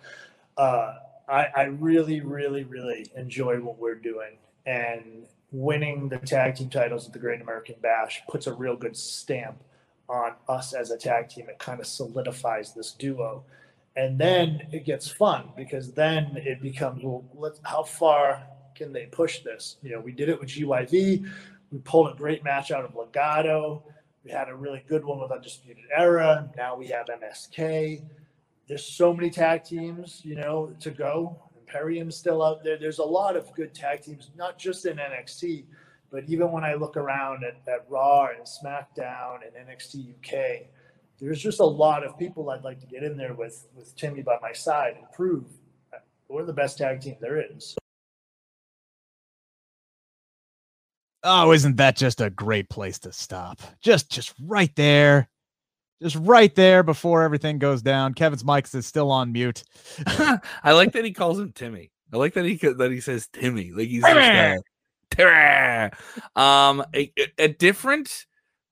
Uh, 0.57 0.95
I, 1.29 1.47
I 1.55 1.63
really, 1.65 2.21
really, 2.21 2.65
really 2.65 3.11
enjoy 3.15 3.57
what 3.61 3.79
we're 3.79 3.95
doing. 3.95 4.39
And 4.65 5.27
winning 5.51 6.09
the 6.09 6.19
tag 6.19 6.57
team 6.57 6.71
titles 6.71 7.07
at 7.07 7.13
the 7.13 7.19
Great 7.19 7.41
American 7.41 7.77
Bash 7.81 8.23
puts 8.29 8.47
a 8.47 8.53
real 8.53 8.77
good 8.77 8.97
stamp 8.97 9.63
on 10.09 10.33
us 10.49 10.73
as 10.73 10.91
a 10.91 10.97
tag 10.97 11.29
team. 11.29 11.49
It 11.49 11.59
kind 11.59 11.81
of 11.81 11.87
solidifies 11.87 12.75
this 12.75 12.93
duo. 12.93 13.45
And 13.99 14.17
then 14.17 14.63
it 14.71 14.85
gets 14.85 15.11
fun 15.11 15.49
because 15.57 15.93
then 15.93 16.37
it 16.37 16.63
becomes 16.63 17.03
well, 17.03 17.25
let's, 17.35 17.61
how 17.65 17.83
far 17.83 18.47
can 18.77 18.93
they 18.93 19.07
push 19.07 19.41
this? 19.41 19.79
You 19.83 19.91
know, 19.91 20.01
we 20.01 20.13
did 20.13 20.29
it 20.29 20.39
with 20.39 20.51
GYV. 20.51 21.29
We 21.73 21.79
pulled 21.81 22.13
a 22.13 22.17
great 22.17 22.45
match 22.45 22.71
out 22.71 22.85
of 22.85 22.95
Legado. 22.95 23.83
We 24.25 24.31
had 24.31 24.49
a 24.49 24.55
really 24.55 24.85
good 24.87 25.05
one 25.05 25.19
with 25.19 25.33
Undisputed 25.33 25.83
Era. 25.93 26.49
Now 26.57 26.77
we 26.77 26.87
have 26.87 27.07
MSK. 27.07 28.05
There's 28.69 28.85
so 28.85 29.13
many 29.13 29.31
tag 29.31 29.65
teams, 29.65 30.21
you 30.25 30.37
know, 30.37 30.73
to 30.79 30.93
go. 30.93 31.43
Imperium's 31.59 32.17
still 32.17 32.41
out 32.41 32.63
there. 32.63 32.79
There's 32.79 33.01
a 33.01 33.05
lot 33.05 33.35
of 33.35 33.53
good 33.55 33.75
tag 33.75 34.03
teams, 34.03 34.31
not 34.37 34.61
just 34.61 34.87
in 34.87 34.99
NXT, 34.99 35.65
but 36.13 36.23
even 36.29 36.53
when 36.53 36.63
I 36.63 36.75
look 36.75 36.97
around 36.97 37.43
at, 37.43 37.57
at 37.67 37.85
Raw 37.89 38.29
and 38.29 38.47
SmackDown 38.47 39.41
and 39.45 39.69
NXT 39.69 40.15
UK, 40.15 40.69
there's 41.21 41.41
just 41.41 41.61
a 41.61 41.65
lot 41.65 42.05
of 42.05 42.19
people 42.19 42.51
I'd 42.51 42.63
like 42.63 42.81
to 42.81 42.87
get 42.87 43.03
in 43.03 43.17
there 43.17 43.35
with 43.35 43.67
with 43.75 43.97
Timmy 43.97 44.23
by 44.23 44.39
my 44.41 44.53
side 44.53 44.95
and 44.97 45.11
prove 45.13 45.45
we're 46.29 46.45
the 46.45 46.53
best 46.53 46.79
tag 46.79 47.01
team 47.01 47.17
there 47.21 47.41
is. 47.41 47.77
Oh, 51.25 51.53
isn't 51.53 51.77
that 51.77 51.97
just 51.97 52.21
a 52.21 52.31
great 52.31 52.69
place 52.69 52.99
to 53.01 53.13
stop? 53.13 53.61
Just 53.81 54.11
just 54.11 54.35
right 54.41 54.75
there. 54.77 55.29
Just 56.01 56.17
right 56.17 56.55
there 56.55 56.85
before 56.85 57.23
everything 57.23 57.59
goes 57.59 57.83
down. 57.83 58.15
Kevin's 58.15 58.45
mic 58.45 58.73
is 58.73 58.87
still 58.87 59.11
on 59.11 59.33
mute. 59.33 59.65
I 60.07 60.73
like 60.73 60.93
that 60.93 61.05
he 61.05 61.13
calls 61.13 61.41
him 61.41 61.51
Timmy. 61.53 61.91
I 62.13 62.19
like 62.19 62.35
that 62.35 62.45
he 62.45 62.57
that 62.57 62.91
he 62.93 63.01
says 63.01 63.29
Timmy. 63.33 63.73
Like 63.73 63.89
he's 63.89 64.03
just, 64.03 64.17
uh, 64.17 64.57
Timmy. 65.11 65.91
Um, 66.37 66.85
a, 66.95 67.13
a 67.37 67.49
different, 67.49 68.27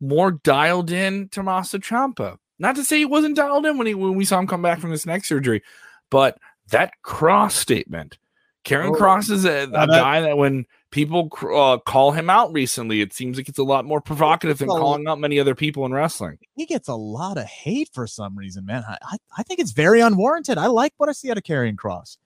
more 0.09 0.33
dialed 0.33 0.91
in 0.91 1.29
Tommaso 1.29 1.79
Ciampa. 1.79 2.39
Not 2.59 2.77
to 2.77 2.85
say 2.85 2.99
he 2.99 3.05
wasn't 3.05 3.37
dialed 3.37 3.67
in 3.67 3.77
when 3.79 3.87
he 3.87 3.95
when 3.95 4.15
we 4.15 4.25
saw 4.25 4.39
him 4.39 4.47
come 4.47 4.63
back 4.63 4.81
from 4.81 4.91
this 4.91 5.07
neck 5.07 5.25
surgery, 5.25 5.63
but 6.11 6.39
that 6.71 6.93
cross 7.03 7.55
statement. 7.55 8.19
Karrion 8.65 8.97
Oh. 8.97 8.99
Kross 8.99 9.31
is 9.31 9.45
a, 9.45 9.63
a 9.63 9.67
that- 9.69 9.89
guy 9.89 10.21
that 10.23 10.37
when 10.37 10.67
people 10.91 11.31
uh, 11.55 11.79
call 11.79 12.11
him 12.11 12.29
out 12.29 12.53
recently, 12.53 13.01
it 13.01 13.13
seems 13.13 13.37
like 13.37 13.49
it's 13.49 13.59
a 13.61 13.63
lot 13.63 13.85
more 13.85 14.01
provocative 14.01 14.59
than 14.59 14.67
calling 14.69 15.07
out 15.07 15.21
many 15.21 15.39
other 15.39 15.55
people 15.55 15.87
in 15.87 15.93
wrestling. 15.93 16.39
He 16.55 16.67
gets 16.67 16.89
a 16.89 16.95
lot 16.97 17.39
of 17.39 17.45
hate 17.45 17.91
for 17.93 18.09
some 18.09 18.37
reason, 18.37 18.67
man. 18.67 18.83
I, 18.89 18.97
I, 19.03 19.17
I 19.39 19.43
think 19.45 19.61
it's 19.61 19.71
very 19.71 20.01
unwarranted. 20.01 20.59
I 20.59 20.67
like 20.67 20.93
what 20.97 21.09
I 21.09 21.13
see 21.13 21.31
out 21.31 21.37
of 21.37 21.45
Karrion 21.45 21.77
Kross. 21.77 22.17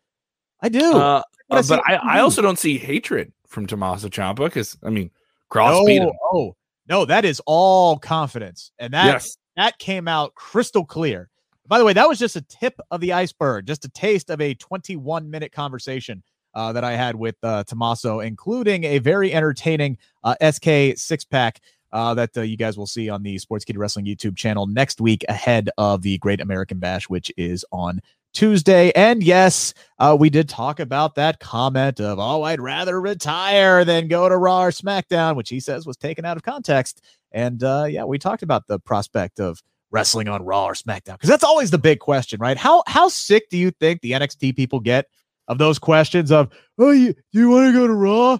I 0.62 0.70
do. 0.70 0.95
Uh, 0.97 1.22
I 1.51 1.57
uh, 1.59 1.62
but 1.68 1.83
I, 1.87 1.95
I 1.97 2.20
also 2.20 2.41
don't 2.41 2.59
see 2.59 2.78
hatred 2.78 3.33
from 3.47 3.66
Tommaso 3.66 4.09
Ciampa 4.09 4.45
because 4.45 4.78
I 4.83 4.89
mean 4.89 5.11
Kross 5.51 5.85
beat 5.85 6.01
him. 6.01 6.12
oh, 6.33 6.57
no, 6.91 7.05
that 7.07 7.24
is 7.24 7.41
all 7.47 7.99
confidence. 7.99 8.72
And 8.78 8.93
that 8.93 9.07
yes, 9.07 9.36
that 9.57 9.78
came 9.78 10.09
out 10.09 10.34
crystal 10.34 10.84
clear. 10.84 11.30
By 11.66 11.78
the 11.78 11.84
way, 11.84 11.93
that 11.93 12.09
was 12.09 12.18
just 12.18 12.34
a 12.34 12.41
tip 12.43 12.80
of 12.91 13.01
the 13.01 13.12
iceberg, 13.12 13.66
just 13.66 13.84
a 13.84 13.88
taste 13.88 14.28
of 14.28 14.41
a 14.41 14.55
21 14.55 15.30
minute 15.30 15.53
conversation 15.53 16.22
uh, 16.55 16.72
that 16.72 16.82
I 16.82 16.93
had 16.93 17.14
with 17.14 17.36
uh, 17.45 17.62
Tommaso, 17.62 18.20
including 18.20 18.82
a 18.82 18.99
very 18.99 19.32
entertaining 19.32 19.97
uh, 20.24 20.34
SK 20.51 20.99
six 20.99 21.24
pack 21.24 21.61
uh, 21.93 22.14
that 22.14 22.36
uh, 22.36 22.41
you 22.43 22.57
guys 22.57 22.76
will 22.76 22.88
see 22.88 23.09
on 23.09 23.22
the 23.22 23.36
Sportskeeda 23.36 23.78
Wrestling 23.78 24.05
YouTube 24.05 24.36
channel 24.36 24.66
next 24.66 25.01
week 25.01 25.24
ahead 25.28 25.70
of 25.78 26.03
the 26.03 26.18
Great 26.18 26.41
American 26.41 26.78
Bash, 26.78 27.09
which 27.09 27.32
is 27.36 27.64
on 27.70 28.01
Tuesday. 28.33 28.93
And 28.93 29.22
yes, 29.22 29.74
uh, 29.99 30.16
we 30.18 30.31
did 30.31 30.49
talk 30.49 30.81
about 30.81 31.14
that 31.16 31.41
comment 31.41 32.01
of, 32.01 32.18
oh, 32.18 32.43
I'd 32.43 32.61
rather 32.61 33.01
retire 33.01 33.85
than 33.85 34.09
go 34.09 34.28
to 34.28 34.37
Raw 34.37 34.64
or 34.64 34.70
SmackDown, 34.70 35.37
which 35.37 35.49
he 35.49 35.61
says 35.61 35.87
was 35.87 35.97
taken 35.97 36.24
out 36.24 36.37
of 36.37 36.43
context. 36.43 37.03
And 37.33 37.62
uh, 37.62 37.87
yeah, 37.89 38.05
we 38.05 38.18
talked 38.18 38.43
about 38.43 38.66
the 38.66 38.78
prospect 38.78 39.41
of 39.41 39.62
wrestling 39.91 40.28
on 40.28 40.45
Raw 40.45 40.66
or 40.66 40.74
SmackDown 40.74 41.14
because 41.14 41.28
that's 41.28 41.45
always 41.45 41.70
the 41.70 41.78
big 41.78 41.99
question, 41.99 42.41
right? 42.41 42.57
How 42.57 42.83
how 42.87 43.09
sick 43.09 43.49
do 43.51 43.59
you 43.59 43.70
think 43.72 44.01
the 44.01 44.12
NXT 44.12 44.57
people 44.57 44.81
get 44.81 45.07
of 45.49 45.59
those 45.59 45.78
questions 45.78 46.31
of, 46.31 46.53
oh, 46.78 46.93
you 46.93 47.14
you 47.33 47.51
want 47.51 47.66
to 47.66 47.72
go 47.72 47.87
to 47.87 47.95
Raw? 47.95 48.39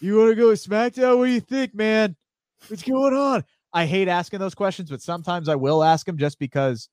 You 0.00 0.18
want 0.18 0.30
to 0.30 0.36
go 0.36 0.54
to 0.54 0.68
SmackDown? 0.68 1.18
What 1.18 1.26
do 1.26 1.32
you 1.32 1.40
think, 1.40 1.74
man? 1.74 2.16
What's 2.68 2.82
going 2.82 3.14
on? 3.14 3.44
I 3.72 3.86
hate 3.86 4.06
asking 4.06 4.38
those 4.38 4.54
questions, 4.54 4.88
but 4.88 5.02
sometimes 5.02 5.48
I 5.48 5.56
will 5.56 5.82
ask 5.82 6.06
them 6.06 6.16
just 6.16 6.38
because 6.38 6.88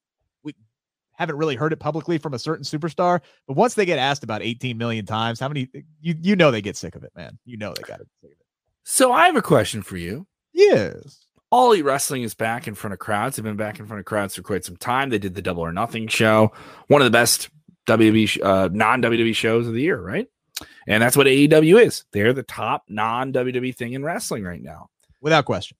haven't 1.16 1.38
really 1.38 1.56
heard 1.56 1.74
it 1.74 1.80
publicly 1.80 2.18
from 2.18 2.34
a 2.34 2.40
certain 2.40 2.64
superstar. 2.64 3.22
But 3.48 3.56
once 3.56 3.74
they 3.74 3.86
get 3.86 4.00
asked 4.00 4.24
about 4.24 4.42
18 4.42 4.78
million 4.78 5.06
times, 5.06 5.40
how 5.40 5.48
many 5.48 5.70
you 6.02 6.16
you 6.22 6.36
know 6.36 6.52
they 6.52 6.62
get 6.62 6.78
sick 6.78 6.96
of 6.96 7.04
it, 7.04 7.12
man. 7.16 7.38
You 7.46 7.58
know 7.58 7.74
they 7.74 7.84
got 7.84 7.98
to 7.98 8.06
sick 8.22 8.32
of 8.32 8.40
it. 8.40 8.46
So 8.84 9.12
I 9.12 9.26
have 9.26 9.36
a 9.36 9.42
question 9.42 9.82
for 9.82 9.98
you. 9.98 10.28
Yes. 10.54 11.26
All 11.52 11.72
Elite 11.72 11.84
Wrestling 11.84 12.24
is 12.24 12.34
back 12.34 12.68
in 12.68 12.76
front 12.76 12.94
of 12.94 13.00
crowds. 13.00 13.36
They've 13.36 13.44
been 13.44 13.58
back 13.58 13.80
in 13.80 13.86
front 13.86 14.00
of 14.00 14.06
crowds 14.06 14.36
for 14.36 14.42
quite 14.42 14.64
some 14.64 14.78
time. 14.78 15.10
They 15.10 15.20
did 15.20 15.36
the 15.36 15.42
Double 15.42 15.64
or 15.64 15.74
Nothing 15.74 16.08
show, 16.08 16.54
one 16.88 17.02
of 17.02 17.06
the 17.06 17.12
best 17.12 17.50
WWE 17.88 18.44
uh, 18.44 18.70
non 18.72 19.02
WWE 19.02 19.36
shows 19.36 19.68
of 19.68 19.74
the 19.74 19.82
year, 19.82 20.00
right? 20.00 20.28
And 20.88 21.02
that's 21.02 21.18
what 21.18 21.28
AEW 21.28 21.86
is. 21.86 22.06
They're 22.12 22.34
the 22.34 22.44
top 22.44 22.84
non 22.88 23.34
WWE 23.34 23.76
thing 23.76 23.94
in 23.94 24.04
wrestling 24.04 24.44
right 24.44 24.62
now. 24.62 24.90
Without 25.22 25.46
question. 25.46 25.78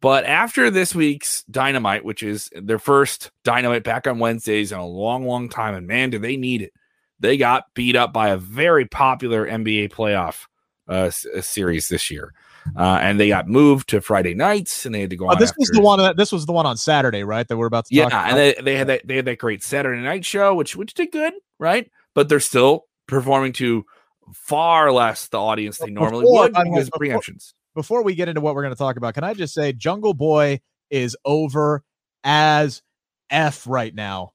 But 0.00 0.24
after 0.24 0.70
this 0.70 0.94
week's 0.94 1.42
Dynamite, 1.44 2.04
which 2.04 2.22
is 2.22 2.50
their 2.54 2.78
first 2.78 3.30
Dynamite 3.44 3.84
back 3.84 4.06
on 4.06 4.18
Wednesdays 4.18 4.72
in 4.72 4.78
a 4.78 4.86
long, 4.86 5.26
long 5.26 5.48
time, 5.48 5.74
and 5.74 5.86
man, 5.86 6.10
do 6.10 6.18
they 6.18 6.36
need 6.36 6.62
it? 6.62 6.72
They 7.18 7.36
got 7.36 7.64
beat 7.74 7.96
up 7.96 8.12
by 8.12 8.30
a 8.30 8.38
very 8.38 8.86
popular 8.86 9.46
NBA 9.46 9.92
playoff 9.92 10.46
uh, 10.88 11.10
uh, 11.36 11.40
series 11.42 11.88
this 11.88 12.10
year, 12.10 12.32
uh, 12.74 12.98
and 13.02 13.20
they 13.20 13.28
got 13.28 13.46
moved 13.46 13.90
to 13.90 14.00
Friday 14.00 14.32
nights, 14.32 14.86
and 14.86 14.94
they 14.94 15.02
had 15.02 15.10
to 15.10 15.16
go. 15.16 15.26
Oh, 15.26 15.32
on 15.32 15.38
this 15.38 15.52
was 15.58 15.68
the 15.68 15.82
one. 15.82 15.98
That, 15.98 16.16
this 16.16 16.32
was 16.32 16.46
the 16.46 16.52
one 16.52 16.64
on 16.64 16.78
Saturday, 16.78 17.22
right? 17.22 17.46
That 17.46 17.58
we're 17.58 17.66
about 17.66 17.84
to 17.86 17.94
talk 17.94 18.06
about 18.06 18.24
yeah, 18.24 18.28
and 18.30 18.38
they, 18.38 18.62
they 18.62 18.76
had 18.76 18.86
that 18.86 19.06
they 19.06 19.16
had 19.16 19.26
that 19.26 19.38
great 19.38 19.62
Saturday 19.62 20.00
night 20.00 20.24
show, 20.24 20.54
which 20.54 20.76
which 20.76 20.94
did 20.94 21.12
good, 21.12 21.34
right? 21.58 21.90
But 22.14 22.30
they're 22.30 22.40
still 22.40 22.86
performing 23.06 23.52
to 23.54 23.84
far 24.32 24.90
less 24.92 25.28
the 25.28 25.38
audience 25.38 25.76
they 25.76 25.90
normally 25.90 26.22
Before- 26.22 26.42
would 26.44 26.52
by 26.54 26.64
the 26.64 26.70
way, 26.70 26.76
because 26.76 26.90
before- 26.90 27.06
preemptions. 27.06 27.52
Before 27.74 28.02
we 28.02 28.14
get 28.14 28.28
into 28.28 28.40
what 28.40 28.54
we're 28.54 28.62
going 28.62 28.74
to 28.74 28.78
talk 28.78 28.96
about, 28.96 29.14
can 29.14 29.24
I 29.24 29.34
just 29.34 29.54
say 29.54 29.72
Jungle 29.72 30.14
Boy 30.14 30.60
is 30.90 31.16
over 31.24 31.82
as 32.24 32.82
F 33.30 33.66
right 33.66 33.94
now. 33.94 34.32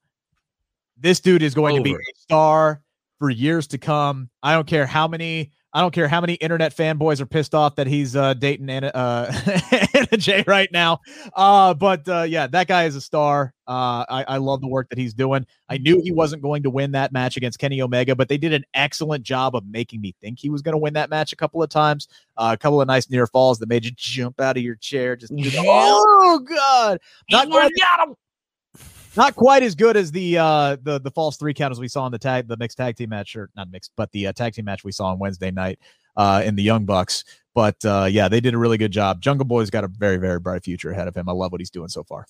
This 0.97 1.19
dude 1.19 1.43
is 1.43 1.53
going 1.53 1.75
to 1.75 1.81
be 1.81 1.93
a 1.93 1.97
star 2.17 2.81
for 3.19 3.29
years 3.29 3.67
to 3.67 3.77
come. 3.77 4.29
I 4.41 4.53
don't 4.53 4.67
care 4.67 4.85
how 4.85 5.07
many 5.07 5.51
I 5.75 5.81
don't 5.81 5.93
care 5.93 6.07
how 6.07 6.21
many 6.21 6.35
internet 6.35 6.73
fanboys 6.73 7.19
are 7.19 7.25
pissed 7.25 7.53
off 7.53 7.75
that 7.75 7.85
he's 7.85 8.15
uh, 8.15 8.33
dating 8.35 8.69
Anna, 8.69 8.87
uh, 8.95 9.29
Anna 9.93 10.17
Jay 10.17 10.41
right 10.47 10.69
now. 10.71 11.01
Uh, 11.35 11.73
but 11.73 12.07
uh, 12.07 12.21
yeah, 12.21 12.47
that 12.47 12.67
guy 12.67 12.85
is 12.85 12.95
a 12.95 13.01
star. 13.01 13.53
Uh, 13.67 14.05
I, 14.07 14.23
I 14.25 14.37
love 14.37 14.61
the 14.61 14.69
work 14.69 14.87
that 14.87 14.97
he's 14.97 15.13
doing. 15.13 15.45
I 15.67 15.77
knew 15.77 15.99
he 16.01 16.13
wasn't 16.13 16.41
going 16.41 16.63
to 16.63 16.69
win 16.69 16.93
that 16.93 17.11
match 17.11 17.35
against 17.35 17.59
Kenny 17.59 17.81
Omega, 17.81 18.15
but 18.15 18.29
they 18.29 18.37
did 18.37 18.53
an 18.53 18.63
excellent 18.73 19.25
job 19.25 19.53
of 19.53 19.67
making 19.67 19.99
me 19.99 20.15
think 20.21 20.39
he 20.39 20.49
was 20.49 20.61
going 20.61 20.73
to 20.73 20.77
win 20.77 20.93
that 20.93 21.09
match 21.09 21.33
a 21.33 21.35
couple 21.35 21.61
of 21.61 21.69
times. 21.69 22.07
Uh, 22.37 22.51
a 22.53 22.57
couple 22.57 22.79
of 22.79 22.87
nice 22.87 23.09
near 23.09 23.27
falls 23.27 23.59
that 23.59 23.67
made 23.67 23.83
you 23.83 23.91
jump 23.97 24.39
out 24.39 24.55
of 24.55 24.63
your 24.63 24.75
chair. 24.75 25.17
Just 25.17 25.33
Yeah. 25.35 25.61
oh 25.65 26.39
god, 26.39 26.99
not 27.29 27.49
quite, 27.49 27.71
got 27.77 28.07
him. 28.07 28.15
Not 29.17 29.35
quite 29.35 29.63
as 29.63 29.75
good 29.75 29.97
as 29.97 30.11
the 30.11 30.37
uh 30.37 30.77
the 30.83 30.99
the 30.99 31.11
false 31.11 31.37
three 31.37 31.53
count 31.53 31.71
as 31.71 31.79
we 31.79 31.87
saw 31.87 32.05
in 32.05 32.11
the 32.11 32.19
tag 32.19 32.47
the 32.47 32.57
mixed 32.57 32.77
tag 32.77 32.95
team 32.95 33.09
match 33.09 33.35
or 33.35 33.49
not 33.55 33.69
mixed 33.71 33.91
but 33.95 34.11
the 34.11 34.27
uh, 34.27 34.33
tag 34.33 34.53
team 34.53 34.65
match 34.65 34.83
we 34.83 34.91
saw 34.91 35.07
on 35.07 35.19
Wednesday 35.19 35.51
night 35.51 35.79
uh 36.17 36.41
in 36.45 36.55
the 36.55 36.63
Young 36.63 36.85
Bucks. 36.85 37.23
But 37.53 37.83
uh 37.85 38.07
yeah, 38.09 38.27
they 38.27 38.39
did 38.39 38.53
a 38.53 38.57
really 38.57 38.77
good 38.77 38.91
job. 38.91 39.21
Jungle 39.21 39.45
Boy's 39.45 39.69
got 39.69 39.83
a 39.83 39.87
very 39.87 40.17
very 40.17 40.39
bright 40.39 40.63
future 40.63 40.91
ahead 40.91 41.07
of 41.07 41.15
him. 41.15 41.29
I 41.29 41.33
love 41.33 41.51
what 41.51 41.61
he's 41.61 41.69
doing 41.69 41.89
so 41.89 42.03
far. 42.03 42.25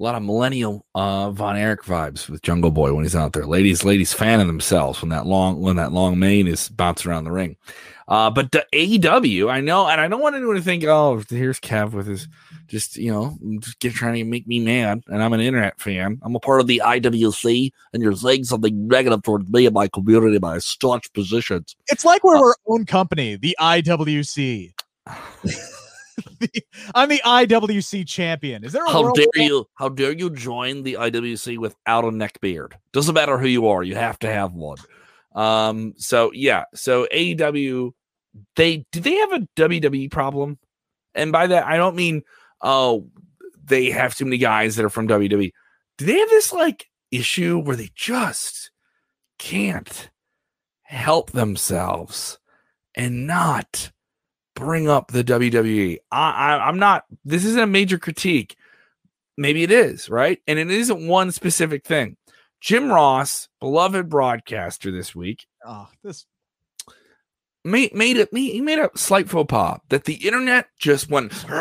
A 0.00 0.02
lot 0.02 0.14
of 0.14 0.22
millennial 0.22 0.86
uh, 0.94 1.30
Von 1.30 1.56
Erich 1.56 1.82
vibes 1.82 2.28
with 2.28 2.42
Jungle 2.42 2.70
Boy 2.70 2.94
when 2.94 3.04
he's 3.04 3.14
out 3.14 3.34
there. 3.34 3.46
Ladies, 3.46 3.84
ladies 3.84 4.12
fanning 4.12 4.46
themselves 4.46 5.02
when 5.02 5.10
that 5.10 5.26
long 5.26 5.60
when 5.60 5.76
that 5.76 5.92
long 5.92 6.18
mane 6.18 6.48
is 6.48 6.70
bouncing 6.70 7.10
around 7.10 7.24
the 7.24 7.30
ring. 7.30 7.56
Uh, 8.12 8.28
but 8.28 8.52
the 8.52 8.62
AEW, 8.74 9.50
I 9.50 9.62
know, 9.62 9.88
and 9.88 9.98
I 9.98 10.06
don't 10.06 10.20
want 10.20 10.36
anyone 10.36 10.56
to 10.56 10.60
think, 10.60 10.84
oh, 10.84 11.22
here's 11.30 11.58
Kev 11.58 11.92
with 11.92 12.06
his 12.06 12.28
just 12.68 12.98
you 12.98 13.10
know 13.10 13.38
just 13.60 13.78
get 13.80 13.94
trying 13.94 14.16
to 14.16 14.24
make 14.24 14.46
me 14.46 14.60
mad. 14.60 15.02
And 15.06 15.22
I'm 15.22 15.32
an 15.32 15.40
internet 15.40 15.80
fan. 15.80 16.20
I'm 16.22 16.36
a 16.36 16.38
part 16.40 16.60
of 16.60 16.66
the 16.66 16.82
IWC, 16.84 17.70
and 17.94 18.02
you're 18.02 18.14
saying 18.14 18.44
something 18.44 18.86
negative 18.86 19.22
towards 19.22 19.50
me 19.50 19.64
and 19.64 19.72
my 19.72 19.88
community 19.88 20.36
by 20.36 20.58
staunch 20.58 21.10
positions. 21.14 21.74
It's 21.86 22.04
like 22.04 22.22
we're 22.22 22.36
our 22.36 22.54
own 22.66 22.84
company, 22.84 23.36
the 23.36 23.56
IWC. 23.58 24.72
The- 26.38 26.62
I'm 26.94 27.08
the 27.08 27.22
IWC 27.24 28.06
champion. 28.06 28.64
Is 28.64 28.72
there 28.72 28.84
a 28.84 28.90
How 28.90 29.10
dare 29.12 29.26
you? 29.34 29.66
How 29.76 29.88
dare 29.88 30.12
you 30.12 30.28
join 30.28 30.82
the 30.82 30.94
IWC 30.94 31.56
without 31.56 32.04
a 32.04 32.10
neck 32.10 32.38
beard? 32.42 32.76
Doesn't 32.92 33.14
matter 33.14 33.38
who 33.38 33.46
you 33.46 33.68
are, 33.68 33.82
you 33.82 33.94
have 33.94 34.18
to 34.18 34.30
have 34.30 34.52
one. 34.52 34.76
Um. 35.34 35.94
So 35.96 36.30
yeah. 36.34 36.64
So 36.74 37.08
AEW, 37.12 37.92
they 38.56 38.86
do 38.92 39.00
they 39.00 39.14
have 39.16 39.32
a 39.32 39.48
WWE 39.56 40.10
problem? 40.10 40.58
And 41.14 41.32
by 41.32 41.46
that, 41.46 41.66
I 41.66 41.76
don't 41.76 41.96
mean 41.96 42.22
oh 42.60 43.08
they 43.64 43.90
have 43.90 44.14
too 44.14 44.24
many 44.24 44.38
guys 44.38 44.76
that 44.76 44.84
are 44.84 44.90
from 44.90 45.08
WWE. 45.08 45.52
Do 45.98 46.04
they 46.04 46.18
have 46.18 46.30
this 46.30 46.52
like 46.52 46.86
issue 47.10 47.58
where 47.58 47.76
they 47.76 47.90
just 47.94 48.70
can't 49.38 50.10
help 50.82 51.30
themselves 51.32 52.38
and 52.94 53.26
not 53.26 53.90
bring 54.54 54.88
up 54.88 55.10
the 55.10 55.24
WWE. 55.24 55.98
I, 56.10 56.30
I, 56.30 56.68
I'm 56.68 56.78
not. 56.78 57.04
This 57.24 57.44
isn't 57.44 57.62
a 57.62 57.66
major 57.66 57.98
critique. 57.98 58.56
Maybe 59.36 59.62
it 59.62 59.70
is 59.70 60.10
right, 60.10 60.38
and 60.46 60.58
it 60.58 60.70
isn't 60.70 61.06
one 61.06 61.32
specific 61.32 61.84
thing. 61.86 62.16
Jim 62.60 62.90
Ross, 62.90 63.48
beloved 63.60 64.08
broadcaster, 64.08 64.92
this 64.92 65.14
week 65.16 65.46
Oh, 65.64 65.88
this 66.04 66.26
made 67.64 67.94
made 67.94 68.16
it. 68.16 68.28
He 68.32 68.60
made 68.60 68.78
a 68.78 68.90
slight 68.94 69.28
faux 69.28 69.48
pas 69.48 69.80
that 69.88 70.04
the 70.04 70.14
internet 70.14 70.66
just 70.78 71.10
went. 71.10 71.44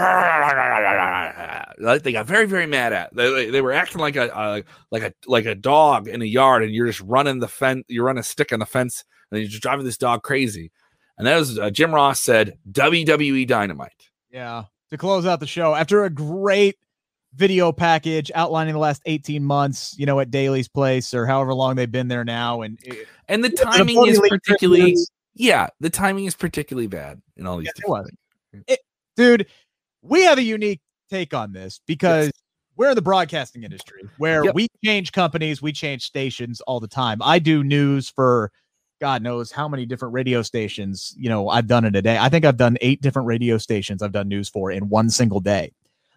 Like 1.80 2.04
they 2.04 2.12
got 2.12 2.28
very 2.28 2.46
very 2.46 2.68
mad 2.68 2.94
at. 2.94 3.16
They, 3.16 3.50
they 3.50 3.62
were 3.62 3.72
acting 3.72 4.02
like 4.02 4.16
a, 4.16 4.28
a 4.28 4.64
like 4.92 5.02
a 5.02 5.14
like 5.26 5.46
a 5.46 5.56
dog 5.56 6.08
in 6.08 6.22
a 6.22 6.26
yard, 6.26 6.62
and 6.64 6.72
you're 6.72 6.86
just 6.86 7.02
running 7.02 7.40
the 7.40 7.48
fence. 7.48 7.86
You 7.88 8.04
run 8.04 8.20
a 8.20 8.24
stick 8.24 8.54
on 8.54 8.60
the 8.60 8.68
fence, 8.68 9.04
and 9.32 9.40
you're 9.40 9.50
just 9.50 9.64
driving 9.64 9.86
this 9.86 9.98
dog 9.98 10.22
crazy. 10.22 10.72
And 11.18 11.26
that 11.26 11.38
was 11.38 11.58
uh, 11.58 11.72
Jim 11.72 11.94
Ross 11.94 12.22
said 12.22 12.58
WWE 12.72 13.48
Dynamite. 13.48 14.10
Yeah. 14.32 14.66
To 14.92 14.98
close 14.98 15.26
out 15.26 15.40
the 15.40 15.48
show, 15.48 15.74
after 15.74 16.04
a 16.04 16.10
great 16.10 16.78
video 17.34 17.72
package 17.72 18.32
outlining 18.36 18.74
the 18.74 18.80
last 18.80 19.02
18 19.06 19.44
months, 19.44 19.96
you 19.98 20.06
know, 20.06 20.20
at 20.20 20.32
Daily's 20.32 20.68
Place 20.68 21.14
or 21.14 21.26
however 21.26 21.54
long 21.54 21.76
they've 21.76 21.92
been 21.92 22.08
there 22.08 22.26
now. 22.26 22.62
And 22.62 22.78
it, 22.84 23.08
And 23.28 23.44
the 23.44 23.50
timing 23.50 24.06
is 24.08 24.20
particularly 24.20 24.98
yeah, 25.34 25.68
the 25.80 25.90
timing 25.90 26.26
is 26.26 26.36
particularly 26.36 26.88
bad 26.88 27.22
in 27.38 27.46
all 27.46 27.58
these 27.58 27.68
Yes, 27.68 27.80
it 27.80 27.90
was. 27.90 28.10
it, 28.68 28.80
dude, 29.16 29.48
we 30.02 30.24
have 30.24 30.38
a 30.38 30.44
unique 30.44 30.82
take 31.10 31.34
on 31.34 31.54
this 31.54 31.82
because 31.86 32.26
yes. 32.26 32.34
we're 32.76 32.90
in 32.90 32.96
the 32.96 33.02
broadcasting 33.02 33.64
industry 33.64 34.02
where 34.18 34.44
yep. 34.46 34.56
we 34.56 34.68
change 34.84 35.12
companies, 35.12 35.62
we 35.62 35.72
change 35.72 36.04
stations 36.04 36.62
all 36.62 36.80
the 36.80 36.88
time. 36.88 37.20
I 37.22 37.40
do 37.40 37.64
news 37.64 38.10
for 38.10 38.52
God 39.00 39.24
knows 39.24 39.52
how 39.52 39.68
many 39.68 39.86
different 39.86 40.14
radio 40.14 40.42
stations, 40.42 41.14
you 41.18 41.28
know, 41.28 41.50
I've 41.50 41.68
done 41.68 41.86
in 41.86 41.96
a 41.96 42.02
day. 42.02 42.18
I 42.18 42.30
think 42.30 42.46
I've 42.46 42.58
done 42.58 42.78
eight 42.82 43.02
different 43.02 43.28
radio 43.28 43.58
stations 43.58 44.02
I've 44.02 44.12
done 44.12 44.28
news 44.28 44.48
for 44.48 44.72
in 44.72 44.90
one 44.90 45.10
single 45.10 45.40
day. 45.40 45.74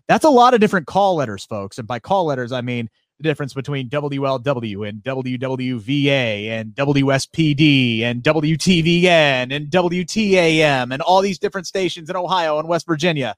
That's 0.06 0.24
a 0.24 0.30
lot 0.30 0.52
of 0.52 0.60
different 0.60 0.86
call 0.86 1.16
letters, 1.16 1.46
folks. 1.46 1.78
And 1.78 1.88
by 1.88 1.98
call 1.98 2.26
letters, 2.26 2.52
I 2.52 2.60
mean 2.60 2.90
the 3.18 3.22
difference 3.22 3.54
between 3.54 3.88
WLW 3.88 4.88
and 4.88 5.02
WWVA 5.02 6.48
and 6.48 6.72
WSPD 6.74 8.02
and 8.02 8.22
WTVN 8.22 9.54
and 9.54 9.66
WTAM 9.68 10.92
and 10.92 11.02
all 11.02 11.20
these 11.20 11.38
different 11.38 11.66
stations 11.66 12.10
in 12.10 12.16
Ohio 12.16 12.58
and 12.58 12.68
West 12.68 12.86
Virginia. 12.86 13.36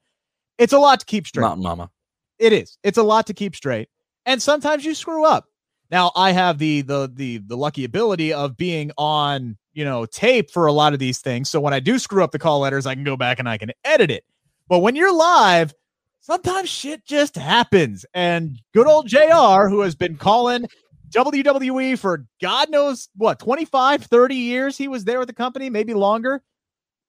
It's 0.57 0.73
a 0.73 0.79
lot 0.79 0.99
to 1.01 1.05
keep 1.05 1.27
straight. 1.27 1.41
Mountain 1.41 1.63
Mama. 1.63 1.89
It 2.39 2.53
is. 2.53 2.77
It's 2.83 2.97
a 2.97 3.03
lot 3.03 3.27
to 3.27 3.33
keep 3.33 3.55
straight. 3.55 3.89
And 4.25 4.41
sometimes 4.41 4.83
you 4.83 4.93
screw 4.95 5.25
up. 5.25 5.45
Now 5.89 6.11
I 6.15 6.31
have 6.31 6.57
the 6.57 6.81
the 6.81 7.09
the 7.13 7.37
the 7.37 7.55
lucky 7.55 7.85
ability 7.85 8.33
of 8.33 8.57
being 8.57 8.91
on, 8.97 9.57
you 9.73 9.85
know, 9.85 10.05
tape 10.05 10.51
for 10.51 10.65
a 10.65 10.73
lot 10.73 10.93
of 10.93 10.99
these 10.99 11.19
things. 11.19 11.49
So 11.49 11.61
when 11.61 11.73
I 11.73 11.79
do 11.79 11.97
screw 11.97 12.23
up 12.23 12.31
the 12.31 12.39
call 12.39 12.59
letters, 12.59 12.85
I 12.85 12.93
can 12.93 13.05
go 13.05 13.15
back 13.15 13.39
and 13.39 13.47
I 13.47 13.57
can 13.57 13.71
edit 13.85 14.11
it. 14.11 14.25
But 14.67 14.79
when 14.79 14.95
you're 14.95 15.15
live, 15.15 15.73
sometimes 16.27 16.69
shit 16.69 17.05
just 17.05 17.35
happens. 17.35 18.05
And 18.13 18.59
good 18.73 18.85
old 18.85 19.07
JR, 19.07 19.67
who 19.67 19.79
has 19.81 19.95
been 19.95 20.17
calling 20.17 20.67
WWE 21.11 21.97
for 21.97 22.25
God 22.41 22.69
knows 22.69 23.07
what, 23.15 23.39
25, 23.39 24.03
30 24.03 24.35
years 24.35 24.77
he 24.77 24.89
was 24.89 25.05
there 25.05 25.19
with 25.19 25.29
the 25.29 25.33
company, 25.33 25.69
maybe 25.69 25.93
longer. 25.93 26.43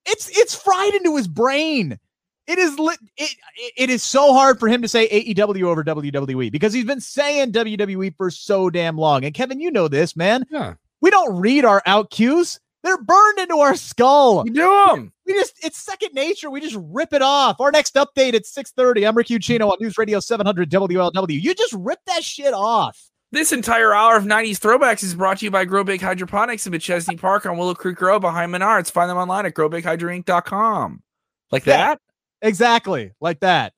It's 0.06 0.30
it's 0.30 0.54
fried 0.54 0.94
into 0.94 1.16
his 1.16 1.28
brain. 1.28 1.98
It 2.46 2.58
is 2.58 2.78
lit. 2.78 2.98
It, 3.18 3.36
it 3.76 3.90
is 3.90 4.02
so 4.02 4.32
hard 4.32 4.58
for 4.58 4.68
him 4.68 4.80
to 4.80 4.88
say 4.88 5.06
AEW 5.08 5.64
over 5.64 5.84
WWE 5.84 6.50
because 6.50 6.72
he's 6.72 6.86
been 6.86 7.00
saying 7.00 7.52
WWE 7.52 8.16
for 8.16 8.30
so 8.30 8.70
damn 8.70 8.96
long. 8.96 9.24
And 9.24 9.34
Kevin, 9.34 9.60
you 9.60 9.70
know 9.70 9.88
this, 9.88 10.16
man. 10.16 10.46
Yeah. 10.50 10.74
We 11.02 11.10
don't 11.10 11.38
read 11.38 11.66
our 11.66 11.82
out 11.84 12.10
cues. 12.10 12.58
They're 12.85 13.03
burned 13.03 13.39
into 13.39 13.57
our 13.57 13.74
skull. 13.74 14.45
We 14.45 14.51
do 14.51 14.87
them. 14.89 15.12
We 15.26 15.35
just 15.35 15.55
it's 15.64 15.79
second 15.79 16.14
nature. 16.14 16.49
We 16.49 16.61
just 16.61 16.76
rip 16.79 17.12
it 17.12 17.22
off. 17.22 17.61
Our 17.61 17.70
next 17.70 17.95
update 17.95 18.35
at 18.35 18.45
6:30. 18.45 19.07
I'm 19.07 19.16
Rick 19.16 19.29
Ucchino 19.29 19.70
on 19.70 19.79
News 19.81 19.99
Radio 19.99 20.20
700 20.20 20.70
WLW. 20.70 21.43
You 21.43 21.55
just 21.55 21.72
rip 21.74 21.99
that 22.07 22.22
shit 22.22 22.55
off. 22.55 22.99
This 23.31 23.53
entire 23.53 23.93
hour 23.93 24.16
of 24.16 24.24
90s 24.24 24.57
throwbacks 24.59 25.03
is 25.03 25.14
brought 25.14 25.39
to 25.39 25.45
you 25.45 25.51
by 25.51 25.66
Grow 25.66 25.85
Big 25.85 26.01
Hydroponics 26.01 26.66
in 26.66 26.79
Chesney 26.79 27.16
Park 27.16 27.45
on 27.45 27.59
Willow 27.59 27.74
Creek 27.74 28.01
Road 28.01 28.20
behind 28.20 28.55
Menards. 28.55 28.91
Find 28.91 29.11
them 29.11 29.18
online 29.18 29.45
at 29.45 29.55
growbighydroinc.com. 29.55 31.03
Like 31.53 31.66
yeah. 31.66 31.76
that? 31.76 32.01
Exactly, 32.41 33.12
like 33.20 33.41
that. 33.41 33.74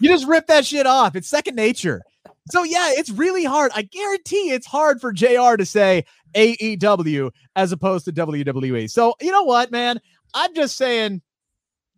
you 0.00 0.10
just 0.10 0.26
rip 0.26 0.48
that 0.48 0.66
shit 0.66 0.86
off. 0.86 1.16
It's 1.16 1.28
second 1.28 1.54
nature. 1.54 2.02
So 2.50 2.62
yeah, 2.64 2.88
it's 2.90 3.10
really 3.10 3.44
hard. 3.44 3.70
I 3.74 3.82
guarantee 3.82 4.50
it's 4.50 4.66
hard 4.66 5.00
for 5.00 5.12
JR 5.12 5.56
to 5.56 5.64
say 5.64 6.04
AEW 6.34 7.30
as 7.56 7.72
opposed 7.72 8.04
to 8.06 8.12
WWE. 8.12 8.90
So 8.90 9.14
you 9.20 9.32
know 9.32 9.44
what, 9.44 9.70
man? 9.70 10.00
I'm 10.34 10.54
just 10.54 10.76
saying, 10.76 11.22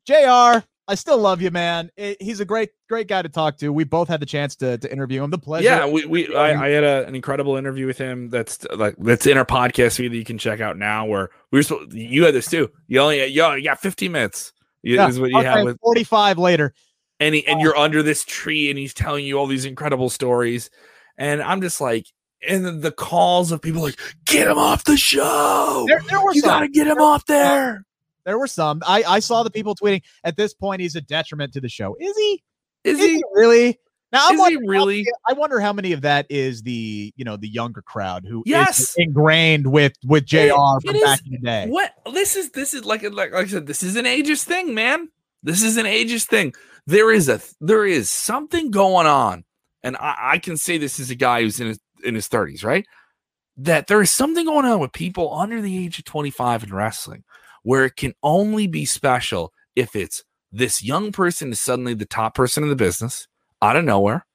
JR, 0.07 0.65
I 0.89 0.95
still 0.95 1.19
love 1.19 1.41
you, 1.41 1.51
man. 1.51 1.91
It, 1.97 2.21
he's 2.21 2.41
a 2.41 2.45
great, 2.45 2.71
great 2.89 3.09
guy 3.09 3.23
to 3.23 3.29
talk 3.29 3.57
to. 3.59 3.73
We 3.73 3.85
both 3.85 4.09
had 4.09 4.21
the 4.21 4.27
chance 4.27 4.57
to, 4.57 4.79
to 4.79 4.93
interview 4.93 5.23
him. 5.23 5.31
The 5.31 5.39
pleasure. 5.39 5.65
Yeah, 5.65 5.87
we, 5.87 6.05
we 6.07 6.27
I, 6.29 6.53
mm. 6.53 6.61
I 6.61 6.69
had 6.69 6.85
a, 6.85 7.07
an 7.07 7.15
incredible 7.15 7.57
interview 7.57 7.87
with 7.87 7.99
him. 7.99 8.31
That's 8.31 8.67
like 8.75 8.97
that's 8.99 9.27
in 9.27 9.39
our 9.39 9.45
podcast 9.45 9.97
feed 9.97 10.13
that 10.13 10.17
you 10.17 10.25
can 10.25 10.39
check 10.39 10.61
out 10.61 10.77
now. 10.77 11.07
Where 11.07 11.31
we 11.51 11.61
were, 11.61 11.85
you 11.93 12.25
had 12.25 12.35
this 12.35 12.51
too. 12.51 12.71
You 12.89 13.01
only, 13.01 13.25
you, 13.27 13.53
you 13.53 13.65
got 13.65 13.81
15 13.81 14.11
minutes 14.11 14.53
yeah, 14.83 15.09
is 15.09 15.21
what 15.21 15.31
you 15.31 15.39
have 15.39 15.65
with 15.65 15.79
45 15.81 16.39
later. 16.39 16.75
And 17.21 17.35
he, 17.35 17.47
and 17.47 17.61
oh. 17.61 17.63
you're 17.63 17.77
under 17.77 18.03
this 18.03 18.25
tree 18.25 18.69
and 18.69 18.79
he's 18.79 18.95
telling 18.95 19.25
you 19.25 19.39
all 19.39 19.47
these 19.47 19.65
incredible 19.65 20.11
stories. 20.11 20.71
And 21.17 21.41
I'm 21.41 21.61
just 21.61 21.81
like, 21.81 22.07
and 22.49 22.83
the 22.83 22.93
calls 22.93 23.53
of 23.53 23.63
people 23.63 23.83
like, 23.83 23.99
get 24.25 24.49
him 24.49 24.59
off 24.59 24.85
the 24.85 24.97
show. 24.97 25.85
There, 25.89 26.03
there 26.09 26.21
were 26.21 26.35
you 26.35 26.43
got 26.43 26.61
to 26.61 26.69
get 26.69 26.87
him 26.87 26.99
off 26.99 27.27
there. 27.27 27.85
There 28.25 28.39
were 28.39 28.47
some. 28.47 28.83
I, 28.87 29.03
I 29.07 29.19
saw 29.19 29.43
the 29.43 29.51
people 29.51 29.75
tweeting 29.75 30.03
at 30.25 30.37
this 30.37 30.55
point, 30.55 30.81
he's 30.81 30.97
a 30.97 31.01
detriment 31.01 31.53
to 31.55 31.61
the 31.61 31.69
show. 31.69 31.97
Is 31.99 32.17
he? 32.17 32.43
Is, 32.85 32.99
is 32.99 33.05
he? 33.05 33.17
he 33.17 33.25
really? 33.33 33.79
Now 34.13 34.29
I'm 34.29 34.37
wonder, 34.37 34.61
really? 34.67 35.07
I 35.27 35.33
wonder 35.33 35.59
how 35.59 35.73
many 35.73 35.93
of 35.93 36.03
that 36.03 36.27
is 36.29 36.63
the 36.63 37.15
you 37.17 37.25
know 37.25 37.39
the 37.39 37.49
younger 37.49 37.81
crowd 37.81 38.27
who 38.29 38.43
yes 38.45 38.95
ingrained 38.99 39.67
with 39.67 39.95
with 40.05 40.27
Jr. 40.27 40.37
It, 40.39 40.83
from 40.85 40.97
it 40.97 41.03
back 41.03 41.21
is, 41.21 41.27
in 41.27 41.33
the 41.33 41.39
day. 41.39 41.67
What 41.69 41.95
this 42.13 42.37
is 42.37 42.51
this 42.51 42.75
is 42.75 42.85
like, 42.85 43.03
like 43.03 43.33
like 43.33 43.35
I 43.35 43.47
said 43.47 43.67
this 43.67 43.83
is 43.83 43.97
an 43.97 44.05
ageist 44.05 44.45
thing, 44.45 44.75
man. 44.75 45.09
This 45.43 45.63
is 45.63 45.79
an 45.79 45.87
ageist 45.87 46.27
thing. 46.27 46.53
There 46.87 47.11
is 47.11 47.31
a 47.31 47.41
there 47.63 47.87
is 47.87 48.11
something 48.11 48.71
going 48.71 49.07
on, 49.07 49.45
and 49.83 49.97
I, 49.97 50.33
I 50.33 50.39
can 50.39 50.59
say 50.59 50.77
this 50.77 51.01
is 51.01 51.11
a 51.11 51.15
guy 51.15 51.41
who's 51.41 51.59
in 51.59 51.69
his 51.69 51.81
in 52.03 52.15
his 52.15 52.29
thirties, 52.29 52.65
right? 52.65 52.87
That 53.57 53.87
there 53.87 54.01
is 54.01 54.11
something 54.11 54.47
going 54.47 54.67
on 54.67 54.81
with 54.81 54.93
people 54.93 55.35
under 55.35 55.61
the 55.61 55.85
age 55.85 55.99
of 55.99 56.05
twenty 56.05 56.31
five 56.31 56.63
in 56.63 56.75
wrestling, 56.75 57.25
where 57.63 57.85
it 57.85 57.97
can 57.97 58.15
only 58.23 58.67
be 58.67 58.85
special 58.85 59.53
if 59.77 59.97
it's 59.97 60.25
this 60.53 60.83
young 60.83 61.13
person 61.13 61.51
is 61.51 61.61
suddenly 61.61 61.95
the 61.95 62.05
top 62.05 62.35
person 62.35 62.63
in 62.63 62.69
the 62.69 62.77
business 62.77 63.27
out 63.63 63.77
of 63.77 63.85
nowhere 63.85 64.27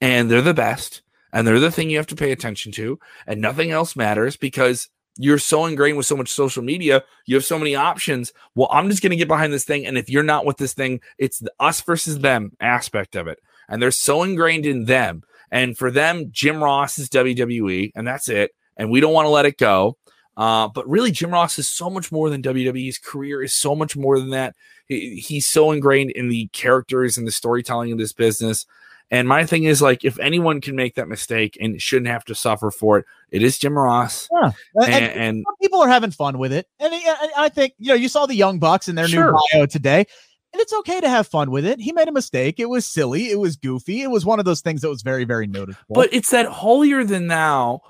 and 0.00 0.30
they're 0.30 0.42
the 0.42 0.52
best 0.52 1.02
and 1.32 1.46
they're 1.46 1.60
the 1.60 1.70
thing 1.70 1.88
you 1.88 1.96
have 1.96 2.06
to 2.08 2.16
pay 2.16 2.32
attention 2.32 2.72
to 2.72 2.98
and 3.26 3.40
nothing 3.40 3.70
else 3.70 3.94
matters 3.94 4.36
because 4.36 4.88
you're 5.18 5.38
so 5.38 5.66
ingrained 5.66 5.96
with 5.96 6.06
so 6.06 6.16
much 6.16 6.28
social 6.28 6.62
media 6.62 7.04
you 7.26 7.36
have 7.36 7.44
so 7.44 7.58
many 7.58 7.74
options 7.74 8.32
well 8.54 8.68
i'm 8.72 8.90
just 8.90 9.02
going 9.02 9.10
to 9.10 9.16
get 9.16 9.28
behind 9.28 9.52
this 9.52 9.64
thing 9.64 9.86
and 9.86 9.96
if 9.96 10.10
you're 10.10 10.22
not 10.22 10.44
with 10.44 10.56
this 10.56 10.74
thing 10.74 11.00
it's 11.18 11.38
the 11.38 11.52
us 11.60 11.80
versus 11.82 12.18
them 12.18 12.50
aspect 12.60 13.14
of 13.14 13.28
it 13.28 13.38
and 13.68 13.80
they're 13.80 13.90
so 13.90 14.22
ingrained 14.22 14.66
in 14.66 14.86
them 14.86 15.22
and 15.52 15.78
for 15.78 15.92
them 15.92 16.30
jim 16.32 16.62
ross 16.62 16.98
is 16.98 17.08
wwe 17.08 17.92
and 17.94 18.04
that's 18.04 18.28
it 18.28 18.50
and 18.76 18.90
we 18.90 18.98
don't 18.98 19.12
want 19.12 19.26
to 19.26 19.30
let 19.30 19.46
it 19.46 19.56
go 19.56 19.96
uh, 20.36 20.68
but 20.68 20.88
really, 20.88 21.10
Jim 21.10 21.30
Ross 21.30 21.58
is 21.58 21.68
so 21.68 21.90
much 21.90 22.10
more 22.10 22.30
than 22.30 22.42
WWE's 22.42 22.98
career 22.98 23.42
is 23.42 23.54
so 23.54 23.74
much 23.74 23.96
more 23.96 24.18
than 24.18 24.30
that. 24.30 24.54
He, 24.88 25.16
he's 25.16 25.46
so 25.46 25.72
ingrained 25.72 26.10
in 26.12 26.28
the 26.28 26.48
characters 26.48 27.18
and 27.18 27.26
the 27.26 27.32
storytelling 27.32 27.92
of 27.92 27.98
this 27.98 28.12
business. 28.12 28.64
And 29.10 29.28
my 29.28 29.44
thing 29.44 29.64
is 29.64 29.82
like, 29.82 30.06
if 30.06 30.18
anyone 30.18 30.62
can 30.62 30.74
make 30.74 30.94
that 30.94 31.06
mistake 31.06 31.58
and 31.60 31.80
shouldn't 31.80 32.08
have 32.08 32.24
to 32.24 32.34
suffer 32.34 32.70
for 32.70 32.98
it, 32.98 33.06
it 33.30 33.42
is 33.42 33.58
Jim 33.58 33.76
Ross. 33.76 34.26
Yeah, 34.32 34.52
and, 34.76 34.94
and, 34.94 35.20
and 35.20 35.44
people 35.60 35.82
are 35.82 35.88
having 35.88 36.12
fun 36.12 36.38
with 36.38 36.52
it. 36.52 36.66
And 36.80 36.94
I 37.36 37.50
think 37.50 37.74
you 37.78 37.88
know, 37.88 37.94
you 37.94 38.08
saw 38.08 38.24
the 38.24 38.34
Young 38.34 38.58
Bucks 38.58 38.88
in 38.88 38.94
their 38.94 39.08
sure. 39.08 39.32
new 39.32 39.38
bio 39.52 39.66
today, 39.66 40.06
and 40.52 40.60
it's 40.60 40.72
okay 40.72 41.00
to 41.00 41.08
have 41.08 41.26
fun 41.26 41.50
with 41.50 41.64
it. 41.64 41.80
He 41.80 41.92
made 41.92 42.08
a 42.08 42.12
mistake. 42.12 42.60
It 42.60 42.68
was 42.68 42.84
silly. 42.86 43.30
It 43.30 43.38
was 43.38 43.56
goofy. 43.56 44.02
It 44.02 44.10
was 44.10 44.26
one 44.26 44.38
of 44.38 44.44
those 44.44 44.60
things 44.60 44.82
that 44.82 44.88
was 44.88 45.02
very, 45.02 45.24
very 45.24 45.46
noticeable. 45.46 45.94
But 45.94 46.12
it's 46.12 46.30
that 46.30 46.46
holier 46.46 47.04
than 47.04 47.28
thou 47.28 47.80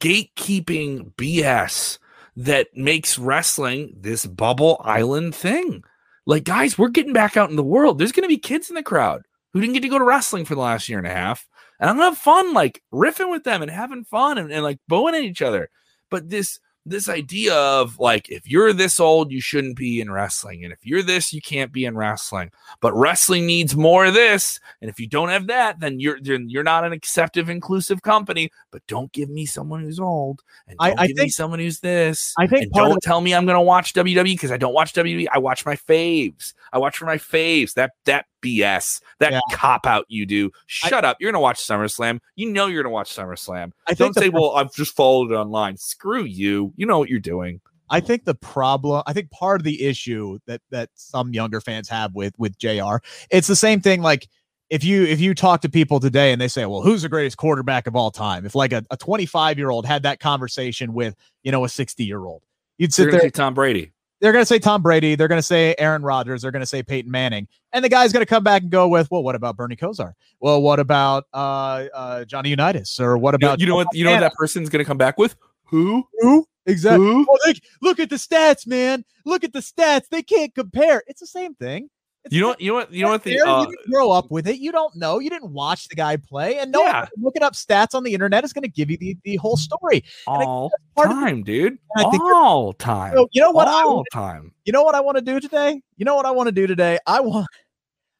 gatekeeping 0.00 1.14
BS 1.14 1.98
that 2.36 2.68
makes 2.74 3.18
wrestling 3.18 3.94
this 3.98 4.24
bubble 4.26 4.80
island 4.84 5.34
thing. 5.34 5.82
Like, 6.26 6.44
guys, 6.44 6.78
we're 6.78 6.88
getting 6.88 7.12
back 7.12 7.36
out 7.36 7.50
in 7.50 7.56
the 7.56 7.62
world. 7.62 7.98
There's 7.98 8.12
going 8.12 8.24
to 8.24 8.28
be 8.28 8.38
kids 8.38 8.68
in 8.68 8.74
the 8.74 8.82
crowd 8.82 9.22
who 9.52 9.60
didn't 9.60 9.74
get 9.74 9.82
to 9.82 9.88
go 9.88 9.98
to 9.98 10.04
wrestling 10.04 10.44
for 10.44 10.54
the 10.54 10.60
last 10.60 10.88
year 10.88 10.98
and 10.98 11.06
a 11.06 11.10
half. 11.10 11.46
And 11.78 11.90
I'm 11.90 11.96
going 11.96 12.10
to 12.10 12.14
have 12.14 12.18
fun, 12.18 12.54
like 12.54 12.82
riffing 12.92 13.30
with 13.30 13.44
them 13.44 13.62
and 13.62 13.70
having 13.70 14.04
fun 14.04 14.38
and, 14.38 14.50
and 14.50 14.64
like 14.64 14.78
bowing 14.88 15.14
at 15.14 15.22
each 15.22 15.42
other. 15.42 15.68
But 16.10 16.30
this 16.30 16.58
this 16.86 17.08
idea 17.08 17.54
of 17.54 17.98
like 17.98 18.28
if 18.30 18.48
you're 18.48 18.72
this 18.72 19.00
old 19.00 19.32
you 19.32 19.40
shouldn't 19.40 19.76
be 19.76 20.00
in 20.00 20.10
wrestling 20.10 20.64
and 20.64 20.72
if 20.72 20.86
you're 20.86 21.02
this 21.02 21.32
you 21.32 21.42
can't 21.42 21.72
be 21.72 21.84
in 21.84 21.96
wrestling. 21.96 22.50
But 22.80 22.94
wrestling 22.94 23.44
needs 23.44 23.76
more 23.76 24.06
of 24.06 24.14
this 24.14 24.60
and 24.80 24.88
if 24.88 25.00
you 25.00 25.08
don't 25.08 25.28
have 25.28 25.48
that 25.48 25.80
then 25.80 25.98
you're 26.00 26.18
you're 26.18 26.62
not 26.62 26.84
an 26.84 26.92
acceptive 26.92 27.50
inclusive 27.50 28.02
company. 28.02 28.50
But 28.70 28.86
don't 28.86 29.12
give 29.12 29.28
me 29.28 29.46
someone 29.46 29.82
who's 29.82 29.98
old 29.98 30.42
and 30.68 30.78
don't 30.78 30.98
I, 30.98 31.02
I 31.02 31.06
give 31.08 31.16
think, 31.16 31.26
me 31.26 31.30
someone 31.30 31.58
who's 31.58 31.80
this 31.80 32.34
I 32.38 32.46
think 32.46 32.72
don't 32.72 33.02
tell 33.02 33.20
me 33.20 33.34
I'm 33.34 33.46
going 33.46 33.56
to 33.56 33.60
watch 33.60 33.92
WWE 33.92 34.24
because 34.24 34.52
I 34.52 34.56
don't 34.56 34.74
watch 34.74 34.92
WWE 34.94 35.26
I 35.32 35.38
watch 35.38 35.66
my 35.66 35.74
faves 35.74 36.54
I 36.76 36.78
watch 36.78 36.98
for 36.98 37.06
my 37.06 37.16
faves 37.16 37.72
that 37.72 37.92
that 38.04 38.26
BS, 38.42 39.00
that 39.18 39.32
yeah. 39.32 39.40
cop 39.50 39.86
out 39.86 40.04
you 40.08 40.26
do. 40.26 40.50
Shut 40.66 41.06
I, 41.06 41.08
up. 41.08 41.16
You're 41.18 41.32
going 41.32 41.38
to 41.38 41.42
watch 41.42 41.58
SummerSlam. 41.58 42.18
You 42.34 42.52
know 42.52 42.66
you're 42.66 42.82
going 42.82 42.90
to 42.90 42.94
watch 42.94 43.16
SummerSlam. 43.16 43.72
I 43.86 43.94
Don't 43.94 44.12
say, 44.12 44.28
well, 44.28 44.50
I've 44.50 44.74
just 44.74 44.94
followed 44.94 45.32
it 45.32 45.34
online. 45.34 45.78
Screw 45.78 46.24
you. 46.24 46.74
You 46.76 46.84
know 46.84 46.98
what 46.98 47.08
you're 47.08 47.18
doing. 47.18 47.62
I 47.88 48.00
think 48.00 48.26
the 48.26 48.34
problem, 48.34 49.02
I 49.06 49.14
think 49.14 49.30
part 49.30 49.62
of 49.62 49.64
the 49.64 49.86
issue 49.86 50.38
that 50.46 50.60
that 50.70 50.90
some 50.94 51.32
younger 51.32 51.62
fans 51.62 51.88
have 51.88 52.14
with 52.14 52.34
with 52.36 52.58
JR, 52.58 52.96
it's 53.30 53.48
the 53.48 53.56
same 53.56 53.80
thing 53.80 54.02
like 54.02 54.28
if 54.68 54.84
you 54.84 55.04
if 55.04 55.18
you 55.18 55.34
talk 55.34 55.62
to 55.62 55.70
people 55.70 55.98
today 55.98 56.30
and 56.30 56.40
they 56.40 56.48
say, 56.48 56.66
"Well, 56.66 56.82
who's 56.82 57.02
the 57.02 57.08
greatest 57.08 57.38
quarterback 57.38 57.86
of 57.86 57.96
all 57.96 58.10
time?" 58.10 58.44
If 58.44 58.54
like 58.54 58.72
a 58.72 58.82
25 58.98 59.56
year 59.56 59.70
old 59.70 59.86
had 59.86 60.02
that 60.02 60.20
conversation 60.20 60.92
with 60.92 61.14
you 61.42 61.52
know 61.52 61.64
a 61.64 61.70
60 61.70 62.04
year 62.04 62.22
old, 62.22 62.42
you'd 62.76 62.92
sit 62.92 63.10
there. 63.12 63.30
Tom 63.30 63.54
Brady 63.54 63.92
they're 64.20 64.32
going 64.32 64.42
to 64.42 64.46
say 64.46 64.58
Tom 64.58 64.82
Brady. 64.82 65.14
They're 65.14 65.28
going 65.28 65.38
to 65.38 65.46
say 65.46 65.74
Aaron 65.78 66.02
Rodgers. 66.02 66.42
They're 66.42 66.50
going 66.50 66.60
to 66.62 66.66
say 66.66 66.82
Peyton 66.82 67.10
Manning. 67.10 67.48
And 67.72 67.84
the 67.84 67.88
guy's 67.88 68.12
going 68.12 68.22
to 68.22 68.28
come 68.28 68.42
back 68.42 68.62
and 68.62 68.70
go 68.70 68.88
with, 68.88 69.10
well, 69.10 69.22
what 69.22 69.34
about 69.34 69.56
Bernie 69.56 69.76
Kosar? 69.76 70.12
Well, 70.40 70.62
what 70.62 70.80
about 70.80 71.24
uh, 71.34 71.86
uh, 71.92 72.24
Johnny 72.24 72.50
Unitas? 72.50 72.98
Or 72.98 73.18
what 73.18 73.34
about 73.34 73.60
you 73.60 73.66
know, 73.66 73.72
you 73.72 73.84
know 73.84 73.84
what 73.84 73.94
you 73.94 74.04
know 74.04 74.12
what 74.12 74.20
that 74.20 74.34
person's 74.34 74.68
going 74.68 74.82
to 74.82 74.86
come 74.88 74.98
back 74.98 75.18
with? 75.18 75.36
Who? 75.64 76.04
Who? 76.20 76.46
Exactly. 76.64 77.06
Who? 77.06 77.26
Oh, 77.28 77.38
they, 77.44 77.54
look 77.82 78.00
at 78.00 78.10
the 78.10 78.16
stats, 78.16 78.66
man. 78.66 79.04
Look 79.24 79.44
at 79.44 79.52
the 79.52 79.60
stats. 79.60 80.08
They 80.10 80.22
can't 80.22 80.54
compare. 80.54 81.02
It's 81.06 81.20
the 81.20 81.26
same 81.26 81.54
thing. 81.54 81.90
You 82.30 82.40
know 82.40 82.48
what? 82.48 82.60
You 82.60 82.70
know 82.70 82.74
what? 82.76 82.92
You 82.92 83.02
know 83.04 83.10
what? 83.10 83.22
The 83.22 83.40
uh, 83.40 83.60
you 83.62 83.66
didn't 83.66 83.90
grow 83.90 84.10
up 84.10 84.30
with 84.30 84.48
it. 84.48 84.58
You 84.58 84.72
don't 84.72 84.94
know. 84.96 85.18
You 85.18 85.30
didn't 85.30 85.52
watch 85.52 85.88
the 85.88 85.94
guy 85.94 86.16
play, 86.16 86.58
and 86.58 86.72
no 86.72 86.82
Yeah. 86.82 87.06
looking 87.18 87.42
up 87.42 87.54
stats 87.54 87.94
on 87.94 88.02
the 88.04 88.14
internet 88.14 88.44
is 88.44 88.52
going 88.52 88.62
to 88.64 88.68
give 88.68 88.90
you 88.90 88.96
the, 88.96 89.16
the 89.24 89.36
whole 89.36 89.56
story. 89.56 90.04
And 90.26 90.42
all 90.42 90.72
time, 90.96 91.42
dude. 91.42 91.78
All 91.96 92.72
time. 92.72 93.14
So 93.16 93.28
you 93.32 93.40
know 93.42 93.50
what? 93.50 93.68
I, 93.68 93.82
all 93.82 94.04
time. 94.12 94.52
you 94.64 94.72
know 94.72 94.82
what 94.82 94.94
I 94.94 95.00
want 95.00 95.16
to 95.16 95.22
do 95.22 95.40
today. 95.40 95.80
You 95.96 96.04
know 96.04 96.16
what 96.16 96.26
I 96.26 96.30
want 96.30 96.48
to 96.48 96.52
do 96.52 96.66
today. 96.66 96.98
I 97.06 97.20
want. 97.20 97.46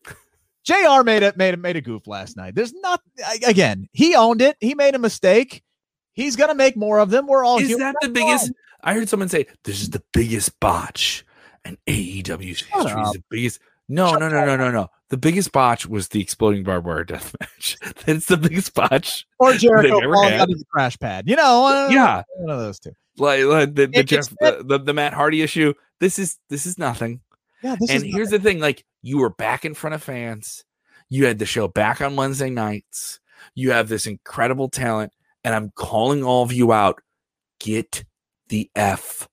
Jr. 0.65 1.03
made 1.05 1.23
it 1.23 1.37
made 1.37 1.55
a 1.55 1.57
made 1.57 1.77
a 1.77 1.81
goof 1.81 2.07
last 2.07 2.37
night. 2.37 2.55
There's 2.55 2.75
not 2.75 3.01
I- 3.27 3.41
again. 3.47 3.89
He 3.93 4.15
owned 4.15 4.43
it. 4.43 4.57
He 4.61 4.75
made 4.75 4.95
a 4.95 4.99
mistake. 4.99 5.63
He's 6.13 6.35
gonna 6.35 6.55
make 6.55 6.77
more 6.77 6.99
of 6.99 7.11
them. 7.11 7.27
We're 7.27 7.45
all 7.45 7.59
Is 7.59 7.77
that 7.77 7.95
the 8.01 8.09
biggest? 8.09 8.53
I 8.83 8.95
heard 8.95 9.09
someone 9.09 9.29
say 9.29 9.47
this 9.65 9.81
is 9.83 9.91
the 9.91 10.03
biggest 10.13 10.59
botch, 10.61 11.25
and 11.65 11.77
AEW's 11.87 12.63
history 12.63 13.03
is 13.03 13.13
the 13.13 13.23
biggest. 13.31 13.61
No, 13.89 14.15
no, 14.15 14.29
no, 14.29 14.45
no, 14.45 14.57
no, 14.57 14.71
no. 14.71 14.89
The 15.11 15.17
biggest 15.17 15.53
botch 15.53 15.87
was 15.87 16.09
the 16.09 16.21
exploding 16.21 16.65
barbed 16.65 16.87
wire 16.87 17.05
death 17.05 17.35
match. 17.41 17.77
That's 18.05 18.27
the 18.27 18.37
biggest 18.37 18.75
botch. 18.75 19.27
Or 19.39 19.53
Jericho 19.55 20.01
falling 20.01 20.35
out 20.35 20.51
of 20.51 20.59
the 20.59 20.65
crash 20.71 20.99
pad. 20.99 21.29
You 21.29 21.37
know, 21.37 21.67
uh, 21.67 21.89
Yeah, 21.91 22.23
one 22.37 22.51
of 22.51 22.59
those 22.61 22.81
two. 22.81 22.93
like, 23.17 23.45
like 23.45 23.75
the, 23.75 23.87
the 23.87 24.03
Jeff, 24.03 24.29
the, 24.41 24.65
the, 24.67 24.79
the 24.79 24.95
Matt 24.95 25.13
Hardy 25.15 25.43
issue. 25.43 25.73
This 26.01 26.19
is 26.19 26.39
this 26.51 26.67
is 26.67 26.79
nothing. 26.79 27.21
Yeah, 27.63 27.77
this 27.79 27.91
and 27.91 28.05
here's 28.05 28.31
the 28.31 28.39
thing: 28.39 28.59
like 28.59 28.85
you 29.03 29.19
were 29.19 29.31
back 29.31 29.65
in 29.65 29.75
front 29.75 29.95
of 29.95 30.03
fans. 30.03 30.65
You 31.09 31.27
had 31.27 31.39
the 31.39 31.47
show 31.47 31.69
back 31.69 32.01
on 32.01 32.17
Wednesday 32.17 32.51
nights. 32.51 33.21
You 33.55 33.71
have 33.71 33.89
this 33.89 34.07
incredible 34.07 34.69
talent, 34.69 35.13
and 35.45 35.55
I'm 35.55 35.71
calling 35.75 36.25
all 36.25 36.43
of 36.43 36.53
you 36.53 36.73
out. 36.73 37.01
Get 37.61 38.05
the 38.49 38.71
f 38.75 39.29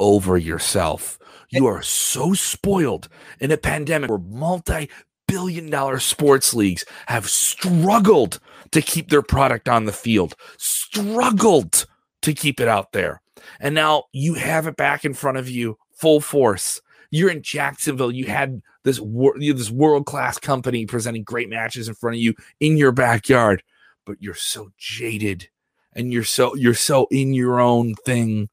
over 0.00 0.36
yourself. 0.36 1.18
You 1.50 1.66
are 1.66 1.82
so 1.82 2.32
spoiled 2.32 3.08
in 3.40 3.50
a 3.50 3.56
pandemic 3.56 4.10
where 4.10 4.18
multi-billion 4.18 5.68
dollar 5.70 5.98
sports 5.98 6.54
leagues 6.54 6.84
have 7.06 7.28
struggled 7.28 8.38
to 8.70 8.80
keep 8.80 9.10
their 9.10 9.22
product 9.22 9.68
on 9.68 9.84
the 9.84 9.92
field, 9.92 10.34
struggled 10.58 11.86
to 12.22 12.32
keep 12.32 12.60
it 12.60 12.68
out 12.68 12.92
there. 12.92 13.20
And 13.58 13.74
now 13.74 14.04
you 14.12 14.34
have 14.34 14.66
it 14.66 14.76
back 14.76 15.04
in 15.04 15.14
front 15.14 15.38
of 15.38 15.48
you 15.48 15.76
full 15.96 16.20
force. 16.20 16.80
You're 17.10 17.30
in 17.30 17.42
Jacksonville. 17.42 18.12
You 18.12 18.26
had 18.26 18.62
this 18.84 19.00
wor- 19.00 19.38
this 19.38 19.70
world 19.70 20.06
class 20.06 20.38
company 20.38 20.86
presenting 20.86 21.24
great 21.24 21.48
matches 21.48 21.88
in 21.88 21.94
front 21.94 22.16
of 22.16 22.22
you 22.22 22.34
in 22.60 22.76
your 22.76 22.92
backyard, 22.92 23.62
but 24.06 24.16
you're 24.20 24.34
so 24.34 24.70
jaded 24.78 25.48
and 25.92 26.12
you're 26.12 26.24
so 26.24 26.54
you're 26.54 26.74
so 26.74 27.06
in 27.10 27.34
your 27.34 27.60
own 27.60 27.94
thing. 28.06 28.48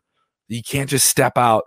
You 0.48 0.64
can't 0.64 0.90
just 0.90 1.08
step 1.08 1.38
out 1.38 1.66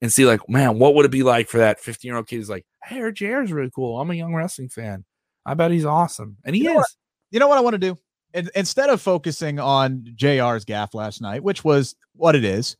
and 0.00 0.12
see 0.12 0.24
like, 0.26 0.48
man, 0.48 0.78
what 0.78 0.94
would 0.94 1.04
it 1.04 1.10
be 1.10 1.22
like 1.22 1.48
for 1.48 1.58
that 1.58 1.80
15 1.80 2.08
year 2.08 2.16
old 2.16 2.26
kid 2.26 2.36
who's 2.36 2.50
like, 2.50 2.64
hey, 2.84 2.98
JR 3.12 3.42
is 3.42 3.52
really 3.52 3.70
cool. 3.74 4.00
I'm 4.00 4.10
a 4.10 4.14
young 4.14 4.34
wrestling 4.34 4.68
fan. 4.68 5.04
I 5.46 5.54
bet 5.54 5.70
he's 5.70 5.84
awesome, 5.84 6.36
and 6.44 6.54
he 6.56 6.62
You 6.64 6.70
is. 6.70 6.76
what? 6.76 6.86
you 7.30 7.40
know 7.40 7.48
what 7.48 7.58
I 7.58 7.62
want 7.62 7.74
to 7.74 7.78
do? 7.78 7.96
In, 8.34 8.48
instead 8.54 8.88
of 8.90 9.00
focusing 9.02 9.58
on 9.58 10.04
JR's 10.14 10.64
gaff 10.64 10.94
last 10.94 11.20
night, 11.20 11.42
which 11.42 11.64
was 11.64 11.94
what 12.14 12.34
it 12.36 12.44
is, 12.44 12.76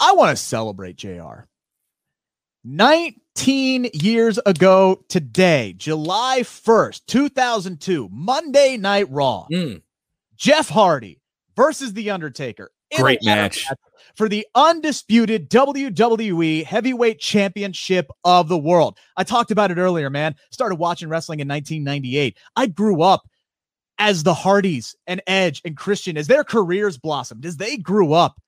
I 0.00 0.12
want 0.12 0.36
to 0.36 0.42
celebrate 0.42 0.96
JR. 0.96 1.44
19 2.64 3.90
years 3.92 4.38
ago 4.46 5.04
today, 5.08 5.74
July 5.76 6.40
1st, 6.42 7.02
2002, 7.06 8.08
Monday 8.10 8.76
Night 8.76 9.06
Raw, 9.10 9.46
Mm, 9.52 9.82
Jeff 10.36 10.68
Hardy 10.68 11.20
versus 11.56 11.92
The 11.92 12.10
Undertaker. 12.10 12.70
Great 13.02 13.24
ladder 13.24 13.42
match. 13.42 13.66
for 14.16 14.28
the 14.28 14.46
undisputed 14.54 15.50
WWE 15.50 16.64
Heavyweight 16.64 17.18
Championship 17.18 18.10
of 18.24 18.48
the 18.48 18.58
world. 18.58 18.98
I 19.16 19.24
talked 19.24 19.50
about 19.50 19.70
it 19.70 19.78
earlier, 19.78 20.10
man. 20.10 20.34
Started 20.50 20.76
watching 20.76 21.08
wrestling 21.08 21.40
in 21.40 21.48
1998. 21.48 22.36
I 22.56 22.66
grew 22.66 23.02
up 23.02 23.22
as 23.98 24.22
the 24.22 24.34
Hardys 24.34 24.96
and 25.06 25.22
Edge 25.26 25.60
and 25.64 25.76
Christian, 25.76 26.16
as 26.16 26.26
their 26.26 26.44
careers 26.44 26.98
blossomed, 26.98 27.46
as 27.46 27.56
they 27.56 27.76
grew 27.76 28.12
up. 28.12 28.40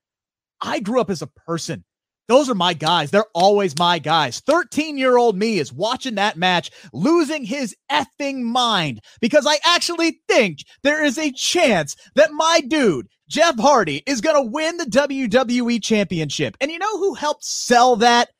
I 0.60 0.80
grew 0.80 1.00
up 1.00 1.10
as 1.10 1.22
a 1.22 1.26
person. 1.26 1.84
Those 2.28 2.50
are 2.50 2.54
my 2.54 2.74
guys. 2.74 3.10
They're 3.10 3.24
always 3.34 3.78
my 3.78 3.98
guys. 3.98 4.40
13 4.40 4.98
year 4.98 5.16
old 5.16 5.36
me 5.36 5.58
is 5.58 5.72
watching 5.72 6.16
that 6.16 6.36
match, 6.36 6.70
losing 6.92 7.44
his 7.44 7.76
effing 7.90 8.42
mind 8.42 9.00
because 9.20 9.46
I 9.46 9.58
actually 9.64 10.20
think 10.28 10.58
there 10.82 11.04
is 11.04 11.18
a 11.18 11.32
chance 11.32 11.94
that 12.16 12.32
my 12.32 12.60
dude, 12.66 13.08
Jeff 13.28 13.58
Hardy, 13.58 14.02
is 14.06 14.20
going 14.20 14.36
to 14.36 14.50
win 14.50 14.76
the 14.76 14.84
WWE 14.84 15.82
Championship. 15.82 16.56
And 16.60 16.70
you 16.70 16.78
know 16.78 16.98
who 16.98 17.14
helped 17.14 17.44
sell 17.44 17.96
that? 17.96 18.30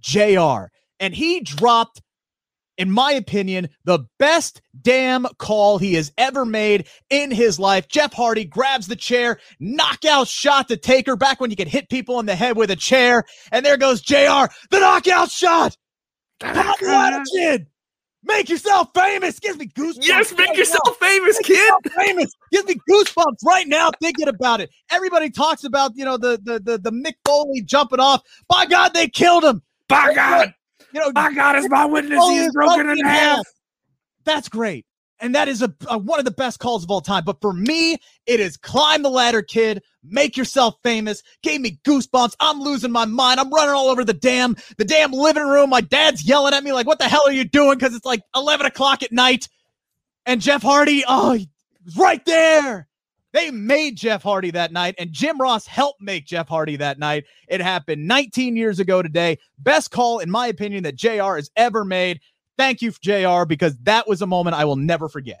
JR. 0.00 0.70
And 0.98 1.14
he 1.14 1.40
dropped, 1.40 2.00
in 2.78 2.90
my 2.90 3.12
opinion, 3.12 3.68
the 3.84 4.00
best 4.18 4.62
damn 4.80 5.26
call 5.38 5.78
he 5.78 5.94
has 5.94 6.12
ever 6.16 6.44
made 6.44 6.86
in 7.10 7.30
his 7.30 7.58
life. 7.58 7.88
Jeff 7.88 8.12
Hardy 8.12 8.44
grabs 8.44 8.86
the 8.86 8.96
chair, 8.96 9.38
knockout 9.58 10.28
shot 10.28 10.68
to 10.68 10.76
take 10.76 11.06
her 11.06 11.16
back 11.16 11.40
when 11.40 11.50
you 11.50 11.56
could 11.56 11.68
hit 11.68 11.90
people 11.90 12.18
in 12.20 12.26
the 12.26 12.34
head 12.34 12.56
with 12.56 12.70
a 12.70 12.76
chair. 12.76 13.24
And 13.52 13.64
there 13.64 13.76
goes 13.76 14.00
JR, 14.00 14.46
the 14.70 14.80
knockout 14.80 15.30
shot. 15.30 15.76
Ladder, 16.42 17.22
kid. 17.34 17.66
Make 18.22 18.48
yourself 18.50 18.90
famous. 18.94 19.38
Gives 19.38 19.58
me 19.58 19.66
goosebumps. 19.68 20.06
Yes, 20.06 20.32
make 20.36 20.48
right 20.48 20.58
yourself 20.58 20.82
now. 20.86 20.92
famous, 21.08 21.36
Make 21.38 21.46
kid. 21.46 21.56
yourself 21.56 21.82
famous. 21.98 22.32
Gives 22.52 22.66
me 22.66 22.76
goosebumps 22.90 23.44
right 23.46 23.66
now 23.66 23.90
thinking 24.00 24.28
about 24.28 24.60
it. 24.60 24.70
Everybody 24.90 25.30
talks 25.30 25.64
about, 25.64 25.92
you 25.94 26.04
know, 26.04 26.16
the 26.16 26.38
the 26.42 26.60
the, 26.60 26.78
the 26.78 26.90
Mick 26.90 27.14
Foley 27.24 27.62
jumping 27.62 28.00
off. 28.00 28.22
By 28.48 28.66
God, 28.66 28.92
they 28.92 29.08
killed 29.08 29.44
him. 29.44 29.62
By 29.88 30.14
God, 30.14 30.54
You 30.92 31.00
know, 31.00 31.12
by 31.12 31.32
God 31.32 31.56
is 31.56 31.68
my 31.68 31.86
witness. 31.86 32.22
He 32.28 32.38
is 32.38 32.52
broken 32.52 32.86
broken 32.86 32.98
in 32.98 33.04
half. 33.06 33.46
That's 34.24 34.48
great. 34.48 34.84
And 35.20 35.34
that 35.34 35.48
is 35.48 35.62
a, 35.62 35.72
a- 35.88 35.98
one 35.98 36.18
of 36.18 36.24
the 36.24 36.30
best 36.30 36.58
calls 36.60 36.84
of 36.84 36.90
all 36.90 37.00
time. 37.00 37.24
But 37.24 37.40
for 37.40 37.52
me, 37.52 37.98
it 38.26 38.40
is 38.40 38.56
climb 38.56 39.02
the 39.02 39.10
ladder, 39.10 39.42
kid. 39.42 39.82
Make 40.02 40.36
yourself 40.36 40.76
famous. 40.82 41.22
Gave 41.42 41.60
me 41.60 41.78
goosebumps. 41.86 42.34
I'm 42.40 42.60
losing 42.60 42.90
my 42.92 43.04
mind. 43.04 43.40
I'm 43.40 43.50
running 43.52 43.74
all 43.74 43.88
over 43.88 44.04
the 44.04 44.14
damn 44.14 44.56
the 44.78 44.84
damn 44.84 45.12
living 45.12 45.46
room. 45.46 45.70
My 45.70 45.82
dad's 45.82 46.24
yelling 46.24 46.54
at 46.54 46.64
me 46.64 46.72
like, 46.72 46.86
"What 46.86 46.98
the 46.98 47.08
hell 47.08 47.22
are 47.26 47.32
you 47.32 47.44
doing?" 47.44 47.78
Because 47.78 47.94
it's 47.94 48.06
like 48.06 48.22
11 48.34 48.66
o'clock 48.66 49.02
at 49.02 49.12
night. 49.12 49.48
And 50.26 50.40
Jeff 50.40 50.62
Hardy, 50.62 51.04
oh, 51.08 51.32
he 51.32 51.48
was 51.84 51.96
right 51.96 52.24
there. 52.24 52.88
They 53.32 53.50
made 53.50 53.96
Jeff 53.96 54.22
Hardy 54.24 54.50
that 54.52 54.72
night, 54.72 54.96
and 54.98 55.12
Jim 55.12 55.40
Ross 55.40 55.66
helped 55.66 56.00
make 56.02 56.26
Jeff 56.26 56.48
Hardy 56.48 56.76
that 56.76 56.98
night. 56.98 57.24
It 57.48 57.60
happened 57.60 58.06
19 58.08 58.56
years 58.56 58.80
ago 58.80 59.02
today. 59.02 59.38
Best 59.58 59.90
call, 59.92 60.18
in 60.18 60.30
my 60.30 60.48
opinion, 60.48 60.82
that 60.82 60.96
JR 60.96 61.36
has 61.36 61.50
ever 61.56 61.84
made. 61.84 62.20
Thank 62.60 62.82
you, 62.82 62.90
JR, 62.90 63.46
because 63.46 63.74
that 63.84 64.06
was 64.06 64.20
a 64.20 64.26
moment 64.26 64.54
I 64.54 64.66
will 64.66 64.76
never 64.76 65.08
forget. 65.08 65.40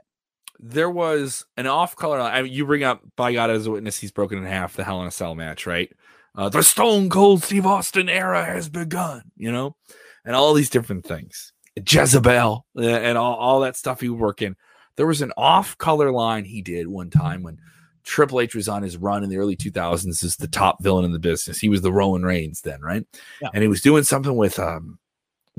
There 0.58 0.88
was 0.88 1.44
an 1.58 1.66
off 1.66 1.94
color. 1.94 2.18
I 2.18 2.40
mean, 2.40 2.50
you 2.50 2.64
bring 2.64 2.82
up 2.82 3.02
by 3.14 3.34
God 3.34 3.50
as 3.50 3.66
a 3.66 3.70
witness, 3.70 3.98
he's 3.98 4.10
broken 4.10 4.38
in 4.38 4.44
half 4.44 4.74
the 4.74 4.84
Hell 4.84 5.02
in 5.02 5.06
a 5.06 5.10
Cell 5.10 5.34
match, 5.34 5.66
right? 5.66 5.92
Uh, 6.34 6.48
the 6.48 6.62
Stone 6.62 7.10
Cold 7.10 7.42
Steve 7.42 7.66
Austin 7.66 8.08
era 8.08 8.42
has 8.42 8.70
begun, 8.70 9.32
you 9.36 9.52
know, 9.52 9.76
and 10.24 10.34
all 10.34 10.54
these 10.54 10.70
different 10.70 11.04
things. 11.04 11.52
Jezebel 11.76 12.64
uh, 12.78 12.80
and 12.80 13.18
all, 13.18 13.34
all 13.34 13.60
that 13.60 13.76
stuff 13.76 14.00
he 14.00 14.08
would 14.08 14.18
work 14.18 14.40
in. 14.40 14.56
There 14.96 15.06
was 15.06 15.20
an 15.20 15.32
off 15.36 15.76
color 15.76 16.10
line 16.10 16.46
he 16.46 16.62
did 16.62 16.88
one 16.88 17.10
time 17.10 17.42
when 17.42 17.58
Triple 18.02 18.40
H 18.40 18.54
was 18.54 18.66
on 18.66 18.82
his 18.82 18.96
run 18.96 19.22
in 19.22 19.28
the 19.28 19.36
early 19.36 19.56
2000s 19.56 20.24
as 20.24 20.36
the 20.36 20.48
top 20.48 20.82
villain 20.82 21.04
in 21.04 21.12
the 21.12 21.18
business. 21.18 21.58
He 21.58 21.68
was 21.68 21.82
the 21.82 21.92
Roman 21.92 22.22
Reigns 22.22 22.62
then, 22.62 22.80
right? 22.80 23.06
Yeah. 23.42 23.50
And 23.52 23.60
he 23.62 23.68
was 23.68 23.82
doing 23.82 24.04
something 24.04 24.36
with 24.36 24.58
um 24.58 24.99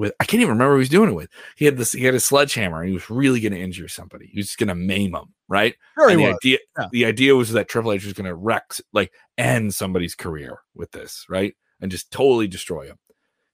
with 0.01 0.13
I 0.19 0.25
can't 0.25 0.41
even 0.41 0.53
remember 0.53 0.73
who 0.73 0.77
he 0.77 0.81
was 0.81 0.89
doing 0.89 1.11
it 1.11 1.13
with. 1.13 1.29
He 1.55 1.65
had 1.65 1.77
this 1.77 1.91
he 1.91 2.03
had 2.03 2.15
a 2.15 2.19
sledgehammer 2.19 2.81
and 2.81 2.89
he 2.89 2.93
was 2.93 3.09
really 3.11 3.39
going 3.39 3.53
to 3.53 3.61
injure 3.61 3.87
somebody. 3.87 4.25
He 4.25 4.39
was 4.39 4.47
just 4.47 4.57
going 4.57 4.67
to 4.69 4.75
maim 4.75 5.11
them, 5.11 5.35
right? 5.47 5.75
Sure, 5.93 6.09
the 6.09 6.17
was. 6.17 6.35
idea 6.35 6.57
Yeah. 6.77 6.87
the 6.91 7.05
idea 7.05 7.35
was 7.35 7.51
that 7.51 7.69
Triple 7.69 7.93
H 7.93 8.03
was 8.03 8.13
going 8.13 8.25
to 8.25 8.33
wreck 8.33 8.73
like 8.93 9.13
end 9.37 9.75
somebody's 9.75 10.15
career 10.15 10.57
with 10.73 10.91
this, 10.91 11.27
right? 11.29 11.55
And 11.79 11.91
just 11.91 12.09
totally 12.11 12.47
destroy 12.47 12.87
him. 12.87 12.97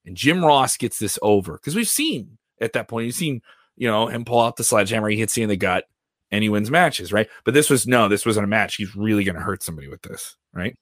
And 0.06 0.16
Jim 0.16 0.44
Ross 0.44 0.78
gets 0.78 1.00
this 1.00 1.20
over 1.22 1.54
because 1.54 1.76
we've 1.76 1.88
seen 1.88 2.38
at 2.62 2.72
that 2.74 2.88
point, 2.88 3.08
you've 3.08 3.16
seen, 3.16 3.42
you 3.76 3.90
know, 3.90 4.08
him 4.08 4.24
pull 4.24 4.40
out 4.40 4.56
the 4.56 4.64
sledgehammer, 4.64 5.10
he 5.10 5.18
hits 5.18 5.36
you 5.36 5.44
in 5.44 5.50
the 5.50 5.58
gut, 5.58 5.84
and 6.32 6.44
he 6.44 6.50
wins 6.50 6.72
matches, 6.72 7.12
right? 7.12 7.28
But 7.44 7.56
this 7.56 7.70
was 7.70 7.86
no, 7.86 8.08
this 8.08 8.26
wasn't 8.26 8.46
a 8.46 8.48
match. 8.48 8.76
He's 8.76 8.96
really 8.96 9.26
going 9.26 9.36
to 9.36 9.42
hurt 9.42 9.64
somebody 9.64 9.90
with 9.90 10.02
this, 10.02 10.38
right? 10.54 10.78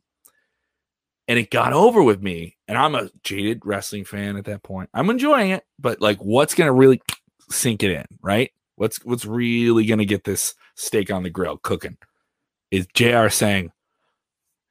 And 1.27 1.39
it 1.39 1.49
got 1.49 1.73
over 1.73 2.03
with 2.03 2.21
me, 2.21 2.55
and 2.67 2.77
I'm 2.77 2.93
a 2.93 3.09
jaded 3.23 3.65
wrestling 3.65 4.05
fan 4.05 4.37
at 4.37 4.45
that 4.45 4.61
point. 4.61 4.91
I'm 4.93 5.09
enjoying 5.09 5.49
it, 5.49 5.65
but 5.79 5.99
like, 5.99 6.19
what's 6.19 6.53
to 6.67 6.71
really 6.73 7.01
sink 7.49 7.81
it 7.81 7.91
in, 7.91 8.05
right? 8.21 8.51
What's 8.75 9.03
what's 9.03 9.25
really 9.25 9.83
to 9.99 10.05
get 10.05 10.23
this 10.23 10.53
steak 10.75 11.11
on 11.11 11.23
the 11.23 11.29
grill 11.29 11.57
cooking? 11.57 11.97
Is 12.71 12.87
Jr. 12.93 13.29
saying 13.29 13.71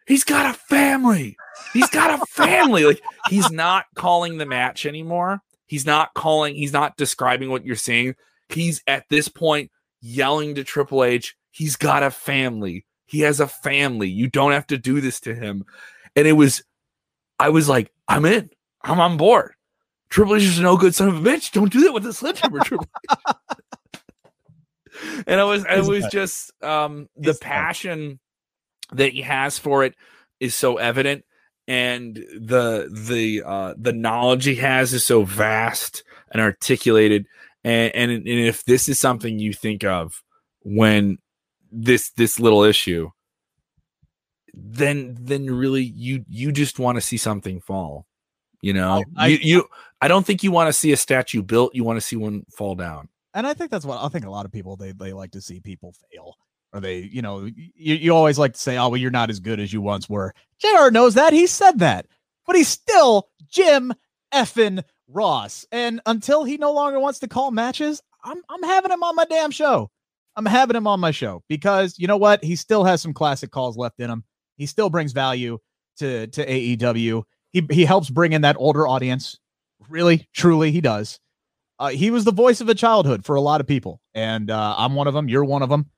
he's 0.06 0.24
got 0.24 0.54
a 0.54 0.58
family? 0.58 1.36
He's 1.72 1.88
got 1.88 2.20
a 2.20 2.24
family. 2.26 2.84
like 2.84 3.00
he's 3.28 3.50
not 3.50 3.86
calling 3.94 4.38
the 4.38 4.46
match 4.46 4.86
anymore. 4.86 5.40
He's 5.66 5.86
not 5.86 6.14
calling. 6.14 6.54
He's 6.54 6.72
not 6.72 6.96
describing 6.96 7.50
what 7.50 7.64
you're 7.64 7.76
seeing. 7.76 8.14
He's 8.48 8.82
at 8.86 9.08
this 9.08 9.28
point 9.28 9.70
yelling 10.00 10.54
to 10.56 10.64
Triple 10.64 11.02
H. 11.02 11.34
He's 11.50 11.76
got 11.76 12.02
a 12.02 12.10
family. 12.10 12.84
He 13.06 13.20
has 13.20 13.40
a 13.40 13.48
family. 13.48 14.08
You 14.08 14.28
don't 14.28 14.52
have 14.52 14.66
to 14.68 14.78
do 14.78 15.00
this 15.00 15.20
to 15.20 15.34
him. 15.34 15.64
And 16.16 16.26
it 16.26 16.32
was, 16.32 16.62
I 17.38 17.48
was 17.48 17.68
like, 17.68 17.90
I'm 18.08 18.24
in. 18.24 18.50
I'm 18.82 19.00
on 19.00 19.16
board. 19.16 19.54
Triple 20.10 20.36
H 20.36 20.42
is 20.44 20.60
no 20.60 20.76
good 20.76 20.94
son 20.94 21.08
of 21.08 21.16
a 21.16 21.28
bitch. 21.28 21.52
Don't 21.52 21.72
do 21.72 21.82
that 21.84 21.92
with 21.92 22.04
the 22.04 22.12
sledgehammer, 22.12 22.60
Triple 22.64 22.86
H. 23.10 23.18
and 25.26 25.40
it 25.40 25.44
was, 25.44 25.64
it 25.64 25.78
He's 25.78 25.88
was 25.88 26.06
just 26.06 26.52
um, 26.62 27.08
the 27.16 27.34
passion 27.34 28.20
that 28.92 29.12
he 29.12 29.22
has 29.22 29.58
for 29.58 29.84
it 29.84 29.94
is 30.40 30.54
so 30.54 30.76
evident, 30.76 31.24
and 31.66 32.14
the 32.14 32.88
the 33.08 33.42
uh, 33.44 33.74
the 33.76 33.92
knowledge 33.92 34.44
he 34.44 34.56
has 34.56 34.92
is 34.92 35.04
so 35.04 35.24
vast 35.24 36.04
and 36.30 36.40
articulated. 36.40 37.26
And, 37.64 37.94
and 37.94 38.10
and 38.10 38.28
if 38.28 38.64
this 38.64 38.88
is 38.88 39.00
something 39.00 39.38
you 39.38 39.52
think 39.52 39.84
of 39.84 40.22
when 40.62 41.18
this 41.72 42.10
this 42.10 42.38
little 42.38 42.62
issue, 42.62 43.10
then 44.56 45.16
then 45.20 45.46
really 45.46 45.82
you 45.82 46.24
you 46.28 46.52
just 46.52 46.78
want 46.78 46.96
to 46.96 47.00
see 47.00 47.16
something 47.16 47.60
fall. 47.60 48.06
You 48.62 48.72
know, 48.72 49.04
I- 49.16 49.28
you, 49.28 49.38
you 49.42 49.68
I 50.00 50.08
don't 50.08 50.24
think 50.26 50.42
you 50.42 50.50
want 50.52 50.68
to 50.68 50.72
see 50.72 50.92
a 50.92 50.96
statue 50.96 51.42
built. 51.42 51.74
You 51.74 51.84
want 51.84 51.96
to 51.98 52.00
see 52.00 52.16
one 52.16 52.44
fall 52.50 52.74
down. 52.74 53.08
and 53.34 53.46
I 53.46 53.54
think 53.54 53.70
that's 53.70 53.84
what 53.84 54.02
I 54.02 54.08
think 54.08 54.24
a 54.26 54.30
lot 54.30 54.46
of 54.46 54.52
people 54.52 54.76
they 54.76 54.92
they 54.92 55.12
like 55.12 55.32
to 55.32 55.40
see 55.40 55.60
people 55.60 55.94
fail. 56.10 56.36
Or 56.72 56.80
they, 56.80 56.98
you 56.98 57.22
know, 57.22 57.44
you, 57.44 57.94
you 57.94 58.12
always 58.12 58.36
like 58.36 58.54
to 58.54 58.58
say, 58.60 58.76
oh, 58.78 58.88
well, 58.88 58.96
you're 58.96 59.12
not 59.12 59.30
as 59.30 59.38
good 59.38 59.60
as 59.60 59.72
you 59.72 59.80
once 59.80 60.10
were. 60.10 60.34
JR 60.58 60.90
knows 60.90 61.14
that. 61.14 61.32
He 61.32 61.46
said 61.46 61.78
that. 61.78 62.06
But 62.48 62.56
he's 62.56 62.66
still 62.66 63.28
Jim 63.48 63.92
effing 64.34 64.82
Ross. 65.06 65.64
And 65.70 66.00
until 66.06 66.42
he 66.42 66.56
no 66.56 66.72
longer 66.72 66.98
wants 66.98 67.20
to 67.20 67.28
call 67.28 67.52
matches, 67.52 68.02
I'm 68.24 68.42
I'm 68.48 68.62
having 68.64 68.90
him 68.90 69.04
on 69.04 69.14
my 69.14 69.24
damn 69.24 69.52
show. 69.52 69.88
I'm 70.36 70.46
having 70.46 70.74
him 70.74 70.88
on 70.88 70.98
my 70.98 71.12
show 71.12 71.44
because 71.48 71.96
you 71.96 72.08
know 72.08 72.16
what? 72.16 72.42
He 72.42 72.56
still 72.56 72.82
has 72.82 73.00
some 73.00 73.14
classic 73.14 73.52
calls 73.52 73.76
left 73.76 74.00
in 74.00 74.10
him. 74.10 74.24
He 74.56 74.66
still 74.66 74.90
brings 74.90 75.12
value 75.12 75.58
to 75.98 76.26
to 76.28 76.46
AEW. 76.46 77.22
He 77.52 77.66
he 77.70 77.84
helps 77.84 78.10
bring 78.10 78.32
in 78.32 78.42
that 78.42 78.56
older 78.58 78.86
audience. 78.86 79.38
Really, 79.88 80.28
truly, 80.32 80.72
he 80.72 80.80
does. 80.80 81.20
Uh, 81.78 81.88
he 81.88 82.10
was 82.10 82.24
the 82.24 82.32
voice 82.32 82.60
of 82.60 82.68
a 82.68 82.74
childhood 82.74 83.24
for 83.24 83.34
a 83.34 83.40
lot 83.40 83.60
of 83.60 83.66
people, 83.66 84.00
and 84.14 84.50
uh, 84.50 84.74
I'm 84.78 84.94
one 84.94 85.06
of 85.06 85.14
them. 85.14 85.28
You're 85.28 85.44
one 85.44 85.62
of 85.62 85.68
them. 85.68 85.90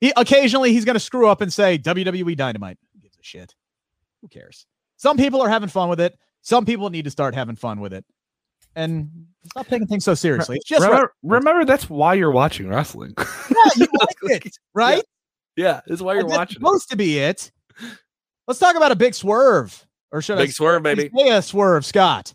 He 0.00 0.12
occasionally 0.16 0.72
he's 0.72 0.84
going 0.84 0.94
to 0.94 1.00
screw 1.00 1.28
up 1.28 1.40
and 1.40 1.52
say 1.52 1.78
WWE 1.78 2.36
Dynamite. 2.36 2.78
Who 2.92 3.00
gives 3.00 3.16
a 3.16 3.22
shit? 3.22 3.54
Who 4.22 4.28
cares? 4.28 4.66
Some 4.96 5.16
people 5.16 5.40
are 5.42 5.48
having 5.48 5.68
fun 5.68 5.88
with 5.88 6.00
it. 6.00 6.18
Some 6.40 6.64
people 6.64 6.90
need 6.90 7.04
to 7.04 7.10
start 7.10 7.34
having 7.34 7.54
fun 7.54 7.80
with 7.80 7.92
it, 7.92 8.04
and 8.74 9.26
stop 9.44 9.66
taking 9.66 9.86
things 9.86 10.04
so 10.04 10.14
seriously. 10.14 10.56
It's 10.56 10.68
just 10.68 10.82
remember, 10.82 11.12
remember, 11.22 11.64
that's 11.64 11.88
why 11.88 12.14
you're 12.14 12.32
watching 12.32 12.68
wrestling. 12.68 13.14
yeah, 13.18 13.70
you 13.76 13.86
like 14.00 14.16
it, 14.46 14.58
right? 14.74 15.04
Yeah, 15.56 15.80
that's 15.86 16.02
why 16.02 16.14
you're 16.14 16.26
watching 16.26 16.56
it. 16.56 16.60
supposed 16.60 16.90
to 16.90 16.96
be 16.96 17.18
it. 17.18 17.50
Let's 18.46 18.60
talk 18.60 18.76
about 18.76 18.92
a 18.92 18.96
big 18.96 19.14
swerve, 19.14 19.86
or 20.10 20.22
should 20.22 20.38
I 20.38 20.42
Big 20.42 20.52
swerve, 20.52 20.82
maybe 20.82 21.10
a 21.28 21.42
swerve, 21.42 21.86
Scott, 21.86 22.34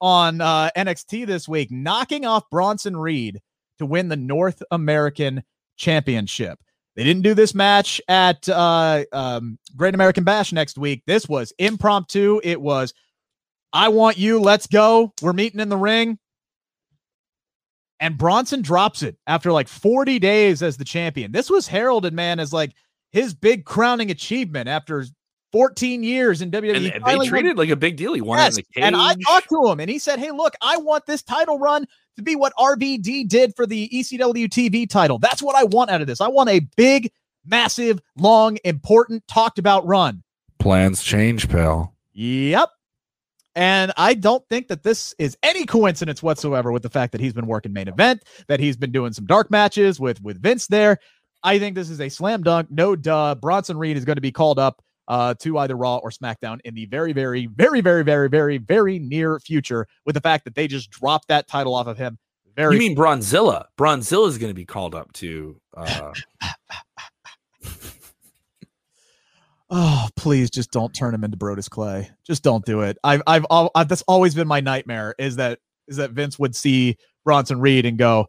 on 0.00 0.40
uh, 0.40 0.70
NXT 0.76 1.26
this 1.26 1.48
week, 1.48 1.70
knocking 1.70 2.24
off 2.24 2.48
Bronson 2.50 2.96
Reed 2.96 3.40
to 3.78 3.86
win 3.86 4.08
the 4.08 4.16
North 4.16 4.62
American 4.70 5.42
Championship. 5.76 6.58
They 6.96 7.04
didn't 7.04 7.22
do 7.22 7.34
this 7.34 7.54
match 7.54 8.00
at 8.08 8.48
uh, 8.48 9.04
um, 9.12 9.58
Great 9.76 9.94
American 9.94 10.24
Bash 10.24 10.52
next 10.52 10.76
week. 10.76 11.02
This 11.06 11.28
was 11.28 11.52
impromptu. 11.58 12.40
It 12.44 12.60
was, 12.60 12.92
I 13.72 13.88
want 13.88 14.18
you. 14.18 14.40
Let's 14.40 14.66
go. 14.66 15.12
We're 15.22 15.32
meeting 15.32 15.60
in 15.60 15.68
the 15.68 15.76
ring. 15.76 16.18
And 18.00 18.16
Bronson 18.16 18.62
drops 18.62 19.02
it 19.02 19.16
after 19.26 19.52
like 19.52 19.68
40 19.68 20.18
days 20.18 20.62
as 20.62 20.76
the 20.78 20.84
champion. 20.84 21.32
This 21.32 21.50
was 21.50 21.66
heralded, 21.68 22.14
man, 22.14 22.40
as 22.40 22.52
like 22.52 22.72
his 23.12 23.34
big 23.34 23.64
crowning 23.66 24.10
achievement 24.10 24.68
after 24.68 25.04
14 25.52 26.02
years 26.02 26.40
in 26.42 26.50
WWE. 26.50 26.76
And 26.76 26.84
He 26.84 26.90
they 26.90 26.98
finally 27.00 27.16
won- 27.18 27.28
treated 27.28 27.58
like 27.58 27.68
a 27.70 27.76
big 27.76 27.96
deal. 27.96 28.14
He 28.14 28.20
won 28.20 28.38
Yes, 28.38 28.56
it 28.56 28.60
in 28.60 28.64
the 28.64 28.80
cage. 28.80 28.84
and 28.84 28.96
I 28.96 29.14
talked 29.26 29.48
to 29.50 29.66
him, 29.68 29.80
and 29.80 29.90
he 29.90 29.98
said, 29.98 30.18
"Hey, 30.18 30.30
look, 30.30 30.54
I 30.62 30.76
want 30.78 31.04
this 31.06 31.22
title 31.22 31.58
run 31.58 31.86
to 32.16 32.22
be 32.22 32.36
what 32.36 32.52
RVD 32.58 33.24
did 33.28 33.54
for 33.56 33.66
the 33.66 33.88
ECW 33.92 34.48
TV 34.48 34.88
title. 34.88 35.18
That's 35.18 35.42
what 35.42 35.56
I 35.56 35.64
want 35.64 35.90
out 35.90 36.00
of 36.00 36.06
this. 36.06 36.20
I 36.20 36.28
want 36.28 36.48
a 36.50 36.60
big, 36.76 37.10
massive, 37.44 38.00
long, 38.16 38.58
important, 38.64 39.26
talked 39.28 39.58
about 39.58 39.86
run." 39.86 40.22
Plans 40.58 41.02
change, 41.02 41.48
pal. 41.48 41.94
Yep. 42.12 42.70
And 43.56 43.92
I 43.96 44.14
don't 44.14 44.46
think 44.48 44.68
that 44.68 44.82
this 44.82 45.14
is 45.18 45.36
any 45.42 45.66
coincidence 45.66 46.22
whatsoever 46.22 46.70
with 46.70 46.82
the 46.82 46.90
fact 46.90 47.12
that 47.12 47.20
he's 47.20 47.32
been 47.32 47.46
working 47.46 47.72
main 47.72 47.88
event, 47.88 48.22
that 48.48 48.60
he's 48.60 48.76
been 48.76 48.92
doing 48.92 49.12
some 49.12 49.26
dark 49.26 49.50
matches 49.50 49.98
with 49.98 50.22
with 50.22 50.40
Vince 50.40 50.66
there. 50.68 50.98
I 51.42 51.58
think 51.58 51.74
this 51.74 51.90
is 51.90 52.00
a 52.00 52.08
slam 52.08 52.42
dunk, 52.42 52.68
no 52.70 52.94
duh. 52.94 53.34
Bronson 53.34 53.78
Reed 53.78 53.96
is 53.96 54.04
going 54.04 54.16
to 54.16 54.22
be 54.22 54.32
called 54.32 54.58
up 54.58 54.82
uh, 55.08 55.34
to 55.40 55.58
either 55.58 55.76
Raw 55.76 55.96
or 55.96 56.10
SmackDown 56.10 56.58
in 56.64 56.74
the 56.74 56.86
very, 56.86 57.12
very, 57.12 57.46
very, 57.46 57.80
very, 57.80 58.02
very, 58.02 58.28
very, 58.28 58.58
very 58.58 58.98
near 58.98 59.40
future. 59.40 59.86
With 60.06 60.14
the 60.14 60.20
fact 60.20 60.44
that 60.44 60.54
they 60.54 60.68
just 60.68 60.90
dropped 60.90 61.28
that 61.28 61.48
title 61.48 61.74
off 61.74 61.86
of 61.86 61.98
him. 61.98 62.18
Very 62.56 62.74
You 62.74 62.78
mean 62.78 62.96
Bronzilla? 62.96 63.66
Bronzilla 63.78 64.28
is 64.28 64.38
going 64.38 64.50
to 64.50 64.54
be 64.54 64.64
called 64.64 64.94
up 64.94 65.12
to. 65.14 65.60
Uh, 65.76 66.12
Oh, 69.70 70.08
please 70.16 70.50
just 70.50 70.72
don't 70.72 70.92
turn 70.92 71.14
him 71.14 71.22
into 71.22 71.36
Brodus 71.36 71.70
Clay. 71.70 72.10
Just 72.26 72.42
don't 72.42 72.64
do 72.64 72.80
it. 72.80 72.98
I've, 73.04 73.22
I've, 73.26 73.46
I've, 73.50 73.88
that's 73.88 74.02
always 74.02 74.34
been 74.34 74.48
my 74.48 74.60
nightmare 74.60 75.14
is 75.18 75.36
that, 75.36 75.60
is 75.86 75.96
that 75.96 76.10
Vince 76.10 76.38
would 76.40 76.56
see 76.56 76.96
Bronson 77.24 77.60
Reed 77.60 77.86
and 77.86 77.96
go, 77.96 78.26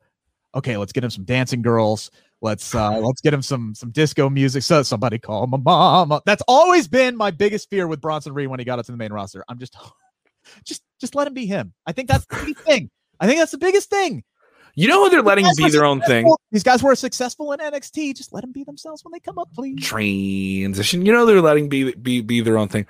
okay, 0.53 0.77
let's 0.77 0.91
get 0.91 1.03
him 1.03 1.09
some 1.09 1.23
dancing 1.23 1.63
girls. 1.63 2.11
Let's, 2.41 2.75
uh, 2.75 2.99
let's 3.03 3.21
get 3.21 3.33
him 3.33 3.41
some, 3.41 3.73
some 3.73 3.89
disco 3.89 4.29
music. 4.29 4.61
So 4.61 4.83
somebody 4.83 5.17
call 5.17 5.47
my 5.47 5.57
mom. 5.57 6.19
That's 6.27 6.43
always 6.47 6.87
been 6.87 7.17
my 7.17 7.31
biggest 7.31 7.71
fear 7.71 7.87
with 7.87 8.01
Bronson 8.01 8.33
Reed 8.33 8.47
when 8.47 8.59
he 8.59 8.65
got 8.65 8.77
up 8.77 8.85
to 8.85 8.91
the 8.91 8.97
main 8.97 9.11
roster. 9.11 9.43
I'm 9.49 9.57
just, 9.57 9.75
just, 10.63 10.83
just 10.99 11.15
let 11.15 11.25
him 11.25 11.33
be 11.33 11.47
him. 11.47 11.73
I 11.87 11.91
think 11.91 12.07
that's 12.07 12.25
the 12.27 12.53
thing. 12.53 12.91
I 13.19 13.25
think 13.25 13.39
that's 13.39 13.51
the 13.51 13.57
biggest 13.57 13.89
thing. 13.89 14.23
You 14.75 14.87
know 14.87 15.03
who 15.03 15.09
they're 15.09 15.21
letting 15.21 15.45
be 15.57 15.69
their 15.69 15.85
own 15.85 16.01
thing? 16.01 16.31
These 16.51 16.63
guys 16.63 16.83
were 16.83 16.95
successful 16.95 17.51
in 17.53 17.59
NXT. 17.59 18.15
Just 18.15 18.33
let 18.33 18.41
them 18.41 18.51
be 18.51 18.63
themselves 18.63 19.03
when 19.03 19.11
they 19.11 19.19
come 19.19 19.37
up, 19.37 19.49
please. 19.53 19.83
Transition. 19.83 21.05
You 21.05 21.11
know 21.11 21.25
they're 21.25 21.41
letting 21.41 21.69
be 21.69 21.93
be 21.93 22.21
be 22.21 22.41
their 22.41 22.57
own 22.57 22.67
thing. 22.67 22.87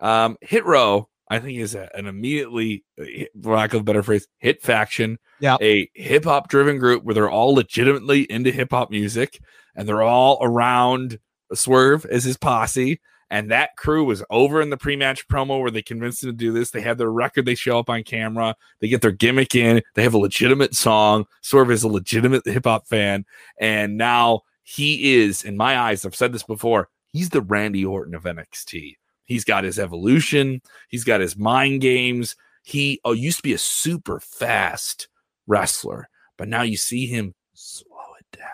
Um, 0.00 0.36
Hit 0.40 0.64
Row, 0.64 1.08
I 1.28 1.38
think, 1.38 1.58
is 1.58 1.74
a, 1.74 1.88
an 1.94 2.06
immediately, 2.06 2.84
uh, 3.00 3.04
for 3.42 3.54
lack 3.54 3.74
of 3.74 3.82
a 3.82 3.84
better 3.84 4.02
phrase, 4.02 4.26
hit 4.38 4.62
faction. 4.62 5.18
Yeah. 5.40 5.56
a 5.62 5.88
hip 5.94 6.24
hop 6.24 6.48
driven 6.48 6.78
group 6.78 7.02
where 7.02 7.14
they're 7.14 7.30
all 7.30 7.54
legitimately 7.54 8.22
into 8.30 8.50
hip 8.50 8.70
hop 8.70 8.90
music 8.90 9.40
and 9.74 9.88
they're 9.88 10.02
all 10.02 10.38
around 10.42 11.18
Swerve 11.54 12.04
as 12.06 12.24
his 12.24 12.36
posse. 12.36 13.00
And 13.30 13.50
that 13.50 13.76
crew 13.76 14.04
was 14.04 14.24
over 14.28 14.60
in 14.60 14.70
the 14.70 14.76
pre-match 14.76 15.28
promo 15.28 15.60
where 15.60 15.70
they 15.70 15.82
convinced 15.82 16.24
him 16.24 16.30
to 16.30 16.36
do 16.36 16.52
this. 16.52 16.70
They 16.70 16.80
have 16.80 16.98
their 16.98 17.12
record. 17.12 17.46
They 17.46 17.54
show 17.54 17.78
up 17.78 17.88
on 17.88 18.02
camera. 18.02 18.56
They 18.80 18.88
get 18.88 19.02
their 19.02 19.12
gimmick 19.12 19.54
in. 19.54 19.82
They 19.94 20.02
have 20.02 20.14
a 20.14 20.18
legitimate 20.18 20.74
song. 20.74 21.26
Swerve 21.40 21.70
is 21.70 21.84
a 21.84 21.88
legitimate 21.88 22.44
hip 22.44 22.64
hop 22.64 22.88
fan, 22.88 23.24
and 23.58 23.96
now 23.96 24.42
he 24.62 25.14
is, 25.14 25.44
in 25.44 25.56
my 25.56 25.78
eyes, 25.78 26.04
I've 26.04 26.14
said 26.14 26.32
this 26.32 26.42
before. 26.42 26.88
He's 27.12 27.30
the 27.30 27.40
Randy 27.40 27.84
Orton 27.84 28.14
of 28.14 28.24
NXT. 28.24 28.96
He's 29.24 29.44
got 29.44 29.64
his 29.64 29.78
evolution. 29.78 30.60
He's 30.88 31.04
got 31.04 31.20
his 31.20 31.36
mind 31.36 31.80
games. 31.80 32.34
He 32.62 33.00
oh 33.04 33.12
used 33.12 33.38
to 33.38 33.42
be 33.42 33.52
a 33.52 33.58
super 33.58 34.20
fast 34.20 35.08
wrestler, 35.46 36.08
but 36.36 36.48
now 36.48 36.62
you 36.62 36.76
see 36.76 37.06
him 37.06 37.34
slow 37.54 38.14
it 38.18 38.36
down. 38.36 38.48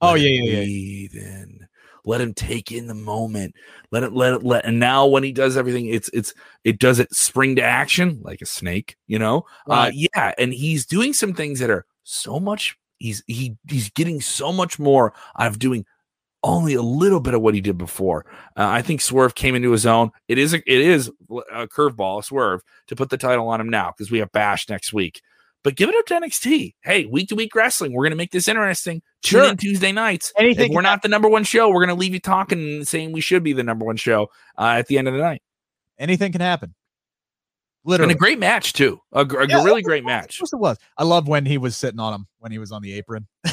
Oh, 0.00 0.14
yeah, 0.14 0.42
yeah, 0.42 0.60
yeah. 0.60 1.20
in. 1.20 1.68
Let 2.04 2.20
him 2.20 2.34
take 2.34 2.72
in 2.72 2.86
the 2.86 2.94
moment. 2.94 3.54
Let 3.90 4.02
it 4.02 4.12
let 4.12 4.34
it 4.34 4.42
let. 4.42 4.64
And 4.64 4.78
now 4.78 5.06
when 5.06 5.22
he 5.22 5.32
does 5.32 5.56
everything, 5.56 5.86
it's 5.86 6.08
it's 6.12 6.34
it 6.64 6.78
does 6.78 6.98
it 6.98 7.14
spring 7.14 7.56
to 7.56 7.62
action 7.62 8.20
like 8.22 8.40
a 8.40 8.46
snake. 8.46 8.96
You 9.06 9.18
know, 9.18 9.46
uh, 9.68 9.90
yeah. 9.92 10.32
And 10.38 10.52
he's 10.52 10.86
doing 10.86 11.12
some 11.12 11.34
things 11.34 11.60
that 11.60 11.70
are 11.70 11.86
so 12.02 12.40
much. 12.40 12.76
He's 12.98 13.22
he 13.26 13.56
he's 13.68 13.90
getting 13.90 14.20
so 14.20 14.52
much 14.52 14.78
more 14.78 15.12
out 15.38 15.48
of 15.48 15.58
doing 15.58 15.84
only 16.42 16.74
a 16.74 16.82
little 16.82 17.20
bit 17.20 17.34
of 17.34 17.42
what 17.42 17.54
he 17.54 17.60
did 17.60 17.76
before. 17.76 18.24
Uh, 18.56 18.66
I 18.66 18.82
think 18.82 19.00
Swerve 19.00 19.34
came 19.34 19.54
into 19.54 19.72
his 19.72 19.86
own. 19.86 20.10
It 20.28 20.38
is 20.38 20.54
a, 20.54 20.58
it 20.58 20.80
is 20.80 21.10
a 21.52 21.66
curveball, 21.68 22.20
a 22.20 22.22
Swerve, 22.22 22.62
to 22.86 22.96
put 22.96 23.10
the 23.10 23.18
title 23.18 23.48
on 23.48 23.60
him 23.60 23.68
now 23.68 23.92
because 23.92 24.10
we 24.10 24.18
have 24.18 24.32
Bash 24.32 24.68
next 24.68 24.92
week. 24.92 25.20
But 25.62 25.76
give 25.76 25.88
it 25.90 25.94
up 25.96 26.06
to 26.06 26.14
NXT. 26.14 26.74
Hey, 26.82 27.04
week 27.04 27.28
to 27.28 27.34
week 27.34 27.54
wrestling. 27.54 27.92
We're 27.92 28.04
going 28.04 28.12
to 28.12 28.16
make 28.16 28.30
this 28.32 28.48
interesting. 28.48 29.02
Tune 29.22 29.40
Sure. 29.42 29.50
in 29.50 29.56
Tuesday 29.58 29.92
nights. 29.92 30.32
Anything 30.38 30.70
If 30.70 30.74
we're 30.74 30.80
not 30.80 31.02
the 31.02 31.08
number 31.08 31.28
one 31.28 31.44
show, 31.44 31.68
we're 31.68 31.84
going 31.84 31.94
to 31.94 32.00
leave 32.00 32.14
you 32.14 32.20
talking 32.20 32.58
and 32.58 32.88
saying 32.88 33.12
we 33.12 33.20
should 33.20 33.42
be 33.42 33.52
the 33.52 33.62
number 33.62 33.84
one 33.84 33.96
show 33.96 34.28
uh, 34.58 34.76
at 34.78 34.86
the 34.86 34.96
end 34.96 35.06
of 35.08 35.14
the 35.14 35.20
night. 35.20 35.42
anything 35.98 36.32
can 36.32 36.40
happen. 36.40 36.74
Literally. 37.84 38.12
And 38.12 38.16
a 38.16 38.18
great 38.18 38.38
match 38.38 38.72
too. 38.72 39.00
A, 39.12 39.20
a 39.20 39.46
Yeah, 39.48 39.62
really 39.64 39.80
of 39.80 39.84
great 39.84 40.00
Of 40.02 40.06
match. 40.06 40.38
course 40.38 40.52
it 40.52 40.58
was. 40.58 40.78
I 40.96 41.04
love 41.04 41.28
when 41.28 41.44
he 41.46 41.58
was 41.58 41.76
sitting 41.76 42.00
on 42.00 42.14
him 42.14 42.26
when 42.38 42.52
he 42.52 42.58
was 42.58 42.72
on 42.72 42.80
the 42.82 42.92
apron. 42.94 43.26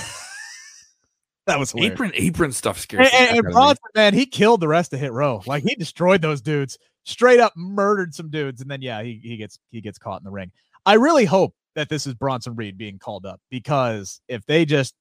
that 1.45 1.59
was 1.59 1.71
hilarious. 1.71 1.93
Apron 1.93 2.11
apron 2.13 2.51
stuff 2.51 2.79
scares 2.79 3.07
And, 3.13 3.29
and, 3.29 3.37
and 3.37 3.47
of. 3.47 3.53
Bronson, 3.53 3.83
man, 3.95 4.13
he 4.13 4.25
killed 4.25 4.59
the 4.61 4.67
rest 4.67 4.91
of 4.93 4.99
Hit 4.99 5.13
Row. 5.13 5.41
Like 5.45 5.63
he 5.63 5.75
destroyed 5.75 6.21
those 6.21 6.41
dudes, 6.41 6.77
straight 7.05 7.39
up 7.39 7.53
murdered 7.55 8.13
some 8.13 8.29
dudes, 8.29 8.61
and 8.61 8.69
then 8.69 8.81
yeah, 8.81 9.01
he 9.01 9.19
he 9.23 9.37
gets 9.37 9.59
he 9.71 9.79
gets 9.81 9.97
caught 9.97 10.19
in 10.19 10.25
the 10.25 10.31
ring. 10.31 10.51
I 10.85 10.95
really 10.95 11.25
hope 11.25 11.53
that 11.77 11.89
this 11.89 12.07
is 12.07 12.15
Bronson 12.15 12.55
Reed 12.55 12.75
being 12.77 12.97
called 12.97 13.25
up 13.25 13.39
because 13.51 14.19
if 14.27 14.43
they 14.47 14.65
just 14.65 14.95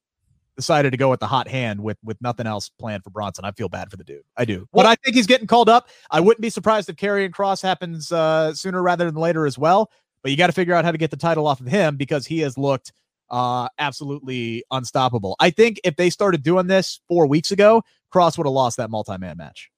decided 0.57 0.91
to 0.91 0.97
go 0.97 1.09
with 1.11 1.21
the 1.21 1.27
hot 1.27 1.49
hand 1.49 1.81
with 1.81 1.97
with 2.05 2.21
nothing 2.21 2.47
else 2.47 2.69
planned 2.79 3.03
for 3.03 3.11
Bronson, 3.11 3.45
I 3.47 3.51
feel 3.53 3.69
bad 3.71 3.91
for 3.91 3.97
the 3.97 4.05
dude. 4.05 4.23
I 4.37 4.45
do, 4.45 4.69
but 4.73 4.85
I 4.85 4.95
think 4.97 5.17
he's 5.17 5.27
getting 5.27 5.47
called 5.47 5.71
up. 5.71 5.89
I 6.11 6.21
wouldn't 6.21 6.43
be 6.43 6.51
surprised 6.51 6.89
if 6.91 6.97
Karrion 6.97 7.31
Kross 7.31 7.63
happens 7.63 8.13
uh, 8.13 8.53
sooner 8.55 8.83
rather 8.83 9.07
than 9.07 9.15
later 9.21 9.47
as 9.47 9.59
well. 9.59 9.91
but 10.23 10.31
you 10.31 10.37
got 10.37 10.49
to 10.49 10.53
figure 10.53 10.75
out 10.75 10.85
how 10.85 10.93
to 10.93 10.99
get 10.99 11.11
the 11.11 11.17
title 11.17 11.47
off 11.47 11.61
of 11.61 11.67
him 11.67 11.97
because 11.97 12.27
he 12.27 12.41
has 12.41 12.59
looked 12.59 12.93
uh, 13.31 13.69
absolutely 13.79 14.63
unstoppable. 14.71 15.35
I 15.41 15.51
think 15.51 15.81
if 15.83 15.97
they 15.97 16.11
started 16.11 16.43
doing 16.43 16.67
this 16.67 17.01
four 17.09 17.27
weeks 17.27 17.53
ago, 17.53 17.83
Kross 18.13 18.37
would 18.37 18.47
have 18.47 18.53
lost 18.53 18.77
that 18.77 18.91
multi 18.91 19.17
man 19.19 19.37
match. 19.39 19.71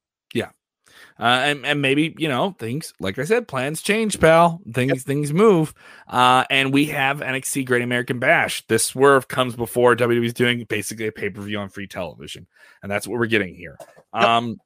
Uh, 1.19 1.41
and, 1.45 1.67
and 1.67 1.83
maybe 1.83 2.15
you 2.19 2.29
know 2.29 2.55
things 2.59 2.95
like 3.01 3.19
I 3.19 3.25
said, 3.25 3.49
plans 3.49 3.83
change, 3.83 4.21
pal. 4.21 4.61
Things 4.73 4.93
yep. 4.95 4.99
things 4.99 5.33
move. 5.33 5.75
Uh, 6.07 6.45
and 6.51 6.73
we 6.73 6.87
have 6.87 7.21
NXT 7.21 7.67
Great 7.67 7.83
American 7.83 8.19
Bash. 8.19 8.67
This 8.67 8.87
swerve 8.87 9.29
comes 9.29 9.57
before 9.57 9.97
WWE's 9.97 10.33
doing 10.33 10.65
basically 10.65 11.07
a 11.07 11.13
pay 11.13 11.31
per 11.31 11.41
view 11.43 11.59
on 11.59 11.69
free 11.69 11.87
television, 11.87 12.47
and 12.83 12.91
that's 12.91 13.07
what 13.07 13.19
we're 13.19 13.27
getting 13.27 13.55
here. 13.55 13.79
Yep. 14.15 14.25
Um, 14.25 14.61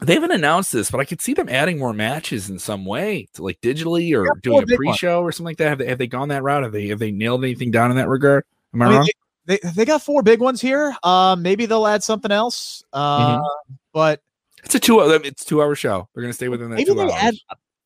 they 0.00 0.14
haven't 0.14 0.30
announced 0.30 0.72
this, 0.72 0.90
but 0.90 1.00
I 1.00 1.04
could 1.04 1.20
see 1.20 1.34
them 1.34 1.48
adding 1.48 1.78
more 1.78 1.92
matches 1.92 2.48
in 2.48 2.58
some 2.58 2.84
way, 2.84 3.28
to 3.34 3.42
like 3.42 3.60
digitally 3.60 4.16
or 4.16 4.32
doing 4.40 4.62
a 4.62 4.76
pre-show 4.76 5.20
one. 5.20 5.28
or 5.28 5.32
something 5.32 5.46
like 5.46 5.56
that. 5.58 5.68
Have 5.68 5.78
they, 5.78 5.86
have 5.86 5.98
they 5.98 6.06
gone 6.06 6.28
that 6.28 6.42
route? 6.42 6.62
Have 6.62 6.72
they 6.72 6.88
have 6.88 7.00
they 7.00 7.10
nailed 7.10 7.42
anything 7.42 7.70
down 7.70 7.90
in 7.90 7.96
that 7.96 8.08
regard? 8.08 8.44
Am 8.72 8.82
I, 8.82 8.84
I 8.84 8.88
mean, 8.88 8.98
wrong? 8.98 9.08
They, 9.46 9.58
they 9.74 9.84
got 9.84 10.02
four 10.02 10.22
big 10.22 10.40
ones 10.40 10.60
here. 10.60 10.94
Uh, 11.02 11.34
maybe 11.38 11.66
they'll 11.66 11.86
add 11.86 12.04
something 12.04 12.30
else. 12.30 12.84
Uh, 12.92 13.38
mm-hmm. 13.38 13.74
But 13.92 14.20
it's 14.64 14.74
a 14.74 14.80
two. 14.80 15.00
It's 15.00 15.44
two 15.44 15.62
hour 15.62 15.74
show. 15.74 16.08
They're 16.14 16.22
going 16.22 16.30
to 16.30 16.36
stay 16.36 16.48
within 16.48 16.70
that. 16.70 16.76
Maybe 16.76 16.92
they 16.92 17.02
hours. 17.02 17.12
add. 17.14 17.34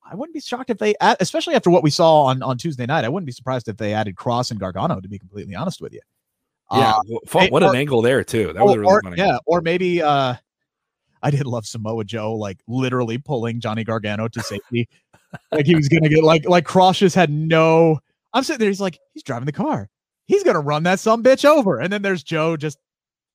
I 0.05 0.15
wouldn't 0.15 0.35
be 0.35 0.41
shocked 0.41 0.69
if 0.69 0.79
they, 0.79 0.95
add, 1.01 1.17
especially 1.21 1.55
after 1.55 1.71
what 1.71 1.83
we 1.83 1.91
saw 1.91 2.25
on 2.25 2.43
on 2.43 2.59
Tuesday 2.59 2.85
night. 2.87 3.05
I 3.05 3.09
wouldn't 3.09 3.27
be 3.27 3.33
surprised 3.33 3.69
if 3.69 3.77
they 3.77 3.95
added 3.95 4.17
Kross 4.17 4.51
and 4.51 4.61
Gargano. 4.61 5.01
To 5.01 5.09
be 5.09 5.19
completely 5.19 5.55
honest 5.55 5.81
with 5.81 5.93
you. 5.93 6.01
Yeah, 6.73 6.95
uh, 7.35 7.49
what 7.49 7.63
an 7.63 7.77
angle 7.77 8.01
there 8.01 8.25
too. 8.25 8.53
That 8.53 8.65
was 8.65 8.77
or, 8.77 8.81
really 8.81 9.01
funny. 9.03 9.17
Yeah, 9.19 9.39
or 9.45 9.61
maybe 9.61 10.01
uh, 10.01 10.35
I 11.23 11.31
did 11.31 11.47
love 11.47 11.67
Samoa 11.67 12.05
Joe 12.05 12.35
like 12.35 12.59
literally 12.67 13.19
pulling 13.19 13.61
Johnny 13.61 13.85
Gargano 13.85 14.29
to 14.29 14.43
safety, 14.43 14.89
like 15.53 15.67
he 15.67 15.75
was 15.75 15.89
gonna 15.89 16.09
get 16.09 16.25
like 16.25 16.49
like 16.49 16.65
Kross 16.65 16.99
just 16.99 17.15
had 17.15 17.31
no. 17.31 18.01
I'm 18.33 18.43
sitting 18.43 18.61
there. 18.61 18.69
He's 18.69 18.81
like 18.81 18.99
he's 19.13 19.23
driving 19.23 19.47
the 19.47 19.53
car. 19.53 19.91
He's 20.27 20.45
gonna 20.45 20.61
run 20.61 20.85
that 20.85 20.99
some 20.99 21.23
bitch 21.23 21.45
over, 21.45 21.79
and 21.79 21.93
then 21.93 22.01
there's 22.01 22.23
Joe 22.23 22.57
just 22.57 22.79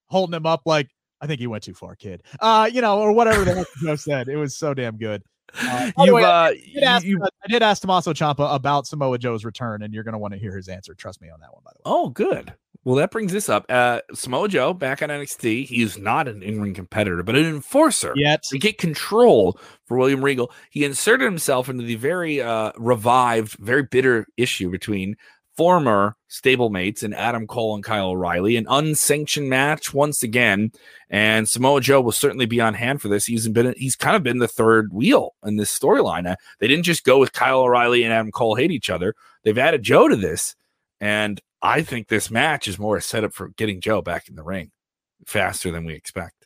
holding 0.08 0.36
him 0.36 0.46
up 0.46 0.62
like 0.66 0.90
I 1.22 1.28
think 1.28 1.40
he 1.40 1.48
went 1.48 1.64
too 1.64 1.74
far, 1.74 1.96
kid. 1.96 2.24
Uh, 2.40 2.70
you 2.72 2.82
know, 2.82 3.00
or 3.00 3.12
whatever 3.12 3.44
the 3.44 3.56
heck 3.56 3.68
Joe 3.82 3.96
said. 3.96 4.28
It 4.28 4.36
was 4.36 4.56
so 4.56 4.74
damn 4.74 4.98
good. 4.98 5.24
Uh, 5.60 5.92
you, 6.00 6.16
way, 6.16 6.24
uh, 6.24 6.30
I, 6.30 6.62
did 6.74 6.84
ask, 6.84 7.06
you, 7.06 7.22
I 7.24 7.48
did 7.48 7.64
ask 7.64 7.82
Tommaso 7.82 8.14
Ciampa 8.14 8.54
about 8.54 8.86
Samoa 8.86 9.18
Joe's 9.18 9.46
return, 9.46 9.82
and 9.82 9.94
you're 9.94 10.04
going 10.04 10.14
to 10.14 10.20
want 10.20 10.34
to 10.34 10.40
hear 10.40 10.56
his 10.56 10.68
answer. 10.68 10.94
Trust 10.94 11.22
me 11.22 11.30
on 11.30 11.40
that 11.40 11.54
one, 11.54 11.62
by 11.64 11.72
the 11.74 11.78
way. 11.78 11.84
Oh, 11.86 12.10
good. 12.10 12.54
Well, 12.84 12.96
that 12.96 13.12
brings 13.12 13.34
this 13.34 13.50
up. 13.50 13.66
Uh, 13.70 14.02
Samoa 14.14 14.48
Joe 14.48 14.74
back 14.74 15.02
on 15.02 15.10
NXT. 15.10 15.66
He's 15.66 15.98
not 15.98 16.28
an 16.28 16.42
in-ring 16.44 16.74
competitor, 16.74 17.24
but 17.24 17.36
an 17.36 17.46
enforcer. 17.46 18.14
Yet 18.16 18.44
to 18.44 18.60
get 18.60 18.78
control 18.78 19.60
for 19.86 19.98
William 19.98 20.24
Regal, 20.24 20.52
he 20.70 20.86
inserted 20.86 21.26
himself 21.26 21.70
into 21.70 21.84
the 21.84 21.96
very 21.96 22.42
uh, 22.42 22.72
revived, 22.78 23.58
very 23.60 23.84
bitter 23.84 24.28
issue 24.38 24.70
between 24.70 25.18
former 25.58 26.16
stablemates 26.30 27.04
in 27.04 27.14
Adam 27.14 27.48
Cole 27.48 27.74
and 27.74 27.84
Kyle 27.84 28.10
O'Reilly, 28.10 28.56
an 28.56 28.68
unsanctioned 28.70 29.50
match 29.50 29.94
once 29.94 30.22
again. 30.22 30.72
And 31.10 31.50
Samoa 31.50 31.82
Joe 31.82 32.00
will 32.00 32.12
certainly 32.12 32.46
be 32.46 32.62
on 32.62 32.76
hand 32.76 33.02
for 33.02 33.08
this. 33.08 33.26
He's 33.26 33.48
been 33.48 33.74
he's 33.76 33.96
kind 33.96 34.16
of 34.16 34.24
been 34.24 34.38
the 34.38 34.48
third 34.48 34.94
wheel 34.94 35.34
in 35.44 35.58
this 35.58 35.78
storyline. 35.78 36.30
Uh, 36.30 36.36
they 36.60 36.68
didn't 36.68 36.86
just 36.86 37.04
go 37.04 37.18
with 37.18 37.34
Kyle 37.34 37.62
O'Reilly 37.62 38.04
and 38.04 38.14
Adam 38.14 38.32
Cole 38.32 38.56
hate 38.56 38.72
each 38.72 38.90
other. 38.90 39.16
They've 39.44 39.58
added 39.58 39.84
Joe 39.84 40.08
to 40.08 40.16
this, 40.16 40.56
and 41.02 41.42
I 41.62 41.82
think 41.82 42.08
this 42.08 42.30
match 42.30 42.68
is 42.68 42.78
more 42.78 42.98
a 42.98 43.02
setup 43.02 43.34
for 43.34 43.50
getting 43.50 43.82
Joe 43.82 44.02
back 44.02 44.30
in 44.30 44.36
the 44.36 44.44
ring 44.44 44.72
faster 45.26 45.72
than 45.72 45.86
we 45.86 45.96
expect. 45.96 46.46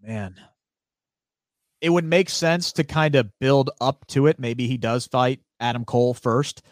Man, 0.00 0.36
it 1.80 1.90
would 1.90 2.04
make 2.04 2.30
sense 2.30 2.72
to 2.72 2.84
kind 2.84 3.14
of 3.14 3.30
build 3.40 3.70
up 3.80 4.06
to 4.08 4.26
it. 4.26 4.38
Maybe 4.38 4.66
he 4.66 4.78
does 4.78 5.06
fight 5.06 5.40
Adam 5.60 5.84
Cole 5.84 6.14
first 6.14 6.62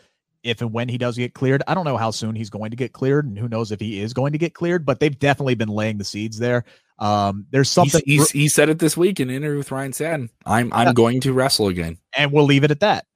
if 0.43 0.61
and 0.61 0.73
when 0.73 0.89
he 0.89 0.99
does 0.99 1.17
get 1.17 1.35
cleared. 1.35 1.63
I 1.67 1.75
don't 1.75 1.85
know 1.85 1.97
how 1.97 2.11
soon 2.11 2.35
he's 2.35 2.51
going 2.51 2.71
to 2.71 2.77
get 2.77 2.93
cleared, 2.93 3.27
and 3.27 3.39
who 3.39 3.49
knows 3.49 3.73
if 3.73 3.81
he 3.81 4.01
is 4.01 4.13
going 4.13 4.33
to 4.33 4.39
get 4.39 4.55
cleared. 4.55 4.85
But 4.85 5.01
they've 5.01 5.19
definitely 5.19 5.55
been 5.55 5.69
laying 5.69 5.99
the 5.99 6.05
seeds 6.05 6.39
there. 6.39 6.65
Um, 6.99 7.47
there's 7.51 7.71
something 7.71 8.03
he's, 8.05 8.31
he's, 8.31 8.31
he 8.31 8.49
said 8.49 8.69
it 8.69 8.79
this 8.79 8.97
week 8.97 9.21
in 9.21 9.31
an 9.31 9.37
interview 9.37 9.59
with 9.59 9.71
Ryan 9.71 9.93
Satin. 9.93 10.31
I'm 10.47 10.73
I'm 10.73 10.89
yeah. 10.89 10.93
going 10.93 11.21
to 11.23 11.33
wrestle 11.33 11.69
again, 11.69 11.99
and 12.17 12.33
we'll 12.33 12.45
leave 12.45 12.65
it 12.65 12.71
at 12.71 12.81
that. 12.81 13.07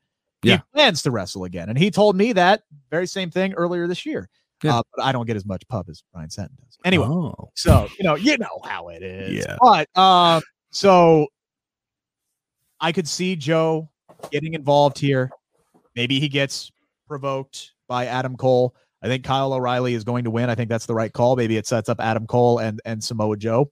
Yeah. 0.43 0.57
He 0.57 0.63
plans 0.75 1.03
to 1.03 1.11
wrestle 1.11 1.45
again, 1.45 1.69
and 1.69 1.79
he 1.79 1.91
told 1.91 2.17
me 2.17 2.33
that 2.33 2.63
very 2.91 3.07
same 3.07 3.31
thing 3.31 3.55
earlier 3.55 3.87
this 3.87 4.05
year. 4.05 4.29
Yeah. 4.63 4.79
Uh, 4.79 4.83
but 4.95 5.05
I 5.05 5.13
don't 5.13 5.27
get 5.27 5.37
as 5.37 5.45
much 5.45 5.67
pub 5.69 5.89
as 5.91 6.03
Ryan 6.15 6.31
Satin 6.31 6.57
does. 6.63 6.79
Anyway, 6.85 7.07
oh. 7.07 7.51
so 7.55 7.89
you 7.99 8.05
know, 8.05 8.15
you 8.15 8.39
know 8.39 8.61
how 8.65 8.89
it 8.89 9.03
is. 9.03 9.45
Yeah. 9.45 9.57
But 9.61 9.89
um, 9.99 10.43
so 10.71 11.27
I 12.81 12.93
could 12.93 13.09
see 13.09 13.37
Joe 13.37 13.91
getting 14.31 14.55
involved 14.55 14.99
here. 14.99 15.31
Maybe 15.95 16.19
he 16.19 16.29
gets 16.29 16.73
provoked 17.07 17.73
by 17.89 18.07
Adam 18.07 18.37
Cole. 18.37 18.75
I 19.03 19.07
think 19.07 19.25
Kyle 19.25 19.53
O'Reilly 19.53 19.95
is 19.95 20.05
going 20.05 20.25
to 20.25 20.31
win. 20.31 20.49
I 20.49 20.55
think 20.55 20.71
that's 20.71 20.87
the 20.87 20.95
right 20.95 21.13
call. 21.13 21.37
Maybe 21.37 21.57
it 21.57 21.67
sets 21.67 21.89
up 21.89 22.01
Adam 22.01 22.27
Cole 22.27 22.59
and 22.59 22.81
and 22.85 23.03
Samoa 23.03 23.37
Joe. 23.37 23.71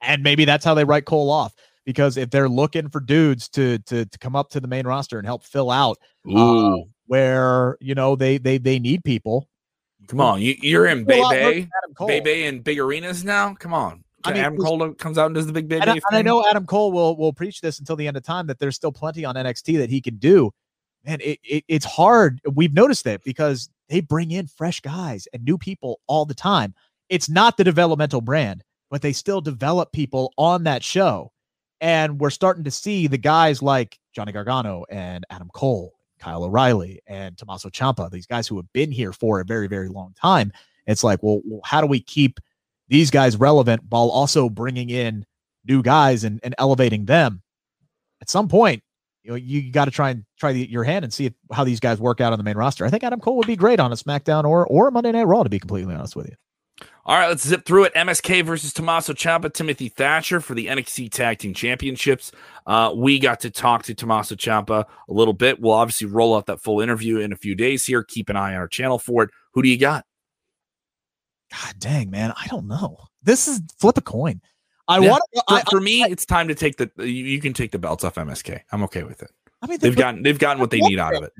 And 0.00 0.22
maybe 0.22 0.44
that's 0.44 0.64
how 0.64 0.74
they 0.74 0.84
write 0.84 1.04
Cole 1.04 1.30
off 1.30 1.54
because 1.88 2.18
if 2.18 2.28
they're 2.28 2.50
looking 2.50 2.90
for 2.90 3.00
dudes 3.00 3.48
to 3.48 3.78
to 3.78 4.04
to 4.04 4.18
come 4.18 4.36
up 4.36 4.50
to 4.50 4.60
the 4.60 4.68
main 4.68 4.86
roster 4.86 5.16
and 5.18 5.26
help 5.26 5.42
fill 5.42 5.70
out 5.70 5.96
uh, 6.30 6.76
where 7.06 7.78
you 7.80 7.94
know 7.94 8.14
they 8.14 8.36
they 8.36 8.58
they 8.58 8.78
need 8.78 9.02
people. 9.04 9.48
Come 10.06 10.20
on, 10.20 10.40
you, 10.40 10.78
are 10.78 10.86
in 10.86 11.04
Bay 11.04 11.66
Bay, 11.98 12.20
Bay 12.20 12.44
in 12.44 12.60
big 12.60 12.78
arenas 12.78 13.24
now. 13.24 13.54
Come 13.54 13.72
on, 13.72 14.04
I 14.22 14.32
mean, 14.32 14.44
Adam 14.44 14.58
Cole 14.58 14.92
comes 14.94 15.16
out 15.16 15.26
and 15.26 15.34
does 15.34 15.46
the 15.46 15.52
big 15.52 15.66
Bay 15.66 15.80
and, 15.80 15.88
I, 15.88 15.94
and 15.94 16.02
I 16.12 16.20
know 16.20 16.46
Adam 16.46 16.66
Cole 16.66 16.92
will 16.92 17.16
will 17.16 17.32
preach 17.32 17.62
this 17.62 17.78
until 17.78 17.96
the 17.96 18.06
end 18.06 18.18
of 18.18 18.22
time 18.22 18.46
that 18.48 18.58
there's 18.58 18.76
still 18.76 18.92
plenty 18.92 19.24
on 19.24 19.34
NXT 19.34 19.78
that 19.78 19.88
he 19.88 20.02
can 20.02 20.16
do 20.16 20.50
man, 21.04 21.20
it, 21.20 21.38
it, 21.42 21.64
it's 21.68 21.84
hard. 21.84 22.40
We've 22.52 22.74
noticed 22.74 23.04
that 23.04 23.24
because 23.24 23.68
they 23.88 24.00
bring 24.00 24.30
in 24.30 24.46
fresh 24.46 24.80
guys 24.80 25.26
and 25.32 25.44
new 25.44 25.58
people 25.58 26.00
all 26.06 26.24
the 26.24 26.34
time. 26.34 26.74
It's 27.08 27.28
not 27.28 27.56
the 27.56 27.64
developmental 27.64 28.20
brand, 28.20 28.62
but 28.90 29.02
they 29.02 29.12
still 29.12 29.40
develop 29.40 29.92
people 29.92 30.32
on 30.36 30.64
that 30.64 30.84
show. 30.84 31.32
And 31.80 32.18
we're 32.18 32.30
starting 32.30 32.64
to 32.64 32.70
see 32.70 33.06
the 33.06 33.18
guys 33.18 33.62
like 33.62 33.98
Johnny 34.14 34.32
Gargano 34.32 34.84
and 34.90 35.24
Adam 35.30 35.48
Cole, 35.54 35.94
Kyle 36.18 36.44
O'Reilly, 36.44 37.00
and 37.06 37.38
Tommaso 37.38 37.70
Ciampa, 37.70 38.10
these 38.10 38.26
guys 38.26 38.48
who 38.48 38.56
have 38.56 38.70
been 38.72 38.90
here 38.90 39.12
for 39.12 39.40
a 39.40 39.44
very, 39.44 39.68
very 39.68 39.88
long 39.88 40.12
time. 40.20 40.52
It's 40.86 41.04
like, 41.04 41.20
well, 41.22 41.40
how 41.64 41.80
do 41.80 41.86
we 41.86 42.00
keep 42.00 42.40
these 42.88 43.10
guys 43.10 43.36
relevant 43.36 43.82
while 43.88 44.08
also 44.10 44.48
bringing 44.48 44.90
in 44.90 45.24
new 45.66 45.82
guys 45.82 46.24
and, 46.24 46.40
and 46.42 46.54
elevating 46.58 47.04
them? 47.04 47.42
At 48.20 48.28
some 48.28 48.48
point, 48.48 48.82
you 49.28 49.32
know, 49.32 49.36
you 49.36 49.70
got 49.70 49.84
to 49.84 49.90
try 49.90 50.10
and 50.10 50.24
try 50.38 50.52
the, 50.52 50.68
your 50.70 50.84
hand 50.84 51.04
and 51.04 51.12
see 51.12 51.26
if, 51.26 51.34
how 51.52 51.62
these 51.62 51.80
guys 51.80 52.00
work 52.00 52.20
out 52.20 52.32
on 52.32 52.38
the 52.38 52.42
main 52.42 52.56
roster. 52.56 52.86
I 52.86 52.90
think 52.90 53.04
Adam 53.04 53.20
Cole 53.20 53.36
would 53.36 53.46
be 53.46 53.56
great 53.56 53.78
on 53.78 53.92
a 53.92 53.94
SmackDown 53.94 54.44
or 54.44 54.66
or 54.66 54.90
Monday 54.90 55.12
Night 55.12 55.26
Raw, 55.26 55.42
to 55.42 55.50
be 55.50 55.58
completely 55.58 55.94
honest 55.94 56.16
with 56.16 56.28
you. 56.28 56.34
All 57.04 57.16
right, 57.16 57.28
let's 57.28 57.46
zip 57.46 57.64
through 57.64 57.84
it. 57.84 57.94
MSK 57.94 58.44
versus 58.44 58.72
Tommaso 58.72 59.12
Ciampa, 59.12 59.52
Timothy 59.52 59.88
Thatcher 59.88 60.40
for 60.40 60.54
the 60.54 60.66
NXT 60.66 61.10
Tag 61.10 61.38
Team 61.38 61.52
Championships. 61.52 62.32
Uh, 62.66 62.92
we 62.94 63.18
got 63.18 63.40
to 63.40 63.50
talk 63.50 63.82
to 63.84 63.94
Tommaso 63.94 64.34
Ciampa 64.34 64.84
a 64.84 65.12
little 65.12 65.34
bit. 65.34 65.60
We'll 65.60 65.72
obviously 65.72 66.06
roll 66.06 66.36
out 66.36 66.46
that 66.46 66.60
full 66.60 66.80
interview 66.80 67.18
in 67.18 67.32
a 67.32 67.36
few 67.36 67.54
days 67.54 67.84
here. 67.84 68.04
Keep 68.04 68.30
an 68.30 68.36
eye 68.36 68.54
on 68.54 68.60
our 68.60 68.68
channel 68.68 68.98
for 68.98 69.24
it. 69.24 69.30
Who 69.52 69.62
do 69.62 69.68
you 69.68 69.78
got? 69.78 70.04
God 71.50 71.74
dang, 71.78 72.10
man, 72.10 72.32
I 72.36 72.46
don't 72.46 72.66
know. 72.66 72.98
This 73.22 73.48
is 73.48 73.60
flip 73.78 73.96
a 73.96 74.02
coin. 74.02 74.40
I 74.88 74.98
yeah. 75.00 75.10
want 75.10 75.22
for, 75.48 75.70
for, 75.70 75.80
me. 75.80 76.02
I, 76.02 76.08
it's 76.08 76.24
time 76.24 76.48
to 76.48 76.54
take 76.54 76.78
the. 76.78 76.90
You, 76.98 77.06
you, 77.06 77.40
can 77.40 77.52
take 77.52 77.72
the 77.72 77.78
belts 77.78 78.04
off 78.04 78.14
MSK. 78.14 78.60
I'm 78.72 78.82
okay 78.84 79.02
with 79.02 79.22
it. 79.22 79.30
I 79.60 79.66
mean, 79.66 79.78
they've, 79.78 79.90
they've 79.90 79.96
gotten 79.96 80.22
they've 80.22 80.38
gotten 80.38 80.60
what 80.60 80.70
they 80.70 80.80
need 80.80 80.98
out 80.98 81.14
of 81.14 81.22
it. 81.22 81.32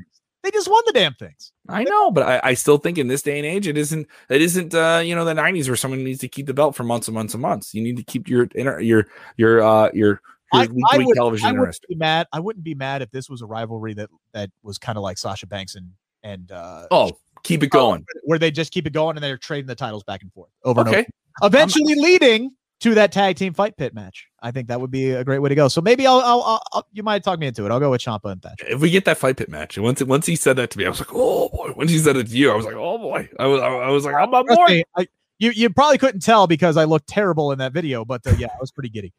They 0.42 0.50
just 0.50 0.70
won 0.70 0.82
the 0.86 0.92
damn 0.92 1.14
things. 1.14 1.52
I 1.68 1.84
know, 1.84 2.10
but 2.10 2.22
I, 2.26 2.40
I 2.50 2.54
still 2.54 2.78
think 2.78 2.96
in 2.96 3.08
this 3.08 3.22
day 3.22 3.38
and 3.38 3.46
age, 3.46 3.66
it 3.66 3.76
isn't 3.76 4.06
it 4.28 4.40
isn't 4.40 4.74
uh, 4.74 5.02
you 5.04 5.14
know 5.14 5.24
the 5.24 5.34
'90s 5.34 5.66
where 5.66 5.76
someone 5.76 6.04
needs 6.04 6.20
to 6.20 6.28
keep 6.28 6.46
the 6.46 6.54
belt 6.54 6.76
for 6.76 6.84
months 6.84 7.08
and 7.08 7.14
months 7.14 7.34
and 7.34 7.42
months. 7.42 7.74
You 7.74 7.82
need 7.82 7.96
to 7.96 8.02
keep 8.02 8.28
your 8.28 8.48
inner 8.54 8.80
your 8.80 9.06
your 9.36 9.62
uh 9.62 9.90
your 9.92 10.20
I, 10.52 10.68
I 10.90 10.98
would, 10.98 11.14
television 11.14 11.48
I 11.48 11.52
wouldn't 11.52 11.80
be 11.88 11.94
mad. 11.94 12.26
I 12.32 12.40
wouldn't 12.40 12.64
be 12.64 12.74
mad 12.74 13.02
if 13.02 13.10
this 13.10 13.28
was 13.28 13.42
a 13.42 13.46
rivalry 13.46 13.94
that 13.94 14.10
that 14.32 14.50
was 14.62 14.78
kind 14.78 14.96
of 14.96 15.02
like 15.02 15.18
Sasha 15.18 15.46
Banks 15.46 15.74
and 15.74 15.90
and 16.22 16.50
uh, 16.52 16.86
oh, 16.90 17.12
keep 17.42 17.62
it 17.62 17.70
going, 17.70 18.04
where 18.24 18.38
they 18.38 18.50
just 18.50 18.72
keep 18.72 18.86
it 18.86 18.92
going 18.92 19.16
and 19.16 19.24
they're 19.24 19.36
trading 19.36 19.66
the 19.66 19.74
titles 19.74 20.04
back 20.04 20.22
and 20.22 20.32
forth 20.32 20.50
over 20.64 20.80
okay. 20.80 20.90
and 20.90 21.06
over, 21.42 21.46
eventually 21.46 21.92
I'm, 21.92 21.98
leading 21.98 22.50
to 22.80 22.94
that 22.94 23.12
tag 23.12 23.36
team 23.36 23.52
fight 23.52 23.76
pit 23.76 23.94
match. 23.94 24.28
I 24.40 24.50
think 24.50 24.68
that 24.68 24.80
would 24.80 24.90
be 24.90 25.10
a 25.10 25.24
great 25.24 25.40
way 25.40 25.48
to 25.48 25.54
go. 25.54 25.68
So 25.68 25.80
maybe 25.80 26.06
I'll, 26.06 26.20
I'll, 26.20 26.62
I'll 26.72 26.86
you 26.92 27.02
might 27.02 27.24
talk 27.24 27.38
me 27.38 27.46
into 27.46 27.64
it. 27.64 27.72
I'll 27.72 27.80
go 27.80 27.90
with 27.90 28.00
Ciampa 28.00 28.30
and 28.30 28.42
Thatcher. 28.42 28.66
If 28.68 28.80
we 28.80 28.90
get 28.90 29.04
that 29.06 29.18
fight 29.18 29.36
pit 29.36 29.48
match, 29.48 29.76
and 29.76 29.84
once 29.84 30.02
once 30.02 30.26
he 30.26 30.36
said 30.36 30.56
that 30.56 30.70
to 30.70 30.78
me, 30.78 30.86
I 30.86 30.88
was 30.88 31.00
like, 31.00 31.12
oh 31.12 31.48
boy. 31.48 31.72
Once 31.76 31.90
he 31.90 31.98
said 31.98 32.16
it 32.16 32.28
to 32.28 32.36
you, 32.36 32.52
I 32.52 32.54
was 32.56 32.64
like, 32.64 32.76
oh 32.76 32.98
boy. 32.98 33.28
I 33.38 33.46
was 33.46 33.60
I 33.60 33.88
was 33.88 34.04
like, 34.04 34.14
I'm 34.14 34.32
on 34.34 34.46
board. 34.46 35.08
You 35.40 35.50
you 35.50 35.70
probably 35.70 35.98
couldn't 35.98 36.20
tell 36.20 36.46
because 36.46 36.76
I 36.76 36.84
looked 36.84 37.08
terrible 37.08 37.52
in 37.52 37.58
that 37.58 37.72
video, 37.72 38.04
but 38.04 38.26
uh, 38.26 38.34
yeah, 38.38 38.48
I 38.48 38.58
was 38.60 38.70
pretty 38.70 38.88
giddy. 38.88 39.12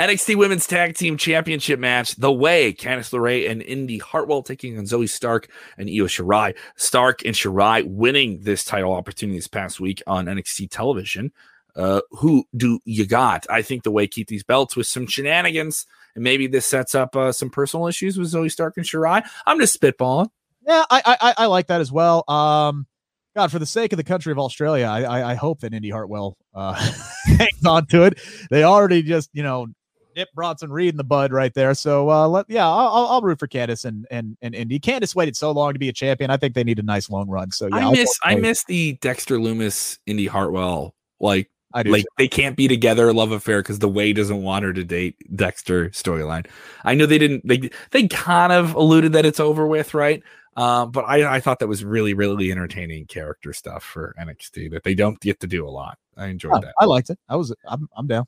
NXT 0.00 0.36
Women's 0.36 0.66
Tag 0.66 0.94
Team 0.94 1.16
Championship 1.16 1.78
match. 1.78 2.16
The 2.16 2.32
way 2.32 2.72
Candice 2.72 3.12
LeRae 3.12 3.50
and 3.50 3.62
Indy 3.62 3.98
Hartwell 3.98 4.42
taking 4.42 4.78
on 4.78 4.84
Zoey 4.84 5.08
Stark 5.08 5.50
and 5.76 5.88
Io 5.88 6.06
Shirai. 6.06 6.56
Stark 6.76 7.24
and 7.24 7.34
Shirai 7.34 7.86
winning 7.86 8.40
this 8.42 8.64
title 8.64 8.92
opportunity 8.92 9.38
this 9.38 9.48
past 9.48 9.80
week 9.80 10.02
on 10.06 10.26
NXT 10.26 10.68
television. 10.70 11.32
Uh, 11.74 12.00
who 12.10 12.44
do 12.56 12.80
you 12.84 13.06
got? 13.06 13.46
I 13.48 13.62
think 13.62 13.82
the 13.82 13.90
way 13.90 14.06
keep 14.06 14.28
these 14.28 14.44
belts 14.44 14.76
with 14.76 14.86
some 14.86 15.06
shenanigans, 15.06 15.86
and 16.14 16.22
maybe 16.22 16.46
this 16.46 16.66
sets 16.66 16.94
up 16.94 17.16
uh, 17.16 17.32
some 17.32 17.50
personal 17.50 17.86
issues 17.86 18.18
with 18.18 18.32
Zoey 18.32 18.50
Stark 18.50 18.74
and 18.76 18.84
Shirai. 18.84 19.24
I'm 19.46 19.58
just 19.58 19.80
spitballing. 19.80 20.28
Yeah, 20.66 20.84
I, 20.90 21.16
I 21.20 21.34
I 21.38 21.46
like 21.46 21.68
that 21.68 21.80
as 21.80 21.90
well. 21.90 22.24
Um, 22.28 22.86
God, 23.34 23.50
for 23.50 23.58
the 23.58 23.66
sake 23.66 23.92
of 23.92 23.96
the 23.96 24.04
country 24.04 24.32
of 24.32 24.38
Australia, 24.38 24.86
I 24.86 25.02
I, 25.02 25.30
I 25.32 25.34
hope 25.34 25.60
that 25.60 25.72
Indy 25.72 25.90
Hartwell 25.90 26.36
uh, 26.54 26.74
hangs 27.24 27.64
on 27.66 27.86
to 27.86 28.02
it. 28.02 28.20
They 28.50 28.64
already 28.64 29.02
just 29.02 29.30
you 29.32 29.42
know 29.42 29.68
nip 30.14 30.28
Bronson 30.34 30.70
Reed 30.70 30.90
in 30.90 30.96
the 30.96 31.04
bud 31.04 31.32
right 31.32 31.52
there. 31.54 31.74
So 31.74 32.10
uh, 32.10 32.28
let 32.28 32.46
yeah, 32.48 32.68
I'll, 32.68 33.08
I'll 33.08 33.22
root 33.22 33.38
for 33.38 33.48
Candice 33.48 33.84
and 33.84 34.06
and 34.10 34.36
and 34.42 34.54
Indy. 34.54 34.78
Candice 34.78 35.14
waited 35.14 35.36
so 35.36 35.50
long 35.50 35.72
to 35.72 35.78
be 35.78 35.88
a 35.88 35.92
champion. 35.92 36.30
I 36.30 36.36
think 36.36 36.54
they 36.54 36.64
need 36.64 36.78
a 36.78 36.82
nice 36.82 37.10
long 37.10 37.28
run. 37.28 37.50
So 37.50 37.68
yeah, 37.68 37.88
I 37.88 37.90
miss 37.90 38.18
I 38.22 38.34
miss 38.36 38.64
the 38.64 38.94
Dexter 39.00 39.38
Lumis 39.38 39.98
Indy 40.06 40.26
Hartwell 40.26 40.94
like 41.20 41.50
I 41.74 41.82
do. 41.82 41.90
like 41.90 42.02
too. 42.02 42.08
they 42.18 42.28
can't 42.28 42.56
be 42.56 42.68
together 42.68 43.08
a 43.08 43.12
love 43.12 43.32
affair 43.32 43.60
because 43.60 43.78
the 43.78 43.88
way 43.88 44.12
doesn't 44.12 44.42
want 44.42 44.64
her 44.64 44.72
to 44.72 44.84
date 44.84 45.16
Dexter 45.36 45.90
storyline. 45.90 46.46
I 46.84 46.94
know 46.94 47.06
they 47.06 47.18
didn't 47.18 47.46
they 47.46 47.70
they 47.90 48.08
kind 48.08 48.52
of 48.52 48.74
alluded 48.74 49.12
that 49.14 49.24
it's 49.26 49.40
over 49.40 49.66
with, 49.66 49.94
right? 49.94 50.22
Um, 50.56 50.90
but 50.90 51.04
I, 51.06 51.36
I 51.36 51.40
thought 51.40 51.60
that 51.60 51.66
was 51.68 51.82
really, 51.82 52.12
really 52.12 52.52
entertaining 52.52 53.06
character 53.06 53.54
stuff 53.54 53.82
for 53.82 54.14
NXT 54.20 54.70
that 54.72 54.82
they 54.84 54.94
don't 54.94 55.18
get 55.20 55.40
to 55.40 55.46
do 55.46 55.66
a 55.66 55.70
lot. 55.70 55.96
I 56.16 56.26
enjoyed 56.26 56.52
Oh, 56.56 56.60
that. 56.60 56.74
I 56.78 56.84
liked 56.84 57.08
it. 57.08 57.18
I 57.28 57.36
was 57.36 57.54
I'm 57.66 57.88
I'm 57.96 58.06
down. 58.06 58.26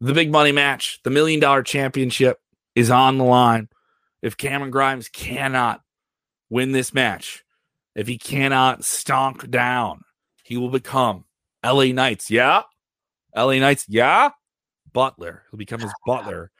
The 0.00 0.12
big 0.14 0.30
money 0.30 0.52
match, 0.52 1.00
the 1.02 1.10
million 1.10 1.40
dollar 1.40 1.62
championship 1.62 2.40
is 2.74 2.90
on 2.90 3.18
the 3.18 3.24
line. 3.24 3.68
If 4.22 4.36
Cameron 4.36 4.70
Grimes 4.70 5.08
cannot 5.08 5.82
win 6.50 6.72
this 6.72 6.94
match, 6.94 7.44
if 7.94 8.06
he 8.06 8.16
cannot 8.18 8.80
stonk 8.82 9.50
down, 9.50 10.02
he 10.44 10.56
will 10.56 10.70
become 10.70 11.24
LA 11.64 11.86
Knights. 11.86 12.30
Yeah. 12.30 12.62
LA 13.34 13.54
Knights. 13.54 13.86
Yeah. 13.88 14.30
Butler. 14.92 15.42
He'll 15.50 15.58
become 15.58 15.80
his 15.80 15.92
butler. 16.06 16.50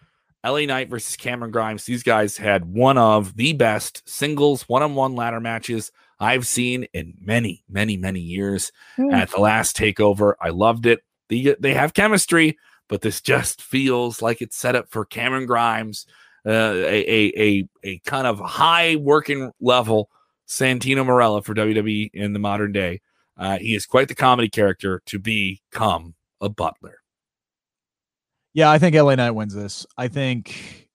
LA 0.45 0.67
Knight 0.67 0.91
versus 0.91 1.17
Cameron 1.17 1.51
Grimes. 1.51 1.85
These 1.85 2.03
guys 2.03 2.37
had 2.37 2.65
one 2.65 2.99
of 2.99 3.37
the 3.37 3.55
best 3.55 4.03
singles 4.09 4.69
one 4.69 4.83
on 4.83 4.95
one 4.95 5.15
ladder 5.15 5.41
matches 5.41 5.91
I've 6.21 6.47
seen 6.47 6.87
in 6.93 7.15
many, 7.21 7.65
many, 7.69 7.97
many 7.97 8.21
years 8.21 8.71
at 9.13 9.31
the 9.31 9.41
last 9.41 9.77
takeover. 9.77 10.35
I 10.41 10.51
loved 10.51 10.87
it. 10.87 11.03
They, 11.29 11.57
they 11.59 11.75
have 11.75 11.95
chemistry, 11.95 12.59
but 12.89 13.01
this 13.01 13.21
just 13.21 13.63
feels 13.63 14.21
like 14.23 14.43
it's 14.43 14.57
set 14.57 14.77
up 14.77 14.91
for 14.91 15.05
Cameron 15.05 15.47
Grimes, 15.47 16.07
uh, 16.47 16.51
a, 16.51 17.05
a, 17.11 17.33
a, 17.37 17.69
a 17.83 17.99
kind 18.01 18.27
of 18.27 18.39
high 18.39 18.97
working 18.97 19.51
level 19.61 20.11
Santino 20.47 21.05
Marella 21.05 21.43
for 21.43 21.55
WWE 21.55 22.11
in 22.13 22.33
the 22.33 22.39
modern 22.39 22.73
day. 22.73 23.01
Uh, 23.37 23.59
he 23.59 23.75
is 23.75 23.87
quite 23.87 24.09
the 24.09 24.15
comedy 24.15 24.49
character 24.49 25.03
to 25.07 25.19
become 25.19 26.15
a 26.41 26.49
butler. 26.49 26.99
Yeah, 28.53 28.71
I 28.71 28.79
think 28.79 28.95
LA 28.95 29.17
Knight 29.17 29.33
wins 29.33 29.55
this. 29.55 29.85
I 29.99 30.09
think 30.09 30.89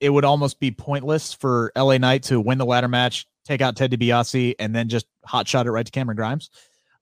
it 0.00 0.10
would 0.10 0.24
almost 0.24 0.60
be 0.60 0.70
pointless 0.70 1.32
for 1.32 1.72
LA 1.74 1.96
Knight 1.96 2.24
to 2.24 2.40
win 2.40 2.58
the 2.58 2.66
ladder 2.66 2.88
match, 2.88 3.26
take 3.44 3.62
out 3.62 3.76
Ted 3.76 3.90
DiBiase, 3.90 4.56
and 4.58 4.74
then 4.74 4.88
just 4.88 5.06
hot 5.24 5.48
shot 5.48 5.66
it 5.66 5.70
right 5.70 5.86
to 5.86 5.92
Cameron 5.92 6.16
Grimes. 6.16 6.50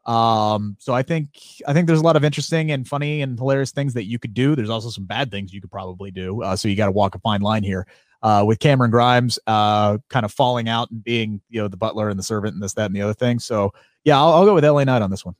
Um, 0.06 0.76
so 0.78 0.92
I 0.92 1.02
think 1.02 1.30
I 1.66 1.72
think 1.72 1.86
there's 1.86 2.00
a 2.00 2.04
lot 2.04 2.16
of 2.16 2.24
interesting 2.24 2.70
and 2.70 2.86
funny 2.86 3.22
and 3.22 3.38
hilarious 3.38 3.72
things 3.72 3.94
that 3.94 4.04
you 4.04 4.18
could 4.18 4.34
do. 4.34 4.54
There's 4.54 4.70
also 4.70 4.90
some 4.90 5.06
bad 5.06 5.30
things 5.30 5.52
you 5.52 5.60
could 5.60 5.72
probably 5.72 6.10
do. 6.10 6.42
Uh, 6.42 6.54
so 6.54 6.68
you 6.68 6.76
got 6.76 6.86
to 6.86 6.92
walk 6.92 7.14
a 7.14 7.18
fine 7.18 7.40
line 7.40 7.62
here. 7.62 7.86
Uh, 8.22 8.42
with 8.42 8.58
Cameron 8.58 8.90
Grimes, 8.90 9.38
uh, 9.46 9.98
kind 10.08 10.24
of 10.24 10.32
falling 10.32 10.66
out 10.66 10.90
and 10.90 11.04
being, 11.04 11.42
you 11.50 11.60
know, 11.60 11.68
the 11.68 11.76
butler 11.76 12.08
and 12.08 12.18
the 12.18 12.22
servant 12.22 12.54
and 12.54 12.62
this, 12.62 12.72
that, 12.72 12.86
and 12.86 12.96
the 12.96 13.02
other 13.02 13.12
thing. 13.12 13.38
So 13.38 13.74
yeah, 14.04 14.18
I'll, 14.18 14.32
I'll 14.32 14.44
go 14.44 14.54
with 14.54 14.64
LA 14.64 14.84
Knight 14.84 15.02
on 15.02 15.10
this 15.10 15.24
one. 15.24 15.34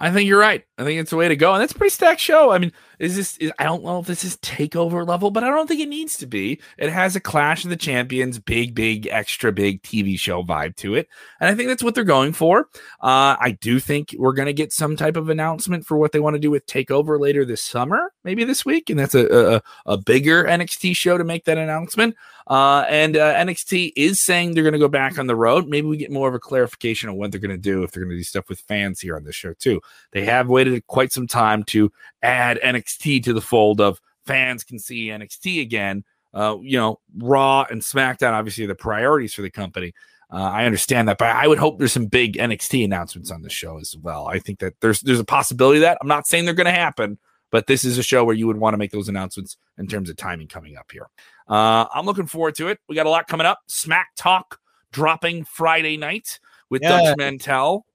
I 0.00 0.10
think 0.10 0.28
you're 0.28 0.38
right. 0.38 0.64
I 0.78 0.84
think 0.84 1.00
it's 1.00 1.10
the 1.10 1.16
way 1.16 1.28
to 1.28 1.36
go, 1.36 1.52
and 1.52 1.60
that's 1.60 1.72
a 1.72 1.76
pretty 1.76 1.90
stacked 1.90 2.20
show. 2.20 2.50
I 2.50 2.58
mean, 2.58 2.72
is 2.98 3.16
this? 3.16 3.36
Is, 3.38 3.52
I 3.58 3.64
don't 3.64 3.84
know 3.84 4.00
if 4.00 4.06
this 4.06 4.24
is 4.24 4.36
takeover 4.38 5.06
level, 5.06 5.30
but 5.30 5.44
I 5.44 5.48
don't 5.48 5.66
think 5.66 5.80
it 5.80 5.88
needs 5.88 6.16
to 6.18 6.26
be. 6.26 6.60
It 6.76 6.90
has 6.90 7.16
a 7.16 7.20
Clash 7.20 7.64
of 7.64 7.70
the 7.70 7.76
Champions, 7.76 8.38
big, 8.38 8.74
big, 8.74 9.06
extra 9.06 9.52
big 9.52 9.82
TV 9.82 10.18
show 10.18 10.42
vibe 10.42 10.76
to 10.76 10.94
it, 10.94 11.08
and 11.40 11.50
I 11.50 11.54
think 11.54 11.68
that's 11.68 11.82
what 11.82 11.94
they're 11.94 12.04
going 12.04 12.32
for. 12.32 12.68
Uh, 13.00 13.36
I 13.40 13.56
do 13.60 13.80
think 13.80 14.14
we're 14.18 14.32
going 14.32 14.46
to 14.46 14.52
get 14.52 14.72
some 14.72 14.96
type 14.96 15.16
of 15.16 15.28
announcement 15.28 15.86
for 15.86 15.96
what 15.98 16.12
they 16.12 16.20
want 16.20 16.34
to 16.34 16.40
do 16.40 16.50
with 16.50 16.66
Takeover 16.66 17.20
later 17.20 17.44
this 17.44 17.62
summer, 17.62 18.12
maybe 18.24 18.44
this 18.44 18.64
week, 18.64 18.90
and 18.90 18.98
that's 18.98 19.14
a 19.14 19.28
a, 19.28 19.62
a 19.86 19.96
bigger 19.98 20.44
NXT 20.44 20.96
show 20.96 21.18
to 21.18 21.24
make 21.24 21.44
that 21.44 21.58
announcement. 21.58 22.14
Uh, 22.48 22.86
and 22.88 23.16
uh, 23.16 23.34
NXT 23.34 23.92
is 23.94 24.24
saying 24.24 24.54
they're 24.54 24.62
going 24.62 24.72
to 24.72 24.78
go 24.78 24.88
back 24.88 25.18
on 25.18 25.26
the 25.26 25.36
road. 25.36 25.68
Maybe 25.68 25.86
we 25.86 25.98
get 25.98 26.10
more 26.10 26.28
of 26.28 26.34
a 26.34 26.38
clarification 26.38 27.10
on 27.10 27.16
what 27.16 27.30
they're 27.30 27.40
going 27.40 27.50
to 27.50 27.58
do 27.58 27.82
if 27.82 27.92
they're 27.92 28.02
going 28.02 28.10
to 28.10 28.16
do 28.16 28.24
stuff 28.24 28.48
with 28.48 28.60
fans 28.60 29.00
here 29.00 29.16
on 29.16 29.24
this 29.24 29.34
show 29.34 29.52
too. 29.52 29.80
They 30.12 30.24
have 30.24 30.48
waited 30.48 30.86
quite 30.86 31.12
some 31.12 31.26
time 31.26 31.62
to 31.64 31.92
add 32.22 32.58
NXT 32.62 33.22
to 33.24 33.32
the 33.32 33.40
fold 33.40 33.80
of 33.80 34.00
fans 34.26 34.64
can 34.64 34.78
see 34.78 35.06
NXT 35.06 35.60
again. 35.62 36.04
Uh, 36.34 36.56
you 36.60 36.76
know, 36.76 37.00
Raw 37.16 37.64
and 37.70 37.80
SmackDown 37.80 38.32
obviously 38.32 38.64
are 38.64 38.68
the 38.68 38.74
priorities 38.74 39.32
for 39.34 39.42
the 39.42 39.50
company. 39.50 39.94
Uh, 40.30 40.36
I 40.36 40.66
understand 40.66 41.08
that, 41.08 41.16
but 41.16 41.28
I 41.34 41.46
would 41.48 41.58
hope 41.58 41.78
there's 41.78 41.92
some 41.92 42.04
big 42.06 42.34
NXT 42.34 42.84
announcements 42.84 43.30
on 43.30 43.40
the 43.40 43.48
show 43.48 43.78
as 43.78 43.96
well. 43.96 44.26
I 44.26 44.38
think 44.38 44.58
that 44.58 44.74
there's 44.80 45.00
there's 45.00 45.20
a 45.20 45.24
possibility 45.24 45.80
that 45.80 45.96
I'm 46.02 46.08
not 46.08 46.26
saying 46.26 46.44
they're 46.44 46.52
going 46.52 46.66
to 46.66 46.70
happen, 46.70 47.18
but 47.50 47.66
this 47.66 47.82
is 47.82 47.96
a 47.96 48.02
show 48.02 48.24
where 48.24 48.34
you 48.34 48.46
would 48.46 48.58
want 48.58 48.74
to 48.74 48.78
make 48.78 48.90
those 48.90 49.08
announcements 49.08 49.56
in 49.78 49.86
terms 49.86 50.10
of 50.10 50.16
timing 50.16 50.48
coming 50.48 50.76
up 50.76 50.92
here. 50.92 51.08
Uh, 51.48 51.86
I'm 51.94 52.04
looking 52.04 52.26
forward 52.26 52.56
to 52.56 52.68
it. 52.68 52.78
We 52.90 52.94
got 52.94 53.06
a 53.06 53.10
lot 53.10 53.26
coming 53.26 53.46
up. 53.46 53.60
Smack 53.68 54.08
Talk 54.16 54.58
dropping 54.92 55.44
Friday 55.44 55.96
night 55.96 56.40
with 56.68 56.82
Yeah. 56.82 56.90
Dutch 57.04 57.16
Mantell. 57.16 57.86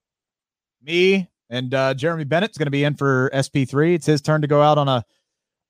me 0.82 1.28
and 1.50 1.72
uh, 1.74 1.94
Jeremy 1.94 2.24
Bennett's 2.24 2.58
going 2.58 2.66
to 2.66 2.70
be 2.70 2.84
in 2.84 2.94
for 2.94 3.30
SP3. 3.34 3.94
It's 3.94 4.06
his 4.06 4.20
turn 4.20 4.42
to 4.42 4.46
go 4.46 4.62
out 4.62 4.78
on 4.78 4.88
a 4.88 5.04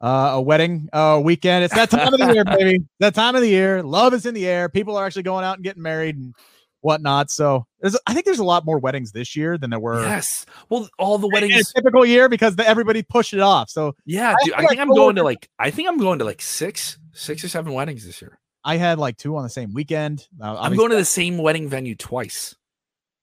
uh, 0.01 0.33
a 0.35 0.43
wedding 0.43 0.89
uh, 0.93 1.21
weekend. 1.23 1.65
It's 1.65 1.75
that 1.75 1.91
time 1.91 2.13
of 2.13 2.21
the 2.21 2.35
year, 2.35 2.45
baby. 2.45 2.85
That 3.01 3.15
time 3.15 3.35
of 3.35 3.41
the 3.41 3.49
year. 3.49 3.83
Love 3.83 4.13
is 4.13 4.27
in 4.27 4.35
the 4.35 4.47
air. 4.47 4.69
People 4.69 4.97
are 4.97 5.07
actually 5.07 5.23
going 5.23 5.45
out 5.45 5.57
and 5.57 5.65
getting 5.65 5.83
married 5.83 6.17
and 6.17 6.35
whatnot. 6.83 7.31
So 7.31 7.67
there's, 7.81 7.97
I 8.07 8.13
think 8.13 8.27
there's 8.27 8.39
a 8.39 8.45
lot 8.45 8.67
more 8.67 8.79
weddings 8.79 9.13
this 9.13 9.35
year 9.35 9.57
than 9.57 9.71
there 9.71 9.81
were 9.81 10.03
Yes. 10.03 10.45
Well, 10.69 10.89
all 10.99 11.17
the 11.17 11.29
in 11.29 11.33
a 11.33 11.47
weddings. 11.47 11.73
typical 11.73 12.05
year 12.05 12.29
because 12.29 12.57
the, 12.57 12.69
everybody 12.69 13.03
pushed 13.03 13.33
it 13.33 13.41
off. 13.41 13.71
So 13.71 13.97
Yeah, 14.05 14.35
I, 14.39 14.45
dude, 14.45 14.55
I 14.55 14.59
think 14.59 14.71
like 14.71 14.79
I'm 14.79 14.89
going 14.89 15.17
to 15.17 15.23
like. 15.23 15.49
I 15.59 15.71
think 15.71 15.89
I'm 15.89 15.99
going 15.99 16.19
to 16.19 16.25
like 16.25 16.43
six, 16.43 16.99
six 17.13 17.43
or 17.43 17.49
seven 17.49 17.73
weddings 17.73 18.05
this 18.05 18.21
year. 18.21 18.39
I 18.63 18.77
had 18.77 18.99
like 18.99 19.17
two 19.17 19.37
on 19.37 19.43
the 19.43 19.51
same 19.51 19.73
weekend. 19.73 20.27
Uh, 20.41 20.57
I'm 20.59 20.77
going 20.77 20.91
to 20.91 20.97
the 20.97 21.05
same 21.05 21.39
wedding 21.39 21.69
venue 21.69 21.95
twice. 21.95 22.55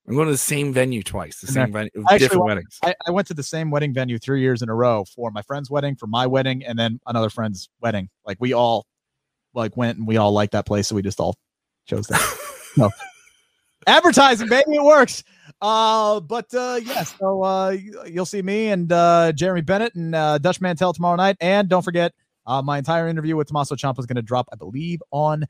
I'm 0.08 0.16
going 0.16 0.26
to 0.28 0.32
the 0.32 0.38
same 0.38 0.74
venue 0.74 1.04
twice. 1.04 1.40
The 1.42 1.48
And 1.48 1.54
same 1.54 1.72
venue, 1.74 1.90
I 2.08 2.18
different 2.18 2.44
went- 2.44 2.56
weddings. 2.56 2.80
I, 2.84 2.96
I 3.08 3.12
went 3.12 3.28
to 3.28 3.34
the 3.34 3.44
same 3.44 3.70
wedding 3.72 3.94
venue 3.94 4.18
three 4.18 4.42
years 4.42 4.62
in 4.62 4.70
a 4.70 4.76
row 4.76 5.06
for 5.06 5.30
my 5.32 5.42
friend's 5.44 5.70
wedding, 5.70 5.96
for 5.96 6.08
my 6.08 6.26
wedding, 6.28 6.64
and 6.66 6.78
then 6.78 7.00
another 7.06 7.30
friend's 7.30 7.70
wedding. 7.82 8.10
Like 8.26 8.38
we 8.40 8.54
all 8.54 8.86
like 9.54 9.78
went 9.78 9.98
and 10.00 10.08
we 10.08 10.18
all 10.18 10.32
liked 10.32 10.54
that 10.54 10.66
place, 10.66 10.88
so 10.88 10.96
we 10.96 11.02
just 11.02 11.20
all 11.20 11.36
chose 11.86 12.08
that. 12.08 12.38
no. 12.78 12.90
Advertising, 13.88 14.48
baby, 14.48 14.76
it 14.76 14.84
works. 14.84 15.24
Uh, 15.62 16.20
but 16.20 16.52
uh 16.54 16.80
yes, 16.84 17.14
so 17.20 17.44
uh 17.44 17.76
you'll 18.08 18.26
see 18.26 18.42
me 18.42 18.68
and 18.70 18.92
uh 18.92 19.32
Jeremy 19.34 19.62
Bennett 19.62 19.94
and 19.96 20.14
uh 20.16 20.38
Dutch 20.38 20.62
Mantell 20.62 20.94
tomorrow 20.94 21.16
night. 21.16 21.36
And 21.42 21.68
don't 21.70 21.82
forget, 21.84 22.14
uh 22.46 22.62
my 22.62 22.78
entire 22.78 23.08
interview 23.08 23.36
with 23.36 23.48
Tommaso 23.48 23.76
Ciampa 23.76 24.00
is 24.00 24.06
gonna 24.06 24.22
drop, 24.22 24.48
I 24.52 24.56
believe, 24.56 25.02
on 25.12 25.46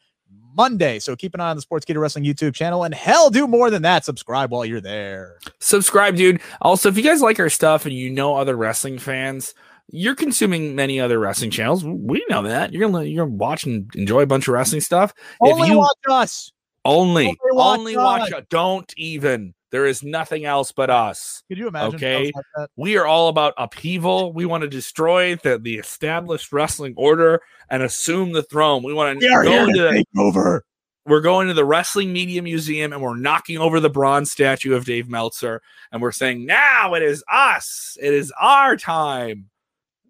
Monday. 0.56 1.00
So 1.00 1.16
keep 1.16 1.34
an 1.34 1.40
eye 1.40 1.50
on 1.50 1.56
the 1.56 1.64
Sportskeeda 1.64 2.00
Wrestling 2.00 2.26
YouTube 2.26 2.54
channel 2.54 2.84
and 2.84 2.94
hell 2.94 3.30
do 3.30 3.48
more 3.48 3.70
than 3.70 3.82
that. 3.84 4.06
Subscribe 4.06 4.52
while 4.52 4.66
you're 4.66 4.82
there. 4.82 5.38
Subscribe, 5.60 6.16
dude. 6.16 6.42
Also, 6.62 6.90
if 6.90 6.98
you 6.98 7.04
guys 7.04 7.22
like 7.22 7.40
our 7.40 7.50
stuff 7.50 7.86
and 7.86 7.94
you 7.94 8.10
know 8.10 8.36
other 8.36 8.56
wrestling 8.56 9.00
fans, 9.00 9.54
you're 9.90 10.16
consuming 10.16 10.76
many 10.76 11.00
other 11.00 11.20
wrestling 11.20 11.52
channels. 11.52 11.84
We 11.84 12.26
know 12.30 12.44
that 12.44 12.72
you're 12.72 12.90
gonna 12.90 13.04
you're 13.04 13.26
gonna 13.26 13.36
watch 13.36 13.66
and 13.66 13.94
enjoy 13.96 14.22
a 14.22 14.28
bunch 14.28 14.48
of 14.48 14.54
wrestling 14.54 14.82
stuff. 14.82 15.14
Only 15.42 15.64
if 15.64 15.70
you 15.70 15.78
watch 15.78 15.98
us. 16.10 16.52
only 16.86 17.28
only 17.28 17.38
watch 17.52 17.80
only 17.80 17.98
watch, 17.98 18.22
us. 18.22 18.40
it, 18.40 18.50
don't 18.50 18.94
even. 18.98 19.54
There 19.72 19.86
is 19.86 20.04
nothing 20.04 20.44
else 20.44 20.74
but 20.74 20.90
us. 20.90 21.44
Could 21.48 21.58
you 21.58 21.68
imagine? 21.68 21.96
Okay. 21.96 22.32
like? 22.58 22.70
We 22.76 22.98
are 22.98 23.06
all 23.06 23.30
about 23.30 23.54
upheaval. 23.58 24.34
We 24.34 24.46
want 24.46 24.64
to 24.64 24.68
destroy 24.68 25.36
the, 25.38 25.58
the 25.58 25.76
established 25.78 26.52
wrestling 26.52 26.94
order 26.98 27.42
and 27.70 27.82
assume 27.82 28.34
the 28.34 28.44
throne. 28.44 28.84
We 28.84 28.94
want 28.94 29.20
to 29.20 29.26
We 29.26 29.34
are 29.34 29.44
go 29.44 29.52
here 29.52 29.62
into 29.62 29.74
to 29.78 29.84
the, 29.84 29.92
take 29.92 30.08
over. 30.18 30.66
we're 31.06 31.22
going 31.22 31.48
to 31.48 31.54
the 31.54 31.64
Wrestling 31.64 32.12
Media 32.12 32.42
Museum 32.42 32.92
and 32.92 33.02
we're 33.02 33.16
knocking 33.16 33.58
over 33.58 33.80
the 33.80 33.90
bronze 33.90 34.30
statue 34.30 34.76
of 34.76 34.84
Dave 34.84 35.08
Meltzer 35.10 35.62
and 35.92 36.02
we're 36.02 36.12
saying, 36.12 36.46
now 36.46 36.94
it 36.94 37.02
is 37.02 37.24
us. 37.32 37.98
It 38.02 38.14
is 38.14 38.34
our 38.42 38.76
time. 38.76 39.50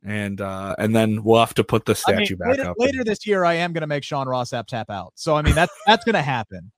And 0.04 0.42
uh 0.42 0.76
and 0.80 0.96
then 0.96 1.24
we'll 1.24 1.40
have 1.40 1.54
to 1.54 1.64
put 1.64 1.86
the 1.86 1.96
I 2.08 2.14
mean, 2.14 2.26
statue 2.26 2.36
back 2.36 2.58
later, 2.58 2.70
up. 2.72 2.76
later 2.80 3.04
this 3.04 3.28
year, 3.28 3.46
I 3.46 3.54
am 3.54 3.72
going 3.72 3.82
to 3.82 3.88
make 3.88 4.04
Sean 4.04 4.28
Ross 4.28 4.50
Sapp 4.50 4.66
tap 4.66 4.90
out. 4.90 5.14
So 5.14 5.36
I 5.36 5.44
mean, 5.44 5.54
that's 5.54 5.72
that's 5.86 6.04
going 6.04 6.16
to 6.16 6.24
happen 6.24 6.72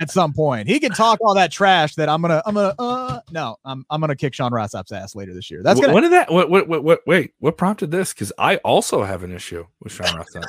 at 0.00 0.10
some 0.10 0.32
point. 0.32 0.68
He 0.68 0.78
can 0.80 0.92
talk 0.92 1.18
all 1.22 1.34
that 1.34 1.50
trash 1.50 1.94
that 1.96 2.08
I'm 2.08 2.22
gonna 2.22 2.42
I'm 2.46 2.54
gonna 2.54 2.74
uh 2.78 3.20
no 3.30 3.56
I'm 3.64 3.84
I'm 3.90 4.00
gonna 4.00 4.16
kick 4.16 4.34
Sean 4.34 4.52
Ross 4.52 4.72
Sapp's 4.72 4.92
ass 4.92 5.14
later 5.14 5.34
this 5.34 5.50
year. 5.50 5.62
That's 5.62 5.80
gonna 5.80 5.92
when 5.92 6.02
did 6.02 6.12
that 6.12 6.30
what, 6.32 6.50
what 6.50 6.68
what 6.68 6.84
what 6.84 7.00
wait, 7.06 7.32
what 7.38 7.56
prompted 7.56 7.90
this? 7.90 8.12
Because 8.12 8.32
I 8.38 8.56
also 8.58 9.02
have 9.02 9.22
an 9.22 9.32
issue 9.32 9.64
with 9.80 9.92
Sean 9.92 10.16
Ross. 10.16 10.28
Sapp. 10.34 10.44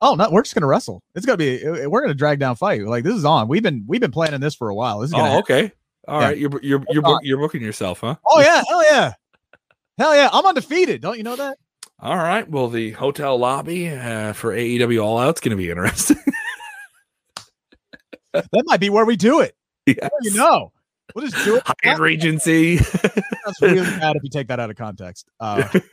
oh 0.00 0.14
no 0.14 0.28
we're 0.30 0.42
just 0.42 0.54
gonna 0.54 0.66
wrestle. 0.66 1.02
It's 1.14 1.26
gonna 1.26 1.36
be 1.36 1.62
we're 1.86 2.00
gonna 2.00 2.14
drag 2.14 2.38
down 2.38 2.56
fight. 2.56 2.82
Like 2.82 3.04
this 3.04 3.14
is 3.14 3.24
on. 3.24 3.48
We've 3.48 3.62
been 3.62 3.84
we've 3.86 4.00
been 4.00 4.12
planning 4.12 4.40
this 4.40 4.54
for 4.54 4.68
a 4.68 4.74
while. 4.74 5.00
This 5.00 5.08
is 5.10 5.14
gonna 5.14 5.34
oh, 5.34 5.38
okay. 5.38 5.72
All 6.06 6.20
Yeah. 6.20 6.26
right, 6.28 6.38
you're 6.38 6.50
you're 6.62 6.84
you're, 6.90 7.02
book, 7.02 7.20
you're 7.22 7.38
booking 7.38 7.62
yourself, 7.62 8.00
huh? 8.00 8.16
oh 8.26 8.40
yeah 8.40 8.62
hell 8.68 8.84
yeah 8.90 9.12
Hell 9.98 10.14
yeah, 10.14 10.30
I'm 10.32 10.46
undefeated. 10.46 11.02
Don't 11.02 11.18
you 11.18 11.24
know 11.24 11.34
that? 11.34 11.58
All 12.00 12.16
right. 12.16 12.48
Well, 12.48 12.68
the 12.68 12.92
hotel 12.92 13.36
lobby 13.36 13.88
uh, 13.88 14.32
for 14.32 14.52
AEW 14.54 15.02
All 15.02 15.18
Out's 15.18 15.40
going 15.40 15.50
to 15.50 15.56
be 15.56 15.70
interesting. 15.70 16.16
that 18.32 18.64
might 18.64 18.80
be 18.80 18.90
where 18.90 19.04
we 19.04 19.16
do 19.16 19.40
it. 19.40 19.56
yes. 19.86 20.10
You 20.22 20.34
know, 20.34 20.72
we'll 21.14 21.26
just 21.26 21.44
do 21.44 21.56
it. 21.56 21.62
Hyatt 21.84 21.98
Regency. 21.98 22.76
That's 23.02 23.62
really 23.62 23.82
bad 23.82 24.16
if 24.16 24.22
you 24.22 24.30
take 24.30 24.48
that 24.48 24.60
out 24.60 24.70
of 24.70 24.76
context. 24.76 25.28
Uh, 25.40 25.68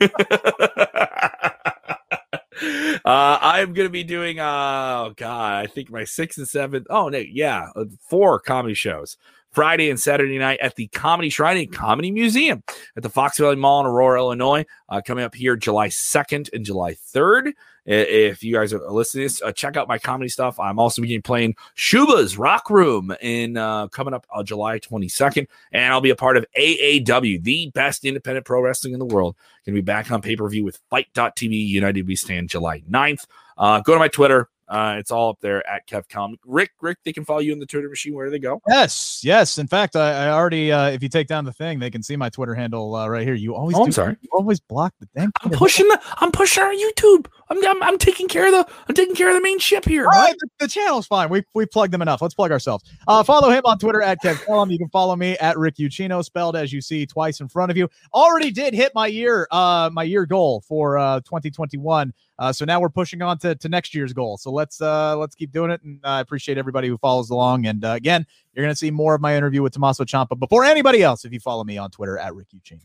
uh, 3.04 3.38
I'm 3.40 3.72
gonna 3.72 3.88
be 3.88 4.04
doing 4.04 4.40
uh 4.40 5.04
oh 5.06 5.14
god, 5.16 5.64
I 5.64 5.66
think 5.66 5.90
my 5.90 6.04
sixth 6.04 6.38
and 6.38 6.48
seventh. 6.48 6.86
Oh 6.90 7.08
no, 7.08 7.18
yeah, 7.18 7.68
uh, 7.74 7.84
four 8.08 8.40
comedy 8.40 8.74
shows. 8.74 9.16
Friday 9.56 9.88
and 9.88 9.98
Saturday 9.98 10.36
night 10.36 10.60
at 10.60 10.74
the 10.74 10.86
Comedy 10.88 11.30
Shrine 11.30 11.56
and 11.56 11.72
Comedy 11.72 12.10
Museum 12.10 12.62
at 12.94 13.02
the 13.02 13.08
Fox 13.08 13.38
Valley 13.38 13.56
Mall 13.56 13.80
in 13.80 13.86
Aurora, 13.86 14.20
Illinois. 14.20 14.66
Uh, 14.86 15.00
coming 15.00 15.24
up 15.24 15.34
here 15.34 15.56
July 15.56 15.88
2nd 15.88 16.52
and 16.52 16.62
July 16.62 16.92
3rd. 16.92 17.52
If 17.86 18.44
you 18.44 18.52
guys 18.52 18.74
are 18.74 18.90
listening, 18.90 19.30
uh, 19.42 19.52
check 19.52 19.78
out 19.78 19.88
my 19.88 19.96
comedy 19.96 20.28
stuff. 20.28 20.60
I'm 20.60 20.78
also 20.78 21.00
beginning 21.00 21.22
playing 21.22 21.54
Shuba's 21.74 22.36
Rock 22.36 22.68
Room 22.68 23.16
in 23.22 23.56
uh, 23.56 23.88
coming 23.88 24.12
up 24.12 24.26
uh, 24.30 24.42
July 24.42 24.78
22nd, 24.78 25.46
and 25.72 25.90
I'll 25.90 26.02
be 26.02 26.10
a 26.10 26.16
part 26.16 26.36
of 26.36 26.44
AAW, 26.58 27.42
the 27.42 27.70
best 27.70 28.04
independent 28.04 28.44
pro 28.44 28.60
wrestling 28.60 28.92
in 28.92 28.98
the 28.98 29.06
world. 29.06 29.36
Going 29.64 29.74
to 29.74 29.80
be 29.80 29.86
back 29.86 30.10
on 30.12 30.20
pay 30.20 30.36
per 30.36 30.46
view 30.50 30.64
with 30.64 30.80
FITE 30.90 31.14
TV 31.14 31.66
United 31.66 32.06
We 32.06 32.14
Stand 32.14 32.50
July 32.50 32.82
9th. 32.90 33.24
Uh, 33.56 33.80
go 33.80 33.94
to 33.94 33.98
my 33.98 34.08
Twitter, 34.08 34.50
uh, 34.68 34.96
it's 34.98 35.10
all 35.10 35.30
up 35.30 35.38
there 35.40 35.66
at 35.68 35.86
KevCom. 35.86 36.34
Rick, 36.44 36.70
Rick, 36.80 36.98
they 37.04 37.12
can 37.12 37.24
follow 37.24 37.38
you 37.40 37.52
in 37.52 37.58
the 37.58 37.66
Twitter 37.66 37.88
machine. 37.88 38.14
Where 38.14 38.26
do 38.26 38.30
they 38.30 38.38
go? 38.38 38.60
Yes, 38.68 39.20
yes. 39.24 39.58
In 39.58 39.66
fact, 39.66 39.94
I, 39.96 40.26
I 40.26 40.30
already, 40.30 40.72
uh, 40.72 40.88
if 40.90 41.02
you 41.02 41.08
take 41.08 41.26
down 41.28 41.44
the 41.44 41.52
thing, 41.52 41.78
they 41.78 41.90
can 41.90 42.02
see 42.02 42.16
my 42.16 42.28
Twitter 42.28 42.54
handle 42.54 42.94
uh, 42.94 43.08
right 43.08 43.22
here. 43.26 43.34
You 43.34 43.54
always, 43.54 43.76
Oh, 43.76 43.80
I'm 43.80 43.86
do- 43.86 43.92
sorry. 43.92 44.16
you 44.20 44.28
always 44.32 44.58
block 44.60 44.92
the 45.00 45.06
thing. 45.14 45.30
I'm 45.42 45.50
pushing 45.50 45.86
the, 45.88 46.00
I'm 46.18 46.32
pushing 46.32 46.62
our 46.62 46.72
YouTube. 46.72 47.26
I'm, 47.48 47.64
I'm, 47.64 47.82
I'm 47.82 47.98
taking 47.98 48.26
care 48.28 48.46
of 48.46 48.52
the, 48.52 48.74
I'm 48.88 48.94
taking 48.94 49.14
care 49.14 49.28
of 49.28 49.34
the 49.34 49.40
main 49.42 49.58
ship 49.58 49.84
here. 49.84 50.04
All 50.04 50.10
right, 50.10 50.34
the, 50.38 50.48
the 50.60 50.68
channel's 50.68 51.06
fine. 51.06 51.28
We 51.28 51.44
we 51.54 51.64
plugged 51.66 51.92
them 51.92 52.02
enough. 52.02 52.20
Let's 52.20 52.34
plug 52.34 52.50
ourselves. 52.50 52.84
Uh, 53.06 53.22
follow 53.22 53.50
him 53.50 53.62
on 53.66 53.78
Twitter 53.78 54.02
at 54.02 54.18
KevCom. 54.22 54.70
You 54.72 54.78
can 54.78 54.88
follow 54.88 55.14
me 55.14 55.36
at 55.38 55.56
Rick 55.56 55.76
Ucchino, 55.76 56.24
spelled 56.24 56.56
as 56.56 56.72
you 56.72 56.80
see 56.80 57.06
twice 57.06 57.40
in 57.40 57.48
front 57.48 57.70
of 57.70 57.76
you. 57.76 57.88
Already 58.12 58.50
did 58.50 58.74
hit 58.74 58.92
my 58.94 59.06
year, 59.06 59.46
uh, 59.52 59.90
my 59.92 60.02
year 60.02 60.26
goal 60.26 60.62
for 60.66 60.98
uh 60.98 61.20
2021. 61.20 62.12
Uh, 62.38 62.52
so 62.52 62.64
now 62.64 62.80
we're 62.80 62.88
pushing 62.88 63.22
on 63.22 63.38
to, 63.38 63.54
to 63.54 63.68
next 63.68 63.94
year's 63.94 64.12
goal. 64.12 64.36
So 64.36 64.50
let's 64.50 64.80
uh 64.80 65.16
let's 65.16 65.34
keep 65.34 65.52
doing 65.52 65.70
it. 65.70 65.82
And 65.82 66.00
I 66.04 66.20
appreciate 66.20 66.58
everybody 66.58 66.88
who 66.88 66.98
follows 66.98 67.30
along. 67.30 67.66
And 67.66 67.84
uh, 67.84 67.92
again, 67.92 68.26
you're 68.52 68.64
gonna 68.64 68.76
see 68.76 68.90
more 68.90 69.14
of 69.14 69.20
my 69.20 69.36
interview 69.36 69.62
with 69.62 69.72
Tommaso 69.72 70.04
Ciampa 70.04 70.38
before 70.38 70.64
anybody 70.64 71.02
else 71.02 71.24
if 71.24 71.32
you 71.32 71.40
follow 71.40 71.64
me 71.64 71.78
on 71.78 71.90
Twitter 71.90 72.18
at 72.18 72.34
Rick 72.34 72.48
Ucchino. 72.54 72.82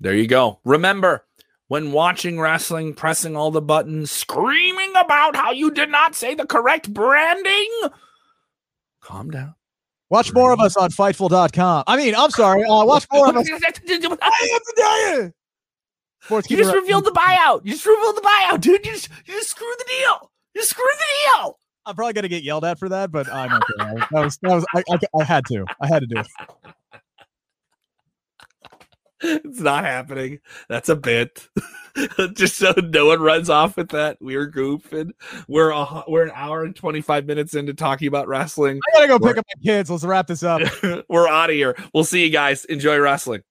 There 0.00 0.14
you 0.14 0.26
go. 0.26 0.60
Remember, 0.64 1.24
when 1.68 1.92
watching 1.92 2.40
wrestling, 2.40 2.94
pressing 2.94 3.36
all 3.36 3.50
the 3.50 3.62
buttons, 3.62 4.10
screaming 4.10 4.92
about 4.96 5.36
how 5.36 5.50
you 5.50 5.70
did 5.70 5.90
not 5.90 6.14
say 6.14 6.34
the 6.34 6.46
correct 6.46 6.92
branding, 6.92 7.70
calm 9.00 9.30
down. 9.30 9.54
Watch 10.10 10.32
more 10.32 10.52
of 10.52 10.60
us 10.60 10.76
on 10.76 10.90
Fightful.com. 10.90 11.84
I 11.86 11.96
mean, 11.96 12.14
I'm 12.14 12.30
sorry. 12.30 12.62
Uh, 12.64 12.84
watch 12.84 13.06
more 13.10 13.30
of 13.30 13.36
us. 13.36 13.48
you 16.24 16.26
Sports 16.26 16.48
just 16.48 16.74
revealed 16.74 17.04
the 17.04 17.10
buyout. 17.10 17.64
You 17.64 17.72
just 17.72 17.86
revealed 17.86 18.16
the 18.16 18.22
buyout, 18.22 18.60
dude. 18.60 18.84
You 18.84 18.92
just, 18.92 19.08
you 19.26 19.34
just 19.34 19.50
screwed 19.50 19.76
the 19.78 19.84
deal. 19.98 20.30
You 20.54 20.62
screwed 20.62 20.88
the 20.98 21.38
deal. 21.40 21.58
I'm 21.86 21.94
probably 21.94 22.14
gonna 22.14 22.28
get 22.28 22.42
yelled 22.42 22.64
at 22.64 22.78
for 22.78 22.88
that, 22.88 23.12
but 23.12 23.30
I'm 23.30 23.52
okay. 23.52 24.06
That 24.10 24.24
was 24.24 24.38
that 24.38 24.54
was 24.54 24.64
I, 24.74 24.82
I, 24.90 24.98
I 25.20 25.24
had 25.24 25.44
to. 25.46 25.66
I 25.80 25.86
had 25.86 26.00
to 26.00 26.06
do 26.06 26.20
it. 26.20 26.26
It's 29.26 29.60
not 29.60 29.84
happening. 29.84 30.40
That's 30.68 30.90
a 30.90 30.96
bit. 30.96 31.48
just 32.34 32.58
so 32.58 32.74
no 32.76 33.06
one 33.06 33.20
runs 33.20 33.48
off 33.48 33.76
with 33.76 33.88
that. 33.90 34.18
We're 34.20 34.50
goofing. 34.50 35.12
We're 35.48 35.70
a, 35.70 36.04
we're 36.06 36.24
an 36.24 36.32
hour 36.34 36.62
and 36.64 36.76
25 36.76 37.24
minutes 37.24 37.54
into 37.54 37.72
talking 37.72 38.08
about 38.08 38.28
wrestling. 38.28 38.80
I 38.86 38.96
gotta 38.96 39.08
go 39.08 39.18
pick 39.18 39.38
up 39.38 39.46
my 39.56 39.62
kids. 39.62 39.90
Let's 39.90 40.04
wrap 40.04 40.26
this 40.26 40.42
up. 40.42 40.60
we're 41.08 41.28
out 41.28 41.48
of 41.48 41.56
here. 41.56 41.74
We'll 41.94 42.04
see 42.04 42.22
you 42.22 42.30
guys. 42.30 42.66
Enjoy 42.66 42.98
wrestling. 42.98 43.42